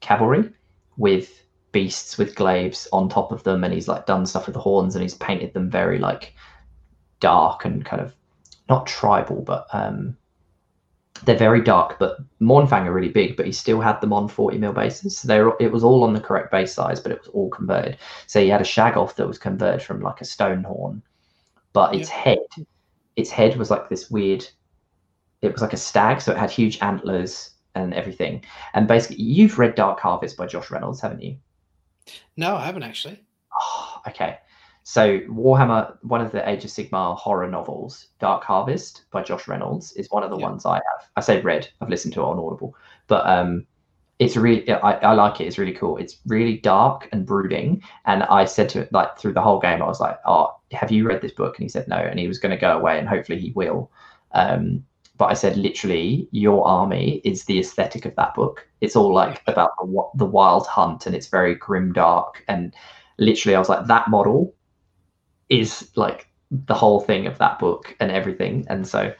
cavalry 0.00 0.50
with 0.96 1.44
beasts 1.72 2.18
with 2.18 2.34
glaives 2.34 2.88
on 2.92 3.08
top 3.08 3.32
of 3.32 3.42
them, 3.42 3.64
and 3.64 3.72
he's 3.74 3.88
like 3.88 4.06
done 4.06 4.26
stuff 4.26 4.46
with 4.46 4.54
the 4.54 4.60
horns, 4.60 4.94
and 4.94 5.02
he's 5.02 5.14
painted 5.14 5.52
them 5.52 5.70
very 5.70 5.98
like 5.98 6.34
dark 7.20 7.64
and 7.64 7.84
kind 7.84 8.02
of 8.02 8.14
not 8.68 8.86
tribal, 8.86 9.42
but 9.42 9.66
um, 9.72 10.16
they're 11.24 11.36
very 11.36 11.60
dark. 11.60 11.98
But 11.98 12.18
Mournfang 12.40 12.86
are 12.86 12.92
really 12.92 13.08
big, 13.08 13.36
but 13.36 13.46
he 13.46 13.52
still 13.52 13.80
had 13.80 14.00
them 14.00 14.12
on 14.12 14.28
40 14.28 14.58
mil 14.58 14.72
bases. 14.72 15.18
So 15.18 15.28
they 15.28 15.40
were, 15.40 15.56
it 15.60 15.72
was 15.72 15.84
all 15.84 16.04
on 16.04 16.14
the 16.14 16.20
correct 16.20 16.50
base 16.50 16.72
size, 16.72 17.00
but 17.00 17.12
it 17.12 17.18
was 17.18 17.28
all 17.28 17.50
converted. 17.50 17.98
So 18.26 18.40
he 18.40 18.48
had 18.48 18.60
a 18.60 18.64
Shaggoth 18.64 19.16
that 19.16 19.26
was 19.26 19.38
converted 19.38 19.82
from 19.82 20.00
like 20.00 20.20
a 20.20 20.24
stone 20.24 20.64
horn, 20.64 21.02
but 21.72 21.94
its 21.94 22.08
yeah. 22.08 22.16
head, 22.16 22.38
its 23.16 23.30
head 23.30 23.56
was 23.56 23.70
like 23.70 23.88
this 23.88 24.10
weird. 24.10 24.46
It 25.42 25.52
was 25.52 25.62
like 25.62 25.72
a 25.72 25.78
stag, 25.78 26.20
so 26.20 26.32
it 26.32 26.38
had 26.38 26.50
huge 26.50 26.78
antlers 26.82 27.50
and 27.74 27.94
everything. 27.94 28.44
And 28.74 28.86
basically, 28.86 29.22
you've 29.22 29.58
read 29.58 29.74
Dark 29.74 30.00
Harvest 30.00 30.36
by 30.36 30.46
Josh 30.46 30.70
Reynolds, 30.70 31.00
haven't 31.00 31.22
you? 31.22 31.36
No, 32.36 32.56
I 32.56 32.66
haven't 32.66 32.82
actually. 32.82 33.20
Oh, 33.60 34.02
okay. 34.08 34.38
So 34.82 35.20
Warhammer, 35.20 35.96
one 36.02 36.20
of 36.20 36.32
the 36.32 36.48
Age 36.48 36.64
of 36.64 36.70
Sigmar 36.70 37.16
horror 37.16 37.48
novels, 37.48 38.08
Dark 38.18 38.44
Harvest 38.44 39.04
by 39.10 39.22
Josh 39.22 39.46
Reynolds, 39.46 39.92
is 39.92 40.10
one 40.10 40.22
of 40.22 40.30
the 40.30 40.38
yeah. 40.38 40.46
ones 40.46 40.64
I 40.64 40.74
have. 40.74 41.08
I 41.16 41.20
say 41.20 41.40
read. 41.42 41.68
I've 41.80 41.90
listened 41.90 42.14
to 42.14 42.20
it 42.20 42.24
on 42.24 42.38
Audible, 42.38 42.74
but 43.06 43.26
um, 43.26 43.66
it's 44.18 44.36
really 44.36 44.68
I, 44.70 44.92
I 44.94 45.12
like 45.12 45.40
it. 45.40 45.46
It's 45.46 45.58
really 45.58 45.72
cool. 45.72 45.96
It's 45.98 46.16
really 46.26 46.56
dark 46.58 47.08
and 47.12 47.26
brooding. 47.26 47.82
And 48.06 48.22
I 48.24 48.46
said 48.46 48.68
to 48.70 48.80
it 48.80 48.92
like 48.92 49.18
through 49.18 49.34
the 49.34 49.42
whole 49.42 49.60
game, 49.60 49.82
I 49.82 49.86
was 49.86 50.00
like, 50.00 50.18
"Oh, 50.26 50.56
have 50.72 50.90
you 50.90 51.06
read 51.06 51.20
this 51.20 51.32
book?" 51.32 51.58
And 51.58 51.64
he 51.64 51.68
said 51.68 51.86
no, 51.86 51.96
and 51.96 52.18
he 52.18 52.26
was 52.26 52.38
going 52.38 52.50
to 52.54 52.60
go 52.60 52.76
away, 52.76 52.98
and 52.98 53.08
hopefully 53.08 53.38
he 53.38 53.52
will. 53.52 53.90
Um, 54.32 54.84
but 55.20 55.30
I 55.30 55.34
said 55.34 55.58
literally, 55.58 56.26
your 56.32 56.66
army 56.66 57.20
is 57.24 57.44
the 57.44 57.60
aesthetic 57.60 58.06
of 58.06 58.16
that 58.16 58.34
book. 58.34 58.66
It's 58.80 58.96
all 58.96 59.12
like 59.12 59.42
about 59.46 59.72
the, 59.76 60.02
the 60.14 60.24
wild 60.24 60.66
hunt, 60.66 61.04
and 61.04 61.14
it's 61.14 61.26
very 61.26 61.54
grim 61.54 61.92
dark. 61.92 62.42
And 62.48 62.74
literally, 63.18 63.54
I 63.54 63.58
was 63.58 63.68
like, 63.68 63.86
that 63.86 64.08
model 64.08 64.54
is 65.50 65.90
like 65.94 66.26
the 66.50 66.72
whole 66.72 67.00
thing 67.00 67.26
of 67.26 67.36
that 67.36 67.58
book 67.58 67.94
and 68.00 68.10
everything. 68.10 68.64
And 68.70 68.88
so 68.88 69.12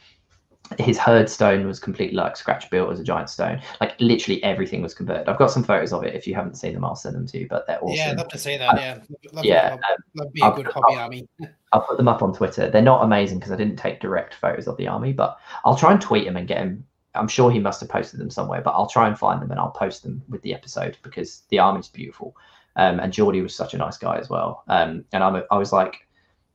his 0.79 0.99
herd 0.99 1.29
stone 1.29 1.67
was 1.67 1.81
completely 1.81 2.17
like 2.17 2.37
scratch 2.37 2.71
built 2.71 2.93
as 2.93 3.01
a 3.01 3.05
giant 3.05 3.29
stone. 3.29 3.61
Like 3.81 4.01
literally 4.01 4.43
everything 4.45 4.83
was 4.83 4.95
converted. 4.95 5.29
I've 5.29 5.39
got 5.39 5.51
some 5.51 5.65
photos 5.65 5.93
of 5.93 6.05
it. 6.05 6.15
If 6.15 6.27
you 6.27 6.35
haven't 6.35 6.55
seen 6.55 6.75
them, 6.75 6.85
I'll 6.85 6.95
send 6.95 7.17
them 7.17 7.27
to 7.27 7.39
you. 7.39 7.49
But 7.49 7.67
they're 7.67 7.83
awesome. 7.83 7.97
Yeah, 7.97 8.11
I'd 8.13 8.19
love 8.19 8.29
to 8.29 8.39
see 8.39 8.57
that. 8.57 8.77
Yeah, 8.77 8.99
love 9.33 9.45
yeah, 9.45 9.77
that'd 10.15 10.33
be 10.33 10.43
a 10.43 10.51
good 10.53 10.67
hobby 10.67 10.95
I'll, 10.95 10.99
army. 11.01 11.29
I'll 11.73 11.83
put 11.83 11.97
them 11.97 12.09
up 12.09 12.23
on 12.23 12.33
Twitter. 12.33 12.71
They're 12.71 12.83
not 12.83 13.05
amazing 13.05 13.39
because 13.39 13.53
I 13.53 13.57
didn't 13.57 13.77
take 13.77 14.01
direct 14.01 14.35
photos 14.35 14.69
of 14.69 14.77
the 14.77 14.89
army, 14.89 15.13
but 15.13 15.39
I'll 15.65 15.77
try 15.77 15.93
and 15.93 16.01
tweet 16.01 16.27
him 16.27 16.37
and 16.37 16.47
get 16.47 16.59
him. 16.59 16.87
I'm 17.15 17.29
sure 17.29 17.51
he 17.51 17.59
must 17.59 17.81
have 17.81 17.89
posted 17.89 18.21
them 18.21 18.31
somewhere, 18.31 18.61
but 18.61 18.71
I'll 18.71 18.89
try 18.89 19.09
and 19.09 19.19
find 19.19 19.43
them 19.43 19.51
and 19.51 19.59
I'll 19.59 19.71
post 19.71 20.05
them 20.05 20.23
with 20.29 20.43
the 20.43 20.55
episode 20.55 20.97
because 21.03 21.43
the 21.49 21.59
army's 21.59 21.89
beautiful. 21.89 22.37
Um, 22.77 23.01
and 23.01 23.13
Geordie 23.13 23.41
was 23.41 23.55
such 23.55 23.75
a 23.75 23.79
nice 23.79 23.99
guy 23.99 24.19
as 24.19 24.31
well. 24.31 24.63
Um, 24.69 25.05
and 25.13 25.25
I'm, 25.25 25.43
I 25.51 25.59
was 25.59 25.73
like, 25.73 26.07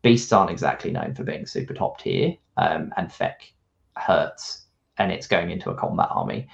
beasts 0.01 0.31
aren't 0.31 0.51
exactly 0.51 0.91
known 0.91 1.13
for 1.13 1.23
being 1.23 1.45
super 1.45 1.73
top 1.73 1.99
tier, 1.99 2.35
um, 2.55 2.93
and 2.95 3.11
Feck 3.11 3.51
hurts 3.97 4.65
and 4.97 5.11
it's 5.11 5.27
going 5.27 5.51
into 5.51 5.69
a 5.69 5.76
combat 5.76 6.07
army. 6.11 6.47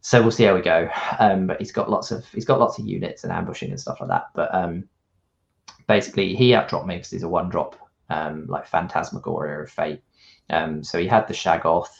So 0.00 0.20
we'll 0.20 0.32
see 0.32 0.44
how 0.44 0.54
we 0.54 0.62
go. 0.62 0.88
Um, 1.18 1.46
but 1.46 1.58
he's 1.58 1.72
got 1.72 1.90
lots 1.90 2.10
of 2.10 2.26
he's 2.28 2.44
got 2.44 2.58
lots 2.58 2.78
of 2.78 2.86
units 2.86 3.22
and 3.22 3.32
ambushing 3.32 3.70
and 3.70 3.80
stuff 3.80 4.00
like 4.00 4.08
that. 4.08 4.26
But 4.34 4.52
um, 4.54 4.88
basically, 5.86 6.34
he 6.34 6.54
outdropped 6.54 6.86
me 6.86 6.96
because 6.96 7.10
he's 7.10 7.22
a 7.22 7.28
one 7.28 7.48
drop 7.48 7.76
um, 8.10 8.46
like 8.48 8.66
Phantasmagoria 8.66 9.60
of 9.60 9.70
Fate. 9.70 10.02
Um, 10.50 10.82
so 10.82 10.98
he 10.98 11.06
had 11.06 11.28
the 11.28 11.34
Shaggoth, 11.34 11.90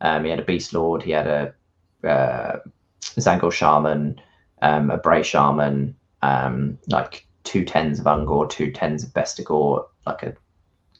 um, 0.00 0.24
he 0.24 0.30
had 0.30 0.38
a 0.38 0.44
Beast 0.44 0.72
Lord, 0.72 1.02
he 1.02 1.10
had 1.10 1.26
a 1.26 2.08
uh, 2.08 2.60
Tzaangor 3.00 3.52
Shaman, 3.52 4.20
um, 4.62 4.90
a 4.90 4.96
Bray 4.96 5.22
Shaman, 5.22 5.94
um, 6.22 6.78
like 6.88 7.26
two 7.44 7.64
tens 7.64 7.98
of 7.98 8.06
Ungor, 8.06 8.48
two 8.48 8.70
tens 8.70 9.02
of 9.04 9.10
Bestigor, 9.10 9.84
like 10.06 10.22
a 10.22 10.34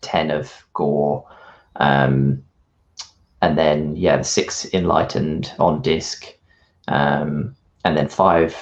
ten 0.00 0.30
of 0.30 0.66
Gore. 0.74 1.26
Um, 1.76 2.42
and 3.43 3.56
then 3.56 3.97
yeah, 3.97 4.16
the 4.16 4.24
six 4.24 4.73
enlightened 4.73 5.52
on 5.59 5.82
disc, 5.82 6.27
um, 6.89 7.55
and 7.85 7.97
then 7.97 8.09
five. 8.09 8.56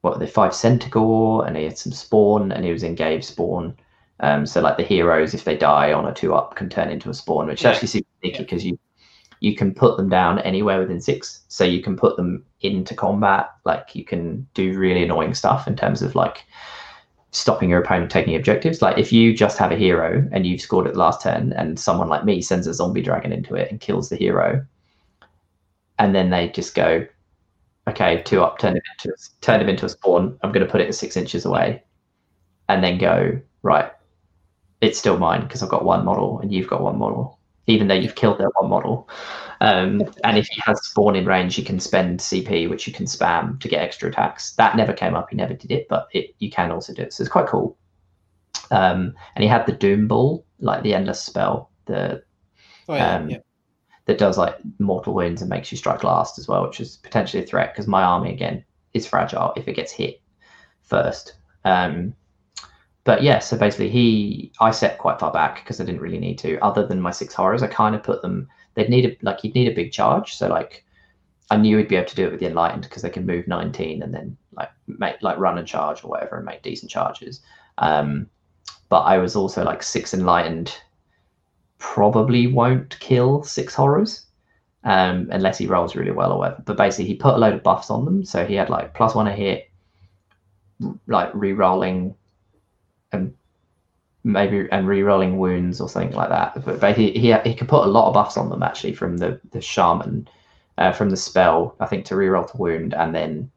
What 0.00 0.18
the 0.18 0.26
five 0.26 0.52
Centaur, 0.52 1.46
and 1.46 1.56
he 1.56 1.62
had 1.62 1.78
some 1.78 1.92
spawn, 1.92 2.50
and 2.50 2.64
he 2.64 2.72
was 2.72 2.82
in 2.82 2.96
Gavespawn. 2.96 3.74
Um, 4.18 4.46
so 4.46 4.60
like 4.60 4.76
the 4.76 4.82
heroes, 4.82 5.32
if 5.32 5.44
they 5.44 5.56
die 5.56 5.92
on 5.92 6.06
a 6.06 6.12
two 6.12 6.34
up, 6.34 6.56
can 6.56 6.68
turn 6.68 6.90
into 6.90 7.08
a 7.08 7.14
spawn, 7.14 7.46
which 7.46 7.62
yeah. 7.62 7.70
actually 7.70 7.86
super 7.86 8.08
sneaky 8.20 8.42
because 8.42 8.64
yeah. 8.64 8.72
you 8.72 8.78
you 9.42 9.56
can 9.56 9.74
put 9.74 9.96
them 9.96 10.08
down 10.08 10.38
anywhere 10.40 10.78
within 10.78 11.00
six. 11.00 11.42
So 11.48 11.64
you 11.64 11.82
can 11.82 11.96
put 11.96 12.16
them 12.16 12.44
into 12.60 12.94
combat. 12.94 13.50
Like 13.64 13.94
you 13.94 14.04
can 14.04 14.46
do 14.54 14.78
really 14.78 15.02
annoying 15.02 15.34
stuff 15.34 15.66
in 15.66 15.74
terms 15.74 16.00
of 16.00 16.14
like 16.14 16.44
stopping 17.32 17.70
your 17.70 17.82
opponent 17.82 18.10
taking 18.10 18.36
objectives. 18.36 18.80
Like 18.80 18.98
if 18.98 19.12
you 19.12 19.34
just 19.34 19.58
have 19.58 19.72
a 19.72 19.76
hero 19.76 20.26
and 20.32 20.46
you've 20.46 20.60
scored 20.60 20.86
at 20.86 20.92
the 20.92 20.98
last 20.98 21.22
turn 21.22 21.52
and 21.54 21.80
someone 21.80 22.08
like 22.08 22.24
me 22.24 22.40
sends 22.40 22.66
a 22.66 22.74
zombie 22.74 23.02
dragon 23.02 23.32
into 23.32 23.54
it 23.54 23.70
and 23.70 23.80
kills 23.80 24.08
the 24.08 24.16
hero, 24.16 24.64
and 25.98 26.14
then 26.14 26.30
they 26.30 26.48
just 26.48 26.74
go, 26.74 27.06
okay, 27.88 28.22
two 28.22 28.42
up, 28.42 28.58
turn 28.58 28.76
it 28.76 28.82
into 29.04 29.16
turn 29.40 29.60
him 29.60 29.68
into 29.68 29.86
a 29.86 29.88
spawn. 29.88 30.38
I'm 30.42 30.52
going 30.52 30.64
to 30.64 30.70
put 30.70 30.80
it 30.80 30.94
six 30.94 31.16
inches 31.16 31.44
away, 31.44 31.82
and 32.68 32.84
then 32.84 32.98
go 32.98 33.40
right. 33.62 33.90
It's 34.80 34.98
still 34.98 35.18
mine 35.18 35.42
because 35.42 35.62
I've 35.62 35.68
got 35.68 35.84
one 35.84 36.04
model 36.04 36.40
and 36.40 36.52
you've 36.52 36.68
got 36.68 36.82
one 36.82 36.98
model 36.98 37.38
even 37.66 37.88
though 37.88 37.94
you've 37.94 38.14
killed 38.14 38.38
that 38.38 38.50
one 38.60 38.70
model. 38.70 39.08
Um, 39.62 40.02
and 40.24 40.36
if 40.36 40.48
he 40.48 40.60
has 40.66 40.84
spawn 40.84 41.14
in 41.14 41.24
range, 41.24 41.56
you 41.56 41.62
can 41.62 41.78
spend 41.78 42.18
CP, 42.18 42.68
which 42.68 42.88
you 42.88 42.92
can 42.92 43.06
spam 43.06 43.60
to 43.60 43.68
get 43.68 43.80
extra 43.80 44.08
attacks. 44.10 44.54
That 44.54 44.76
never 44.76 44.92
came 44.92 45.14
up. 45.14 45.30
He 45.30 45.36
never 45.36 45.54
did 45.54 45.70
it, 45.70 45.86
but 45.88 46.08
it, 46.12 46.34
you 46.40 46.50
can 46.50 46.72
also 46.72 46.92
do 46.92 47.02
it. 47.02 47.12
So 47.12 47.22
it's 47.22 47.30
quite 47.30 47.46
cool. 47.46 47.78
Um, 48.72 49.14
and 49.36 49.44
he 49.44 49.46
had 49.46 49.64
the 49.66 49.72
Doom 49.72 50.08
Ball, 50.08 50.44
like 50.58 50.82
the 50.82 50.94
endless 50.94 51.22
spell, 51.22 51.70
the 51.84 52.24
oh, 52.88 52.96
yeah, 52.96 53.14
um, 53.14 53.30
yeah. 53.30 53.38
that 54.06 54.18
does 54.18 54.36
like 54.36 54.56
mortal 54.80 55.14
wounds 55.14 55.42
and 55.42 55.48
makes 55.48 55.70
you 55.70 55.78
strike 55.78 56.02
last 56.02 56.40
as 56.40 56.48
well, 56.48 56.66
which 56.66 56.80
is 56.80 56.96
potentially 56.96 57.40
a 57.40 57.46
threat 57.46 57.72
because 57.72 57.86
my 57.86 58.02
army 58.02 58.32
again 58.32 58.64
is 58.94 59.06
fragile 59.06 59.52
if 59.54 59.68
it 59.68 59.76
gets 59.76 59.92
hit 59.92 60.20
first. 60.82 61.36
Um, 61.64 62.16
but 63.04 63.22
yeah, 63.22 63.38
so 63.38 63.56
basically 63.56 63.90
he 63.90 64.52
I 64.60 64.72
set 64.72 64.98
quite 64.98 65.20
far 65.20 65.32
back 65.32 65.56
because 65.56 65.80
I 65.80 65.84
didn't 65.84 66.00
really 66.00 66.18
need 66.18 66.38
to. 66.38 66.58
Other 66.60 66.84
than 66.84 67.00
my 67.00 67.12
six 67.12 67.32
horrors, 67.32 67.62
I 67.62 67.68
kind 67.68 67.94
of 67.94 68.02
put 68.02 68.22
them. 68.22 68.48
They'd 68.74 68.90
need 68.90 69.04
a 69.06 69.16
like 69.22 69.44
you'd 69.44 69.54
need 69.54 69.68
a 69.68 69.74
big 69.74 69.92
charge. 69.92 70.34
So 70.34 70.48
like 70.48 70.84
I 71.50 71.56
knew 71.56 71.76
he'd 71.76 71.88
be 71.88 71.96
able 71.96 72.08
to 72.08 72.16
do 72.16 72.26
it 72.26 72.30
with 72.30 72.40
the 72.40 72.46
enlightened 72.46 72.84
because 72.84 73.02
they 73.02 73.10
can 73.10 73.26
move 73.26 73.46
19 73.46 74.02
and 74.02 74.14
then 74.14 74.36
like 74.52 74.70
make 74.86 75.22
like 75.22 75.38
run 75.38 75.58
and 75.58 75.66
charge 75.66 76.04
or 76.04 76.08
whatever 76.08 76.36
and 76.36 76.46
make 76.46 76.62
decent 76.62 76.90
charges. 76.90 77.40
Um, 77.78 78.28
but 78.88 79.02
I 79.02 79.18
was 79.18 79.36
also 79.36 79.64
like 79.64 79.82
six 79.82 80.14
enlightened 80.14 80.76
probably 81.78 82.46
won't 82.46 82.98
kill 83.00 83.42
six 83.42 83.74
horrors 83.74 84.26
um, 84.84 85.28
unless 85.32 85.58
he 85.58 85.66
rolls 85.66 85.96
really 85.96 86.12
well 86.12 86.32
or 86.32 86.38
whatever. 86.38 86.62
But 86.64 86.76
basically, 86.76 87.06
he 87.06 87.14
put 87.14 87.34
a 87.34 87.38
load 87.38 87.54
of 87.54 87.62
buffs 87.62 87.90
on 87.90 88.04
them, 88.04 88.24
so 88.24 88.46
he 88.46 88.54
had 88.54 88.70
like 88.70 88.94
plus 88.94 89.14
one 89.14 89.26
a 89.26 89.32
hit, 89.32 89.68
like 91.06 91.30
re-rolling 91.34 92.14
and 93.12 93.34
maybe 94.24 94.68
and 94.70 94.86
re-rolling 94.86 95.38
wounds 95.38 95.80
or 95.80 95.88
something 95.88 96.12
like 96.12 96.28
that. 96.28 96.64
But, 96.64 96.80
but 96.80 96.96
he, 96.96 97.10
he 97.12 97.32
he 97.44 97.54
could 97.54 97.68
put 97.68 97.86
a 97.86 97.90
lot 97.90 98.08
of 98.08 98.14
buffs 98.14 98.36
on 98.36 98.48
them 98.50 98.62
actually 98.62 98.94
from 98.94 99.18
the 99.18 99.40
the 99.50 99.60
shaman, 99.60 100.28
uh, 100.78 100.92
from 100.92 101.10
the 101.10 101.16
spell. 101.16 101.76
I 101.80 101.86
think 101.86 102.04
to 102.06 102.16
re-roll 102.16 102.44
to 102.44 102.56
wound 102.56 102.94
and 102.94 103.14
then 103.14 103.50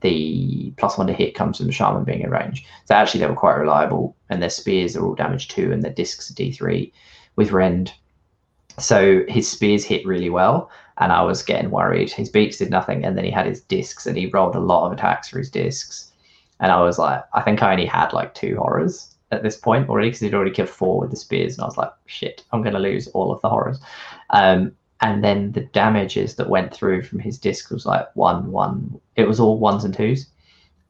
the 0.00 0.72
plus 0.78 0.96
one 0.96 1.06
to 1.06 1.12
hit 1.12 1.34
comes 1.34 1.58
from 1.58 1.66
the 1.66 1.72
shaman 1.72 2.04
being 2.04 2.22
in 2.22 2.30
range. 2.30 2.64
So 2.86 2.94
actually 2.94 3.20
they 3.20 3.26
were 3.26 3.34
quite 3.34 3.56
reliable 3.56 4.16
and 4.30 4.42
their 4.42 4.50
spears 4.50 4.96
are 4.96 5.04
all 5.04 5.14
damage 5.14 5.48
two 5.48 5.72
and 5.72 5.82
their 5.82 5.92
discs 5.92 6.30
are 6.30 6.34
D 6.34 6.52
three 6.52 6.92
with 7.36 7.52
rend. 7.52 7.92
So 8.78 9.24
his 9.28 9.50
spears 9.50 9.84
hit 9.84 10.06
really 10.06 10.30
well 10.30 10.70
and 10.96 11.12
I 11.12 11.22
was 11.22 11.42
getting 11.42 11.70
worried. 11.70 12.10
His 12.10 12.30
beaks 12.30 12.56
did 12.56 12.70
nothing 12.70 13.04
and 13.04 13.16
then 13.16 13.24
he 13.24 13.30
had 13.30 13.46
his 13.46 13.60
discs 13.60 14.06
and 14.06 14.16
he 14.16 14.26
rolled 14.26 14.56
a 14.56 14.60
lot 14.60 14.86
of 14.86 14.92
attacks 14.92 15.28
for 15.28 15.38
his 15.38 15.50
discs 15.50 16.10
and 16.60 16.72
I 16.72 16.80
was 16.80 16.98
like, 16.98 17.22
I 17.34 17.42
think 17.42 17.62
I 17.62 17.72
only 17.72 17.86
had 17.86 18.12
like 18.14 18.34
two 18.34 18.56
horrors 18.56 19.09
at 19.32 19.42
this 19.42 19.56
point 19.56 19.88
already 19.88 20.08
because 20.08 20.20
he'd 20.20 20.34
already 20.34 20.50
killed 20.50 20.68
four 20.68 21.00
with 21.00 21.10
the 21.10 21.16
spears, 21.16 21.54
and 21.54 21.62
I 21.62 21.66
was 21.66 21.76
like, 21.76 21.92
shit, 22.06 22.44
I'm 22.52 22.62
gonna 22.62 22.78
lose 22.78 23.08
all 23.08 23.32
of 23.32 23.40
the 23.40 23.48
horrors. 23.48 23.80
Um, 24.30 24.72
and 25.02 25.24
then 25.24 25.52
the 25.52 25.62
damages 25.62 26.36
that 26.36 26.50
went 26.50 26.74
through 26.74 27.02
from 27.02 27.20
his 27.20 27.38
disc 27.38 27.70
was 27.70 27.86
like 27.86 28.06
one, 28.14 28.50
one. 28.50 29.00
It 29.16 29.26
was 29.26 29.40
all 29.40 29.58
ones 29.58 29.84
and 29.84 29.94
twos, 29.94 30.26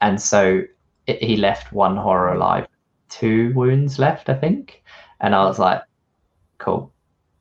and 0.00 0.20
so 0.20 0.62
it, 1.06 1.22
he 1.22 1.36
left 1.36 1.72
one 1.72 1.96
horror 1.96 2.34
alive, 2.34 2.66
two 3.08 3.52
wounds 3.54 3.98
left, 3.98 4.28
I 4.28 4.34
think, 4.34 4.82
and 5.20 5.34
I 5.34 5.44
was 5.44 5.58
like, 5.58 5.82
cool. 6.58 6.92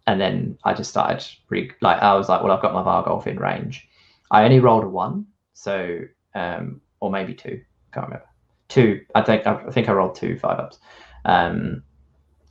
And 0.08 0.20
then 0.20 0.58
I 0.64 0.74
just 0.74 0.90
started 0.90 1.26
re- 1.50 1.72
like 1.82 2.02
I 2.02 2.16
was 2.16 2.30
like, 2.30 2.44
well, 2.44 2.52
I've 2.52 2.62
got 2.62 2.74
my 2.74 2.84
Varghulf 2.84 3.28
in 3.28 3.40
range. 3.40 3.88
I 4.32 4.44
only 4.44 4.60
rolled 4.60 4.84
a 4.84 4.90
one, 4.90 5.28
so 5.54 6.00
um, 6.36 6.82
or 7.00 7.12
maybe 7.12 7.34
two, 7.34 7.62
can't 7.94 8.08
remember. 8.08 8.29
Two, 8.70 9.02
I 9.16 9.22
think 9.22 9.46
I 9.46 9.70
think 9.72 9.90
I 9.90 9.94
rolled 9.94 10.16
two 10.16 10.38
five 10.38 10.60
ups. 10.60 10.80
Um, 11.26 11.84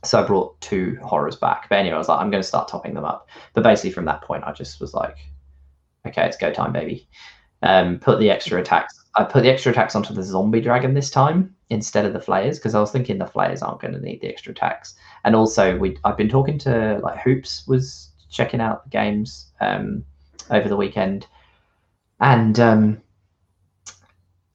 so 0.03 0.21
I 0.21 0.25
brought 0.25 0.59
two 0.61 0.97
horrors 1.03 1.35
back. 1.35 1.67
But 1.69 1.79
anyway, 1.79 1.95
I 1.95 1.97
was 1.97 2.07
like, 2.07 2.19
I'm 2.19 2.31
going 2.31 2.41
to 2.41 2.47
start 2.47 2.67
topping 2.67 2.93
them 2.93 3.05
up. 3.05 3.27
But 3.53 3.63
basically, 3.63 3.91
from 3.91 4.05
that 4.05 4.21
point, 4.21 4.43
I 4.45 4.51
just 4.53 4.79
was 4.79 4.93
like, 4.93 5.17
okay, 6.07 6.25
it's 6.25 6.37
go 6.37 6.51
time, 6.51 6.71
baby. 6.71 7.07
Um, 7.61 7.99
put 7.99 8.19
the 8.19 8.29
extra 8.29 8.59
attacks. 8.61 8.95
I 9.15 9.23
put 9.23 9.43
the 9.43 9.49
extra 9.49 9.71
attacks 9.71 9.95
onto 9.95 10.13
the 10.13 10.23
zombie 10.23 10.61
dragon 10.61 10.93
this 10.93 11.09
time 11.09 11.53
instead 11.69 12.05
of 12.05 12.13
the 12.13 12.21
flayers 12.21 12.57
because 12.57 12.75
I 12.75 12.79
was 12.79 12.91
thinking 12.91 13.17
the 13.17 13.27
flayers 13.27 13.61
aren't 13.61 13.81
going 13.81 13.93
to 13.93 13.99
need 13.99 14.21
the 14.21 14.29
extra 14.29 14.51
attacks. 14.51 14.95
And 15.25 15.35
also, 15.35 15.77
we 15.77 15.97
I've 16.05 16.17
been 16.17 16.29
talking 16.29 16.57
to 16.59 16.99
like 17.03 17.19
Hoops 17.19 17.67
was 17.67 18.09
checking 18.29 18.61
out 18.61 18.85
the 18.85 18.89
games 18.91 19.47
um, 19.59 20.05
over 20.49 20.69
the 20.69 20.77
weekend, 20.77 21.27
and 22.21 22.57
um, 22.59 23.01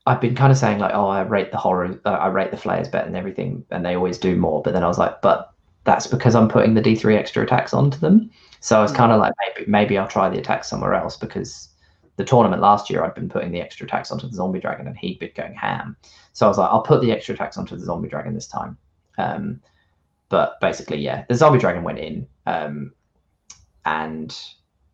I've 0.07 0.21
been 0.21 0.35
kind 0.35 0.53
of 0.53 0.59
saying 0.59 0.79
like, 0.79 0.95
oh, 0.95 1.09
I 1.09 1.23
rate 1.23 1.51
the 1.51 1.57
horror, 1.59 1.99
uh, 2.05 2.11
I 2.11 2.27
rate 2.29 2.51
the 2.51 2.57
flayers 2.57 2.89
better 2.89 3.07
than 3.07 3.17
everything, 3.17 3.65
and 3.71 3.85
they 3.85 3.95
always 3.95 4.19
do 4.19 4.37
more. 4.37 4.63
But 4.63 4.75
then 4.75 4.85
I 4.85 4.89
was 4.89 4.99
like, 4.99 5.23
but 5.23 5.53
that's 5.85 6.07
because 6.07 6.35
I'm 6.35 6.49
putting 6.49 6.75
the 6.75 6.83
D3 6.83 7.17
extra 7.17 7.43
attacks 7.43 7.73
onto 7.73 7.99
them. 7.99 8.31
So 8.61 8.79
I 8.79 8.83
was 8.83 8.93
kind 8.93 9.13
of 9.13 9.21
like, 9.21 9.33
maybe 9.47 9.71
maybe 9.71 9.99
I'll 9.99 10.09
try 10.09 10.29
the 10.29 10.39
attacks 10.39 10.69
somewhere 10.69 10.95
else 10.95 11.17
because 11.17 11.69
the 12.17 12.25
tournament 12.25 12.63
last 12.63 12.91
year 12.91 13.03
I'd 13.05 13.15
been 13.15 13.29
putting 13.29 13.51
the 13.51 13.61
extra 13.61 13.87
attacks 13.87 14.11
onto 14.11 14.29
the 14.29 14.35
zombie 14.35 14.61
dragon 14.61 14.87
and 14.87 14.97
he'd 14.97 15.19
been 15.19 15.33
going 15.37 15.55
ham. 15.55 15.97
So 16.33 16.47
I 16.47 16.49
was 16.49 16.59
like, 16.59 16.71
I'll 16.71 16.83
put 16.83 17.01
the 17.01 17.13
extra 17.13 17.35
attacks 17.35 17.57
onto 17.57 17.77
the 17.77 17.85
zombie 17.85 18.09
dragon 18.09 18.35
this 18.35 18.47
time. 18.47 18.77
Um, 19.19 19.61
but 20.29 20.61
basically, 20.61 20.99
yeah, 20.99 21.25
the 21.29 21.35
zombie 21.35 21.59
dragon 21.59 21.83
went 21.83 21.99
in, 21.99 22.27
um, 22.47 22.93
and 23.85 24.37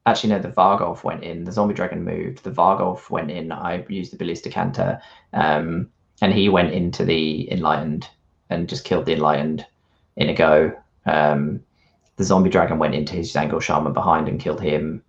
actually 0.07 0.31
no, 0.31 0.39
the 0.39 0.49
Varghulf 0.49 1.05
went 1.05 1.23
in. 1.23 1.45
The 1.45 1.53
zombie 1.53 1.75
dragon 1.75 2.05
moved. 2.05 2.43
The 2.43 2.51
Varghulf 2.51 3.11
went 3.11 3.31
in. 3.31 3.53
I 3.53 3.85
used 3.89 4.13
the 4.13 4.17
Ballista 4.17 4.51
Canter, 4.51 5.01
um, 5.33 5.91
and 6.23 6.33
he 6.33 6.49
went 6.49 6.73
into 6.73 7.05
the 7.05 7.51
enlightened 7.51 8.09
and 8.49 8.69
just 8.69 8.85
killed 8.85 9.07
the 9.07 9.13
enlightened 9.13 9.67
in 10.17 10.29
a 10.29 10.35
go. 10.35 10.73
Um, 11.07 11.61
the 12.17 12.25
zombie 12.25 12.51
dragon 12.51 12.79
went 12.79 12.95
into 12.95 13.15
his 13.15 13.33
Tzaangor 13.33 13.63
shaman 13.63 13.93
behind 13.93 14.29
and 14.29 14.41
killed 14.41 14.61
him, 14.61 15.03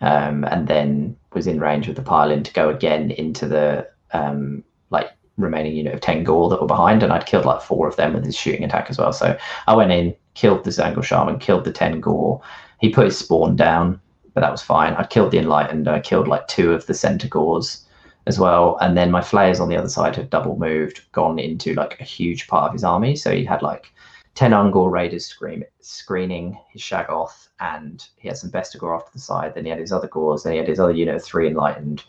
um, 0.00 0.44
and 0.44 0.68
then 0.68 1.16
was 1.32 1.46
in 1.46 1.60
range 1.60 1.86
with 1.88 1.96
the 1.96 2.02
pile-in 2.02 2.42
to 2.42 2.52
go 2.52 2.68
again 2.68 3.10
into 3.10 3.48
the 3.48 3.88
um, 4.12 4.62
like 4.90 5.10
remaining 5.38 5.74
unit 5.74 5.94
of 5.94 6.00
10 6.00 6.24
gore 6.24 6.50
that 6.50 6.60
were 6.60 6.66
behind, 6.66 7.02
and 7.02 7.12
I'd 7.12 7.26
killed 7.26 7.46
like 7.46 7.62
four 7.62 7.88
of 7.88 7.96
them 7.96 8.12
with 8.12 8.24
his 8.24 8.36
shooting 8.36 8.64
attack 8.64 8.90
as 8.90 8.98
well. 8.98 9.12
So 9.12 9.36
I 9.66 9.74
went 9.74 9.92
in, 9.92 10.14
killed 10.34 10.64
the 10.64 10.70
Tzaangor 10.70 11.02
shaman, 11.02 11.38
killed 11.38 11.64
the 11.64 11.72
10 11.72 12.00
gore 12.00 12.40
He 12.80 12.90
put 12.90 13.06
his 13.06 13.18
spawn 13.18 13.56
down, 13.56 14.00
but 14.34 14.40
that 14.40 14.50
was 14.50 14.62
fine. 14.62 14.94
I 14.94 15.04
killed 15.04 15.30
the 15.30 15.38
Enlightened. 15.38 15.88
I 15.88 16.00
killed 16.00 16.28
like 16.28 16.46
two 16.48 16.72
of 16.72 16.86
the 16.86 16.94
Centaurs 16.94 17.84
as 18.26 18.38
well. 18.38 18.78
And 18.80 18.96
then 18.96 19.10
my 19.10 19.20
Flayers 19.20 19.60
on 19.60 19.68
the 19.68 19.76
other 19.76 19.88
side 19.88 20.16
had 20.16 20.30
double 20.30 20.58
moved, 20.58 21.02
gone 21.12 21.38
into 21.38 21.74
like 21.74 22.00
a 22.00 22.04
huge 22.04 22.46
part 22.46 22.68
of 22.68 22.72
his 22.72 22.84
army. 22.84 23.16
So 23.16 23.34
he 23.34 23.44
had 23.44 23.62
like 23.62 23.92
10 24.34 24.52
Ungor 24.52 24.90
Raiders 24.90 25.26
scream, 25.26 25.64
screening 25.80 26.58
his 26.70 26.80
Shaggoth, 26.80 27.48
and 27.60 28.06
he 28.16 28.28
had 28.28 28.36
some 28.36 28.50
Bestigor 28.50 28.96
off 28.96 29.06
to 29.06 29.12
the 29.12 29.18
side. 29.18 29.54
Then 29.54 29.64
he 29.64 29.70
had 29.70 29.80
his 29.80 29.92
other 29.92 30.08
Gors, 30.08 30.42
then 30.42 30.52
he 30.52 30.58
had 30.58 30.68
his 30.68 30.80
other 30.80 30.92
unit 30.92 31.16
of 31.16 31.22
three 31.22 31.48
Enlightened, 31.48 32.04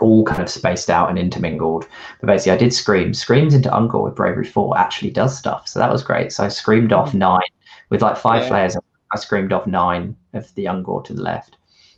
all 0.00 0.24
kind 0.24 0.40
of 0.40 0.48
spaced 0.48 0.88
out 0.88 1.10
and 1.10 1.18
intermingled. 1.18 1.86
But 2.20 2.28
basically, 2.28 2.52
I 2.52 2.56
did 2.56 2.72
scream. 2.72 3.12
Screams 3.12 3.54
into 3.54 3.68
Ungor 3.68 4.02
with 4.02 4.14
Bravery 4.14 4.46
4 4.46 4.78
actually 4.78 5.10
does 5.10 5.36
stuff. 5.36 5.68
So 5.68 5.78
that 5.78 5.92
was 5.92 6.02
great. 6.02 6.32
So 6.32 6.44
I 6.44 6.48
screamed 6.48 6.92
off 6.92 7.12
hmm. 7.12 7.18
nine 7.18 7.42
with 7.90 8.00
like 8.00 8.16
five 8.16 8.42
Yeah. 8.42 8.48
Flayers. 8.48 8.76
I 9.12 9.18
screamed 9.18 9.52
off 9.52 9.66
nine 9.66 10.16
of 10.32 10.52
the 10.54 10.66
Ungor 10.66 11.04
to 11.04 11.14
the 11.14 11.22
left. 11.22 11.56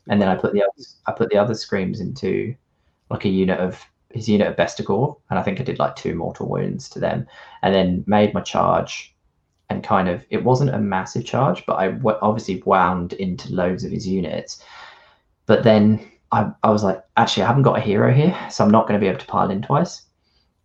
And 0.09 0.21
then 0.21 0.29
I 0.29 0.35
put 0.35 0.53
the 0.53 0.65
I 1.07 1.13
put 1.13 1.31
the 1.31 1.39
other 1.39 1.55
screams 1.55 2.01
into 2.01 2.55
like 3.11 3.25
a 3.25 3.29
unit 3.29 3.61
of 3.61 3.85
his 4.11 4.29
unit 4.29 4.49
of 4.49 4.57
Bestigor, 4.57 5.17
and 5.31 5.39
I 5.39 5.43
think 5.43 5.61
I 5.61 5.65
did 5.65 5.79
like 5.79 5.97
two 5.97 6.15
mortal 6.15 6.49
wounds 6.49 6.89
to 6.91 6.99
them, 6.99 7.27
and 7.63 7.75
then 7.75 8.05
made 8.07 8.35
my 8.35 8.41
charge, 8.41 9.15
and 9.71 9.83
kind 9.83 10.09
of 10.09 10.25
it 10.31 10.45
wasn't 10.45 10.75
a 10.75 10.79
massive 10.79 11.25
charge, 11.25 11.65
but 11.67 11.77
I 11.77 11.89
w- 11.93 12.19
obviously 12.21 12.63
wound 12.67 13.15
into 13.15 13.53
loads 13.55 13.85
of 13.85 13.93
his 13.93 14.07
units, 14.07 14.63
but 15.47 15.63
then 15.63 16.11
I, 16.33 16.51
I 16.63 16.71
was 16.71 16.83
like, 16.83 17.03
actually, 17.17 17.45
I 17.45 17.47
haven't 17.47 17.63
got 17.63 17.79
a 17.79 17.81
hero 17.81 18.13
here, 18.13 18.37
so 18.51 18.65
I'm 18.65 18.71
not 18.71 18.89
going 18.89 18.99
to 18.99 19.05
be 19.05 19.09
able 19.09 19.21
to 19.21 19.27
pile 19.27 19.51
in 19.51 19.63
twice. 19.63 20.03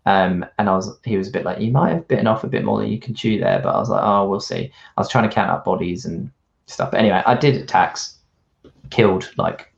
Um, 0.05 0.45
and 0.57 0.69
I 0.69 0.75
was, 0.75 0.97
he 1.03 1.17
was 1.17 1.27
a 1.27 1.31
bit 1.31 1.43
like, 1.43 1.59
you 1.59 1.71
might 1.71 1.91
have 1.93 2.07
bitten 2.07 2.27
off 2.27 2.45
a 2.45 2.47
bit 2.47 2.63
more 2.63 2.79
than 2.79 2.89
you 2.89 2.99
can 2.99 3.13
chew 3.13 3.37
there, 3.39 3.59
but 3.59 3.75
I 3.75 3.79
was 3.79 3.89
like, 3.89 4.01
oh, 4.03 4.29
we'll 4.29 4.39
see. 4.39 4.71
I 4.95 5.01
was 5.01 5.09
trying 5.09 5.27
to 5.27 5.35
count 5.35 5.51
up 5.51 5.65
bodies 5.65 6.05
and 6.05 6.31
stuff. 6.67 6.91
But 6.91 6.99
anyway, 6.99 7.23
I 7.25 7.35
did 7.35 7.55
attacks, 7.55 8.17
killed 8.89 9.31
like 9.37 9.73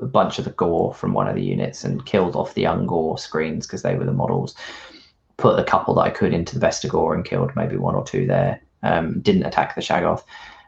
a 0.00 0.06
bunch 0.06 0.38
of 0.38 0.44
the 0.44 0.50
gore 0.50 0.92
from 0.92 1.14
one 1.14 1.28
of 1.28 1.34
the 1.34 1.42
units 1.42 1.84
and 1.84 2.04
killed 2.04 2.36
off 2.36 2.54
the 2.54 2.64
Ungor 2.64 3.18
screens 3.18 3.66
because 3.66 3.82
they 3.82 3.94
were 3.94 4.04
the 4.04 4.12
models. 4.12 4.54
Put 5.38 5.58
a 5.58 5.64
couple 5.64 5.94
that 5.94 6.02
I 6.02 6.10
could 6.10 6.34
into 6.34 6.58
the 6.58 6.64
Bestigor 6.64 7.14
and 7.14 7.24
killed 7.24 7.52
maybe 7.56 7.76
one 7.76 7.94
or 7.94 8.04
two 8.04 8.26
there. 8.26 8.60
Um, 8.82 9.20
didn't 9.20 9.44
attack 9.44 9.74
the 9.74 9.80
Shaggoth. 9.80 10.24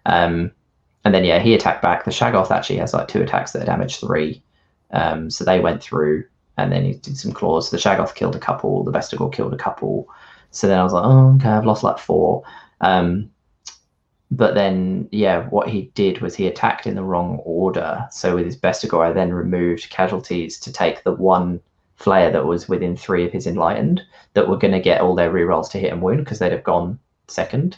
Um, 0.07 0.53
and 1.05 1.15
then, 1.15 1.25
yeah, 1.25 1.39
he 1.39 1.55
attacked 1.55 1.83
back. 1.83 2.05
The 2.05 2.11
Shaggoth 2.11 2.51
actually 2.51 2.79
has 2.79 2.95
like 2.95 3.09
two 3.09 3.23
attacks 3.23 3.53
that 3.53 3.67
damage 3.67 3.99
three. 3.99 4.43
Um, 4.93 5.31
so 5.31 5.45
they 5.45 5.61
went 5.61 5.83
through 5.83 6.25
and 6.57 6.73
then 6.73 6.85
he 6.85 6.95
did 6.95 7.17
some 7.17 7.33
claws. 7.33 7.71
The 7.71 7.77
Shaggoth 7.77 8.15
killed 8.15 8.37
a 8.37 8.41
couple, 8.41 8.85
the 8.85 8.93
Bestigor 8.93 9.33
killed 9.33 9.55
a 9.55 9.59
couple. 9.59 10.09
So 10.51 10.67
then 10.67 10.79
I 10.79 10.83
was 10.83 10.93
like, 10.93 11.05
oh, 11.05 11.35
okay, 11.37 11.49
I've 11.49 11.67
lost 11.67 11.83
like 11.85 11.99
four. 11.99 12.43
Um, 12.81 13.31
but 14.31 14.55
then, 14.55 15.09
yeah, 15.11 15.49
what 15.49 15.69
he 15.69 15.91
did 15.95 16.21
was 16.21 16.37
he 16.37 16.47
attacked 16.47 16.87
in 16.87 16.95
the 16.95 17.03
wrong 17.03 17.41
order. 17.45 18.07
So 18.13 18.37
with 18.37 18.47
his 18.47 18.57
Bestigor, 18.57 19.05
I 19.05 19.13
then 19.13 19.33
removed 19.33 19.91
casualties 19.91 20.59
to 20.61 20.73
take 20.73 21.03
the 21.03 21.13
one 21.13 21.61
Flayer 21.99 22.33
that 22.33 22.47
was 22.47 22.69
within 22.69 22.97
three 22.97 23.27
of 23.27 23.33
his 23.33 23.47
Enlightened 23.47 24.03
that 24.35 24.49
were 24.49 24.57
going 24.57 24.73
to 24.73 24.81
get 24.81 25.01
all 25.01 25.17
their 25.17 25.33
rerolls 25.33 25.71
to 25.73 25.79
hit 25.79 25.93
and 25.93 26.01
wound 26.01 26.25
because 26.25 26.39
they'd 26.39 26.53
have 26.53 26.65
gone 26.65 26.99
second. 27.27 27.77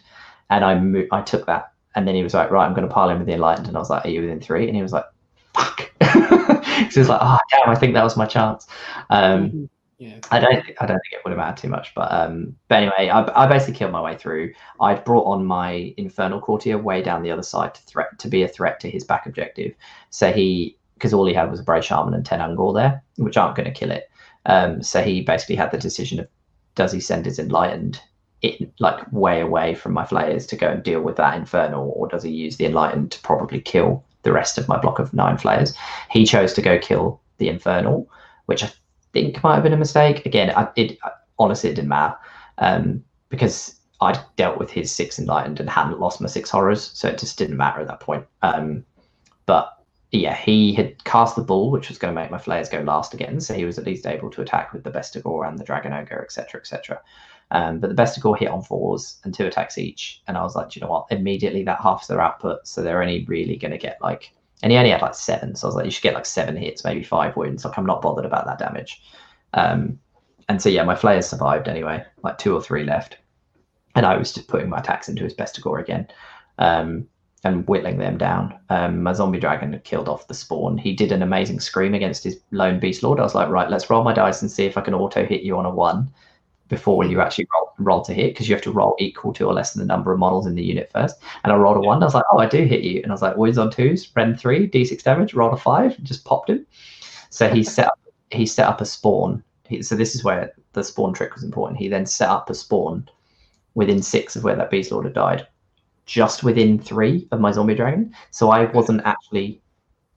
And 0.50 0.64
I 0.64 0.78
mo- 0.78 1.06
I 1.10 1.22
took 1.22 1.46
that. 1.46 1.72
And 1.94 2.06
then 2.06 2.14
he 2.14 2.22
was 2.22 2.34
like, 2.34 2.50
right, 2.50 2.66
I'm 2.66 2.74
going 2.74 2.86
to 2.86 2.92
pile 2.94 3.08
in 3.08 3.18
with 3.18 3.26
the 3.26 3.34
Enlightened. 3.34 3.68
And 3.68 3.76
I 3.76 3.80
was 3.80 3.90
like, 3.90 4.04
are 4.04 4.10
you 4.10 4.20
within 4.20 4.40
three? 4.40 4.66
And 4.66 4.76
he 4.76 4.82
was 4.82 4.92
like, 4.92 5.06
fuck. 5.54 5.90
so 6.02 6.08
he 6.92 7.00
was 7.00 7.08
like, 7.08 7.20
oh, 7.22 7.38
damn, 7.50 7.70
I 7.70 7.74
think 7.74 7.94
that 7.94 8.04
was 8.04 8.16
my 8.16 8.26
chance. 8.26 8.66
Um, 9.08 9.70
Yeah. 10.02 10.18
I 10.32 10.40
don't. 10.40 10.64
I 10.80 10.86
don't 10.86 10.98
think 10.98 11.12
it 11.12 11.20
would 11.24 11.30
have 11.30 11.38
mattered 11.38 11.62
too 11.62 11.68
much, 11.68 11.94
but 11.94 12.10
um. 12.10 12.56
But 12.66 12.78
anyway, 12.78 13.08
I, 13.08 13.44
I 13.44 13.46
basically 13.46 13.74
killed 13.74 13.92
my 13.92 14.02
way 14.02 14.16
through. 14.16 14.52
I'd 14.80 15.04
brought 15.04 15.26
on 15.26 15.46
my 15.46 15.94
infernal 15.96 16.40
courtier 16.40 16.76
way 16.76 17.02
down 17.02 17.22
the 17.22 17.30
other 17.30 17.44
side 17.44 17.72
to 17.76 17.82
threat 17.82 18.18
to 18.18 18.26
be 18.26 18.42
a 18.42 18.48
threat 18.48 18.80
to 18.80 18.90
his 18.90 19.04
back 19.04 19.26
objective. 19.26 19.76
So 20.10 20.32
he, 20.32 20.76
because 20.94 21.14
all 21.14 21.24
he 21.24 21.32
had 21.32 21.48
was 21.48 21.60
a 21.60 21.62
Bray 21.62 21.80
Shaman 21.80 22.14
and 22.14 22.26
ten 22.26 22.40
ungor 22.40 22.74
there, 22.74 23.00
which 23.18 23.36
aren't 23.36 23.54
going 23.54 23.72
to 23.72 23.78
kill 23.78 23.92
it. 23.92 24.10
Um. 24.46 24.82
So 24.82 25.02
he 25.02 25.20
basically 25.22 25.54
had 25.54 25.70
the 25.70 25.78
decision 25.78 26.18
of, 26.18 26.26
does 26.74 26.90
he 26.90 26.98
send 26.98 27.26
his 27.26 27.38
enlightened 27.38 28.00
it 28.40 28.72
like 28.80 29.00
way 29.12 29.40
away 29.40 29.72
from 29.72 29.92
my 29.92 30.04
flayers 30.04 30.46
to 30.48 30.56
go 30.56 30.66
and 30.66 30.82
deal 30.82 31.00
with 31.00 31.14
that 31.14 31.36
infernal, 31.36 31.92
or 31.94 32.08
does 32.08 32.24
he 32.24 32.30
use 32.30 32.56
the 32.56 32.66
enlightened 32.66 33.12
to 33.12 33.20
probably 33.20 33.60
kill 33.60 34.04
the 34.24 34.32
rest 34.32 34.58
of 34.58 34.66
my 34.66 34.78
block 34.78 34.98
of 34.98 35.14
nine 35.14 35.38
flayers? 35.38 35.74
He 36.10 36.26
chose 36.26 36.54
to 36.54 36.62
go 36.62 36.76
kill 36.76 37.20
the 37.38 37.48
infernal, 37.48 38.10
which 38.46 38.64
I 38.64 38.72
think 39.12 39.42
might 39.42 39.54
have 39.54 39.62
been 39.62 39.72
a 39.72 39.78
mistake. 39.78 40.24
Again, 40.26 40.52
I, 40.56 40.68
it 40.76 40.98
honestly 41.38 41.70
it 41.70 41.74
didn't 41.74 41.88
matter 41.88 42.16
um, 42.58 43.02
because 43.28 43.80
I'd 44.00 44.18
dealt 44.36 44.58
with 44.58 44.70
his 44.70 44.90
six 44.90 45.18
enlightened 45.18 45.60
and 45.60 45.70
hadn't 45.70 46.00
lost 46.00 46.20
my 46.20 46.28
six 46.28 46.50
horrors, 46.50 46.90
so 46.94 47.08
it 47.08 47.18
just 47.18 47.38
didn't 47.38 47.56
matter 47.56 47.80
at 47.80 47.86
that 47.88 48.00
point. 48.00 48.26
Um, 48.42 48.84
but 49.46 49.78
yeah, 50.10 50.34
he 50.34 50.74
had 50.74 51.02
cast 51.04 51.36
the 51.36 51.42
ball, 51.42 51.70
which 51.70 51.88
was 51.88 51.98
going 51.98 52.14
to 52.14 52.20
make 52.20 52.30
my 52.30 52.38
flayers 52.38 52.68
go 52.68 52.80
last 52.80 53.14
again, 53.14 53.40
so 53.40 53.54
he 53.54 53.64
was 53.64 53.78
at 53.78 53.86
least 53.86 54.06
able 54.06 54.30
to 54.30 54.42
attack 54.42 54.72
with 54.72 54.84
the 54.84 54.90
Bestigor 54.90 55.48
and 55.48 55.58
the 55.58 55.64
Dragon 55.64 55.92
Ogre, 55.92 56.22
etc., 56.22 56.60
etc. 56.60 57.00
Um, 57.50 57.78
but 57.80 57.88
the 57.88 58.02
Bestigor 58.02 58.36
hit 58.36 58.48
on 58.48 58.62
fours 58.62 59.18
and 59.24 59.32
two 59.32 59.46
attacks 59.46 59.78
each, 59.78 60.22
and 60.26 60.36
I 60.36 60.42
was 60.42 60.56
like, 60.56 60.74
you 60.74 60.82
know 60.82 60.88
what? 60.88 61.06
Immediately 61.10 61.62
that 61.64 61.80
halves 61.80 62.08
their 62.08 62.20
output, 62.20 62.66
so 62.66 62.82
they're 62.82 63.02
only 63.02 63.24
really 63.24 63.56
going 63.56 63.70
to 63.72 63.78
get 63.78 63.98
like 64.02 64.32
and 64.62 64.72
he 64.72 64.78
only 64.78 64.90
had 64.90 65.02
like 65.02 65.14
seven. 65.14 65.54
So 65.54 65.66
I 65.66 65.68
was 65.68 65.76
like, 65.76 65.84
you 65.84 65.90
should 65.90 66.02
get 66.02 66.14
like 66.14 66.26
seven 66.26 66.56
hits, 66.56 66.84
maybe 66.84 67.02
five 67.02 67.36
wounds. 67.36 67.64
Like 67.64 67.76
I'm 67.76 67.86
not 67.86 68.02
bothered 68.02 68.24
about 68.24 68.46
that 68.46 68.58
damage. 68.58 69.02
Um, 69.54 69.98
and 70.48 70.60
so 70.60 70.68
yeah, 70.68 70.84
my 70.84 70.94
flayers 70.94 71.28
survived 71.28 71.68
anyway, 71.68 72.04
like 72.22 72.38
two 72.38 72.54
or 72.54 72.62
three 72.62 72.84
left, 72.84 73.18
and 73.94 74.06
I 74.06 74.16
was 74.16 74.32
just 74.32 74.48
putting 74.48 74.68
my 74.68 74.78
attacks 74.78 75.08
into 75.08 75.24
his 75.24 75.34
Bestigor 75.34 75.80
again, 75.80 76.08
um, 76.58 77.06
and 77.44 77.66
whittling 77.66 77.98
them 77.98 78.18
down. 78.18 78.58
Um, 78.68 79.02
my 79.02 79.12
zombie 79.12 79.40
dragon 79.40 79.72
had 79.72 79.84
killed 79.84 80.08
off 80.08 80.28
the 80.28 80.34
spawn. 80.34 80.78
He 80.78 80.94
did 80.94 81.12
an 81.12 81.22
amazing 81.22 81.60
scream 81.60 81.94
against 81.94 82.24
his 82.24 82.40
lone 82.50 82.80
beast 82.80 83.02
lord. 83.02 83.20
I 83.20 83.24
was 83.24 83.34
like, 83.34 83.48
right, 83.48 83.70
let's 83.70 83.90
roll 83.90 84.04
my 84.04 84.14
dice 84.14 84.42
and 84.42 84.50
see 84.50 84.64
if 84.64 84.76
I 84.76 84.80
can 84.80 84.94
auto 84.94 85.24
hit 85.24 85.42
you 85.42 85.56
on 85.58 85.66
a 85.66 85.70
one, 85.70 86.10
before 86.68 87.04
you 87.04 87.20
actually 87.20 87.46
roll, 87.54 87.71
roll 87.84 88.02
to 88.02 88.14
hit 88.14 88.34
because 88.34 88.48
you 88.48 88.54
have 88.54 88.62
to 88.64 88.72
roll 88.72 88.96
equal 88.98 89.32
to 89.34 89.46
or 89.46 89.54
less 89.54 89.72
than 89.72 89.80
the 89.80 89.92
number 89.92 90.12
of 90.12 90.18
models 90.18 90.46
in 90.46 90.54
the 90.54 90.62
unit 90.62 90.90
first. 90.92 91.16
And 91.44 91.52
I 91.52 91.56
rolled 91.56 91.76
a 91.76 91.80
one. 91.80 92.02
I 92.02 92.06
was 92.06 92.14
like, 92.14 92.24
oh, 92.32 92.38
I 92.38 92.46
do 92.46 92.64
hit 92.64 92.82
you. 92.82 93.00
And 93.02 93.10
I 93.10 93.14
was 93.14 93.22
like, 93.22 93.36
wounds 93.36 93.58
on 93.58 93.70
twos, 93.70 94.10
rend 94.14 94.38
three, 94.38 94.68
d6 94.68 95.02
damage, 95.02 95.34
rolled 95.34 95.54
a 95.54 95.56
five, 95.56 96.00
just 96.02 96.24
popped 96.24 96.50
him. 96.50 96.66
So 97.30 97.48
he 97.48 97.64
set 97.64 97.86
up 97.86 97.98
he 98.30 98.46
set 98.46 98.66
up 98.66 98.80
a 98.80 98.86
spawn. 98.86 99.42
He, 99.68 99.82
so 99.82 99.94
this 99.94 100.14
is 100.14 100.24
where 100.24 100.54
the 100.72 100.82
spawn 100.82 101.12
trick 101.12 101.34
was 101.34 101.44
important. 101.44 101.78
He 101.78 101.88
then 101.88 102.06
set 102.06 102.28
up 102.28 102.48
a 102.50 102.54
spawn 102.54 103.08
within 103.74 104.02
six 104.02 104.36
of 104.36 104.44
where 104.44 104.56
that 104.56 104.70
beast 104.70 104.90
lord 104.90 105.04
had 105.04 105.14
died, 105.14 105.46
just 106.06 106.42
within 106.42 106.78
three 106.78 107.28
of 107.30 107.40
my 107.40 107.52
zombie 107.52 107.74
dragon. 107.74 108.14
So 108.30 108.50
I 108.50 108.64
wasn't 108.66 109.02
actually 109.04 109.62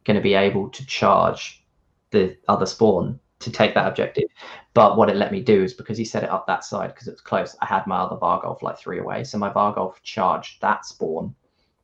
going 0.05 0.15
to 0.15 0.21
be 0.21 0.33
able 0.33 0.69
to 0.69 0.85
charge 0.85 1.63
the 2.11 2.37
other 2.47 2.65
spawn 2.65 3.19
to 3.39 3.51
take 3.51 3.73
that 3.75 3.87
objective. 3.87 4.29
But 4.76 4.97
what 4.97 5.10
it 5.10 5.15
let 5.15 5.31
me 5.31 5.39
do 5.39 5.64
is 5.64 5.73
because 5.73 5.97
he 5.97 6.03
set 6.03 6.23
it 6.23 6.30
up 6.30 6.45
that 6.47 6.65
side 6.65 6.93
because 6.93 7.07
it 7.07 7.11
was 7.11 7.22
close, 7.22 7.56
I 7.61 7.65
had 7.65 7.88
my 7.88 7.95
other 7.95 8.18
Varghulf 8.18 8.61
like 8.61 8.77
three 8.77 8.99
away. 8.99 9.23
So 9.23 9.38
my 9.38 9.49
Varghulf 9.49 9.95
charged 10.03 10.61
that 10.61 10.85
spawn 10.85 11.34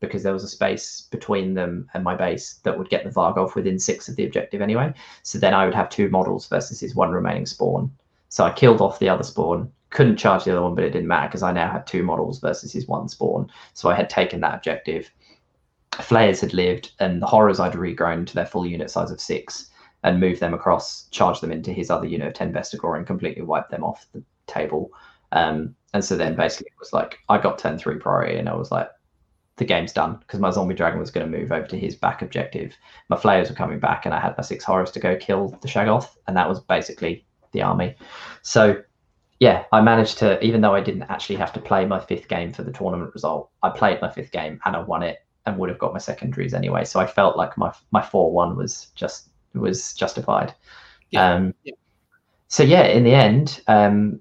because 0.01 0.23
there 0.23 0.34
was 0.34 0.43
a 0.43 0.49
space 0.49 1.07
between 1.09 1.53
them 1.53 1.88
and 1.93 2.03
my 2.03 2.15
base 2.15 2.55
that 2.63 2.77
would 2.77 2.89
get 2.89 3.05
the 3.05 3.09
Varghulf 3.09 3.55
within 3.55 3.80
six 3.80 4.09
of 4.09 4.18
the 4.18 4.26
objective 4.26 4.61
anyway. 4.61 4.93
So 5.23 5.39
then 5.39 5.53
I 5.53 5.63
would 5.63 5.73
have 5.73 5.89
two 5.89 6.09
models 6.09 6.49
versus 6.49 6.81
his 6.81 6.93
one 6.93 7.11
remaining 7.11 7.45
spawn. 7.45 7.89
So 8.27 8.43
I 8.43 8.51
killed 8.51 8.81
off 8.81 8.99
the 8.99 9.07
other 9.07 9.23
spawn, 9.23 9.72
couldn't 9.91 10.18
charge 10.18 10.43
the 10.43 10.51
other 10.51 10.61
one, 10.61 10.76
but 10.76 10.84
it 10.84 10.89
didn't 10.89 11.07
matter 11.07 11.30
because 11.30 11.43
I 11.43 11.53
now 11.53 11.72
had 11.72 11.88
two 11.88 12.03
models 12.03 12.41
versus 12.41 12.73
his 12.73 12.89
one 12.89 13.07
spawn. 13.07 13.49
So 13.73 13.89
I 13.89 13.95
had 13.95 14.09
taken 14.09 14.41
that 14.41 14.55
objective. 14.55 15.09
Flayers 15.93 16.41
had 16.41 16.53
lived, 16.53 16.91
and 16.99 17.22
the 17.22 17.27
horrors 17.27 17.61
I'd 17.61 17.73
regrown 17.73 18.27
to 18.27 18.35
their 18.35 18.45
full 18.45 18.65
unit 18.65 18.91
size 18.91 19.11
of 19.11 19.22
six 19.22 19.70
and 20.03 20.19
move 20.19 20.39
them 20.39 20.53
across, 20.53 21.07
charge 21.09 21.39
them 21.41 21.51
into 21.51 21.71
his 21.71 21.89
other 21.89 22.07
unit 22.07 22.27
of 22.27 22.33
10 22.33 22.53
Bestigor 22.53 22.97
and 22.97 23.05
completely 23.05 23.43
wipe 23.43 23.69
them 23.69 23.83
off 23.83 24.07
the 24.13 24.23
table. 24.47 24.91
Um, 25.31 25.75
and 25.93 26.03
so 26.03 26.17
then 26.17 26.35
basically 26.35 26.67
it 26.67 26.79
was 26.79 26.93
like, 26.93 27.19
I 27.29 27.37
got 27.37 27.59
turn 27.59 27.77
three 27.77 27.97
priority 27.97 28.37
and 28.37 28.49
I 28.49 28.55
was 28.55 28.71
like, 28.71 28.89
the 29.57 29.65
game's 29.65 29.93
done 29.93 30.15
because 30.15 30.39
my 30.39 30.49
zombie 30.49 30.73
dragon 30.73 30.99
was 30.99 31.11
going 31.11 31.29
to 31.29 31.37
move 31.37 31.51
over 31.51 31.67
to 31.67 31.77
his 31.77 31.95
back 31.95 32.21
objective. 32.21 32.75
My 33.09 33.17
flayers 33.17 33.49
were 33.49 33.55
coming 33.55 33.79
back 33.79 34.05
and 34.05 34.13
I 34.13 34.19
had 34.19 34.35
my 34.37 34.43
six 34.43 34.63
horrors 34.63 34.91
to 34.91 34.99
go 34.99 35.15
kill 35.15 35.49
the 35.61 35.67
Shaggoth. 35.67 36.09
And 36.27 36.35
that 36.35 36.49
was 36.49 36.59
basically 36.59 37.25
the 37.51 37.61
army. 37.61 37.95
So 38.41 38.81
yeah, 39.39 39.65
I 39.71 39.81
managed 39.81 40.17
to, 40.19 40.43
even 40.43 40.61
though 40.61 40.73
I 40.73 40.81
didn't 40.81 41.03
actually 41.03 41.35
have 41.37 41.53
to 41.53 41.59
play 41.59 41.85
my 41.85 41.99
fifth 41.99 42.27
game 42.27 42.53
for 42.53 42.63
the 42.63 42.71
tournament 42.71 43.13
result, 43.13 43.49
I 43.61 43.69
played 43.69 44.01
my 44.01 44.09
fifth 44.09 44.31
game 44.31 44.59
and 44.65 44.75
I 44.75 44.79
won 44.79 45.03
it 45.03 45.19
and 45.45 45.57
would 45.57 45.69
have 45.69 45.79
got 45.79 45.93
my 45.93 45.99
secondaries 45.99 46.53
anyway. 46.53 46.85
So 46.85 46.99
I 46.99 47.07
felt 47.07 47.37
like 47.37 47.57
my 47.57 47.73
my 47.91 48.01
four 48.01 48.31
one 48.31 48.55
was 48.55 48.87
just 48.95 49.30
was 49.53 49.93
justified. 49.93 50.53
Yeah. 51.09 51.33
Um, 51.33 51.53
yeah. 51.63 51.73
So 52.47 52.63
yeah, 52.63 52.83
in 52.83 53.03
the 53.03 53.13
end, 53.13 53.61
um, 53.67 54.19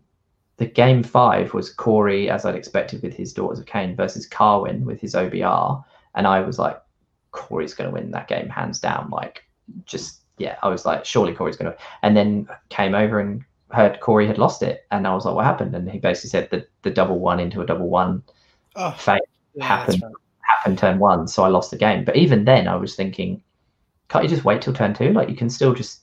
the 0.56 0.66
game 0.66 1.02
five 1.02 1.54
was 1.54 1.72
Corey, 1.72 2.28
as 2.28 2.44
I'd 2.44 2.54
expected, 2.54 3.02
with 3.02 3.14
his 3.14 3.32
Daughters 3.32 3.58
of 3.58 3.64
Khaine 3.64 3.96
versus 3.96 4.26
Carwin 4.26 4.84
with 4.84 5.00
his 5.00 5.14
OBR, 5.14 5.82
and 6.14 6.26
I 6.26 6.40
was 6.40 6.58
like, 6.58 6.80
Corey's 7.32 7.74
going 7.74 7.88
to 7.88 7.94
win 7.94 8.10
that 8.10 8.28
game 8.28 8.48
hands 8.48 8.78
down. 8.78 9.08
Like, 9.10 9.44
just 9.86 10.20
yeah, 10.38 10.56
I 10.62 10.68
was 10.68 10.84
like, 10.84 11.04
surely 11.04 11.32
Corey's 11.32 11.56
going 11.56 11.72
to. 11.72 11.78
And 12.02 12.16
then 12.16 12.46
came 12.68 12.94
over 12.94 13.20
and 13.20 13.42
heard 13.70 14.00
Corey 14.00 14.26
had 14.26 14.38
lost 14.38 14.62
it, 14.62 14.86
and 14.90 15.06
I 15.06 15.14
was 15.14 15.24
like, 15.24 15.34
what 15.34 15.44
happened? 15.44 15.74
And 15.74 15.90
he 15.90 15.98
basically 15.98 16.30
said 16.30 16.50
that 16.50 16.68
the 16.82 16.90
double 16.90 17.18
one 17.18 17.40
into 17.40 17.62
a 17.62 17.66
double 17.66 17.88
one 17.88 18.22
oh, 18.76 18.90
fate 18.92 19.22
yeah, 19.54 19.64
happened 19.64 20.02
right. 20.02 20.12
happened 20.42 20.78
turn 20.78 20.98
one, 20.98 21.26
so 21.26 21.42
I 21.42 21.48
lost 21.48 21.70
the 21.70 21.78
game. 21.78 22.04
But 22.04 22.16
even 22.16 22.44
then, 22.44 22.68
I 22.68 22.76
was 22.76 22.94
thinking 22.94 23.42
can't 24.10 24.24
you 24.24 24.28
just 24.28 24.44
wait 24.44 24.60
till 24.60 24.74
turn 24.74 24.92
two? 24.92 25.12
Like 25.12 25.30
you 25.30 25.36
can 25.36 25.48
still 25.48 25.72
just 25.72 26.02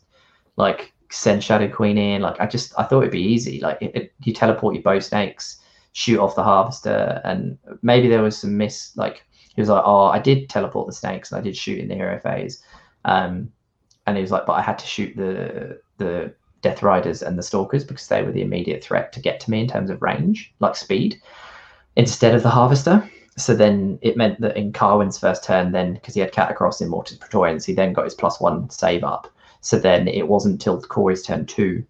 like 0.56 0.94
send 1.12 1.44
Shadow 1.44 1.68
Queen 1.68 1.98
in. 1.98 2.22
Like 2.22 2.40
I 2.40 2.48
just 2.48 2.74
I 2.78 2.84
thought 2.84 3.02
it'd 3.02 3.12
be 3.12 3.22
easy. 3.22 3.60
Like 3.60 3.78
it, 3.82 3.96
it, 3.96 4.14
you 4.24 4.34
teleport 4.34 4.74
your 4.74 4.84
bow 4.84 5.00
snakes, 5.00 5.60
shoot 5.92 6.20
off 6.20 6.36
the 6.36 6.44
harvester, 6.44 7.22
and 7.26 7.58
maybe 7.82 8.08
there 8.08 8.24
was 8.24 8.38
some 8.38 8.58
miss. 8.58 8.96
Like 8.96 9.24
he 9.54 9.62
was 9.62 9.70
like, 9.70 9.84
oh, 9.86 10.06
I 10.06 10.20
did 10.20 10.50
teleport 10.50 10.88
the 10.88 10.94
snakes 10.94 11.32
and 11.32 11.40
I 11.40 11.44
did 11.44 11.58
shoot 11.58 11.80
in 11.80 11.90
the 11.90 11.96
hero 11.96 12.20
phase. 12.20 12.64
Um, 13.04 13.52
and 14.06 14.16
he 14.16 14.22
was 14.22 14.32
like, 14.32 14.46
but 14.46 14.54
I 14.54 14.62
had 14.62 14.80
to 14.80 14.88
shoot 14.88 15.16
the 15.18 15.80
the 15.98 16.34
Death 16.62 16.82
Riders 16.82 17.22
and 17.22 17.38
the 17.38 17.44
Stalkers 17.44 17.84
because 17.84 18.08
they 18.08 18.24
were 18.24 18.32
the 18.32 18.42
immediate 18.42 18.84
threat 18.84 19.12
to 19.14 19.20
get 19.20 19.42
to 19.42 19.52
me 19.52 19.60
in 19.60 19.68
terms 19.68 19.90
of 19.90 20.02
range, 20.02 20.54
like 20.60 20.78
speed, 20.78 21.22
instead 21.98 22.34
of 22.34 22.42
the 22.42 22.50
Harvester 22.50 23.10
so 23.38 23.56
then 23.56 24.00
it 24.02 24.18
meant 24.18 24.42
that 24.42 24.58
in 24.58 24.74
Carwin's 24.74 25.20
first 25.20 25.44
turn, 25.44 25.72
then 25.72 25.94
because 25.94 26.16
he 26.16 26.22
had 26.22 26.34
Katakros 26.34 26.82
in 26.82 26.90
Mortis 26.90 27.18
Praetorians, 27.18 27.66
he 27.66 27.74
then 27.74 27.94
got 27.94 28.06
his 28.06 28.16
plus 28.16 28.42
one 28.42 28.70
save 28.70 29.04
up. 29.04 29.32
So 29.62 29.78
then 29.78 30.08
it 30.08 30.28
wasn't 30.28 30.60
till 30.60 30.82
Corey's 30.82 31.24
turn 31.24 31.46
two 31.46 31.86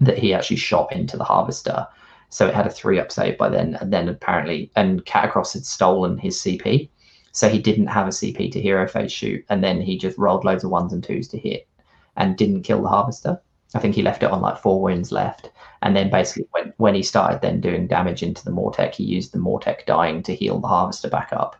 that 0.00 0.18
he 0.18 0.32
actually 0.32 0.56
shot 0.56 0.92
into 0.92 1.16
the 1.16 1.24
Harvester. 1.24 1.86
So 2.30 2.46
it 2.46 2.54
had 2.54 2.66
a 2.66 2.70
three 2.70 2.98
up 2.98 3.12
save 3.12 3.36
by 3.36 3.50
then, 3.50 3.76
and 3.80 3.92
then 3.92 4.08
apparently, 4.08 4.70
and 4.74 5.04
Katakros 5.04 5.52
had 5.52 5.66
stolen 5.66 6.16
his 6.16 6.38
CP, 6.38 6.88
so 7.32 7.48
he 7.48 7.58
didn't 7.58 7.88
have 7.88 8.06
a 8.06 8.10
CP 8.10 8.50
to 8.52 8.60
hero 8.60 8.88
phase 8.88 9.12
shoot, 9.12 9.44
and 9.50 9.62
then 9.62 9.82
he 9.82 9.98
just 9.98 10.16
rolled 10.16 10.44
loads 10.44 10.64
of 10.64 10.70
ones 10.70 10.94
and 10.94 11.04
twos 11.04 11.28
to 11.28 11.38
hit, 11.38 11.68
and 12.16 12.38
didn't 12.38 12.62
kill 12.62 12.80
the 12.80 12.88
Harvester. 12.88 13.38
I 13.74 13.78
think 13.78 13.94
he 13.94 14.02
left 14.02 14.22
it 14.22 14.30
on 14.30 14.40
like 14.40 14.58
four 14.58 14.80
wounds 14.80 15.12
left. 15.12 15.50
And 15.82 15.96
then 15.96 16.10
basically 16.10 16.46
when, 16.50 16.72
when 16.76 16.94
he 16.94 17.02
started 17.02 17.40
then 17.40 17.60
doing 17.60 17.86
damage 17.86 18.22
into 18.22 18.44
the 18.44 18.50
Mortek, 18.50 18.94
he 18.94 19.04
used 19.04 19.32
the 19.32 19.38
Mortek 19.38 19.86
dying 19.86 20.22
to 20.24 20.34
heal 20.34 20.58
the 20.58 20.68
Harvester 20.68 21.08
back 21.08 21.30
up 21.32 21.56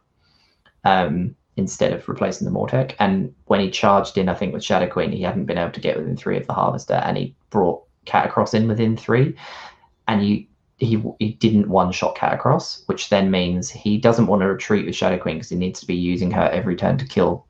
um, 0.85 1.35
instead 1.57 1.93
of 1.93 2.09
replacing 2.09 2.45
the 2.45 2.53
Mortek. 2.53 2.95
And 2.99 3.35
when 3.47 3.61
he 3.61 3.71
charged 3.71 4.19
in, 4.19 4.29
I 4.29 4.35
think 4.35 4.53
with 4.53 4.65
Shadow 4.65 4.89
Queen, 4.89 5.11
he 5.11 5.23
hadn't 5.23 5.47
been 5.47 5.59
able 5.59 5.73
to 5.73 5.81
get 5.81 5.97
within 5.97 6.17
three 6.17 6.37
of 6.37 6.47
the 6.47 6.53
Harvester 6.53 6.95
and 6.95 7.17
he 7.17 7.35
brought 7.51 7.83
Katakros 8.07 8.55
in 8.55 8.69
within 8.69 8.97
three. 8.97 9.35
And 10.07 10.21
he, 10.21 10.49
he, 10.79 11.03
he 11.19 11.33
didn't 11.33 11.69
one 11.69 11.93
shot 11.93 12.17
Katakros, 12.17 12.83
which 12.87 13.09
then 13.09 13.31
means 13.31 13.71
he 13.71 13.97
doesn't 13.97 14.27
want 14.27 14.43
to 14.43 14.49
retreat 14.49 14.85
with 14.85 14.97
Shadow 14.97 15.19
Queen 15.19 15.37
because 15.37 15.49
he 15.49 15.57
needs 15.57 15.81
to 15.81 15.87
be 15.87 15.95
using 15.95 16.31
her 16.33 16.49
every 16.53 16.77
turn 16.77 16.99
to 16.99 17.07
kill 17.07 17.47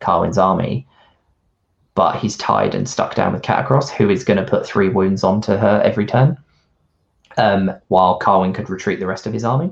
Carwin's 0.00 0.38
army 0.38 0.86
but 1.94 2.16
he's 2.16 2.36
tied 2.36 2.74
and 2.74 2.88
stuck 2.88 3.14
down 3.14 3.32
with 3.32 3.42
Katakros, 3.42 3.90
who 3.90 4.08
is 4.08 4.24
going 4.24 4.38
to 4.38 4.50
put 4.50 4.66
three 4.66 4.88
wounds 4.88 5.22
onto 5.22 5.56
her 5.56 5.80
every 5.84 6.06
turn, 6.06 6.38
um, 7.36 7.70
while 7.88 8.16
Carwin 8.16 8.52
could 8.52 8.70
retreat 8.70 8.98
the 8.98 9.06
rest 9.06 9.26
of 9.26 9.32
his 9.32 9.44
army. 9.44 9.70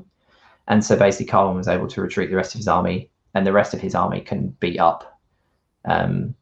And 0.69 0.85
so 0.85 0.97
basically, 0.97 1.27
Carwin 1.27 1.57
was 1.57 1.69
able 1.69 1.89
to 1.89 2.01
retreat 2.01 2.31
the 2.31 2.37
rest 2.37 2.55
of 2.55 2.59
his 2.59 2.69
army, 2.69 3.11
and 3.35 3.47
the 3.47 3.53
rest 3.53 3.75
of 3.75 3.81
his 3.81 3.95
army 3.95 4.21
can 4.21 4.49
beat 4.61 4.79
up 4.79 5.19
um, 5.87 6.35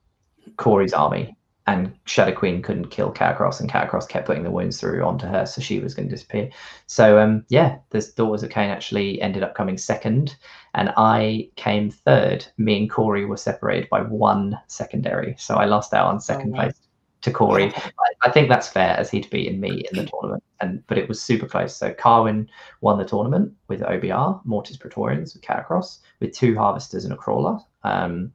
Corey's 0.57 0.93
army. 0.93 1.37
And 1.69 1.93
Shadow 2.07 2.35
Queen 2.35 2.63
couldn't 2.63 2.89
kill 2.89 3.13
Katakros, 3.13 3.61
and 3.61 3.71
Katakros 3.71 4.09
kept 4.09 4.27
putting 4.27 4.43
the 4.43 4.51
wounds 4.51 4.81
through 4.81 5.05
onto 5.05 5.27
her, 5.27 5.45
so 5.45 5.61
she 5.61 5.81
was 5.81 5.95
going 5.95 6.09
to 6.09 6.15
disappear. 6.15 6.49
So 6.87 7.19
um, 7.19 7.45
yeah, 7.51 7.77
the 7.91 8.01
Daughters 8.17 8.43
of 8.43 8.49
Khaine 8.49 8.71
actually 8.71 9.21
ended 9.21 9.43
up 9.43 9.55
coming 9.55 9.77
second, 9.77 10.35
and 10.73 10.95
I 10.97 11.51
came 11.57 11.91
third. 11.91 12.47
Me 12.57 12.79
and 12.79 12.91
Corey 12.91 13.27
were 13.27 13.37
separated 13.37 13.91
by 13.91 14.01
one 14.01 14.59
secondary, 14.67 15.35
so 15.39 15.57
I 15.57 15.67
lost 15.67 15.93
out 15.93 16.07
on 16.07 16.21
second 16.21 16.55
oh, 16.55 16.57
place 16.57 16.81
to 17.21 17.31
Corey. 17.31 17.71
I, 17.77 18.29
I, 18.29 18.31
think 18.31 18.49
that's 18.49 18.69
fair, 18.69 18.97
as 18.97 19.11
he'd 19.11 19.29
beaten 19.29 19.61
me 19.61 19.85
in 19.93 19.99
the 19.99 20.07
tournament, 20.11 20.43
and 20.63 20.83
but 20.87 20.97
it 20.97 21.07
was 21.07 21.21
super 21.21 21.47
close. 21.47 21.77
So 21.77 21.93
Carwin 21.93 22.49
won 22.81 22.97
the 22.97 23.05
tournament 23.05 23.53
with 23.69 23.83
OBR, 23.83 24.41
Mortis 24.47 24.79
Praetorians 24.79 25.35
with 25.35 25.43
Katakros, 25.43 25.99
with 26.21 26.33
two 26.33 26.57
Harvesters 26.57 27.05
and 27.05 27.13
a 27.13 27.17
Crawler. 27.17 27.59
Um, 27.85 28.33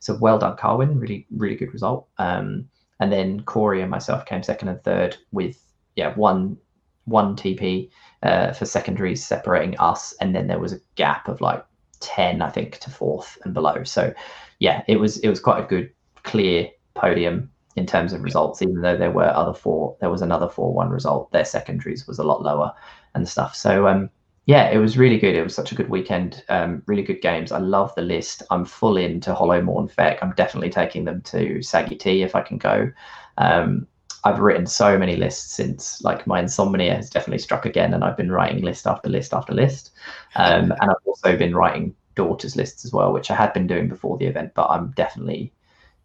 so 0.00 0.16
well 0.20 0.38
done, 0.38 0.56
Carwyn. 0.56 0.98
Really, 0.98 1.26
really 1.30 1.56
good 1.56 1.72
result. 1.72 2.08
Um, 2.18 2.68
and 2.98 3.12
then 3.12 3.42
Corey 3.42 3.80
and 3.80 3.90
myself 3.90 4.26
came 4.26 4.42
second 4.42 4.68
and 4.68 4.82
third 4.82 5.16
with 5.32 5.62
yeah 5.96 6.14
one 6.14 6.56
one 7.04 7.36
TP 7.36 7.90
uh, 8.22 8.52
for 8.52 8.66
secondaries 8.66 9.24
separating 9.24 9.78
us, 9.78 10.14
and 10.20 10.34
then 10.34 10.46
there 10.46 10.58
was 10.58 10.72
a 10.72 10.80
gap 10.96 11.28
of 11.28 11.40
like 11.40 11.64
10, 12.00 12.42
I 12.42 12.50
think, 12.50 12.78
to 12.78 12.90
fourth 12.90 13.38
and 13.44 13.54
below. 13.54 13.84
So 13.84 14.12
yeah, 14.58 14.82
it 14.88 14.98
was 14.98 15.18
it 15.18 15.28
was 15.28 15.40
quite 15.40 15.62
a 15.62 15.66
good, 15.66 15.92
clear 16.22 16.68
podium 16.94 17.50
in 17.76 17.86
terms 17.86 18.12
of 18.12 18.22
results, 18.22 18.62
even 18.62 18.80
though 18.80 18.96
there 18.96 19.10
were 19.10 19.28
other 19.28 19.54
four, 19.54 19.96
there 20.00 20.10
was 20.10 20.22
another 20.22 20.48
4-1 20.48 20.90
result. 20.90 21.30
Their 21.30 21.44
secondaries 21.44 22.06
was 22.06 22.18
a 22.18 22.24
lot 22.24 22.42
lower 22.42 22.72
and 23.14 23.28
stuff. 23.28 23.54
So 23.54 23.86
um 23.86 24.10
yeah, 24.50 24.68
it 24.68 24.78
was 24.78 24.98
really 24.98 25.16
good. 25.16 25.36
It 25.36 25.44
was 25.44 25.54
such 25.54 25.70
a 25.70 25.76
good 25.76 25.88
weekend. 25.88 26.42
Um, 26.48 26.82
really 26.86 27.04
good 27.04 27.22
games. 27.22 27.52
I 27.52 27.58
love 27.58 27.94
the 27.94 28.02
list. 28.02 28.42
I'm 28.50 28.64
full 28.64 28.96
into 28.96 29.32
Hollowmourn 29.32 29.88
Feck. 29.92 30.18
I'm 30.20 30.32
definitely 30.32 30.70
taking 30.70 31.04
them 31.04 31.22
to 31.22 31.62
Saggy 31.62 31.94
T 31.94 32.22
if 32.24 32.34
I 32.34 32.42
can 32.42 32.58
go. 32.58 32.90
Um, 33.38 33.86
I've 34.24 34.40
written 34.40 34.66
so 34.66 34.98
many 34.98 35.14
lists 35.14 35.54
since 35.54 36.02
like 36.02 36.26
my 36.26 36.40
insomnia 36.40 36.96
has 36.96 37.08
definitely 37.08 37.38
struck 37.38 37.64
again, 37.64 37.94
and 37.94 38.02
I've 38.02 38.16
been 38.16 38.32
writing 38.32 38.64
list 38.64 38.88
after 38.88 39.08
list 39.08 39.32
after 39.32 39.54
list. 39.54 39.92
Um, 40.34 40.72
and 40.80 40.90
I've 40.90 41.06
also 41.06 41.36
been 41.36 41.54
writing 41.54 41.94
daughters 42.16 42.56
lists 42.56 42.84
as 42.84 42.92
well, 42.92 43.12
which 43.12 43.30
I 43.30 43.36
had 43.36 43.52
been 43.52 43.68
doing 43.68 43.88
before 43.88 44.18
the 44.18 44.26
event, 44.26 44.54
but 44.54 44.66
I'm 44.68 44.90
definitely 44.96 45.52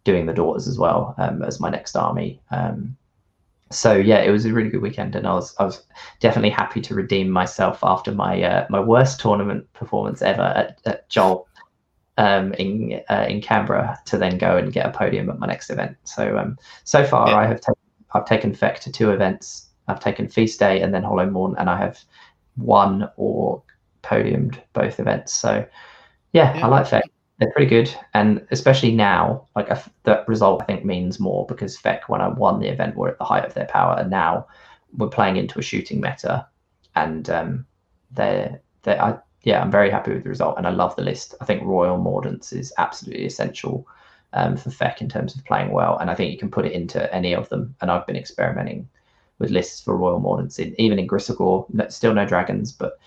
doing 0.04 0.26
the 0.26 0.32
daughters 0.32 0.68
as 0.68 0.78
well 0.78 1.16
um, 1.18 1.42
as 1.42 1.58
my 1.58 1.68
next 1.68 1.96
army. 1.96 2.40
Um, 2.52 2.96
so 3.70 3.94
yeah, 3.94 4.20
it 4.20 4.30
was 4.30 4.44
a 4.44 4.52
really 4.52 4.70
good 4.70 4.82
weekend, 4.82 5.16
and 5.16 5.26
I 5.26 5.34
was 5.34 5.54
I 5.58 5.64
was 5.64 5.84
definitely 6.20 6.50
happy 6.50 6.80
to 6.82 6.94
redeem 6.94 7.30
myself 7.30 7.80
after 7.82 8.12
my 8.12 8.42
uh, 8.42 8.66
my 8.70 8.80
worst 8.80 9.20
tournament 9.20 9.72
performance 9.72 10.22
ever 10.22 10.42
at, 10.42 10.80
at 10.86 11.08
Joel 11.08 11.48
um, 12.16 12.52
in 12.54 13.00
uh, 13.10 13.26
in 13.28 13.40
Canberra 13.40 13.98
to 14.06 14.18
then 14.18 14.38
go 14.38 14.56
and 14.56 14.72
get 14.72 14.86
a 14.86 14.90
podium 14.90 15.28
at 15.30 15.38
my 15.38 15.46
next 15.46 15.70
event. 15.70 15.96
So 16.04 16.38
um, 16.38 16.56
so 16.84 17.04
far 17.04 17.28
yeah. 17.30 17.36
I 17.36 17.46
have 17.46 17.60
taken 17.60 17.82
I've 18.12 18.26
taken 18.26 18.54
Feck 18.54 18.80
to 18.80 18.92
two 18.92 19.10
events 19.10 19.66
I've 19.88 20.00
taken 20.00 20.28
Feast 20.28 20.58
Day 20.58 20.80
and 20.80 20.92
then 20.94 21.02
Hollow 21.02 21.26
Hollowmourn, 21.26 21.54
and 21.58 21.68
I 21.68 21.78
have 21.78 22.02
won 22.56 23.08
or 23.16 23.62
podiumed 24.02 24.58
both 24.72 25.00
events. 25.00 25.32
So 25.32 25.66
yeah, 26.32 26.56
yeah. 26.56 26.66
I 26.66 26.68
like 26.68 26.86
Feck. 26.86 27.04
They're 27.38 27.52
pretty 27.52 27.68
good, 27.68 27.94
and 28.14 28.46
especially 28.50 28.92
now, 28.92 29.46
like 29.54 29.68
that 30.04 30.26
result 30.26 30.62
I 30.62 30.64
think 30.64 30.86
means 30.86 31.20
more 31.20 31.44
because 31.46 31.76
Feck, 31.76 32.08
when 32.08 32.22
I 32.22 32.28
won 32.28 32.60
the 32.60 32.68
event, 32.68 32.96
were 32.96 33.10
at 33.10 33.18
the 33.18 33.24
height 33.24 33.44
of 33.44 33.52
their 33.52 33.66
power, 33.66 33.94
and 33.98 34.10
now 34.10 34.46
we're 34.96 35.08
playing 35.08 35.36
into 35.36 35.58
a 35.58 35.62
shooting 35.62 36.00
meta, 36.00 36.46
and 36.94 37.28
um, 37.28 37.66
they're 38.10 38.60
they 38.84 38.98
I 38.98 39.18
yeah, 39.42 39.60
I'm 39.60 39.70
very 39.70 39.90
happy 39.90 40.12
with 40.12 40.22
the 40.24 40.30
result, 40.30 40.56
and 40.56 40.66
I 40.66 40.70
love 40.70 40.96
the 40.96 41.02
list. 41.02 41.34
I 41.40 41.44
think 41.44 41.62
Royal 41.62 41.98
Mordants 41.98 42.52
is 42.54 42.72
absolutely 42.78 43.26
essential 43.26 43.86
um, 44.32 44.56
for 44.56 44.70
Feck 44.70 45.02
in 45.02 45.08
terms 45.08 45.36
of 45.36 45.44
playing 45.44 45.72
well, 45.72 45.98
and 45.98 46.10
I 46.10 46.14
think 46.14 46.32
you 46.32 46.38
can 46.38 46.50
put 46.50 46.64
it 46.64 46.72
into 46.72 47.12
any 47.14 47.34
of 47.34 47.48
them. 47.50 47.74
And 47.82 47.90
I've 47.90 48.06
been 48.06 48.16
experimenting 48.16 48.88
with 49.38 49.50
lists 49.50 49.82
for 49.82 49.94
Royal 49.94 50.20
Mordants, 50.20 50.58
in, 50.58 50.74
even 50.80 50.98
in 50.98 51.06
Gristlegore. 51.06 51.92
Still 51.92 52.14
no 52.14 52.24
dragons, 52.24 52.72
but 52.72 52.98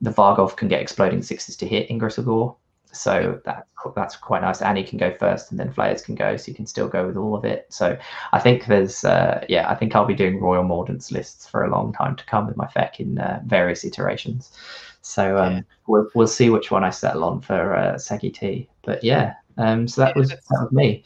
the 0.00 0.10
Varghulf 0.10 0.56
can 0.56 0.66
get 0.68 0.82
exploding 0.82 1.22
sixes 1.22 1.56
to 1.58 1.66
hit 1.66 1.88
in 1.88 2.00
Gristlegore, 2.00 2.56
so 2.96 3.40
that 3.44 3.66
that's 3.94 4.16
quite 4.16 4.42
nice. 4.42 4.62
Annie 4.62 4.82
can 4.82 4.98
go 4.98 5.14
first, 5.14 5.50
and 5.50 5.60
then 5.60 5.72
Flayers 5.72 6.02
can 6.02 6.14
go, 6.14 6.36
so 6.36 6.48
you 6.50 6.54
can 6.54 6.66
still 6.66 6.88
go 6.88 7.06
with 7.06 7.16
all 7.16 7.34
of 7.34 7.44
it. 7.44 7.66
So 7.68 7.96
I 8.32 8.40
think 8.40 8.66
there's, 8.66 9.04
uh, 9.04 9.44
yeah, 9.48 9.70
I 9.70 9.74
think 9.74 9.94
I'll 9.94 10.06
be 10.06 10.14
doing 10.14 10.40
Royal 10.40 10.64
Mordants 10.64 11.12
lists 11.12 11.46
for 11.46 11.64
a 11.64 11.70
long 11.70 11.92
time 11.92 12.16
to 12.16 12.24
come 12.26 12.46
with 12.46 12.56
my 12.56 12.66
Feck 12.66 13.00
in 13.00 13.18
uh, 13.18 13.40
various 13.46 13.84
iterations. 13.84 14.50
So 15.02 15.38
um, 15.38 15.52
yeah. 15.52 15.60
we'll 15.86 16.08
we'll 16.14 16.26
see 16.26 16.50
which 16.50 16.70
one 16.70 16.82
I 16.82 16.90
settle 16.90 17.24
on 17.24 17.40
for 17.40 17.76
uh, 17.76 17.94
Segi 17.94 18.34
T. 18.34 18.68
But 18.82 19.04
yeah, 19.04 19.34
um, 19.56 19.86
so 19.86 20.00
that 20.00 20.16
yeah, 20.16 20.20
was 20.20 20.30
that 20.30 20.40
was 20.50 20.72
me. 20.72 21.04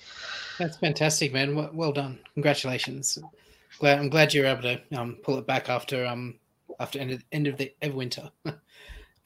That's 0.58 0.78
fantastic, 0.78 1.32
man. 1.32 1.54
Well, 1.54 1.70
well 1.72 1.92
done. 1.92 2.18
Congratulations. 2.34 3.18
Glad 3.78 3.98
I'm 3.98 4.08
glad 4.08 4.32
you're 4.32 4.46
able 4.46 4.62
to 4.62 4.80
um, 4.92 5.18
pull 5.22 5.38
it 5.38 5.46
back 5.46 5.68
after 5.68 6.06
um 6.06 6.38
after 6.78 6.98
end 6.98 7.10
of, 7.12 7.24
end 7.32 7.46
of 7.46 7.56
the 7.56 7.72
of 7.82 7.94
winter. 7.94 8.30
but 8.44 8.58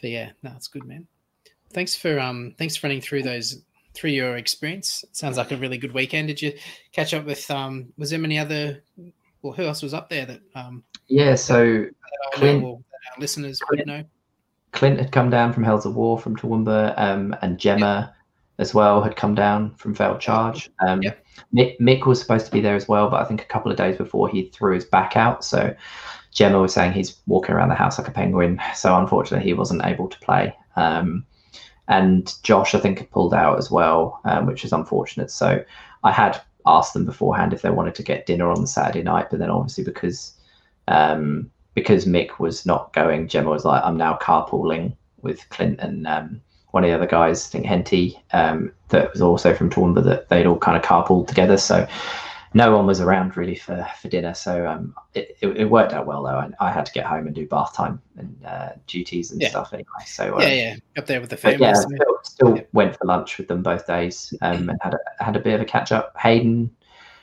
yeah, 0.03 0.31
no, 0.43 0.53
it's 0.57 0.69
good, 0.69 0.85
man. 0.85 1.07
Thanks 1.75 1.95
for 1.95 2.19
um 2.19 2.55
thanks 2.57 2.77
for 2.77 2.87
running 2.87 3.01
through 3.01 3.25
those 3.25 3.63
through 3.95 4.11
your 4.11 4.37
experience. 4.37 5.05
Sounds 5.13 5.37
like 5.37 5.51
a 5.51 5.57
really 5.57 5.77
good 5.77 5.93
weekend. 5.93 6.29
Did 6.29 6.41
you 6.41 6.53
catch 6.93 7.13
up 7.13 7.25
with 7.25 7.51
um 7.51 7.93
was 7.99 8.11
there 8.11 8.19
many 8.19 8.39
other 8.39 8.83
well 9.43 9.53
who 9.53 9.65
else 9.65 9.83
was 9.83 9.93
up 9.93 10.09
there 10.09 10.25
that 10.27 10.41
um 10.55 10.83
yeah 11.09 11.35
so 11.35 11.85
Clint, 12.33 12.63
know, 12.63 12.83
our 13.13 13.21
listeners 13.21 13.59
Clint, 13.59 13.81
would 13.81 13.87
know 13.87 14.05
Clint 14.73 14.99
had 14.99 15.13
come 15.13 15.31
down 15.31 15.53
from 15.53 15.65
Hells 15.65 15.85
of 15.85 15.95
War 15.95 16.19
from 16.19 16.37
Toowoomba 16.37 16.95
um 16.97 17.37
and 17.43 17.59
Gemma 17.59 18.15
as 18.59 18.73
well 18.73 19.03
had 19.03 19.17
come 19.17 19.35
down 19.35 19.75
from 19.75 19.95
Failed 19.95 20.21
Charge. 20.21 20.71
Um, 20.79 21.03
Mick, 21.53 21.77
Mick, 21.81 22.07
was 22.07 22.21
supposed 22.21 22.47
to 22.47 22.53
be 22.53 22.61
there 22.61 22.77
as 22.77 22.87
well, 22.87 23.11
but 23.11 23.21
I 23.21 23.25
think 23.25 23.43
a 23.43 23.47
couple 23.47 23.71
of 23.71 23.77
days 23.77 23.97
before 23.97 24.29
he 24.29 24.49
threw 24.51 24.75
his 24.75 24.85
back 24.85 25.17
out. 25.17 25.45
So 25.45 25.75
Gemma 26.31 26.61
was 26.61 26.73
saying 26.73 26.93
he's 26.93 27.17
walking 27.27 27.55
around 27.55 27.71
the 27.71 27.75
house 27.75 27.99
like 27.99 28.09
a 28.09 28.13
penguin. 28.13 28.61
So 28.75 28.97
unfortunately, 28.97 29.45
he 29.45 29.55
wasn't 29.55 29.85
able 29.85 30.09
to 30.09 30.19
play. 30.21 30.57
Um, 30.77 31.27
and 31.89 32.33
Josh, 32.43 32.75
I 32.75 32.81
think, 32.81 32.99
had 32.99 33.11
pulled 33.11 33.35
out 33.35 33.59
as 33.59 33.71
well, 33.71 34.21
um, 34.25 34.47
which 34.47 34.65
is 34.65 34.73
unfortunate. 34.73 35.31
So 35.31 35.65
I 36.03 36.13
had 36.13 36.41
asked 36.67 36.95
them 36.95 37.05
beforehand 37.05 37.53
if 37.53 37.63
they 37.63 37.71
wanted 37.71 37.95
to 37.97 38.03
get 38.03 38.27
dinner 38.27 38.51
on 38.51 38.61
the 38.61 38.67
Saturday 38.67 39.03
night, 39.03 39.29
but 39.31 39.39
then 39.39 39.51
obviously 39.51 39.85
because 39.85 40.33
um, 40.89 41.51
because 41.75 42.05
Mick 42.07 42.39
was 42.39 42.65
not 42.65 42.93
going, 42.93 43.29
Gemma 43.29 43.51
was 43.51 43.65
like, 43.65 43.83
"I'm 43.85 43.97
now 43.97 44.17
carpooling 44.21 44.97
with 45.23 45.49
Clint 45.49 45.81
and 45.81 46.07
um, 46.07 46.41
one 46.75 46.83
of 46.83 46.91
the 46.91 46.97
other 46.97 47.07
guys, 47.07 47.47
I 47.47 47.51
think 47.51 47.67
Henty, 47.67 48.21
um, 48.33 48.73
that 48.89 49.13
was 49.13 49.23
also 49.23 49.55
from 49.55 49.71
Toowoomba, 49.71 50.03
that 50.05 50.29
they'd 50.29 50.45
all 50.45 50.59
kind 50.59 50.77
of 50.77 50.83
carpooled 50.83 51.29
together. 51.29 51.57
So 51.57 51.87
no 52.55 52.75
one 52.75 52.87
was 52.87 53.01
around 53.01 53.37
really 53.37 53.57
for, 53.57 53.87
for 54.01 54.09
dinner. 54.09 54.33
So 54.33 54.67
um, 54.67 54.95
it, 55.13 55.37
it, 55.41 55.49
it, 55.57 55.65
worked 55.65 55.93
out 55.93 56.07
well 56.07 56.23
though. 56.23 56.39
I, 56.39 56.51
I, 56.61 56.71
had 56.71 56.87
to 56.87 56.93
get 56.93 57.05
home 57.05 57.27
and 57.27 57.35
do 57.35 57.47
bath 57.47 57.75
time 57.75 58.01
and 58.17 58.45
uh, 58.47 58.71
duties 58.87 59.33
and 59.33 59.43
yeah. 59.43 59.51
stuff 59.51 59.73
anyway. 59.73 59.89
So 60.07 60.37
um, 60.37 60.41
yeah, 60.41 60.53
yeah, 60.53 60.77
up 60.97 61.07
there 61.07 61.21
with 61.21 61.31
the 61.31 61.37
family. 61.37 61.67
Yeah, 61.67 61.75
still, 61.75 62.19
still 62.23 62.57
yeah. 62.57 62.63
went 62.73 62.97
for 62.97 63.07
lunch 63.07 63.39
with 63.39 63.49
them 63.49 63.63
both 63.63 63.87
days 63.89 64.33
um, 64.41 64.71
and 64.71 64.79
had 64.83 64.95
a, 64.95 65.25
had 65.25 65.37
a 65.37 65.41
bit 65.41 65.55
of 65.55 65.61
a 65.61 65.65
catch 65.65 65.91
up. 65.91 66.17
Hayden 66.17 66.71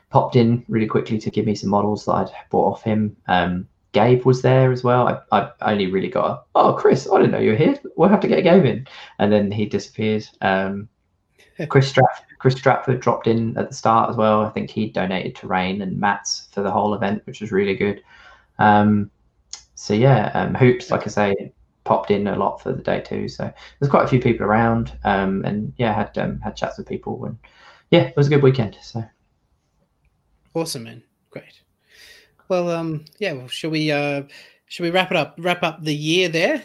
popped 0.10 0.36
in 0.36 0.66
really 0.68 0.88
quickly 0.88 1.18
to 1.18 1.32
give 1.32 1.46
me 1.46 1.56
some 1.56 1.70
models 1.70 2.06
that 2.06 2.12
I'd 2.12 2.32
bought 2.50 2.74
off 2.74 2.84
him. 2.84 3.16
Um, 3.28 3.68
Gabe 3.94 4.26
was 4.26 4.42
there 4.42 4.72
as 4.72 4.84
well. 4.84 5.24
I, 5.32 5.38
I 5.38 5.72
only 5.72 5.88
really 5.88 6.10
got, 6.10 6.30
a, 6.30 6.42
oh, 6.56 6.74
Chris, 6.74 7.10
I 7.12 7.18
didn't 7.18 7.32
know 7.32 7.40
you 7.40 7.52
were 7.52 7.58
here. 7.58 7.80
We'll 7.96 8.10
have 8.10 8.22
to 8.22 8.28
get 8.28 8.44
Gabe 8.44 8.66
in. 8.66 8.88
And 9.20 9.32
then 9.32 9.52
he 9.52 9.66
disappeared. 9.66 10.28
Um, 10.42 10.88
Chris, 11.70 11.94
Chris 12.40 12.56
Stratford 12.56 13.00
dropped 13.00 13.28
in 13.28 13.58
at 13.58 13.70
the 13.70 13.76
start 13.76 14.10
as 14.10 14.16
well. 14.16 14.42
I 14.42 14.50
think 14.50 14.70
he 14.70 14.90
donated 14.90 15.36
to 15.36 15.48
Rain 15.48 15.82
and 15.82 16.00
Mats 16.00 16.48
for 16.52 16.62
the 16.62 16.72
whole 16.72 16.94
event, 16.94 17.26
which 17.26 17.42
was 17.42 17.52
really 17.52 17.76
good. 17.76 18.04
Um, 18.60 19.12
so 19.76 19.94
yeah, 19.94 20.32
um, 20.34 20.54
Hoops, 20.56 20.92
like 20.92 21.04
I 21.04 21.10
say, 21.10 21.54
popped 21.84 22.12
in 22.12 22.28
a 22.28 22.36
lot 22.36 22.62
for 22.62 22.72
the 22.72 22.82
day 22.82 23.02
too. 23.02 23.28
So 23.28 23.52
there's 23.80 23.90
quite 23.90 24.06
a 24.06 24.08
few 24.08 24.20
people 24.20 24.46
around, 24.46 24.98
um, 25.04 25.44
and 25.46 25.74
yeah, 25.78 25.94
had 25.94 26.18
um, 26.18 26.40
had 26.40 26.56
chats 26.56 26.78
with 26.78 26.88
people, 26.88 27.26
and 27.26 27.38
yeah, 27.90 28.02
it 28.02 28.18
was 28.18 28.28
a 28.28 28.30
good 28.30 28.44
weekend. 28.44 28.78
So 28.82 29.04
awesome, 30.54 30.84
man, 30.84 31.04
great. 31.30 31.62
Well, 32.48 32.70
um, 32.70 33.06
yeah. 33.20 33.34
Well, 33.34 33.48
shall 33.48 33.72
we? 33.72 33.92
Uh, 33.92 34.24
shall 34.68 34.84
we 34.84 34.92
wrap 34.92 35.12
it 35.12 35.18
up? 35.18 35.36
Wrap 35.38 35.64
up 35.64 35.84
the 35.84 35.96
year 35.96 36.30
there. 36.30 36.64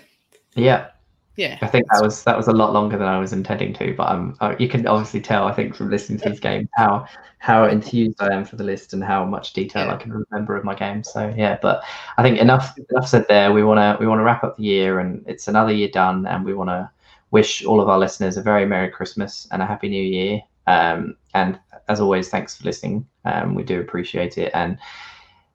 Yeah. 0.55 0.89
Yeah. 1.37 1.59
I 1.61 1.67
think 1.67 1.87
that 1.93 2.03
was 2.03 2.25
that 2.25 2.37
was 2.37 2.49
a 2.49 2.53
lot 2.53 2.73
longer 2.73 2.97
than 2.97 3.07
I 3.07 3.19
was 3.19 3.33
intending 3.33 3.75
to, 3.75 3.95
but 3.95 4.09
um, 4.11 4.37
you 4.59 4.69
can 4.69 4.87
obviously 4.87 5.21
tell. 5.21 5.47
I 5.47 5.53
think 5.53 5.75
from 5.75 5.91
listening 5.91 6.19
to 6.21 6.31
this 6.31 6.41
game 6.41 6.69
how 6.75 7.07
how 7.39 7.65
enthused 7.65 8.21
I 8.21 8.35
am 8.35 8.45
for 8.45 8.57
the 8.57 8.65
list 8.65 8.95
and 8.95 9.05
how 9.05 9.25
much 9.25 9.53
detail 9.53 9.87
yeah. 9.87 9.95
I 9.95 9.97
can 9.97 10.13
remember 10.13 10.57
of 10.57 10.65
my 10.65 10.75
game. 10.75 11.05
So 11.05 11.33
yeah, 11.37 11.59
but 11.61 11.83
I 12.17 12.23
think 12.23 12.39
enough 12.39 12.75
enough 12.91 13.07
said 13.07 13.27
there. 13.29 13.53
We 13.53 13.63
wanna 13.63 13.99
we 14.01 14.07
wanna 14.07 14.25
wrap 14.25 14.45
up 14.45 14.57
the 14.57 14.63
year, 14.63 14.99
and 15.01 15.23
it's 15.29 15.47
another 15.47 15.73
year 15.73 15.89
done, 15.89 16.27
and 16.27 16.45
we 16.45 16.55
wanna 16.55 16.91
wish 17.31 17.65
all 17.65 17.81
of 17.83 17.89
our 17.89 17.99
listeners 17.99 18.39
a 18.39 18.43
very 18.43 18.65
merry 18.65 18.89
Christmas 18.89 19.47
and 19.53 19.61
a 19.61 19.67
happy 19.67 19.91
New 19.91 20.03
Year. 20.03 20.41
Um, 20.67 21.17
and 21.35 21.61
as 21.89 22.01
always, 22.01 22.31
thanks 22.31 22.57
for 22.57 22.65
listening. 22.65 23.07
Um, 23.27 23.55
we 23.55 23.63
do 23.63 23.79
appreciate 23.81 24.39
it, 24.39 24.53
and 24.55 24.79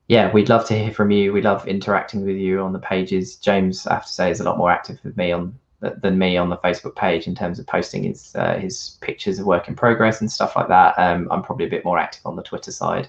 yeah, 0.06 0.30
we'd 0.32 0.48
love 0.48 0.64
to 0.68 0.78
hear 0.78 0.92
from 0.92 1.10
you. 1.10 1.32
We 1.32 1.42
love 1.42 1.66
interacting 1.66 2.24
with 2.24 2.36
you 2.36 2.60
on 2.60 2.72
the 2.72 2.78
pages. 2.78 3.36
James, 3.36 3.86
I 3.86 3.94
have 3.94 4.06
to 4.06 4.12
say, 4.12 4.30
is 4.30 4.40
a 4.40 4.44
lot 4.44 4.58
more 4.58 4.70
active 4.70 4.98
with 5.02 5.16
me 5.16 5.32
on 5.32 5.58
than 5.82 6.18
me 6.18 6.36
on 6.36 6.48
the 6.48 6.56
Facebook 6.58 6.94
page 6.94 7.26
in 7.26 7.34
terms 7.34 7.58
of 7.58 7.66
posting 7.66 8.04
his 8.04 8.34
uh, 8.36 8.56
his 8.58 8.98
pictures 9.00 9.38
of 9.38 9.46
work 9.46 9.68
in 9.68 9.74
progress 9.74 10.20
and 10.20 10.30
stuff 10.30 10.54
like 10.56 10.68
that. 10.68 10.98
Um, 10.98 11.28
I'm 11.30 11.42
probably 11.42 11.66
a 11.66 11.70
bit 11.70 11.84
more 11.84 11.98
active 11.98 12.24
on 12.24 12.36
the 12.36 12.42
Twitter 12.42 12.70
side. 12.70 13.08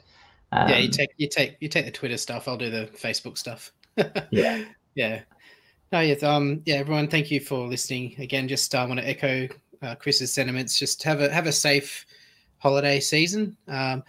Um, 0.52 0.70
yeah, 0.70 0.78
you 0.78 0.90
take 0.90 1.10
you 1.18 1.28
take 1.28 1.58
you 1.60 1.70
take 1.70 1.86
the 1.86 1.92
Twitter 1.92 2.18
stuff. 2.18 2.48
I'll 2.48 2.58
do 2.58 2.70
the 2.70 2.90
Facebook 2.96 3.38
stuff. 3.38 3.72
yeah, 4.32 4.64
yeah. 4.96 5.22
No, 5.92 6.00
yeah, 6.00 6.16
um, 6.28 6.62
yeah. 6.66 6.76
Everyone, 6.76 7.08
thank 7.08 7.30
you 7.30 7.40
for 7.40 7.68
listening. 7.68 8.16
Again, 8.18 8.48
just 8.48 8.74
uh, 8.74 8.86
want 8.88 9.00
to 9.00 9.08
echo 9.08 9.48
uh, 9.82 9.96
Chris's 9.96 10.34
sentiments. 10.34 10.80
Just 10.80 11.04
have 11.04 11.22
a 11.22 11.32
have 11.32 11.46
a 11.46 11.52
safe 11.52 12.06
holiday 12.58 13.00
season. 13.00 13.56
Um, 13.68 14.04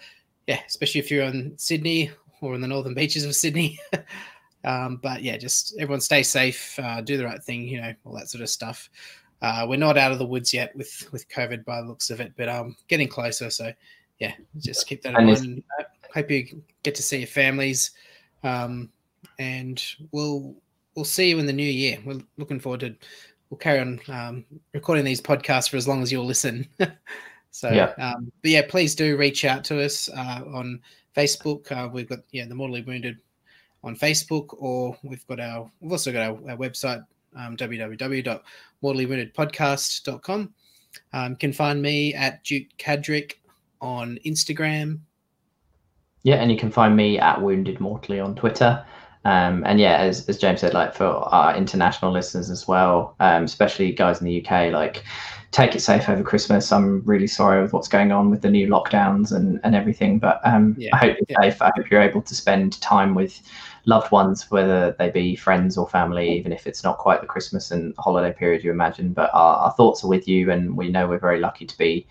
yeah, 0.47 0.61
especially 0.67 1.01
if 1.01 1.11
you're 1.11 1.25
in 1.25 1.53
Sydney 1.57 2.11
or 2.41 2.55
in 2.55 2.61
the 2.61 2.69
northern 2.69 2.95
beaches 2.95 3.25
of 3.25 3.35
Sydney. 3.35 3.79
um, 4.65 4.99
but 5.03 5.23
yeah, 5.23 5.37
just 5.37 5.75
everyone 5.79 6.01
stay 6.01 6.23
safe, 6.23 6.79
uh, 6.79 7.01
do 7.01 7.17
the 7.17 7.25
right 7.25 7.43
thing, 7.43 7.69
you 7.69 7.81
know, 7.81 7.95
all 8.05 8.15
that 8.15 8.29
sort 8.29 8.43
of 8.43 8.49
stuff. 8.49 8.91
Uh, 9.43 9.67
we're 9.69 9.77
not 9.77 9.99
out 9.99 10.13
of 10.13 10.19
the 10.19 10.27
woods 10.27 10.55
yet 10.55 10.75
with 10.75 11.07
with 11.13 11.29
COVID 11.29 11.65
by 11.65 11.81
the 11.81 11.87
looks 11.87 12.11
of 12.11 12.21
it, 12.21 12.33
but 12.37 12.49
um, 12.49 12.77
getting 12.89 13.09
closer. 13.09 13.51
So 13.51 13.73
yeah, 14.19 14.33
just 14.59 14.87
keep 14.87 15.03
that 15.03 15.15
in 15.19 15.27
mind. 15.27 15.63
hope 16.15 16.31
you 16.31 16.63
get 16.83 16.95
to 16.95 17.03
see 17.03 17.19
your 17.19 17.27
families, 17.27 17.91
um, 18.43 18.89
and 19.39 19.85
we'll 20.13 20.55
we'll 20.95 21.05
see 21.05 21.29
you 21.29 21.39
in 21.39 21.47
the 21.47 21.53
new 21.53 21.63
year. 21.63 21.99
We're 22.05 22.21
looking 22.39 22.61
forward 22.61 22.81
to. 22.81 22.97
We'll 23.51 23.59
carry 23.59 23.81
on 23.81 24.01
um, 24.09 24.45
recording 24.73 25.05
these 25.05 25.21
podcasts 25.21 25.69
for 25.69 25.77
as 25.77 25.87
long 25.87 26.03
as 26.03 26.11
you'll 26.11 26.25
listen. 26.25 26.67
so, 27.51 27.71
yeah. 27.71 27.93
Um, 27.99 28.33
but 28.43 28.51
yeah, 28.51 28.63
please 28.67 28.95
do 28.95 29.17
reach 29.17 29.45
out 29.45 29.63
to 29.65 29.85
us 29.85 30.09
uh, 30.09 30.41
on 30.53 30.81
Facebook. 31.15 31.71
Uh, 31.71 31.89
we've 31.93 32.09
got 32.09 32.21
yeah 32.33 32.47
the 32.47 32.55
Mortally 32.55 32.83
Wounded 32.83 33.19
on 33.85 33.95
Facebook, 33.95 34.57
or 34.59 34.97
we've 35.03 35.27
got 35.27 35.41
our 35.41 35.71
we've 35.81 35.93
also 35.93 36.13
got 36.13 36.23
our, 36.23 36.39
our 36.51 36.57
website 36.57 37.05
um, 37.37 37.57
www.mortallywoundedpodcast.com. 37.57 40.55
Um, 41.13 41.33
you 41.33 41.37
can 41.37 41.53
find 41.53 41.83
me 41.83 42.15
at 42.15 42.43
Duke 42.45 42.69
Cadrick 42.79 43.35
on 43.81 44.19
Instagram. 44.25 45.01
Yeah, 46.23 46.37
and 46.37 46.49
you 46.51 46.57
can 46.57 46.71
find 46.71 46.97
me 46.97 47.19
at 47.19 47.43
Wounded 47.43 47.81
Mortally 47.81 48.21
on 48.21 48.35
Twitter. 48.35 48.83
Um, 49.27 49.63
and 49.67 49.81
yeah, 49.81 49.97
as, 49.97 50.29
as 50.29 50.39
James 50.39 50.61
said, 50.61 50.75
like 50.75 50.95
for 50.95 51.07
our 51.07 51.57
international 51.57 52.13
listeners 52.13 52.51
as 52.51 52.69
well, 52.69 53.17
um, 53.21 53.45
especially 53.45 53.93
guys 53.93 54.21
in 54.21 54.27
the 54.27 54.45
UK, 54.45 54.73
like 54.73 55.03
take 55.51 55.75
it 55.75 55.81
safe 55.81 56.09
over 56.09 56.23
Christmas. 56.23 56.73
I'm 56.73 57.01
really 57.03 57.27
sorry 57.27 57.63
with 57.63 57.73
what's 57.73 57.89
going 57.89 58.13
on 58.13 58.31
with 58.31 58.43
the 58.43 58.51
new 58.51 58.67
lockdowns 58.67 59.33
and, 59.33 59.61
and 59.65 59.75
everything, 59.75 60.19
but 60.19 60.41
um, 60.45 60.75
yeah. 60.77 60.91
I 60.93 60.99
hope 60.99 61.17
you're 61.17 61.27
yeah. 61.29 61.51
safe. 61.51 61.63
I 61.63 61.71
hope 61.77 61.91
you're 61.91 62.03
able 62.03 62.23
to 62.23 62.35
spend 62.35 62.81
time 62.81 63.15
with 63.15 63.41
loved 63.87 64.11
ones, 64.11 64.51
whether 64.51 64.95
they 64.99 65.11
be 65.11 65.37
friends 65.37 65.77
or 65.77 65.89
family, 65.89 66.37
even 66.37 66.53
if 66.53 66.67
it's 66.67 66.83
not 66.83 66.99
quite 66.99 67.21
the 67.21 67.27
Christmas 67.27 67.71
and 67.71 67.95
holiday 67.99 68.33
period 68.37 68.65
you 68.65 68.71
imagine. 68.71 69.13
But 69.13 69.31
our, 69.35 69.57
our 69.57 69.73
thoughts 69.73 70.05
are 70.05 70.09
with 70.09 70.27
you, 70.27 70.51
and 70.51 70.77
we 70.77 70.89
know 70.89 71.07
we're 71.07 71.19
very 71.19 71.41
lucky 71.41 71.67
to 71.67 71.79
be 71.79 72.07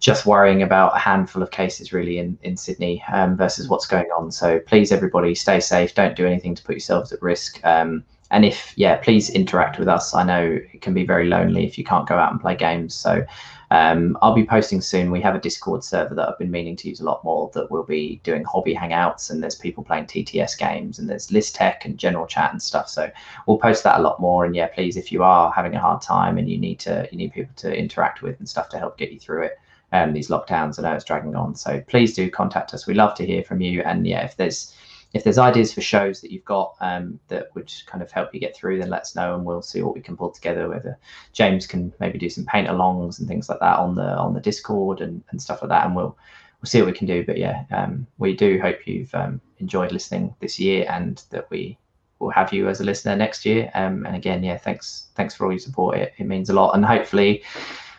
just 0.00 0.24
worrying 0.24 0.62
about 0.62 0.96
a 0.96 0.98
handful 0.98 1.42
of 1.42 1.50
cases 1.50 1.92
really 1.92 2.18
in, 2.18 2.38
in 2.42 2.56
Sydney 2.56 3.04
um, 3.12 3.36
versus 3.36 3.68
what's 3.68 3.86
going 3.86 4.08
on. 4.16 4.32
So 4.32 4.58
please, 4.60 4.92
everybody, 4.92 5.34
stay 5.34 5.60
safe. 5.60 5.94
Don't 5.94 6.16
do 6.16 6.26
anything 6.26 6.54
to 6.54 6.62
put 6.62 6.74
yourselves 6.74 7.12
at 7.12 7.20
risk. 7.20 7.60
Um, 7.64 8.02
and 8.30 8.44
if, 8.44 8.72
yeah, 8.76 8.96
please 8.96 9.28
interact 9.28 9.78
with 9.78 9.88
us. 9.88 10.14
I 10.14 10.22
know 10.22 10.58
it 10.72 10.80
can 10.80 10.94
be 10.94 11.04
very 11.04 11.28
lonely 11.28 11.66
if 11.66 11.76
you 11.76 11.84
can't 11.84 12.08
go 12.08 12.16
out 12.16 12.30
and 12.32 12.40
play 12.40 12.56
games. 12.56 12.94
So 12.94 13.26
um, 13.72 14.18
I'll 14.20 14.34
be 14.34 14.44
posting 14.44 14.80
soon. 14.80 15.12
We 15.12 15.20
have 15.20 15.36
a 15.36 15.40
Discord 15.40 15.84
server 15.84 16.14
that 16.16 16.28
I've 16.28 16.38
been 16.38 16.50
meaning 16.50 16.74
to 16.76 16.88
use 16.88 17.00
a 17.00 17.04
lot 17.04 17.22
more 17.22 17.50
that 17.54 17.70
will 17.70 17.84
be 17.84 18.20
doing 18.24 18.42
hobby 18.42 18.74
hangouts 18.74 19.30
and 19.30 19.40
there's 19.40 19.54
people 19.54 19.84
playing 19.84 20.06
TTS 20.06 20.58
games 20.58 20.98
and 20.98 21.08
there's 21.08 21.30
list 21.30 21.54
tech 21.54 21.84
and 21.84 21.96
general 21.96 22.26
chat 22.26 22.50
and 22.50 22.60
stuff. 22.60 22.88
So 22.88 23.10
we'll 23.46 23.58
post 23.58 23.84
that 23.84 24.00
a 24.00 24.02
lot 24.02 24.18
more. 24.18 24.44
And 24.44 24.56
yeah, 24.56 24.66
please, 24.66 24.96
if 24.96 25.12
you 25.12 25.22
are 25.22 25.52
having 25.52 25.74
a 25.76 25.80
hard 25.80 26.02
time 26.02 26.36
and 26.36 26.50
you 26.50 26.58
need 26.58 26.80
to, 26.80 27.08
you 27.12 27.18
need 27.18 27.32
people 27.32 27.54
to 27.56 27.72
interact 27.72 28.22
with 28.22 28.40
and 28.40 28.48
stuff 28.48 28.68
to 28.70 28.78
help 28.78 28.98
get 28.98 29.12
you 29.12 29.20
through 29.20 29.44
it, 29.44 29.58
um, 29.92 30.12
these 30.12 30.28
lockdowns. 30.28 30.78
I 30.78 30.82
know 30.82 30.94
it's 30.94 31.04
dragging 31.04 31.36
on. 31.36 31.54
So 31.54 31.80
please 31.86 32.12
do 32.14 32.28
contact 32.28 32.74
us. 32.74 32.88
We 32.88 32.94
love 32.94 33.14
to 33.16 33.26
hear 33.26 33.44
from 33.44 33.60
you. 33.60 33.82
And 33.82 34.04
yeah, 34.04 34.24
if 34.24 34.36
there's 34.36 34.74
if 35.12 35.24
there's 35.24 35.38
ideas 35.38 35.72
for 35.72 35.80
shows 35.80 36.20
that 36.20 36.30
you've 36.30 36.44
got 36.44 36.76
um, 36.80 37.18
that 37.28 37.54
would 37.54 37.72
kind 37.86 38.02
of 38.02 38.10
help 38.12 38.32
you 38.32 38.40
get 38.40 38.54
through, 38.54 38.78
then 38.78 38.90
let 38.90 39.02
us 39.02 39.16
know 39.16 39.34
and 39.34 39.44
we'll 39.44 39.62
see 39.62 39.82
what 39.82 39.94
we 39.94 40.00
can 40.00 40.16
pull 40.16 40.30
together. 40.30 40.68
Whether 40.68 40.98
James 41.32 41.66
can 41.66 41.92
maybe 41.98 42.18
do 42.18 42.28
some 42.28 42.44
paint 42.46 42.68
alongs 42.68 43.18
and 43.18 43.26
things 43.26 43.48
like 43.48 43.60
that 43.60 43.78
on 43.78 43.94
the 43.94 44.16
on 44.16 44.34
the 44.34 44.40
Discord 44.40 45.00
and, 45.00 45.22
and 45.30 45.42
stuff 45.42 45.62
like 45.62 45.70
that, 45.70 45.84
and 45.84 45.96
we'll 45.96 46.16
we'll 46.60 46.68
see 46.68 46.80
what 46.80 46.86
we 46.92 46.96
can 46.96 47.06
do. 47.06 47.24
But 47.24 47.38
yeah, 47.38 47.64
um, 47.72 48.06
we 48.18 48.36
do 48.36 48.60
hope 48.60 48.86
you've 48.86 49.14
um, 49.14 49.40
enjoyed 49.58 49.92
listening 49.92 50.34
this 50.40 50.58
year 50.60 50.86
and 50.88 51.22
that 51.30 51.50
we 51.50 51.76
will 52.20 52.30
have 52.30 52.52
you 52.52 52.68
as 52.68 52.80
a 52.80 52.84
listener 52.84 53.16
next 53.16 53.44
year. 53.44 53.70
Um, 53.74 54.06
and 54.06 54.14
again, 54.14 54.44
yeah, 54.44 54.58
thanks 54.58 55.08
thanks 55.16 55.34
for 55.34 55.46
all 55.46 55.52
your 55.52 55.58
support. 55.58 55.98
It, 55.98 56.12
it 56.18 56.26
means 56.26 56.50
a 56.50 56.54
lot, 56.54 56.76
and 56.76 56.84
hopefully 56.84 57.42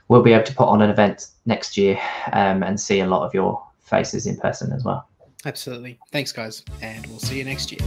we'll 0.08 0.24
be 0.24 0.34
able 0.34 0.46
to 0.46 0.56
put 0.56 0.68
on 0.68 0.82
an 0.82 0.90
event 0.90 1.28
next 1.46 1.76
year 1.76 2.00
um, 2.32 2.64
and 2.64 2.80
see 2.80 3.02
a 3.02 3.08
lot 3.08 3.26
of 3.26 3.34
your 3.34 3.62
faces 3.80 4.28
in 4.28 4.38
person 4.38 4.72
as 4.72 4.84
well. 4.86 5.08
Absolutely. 5.46 5.98
Thanks, 6.12 6.32
guys, 6.32 6.64
and 6.82 7.06
we'll 7.08 7.20
see 7.20 7.38
you 7.38 7.46
next 7.46 7.72
year. 7.72 7.80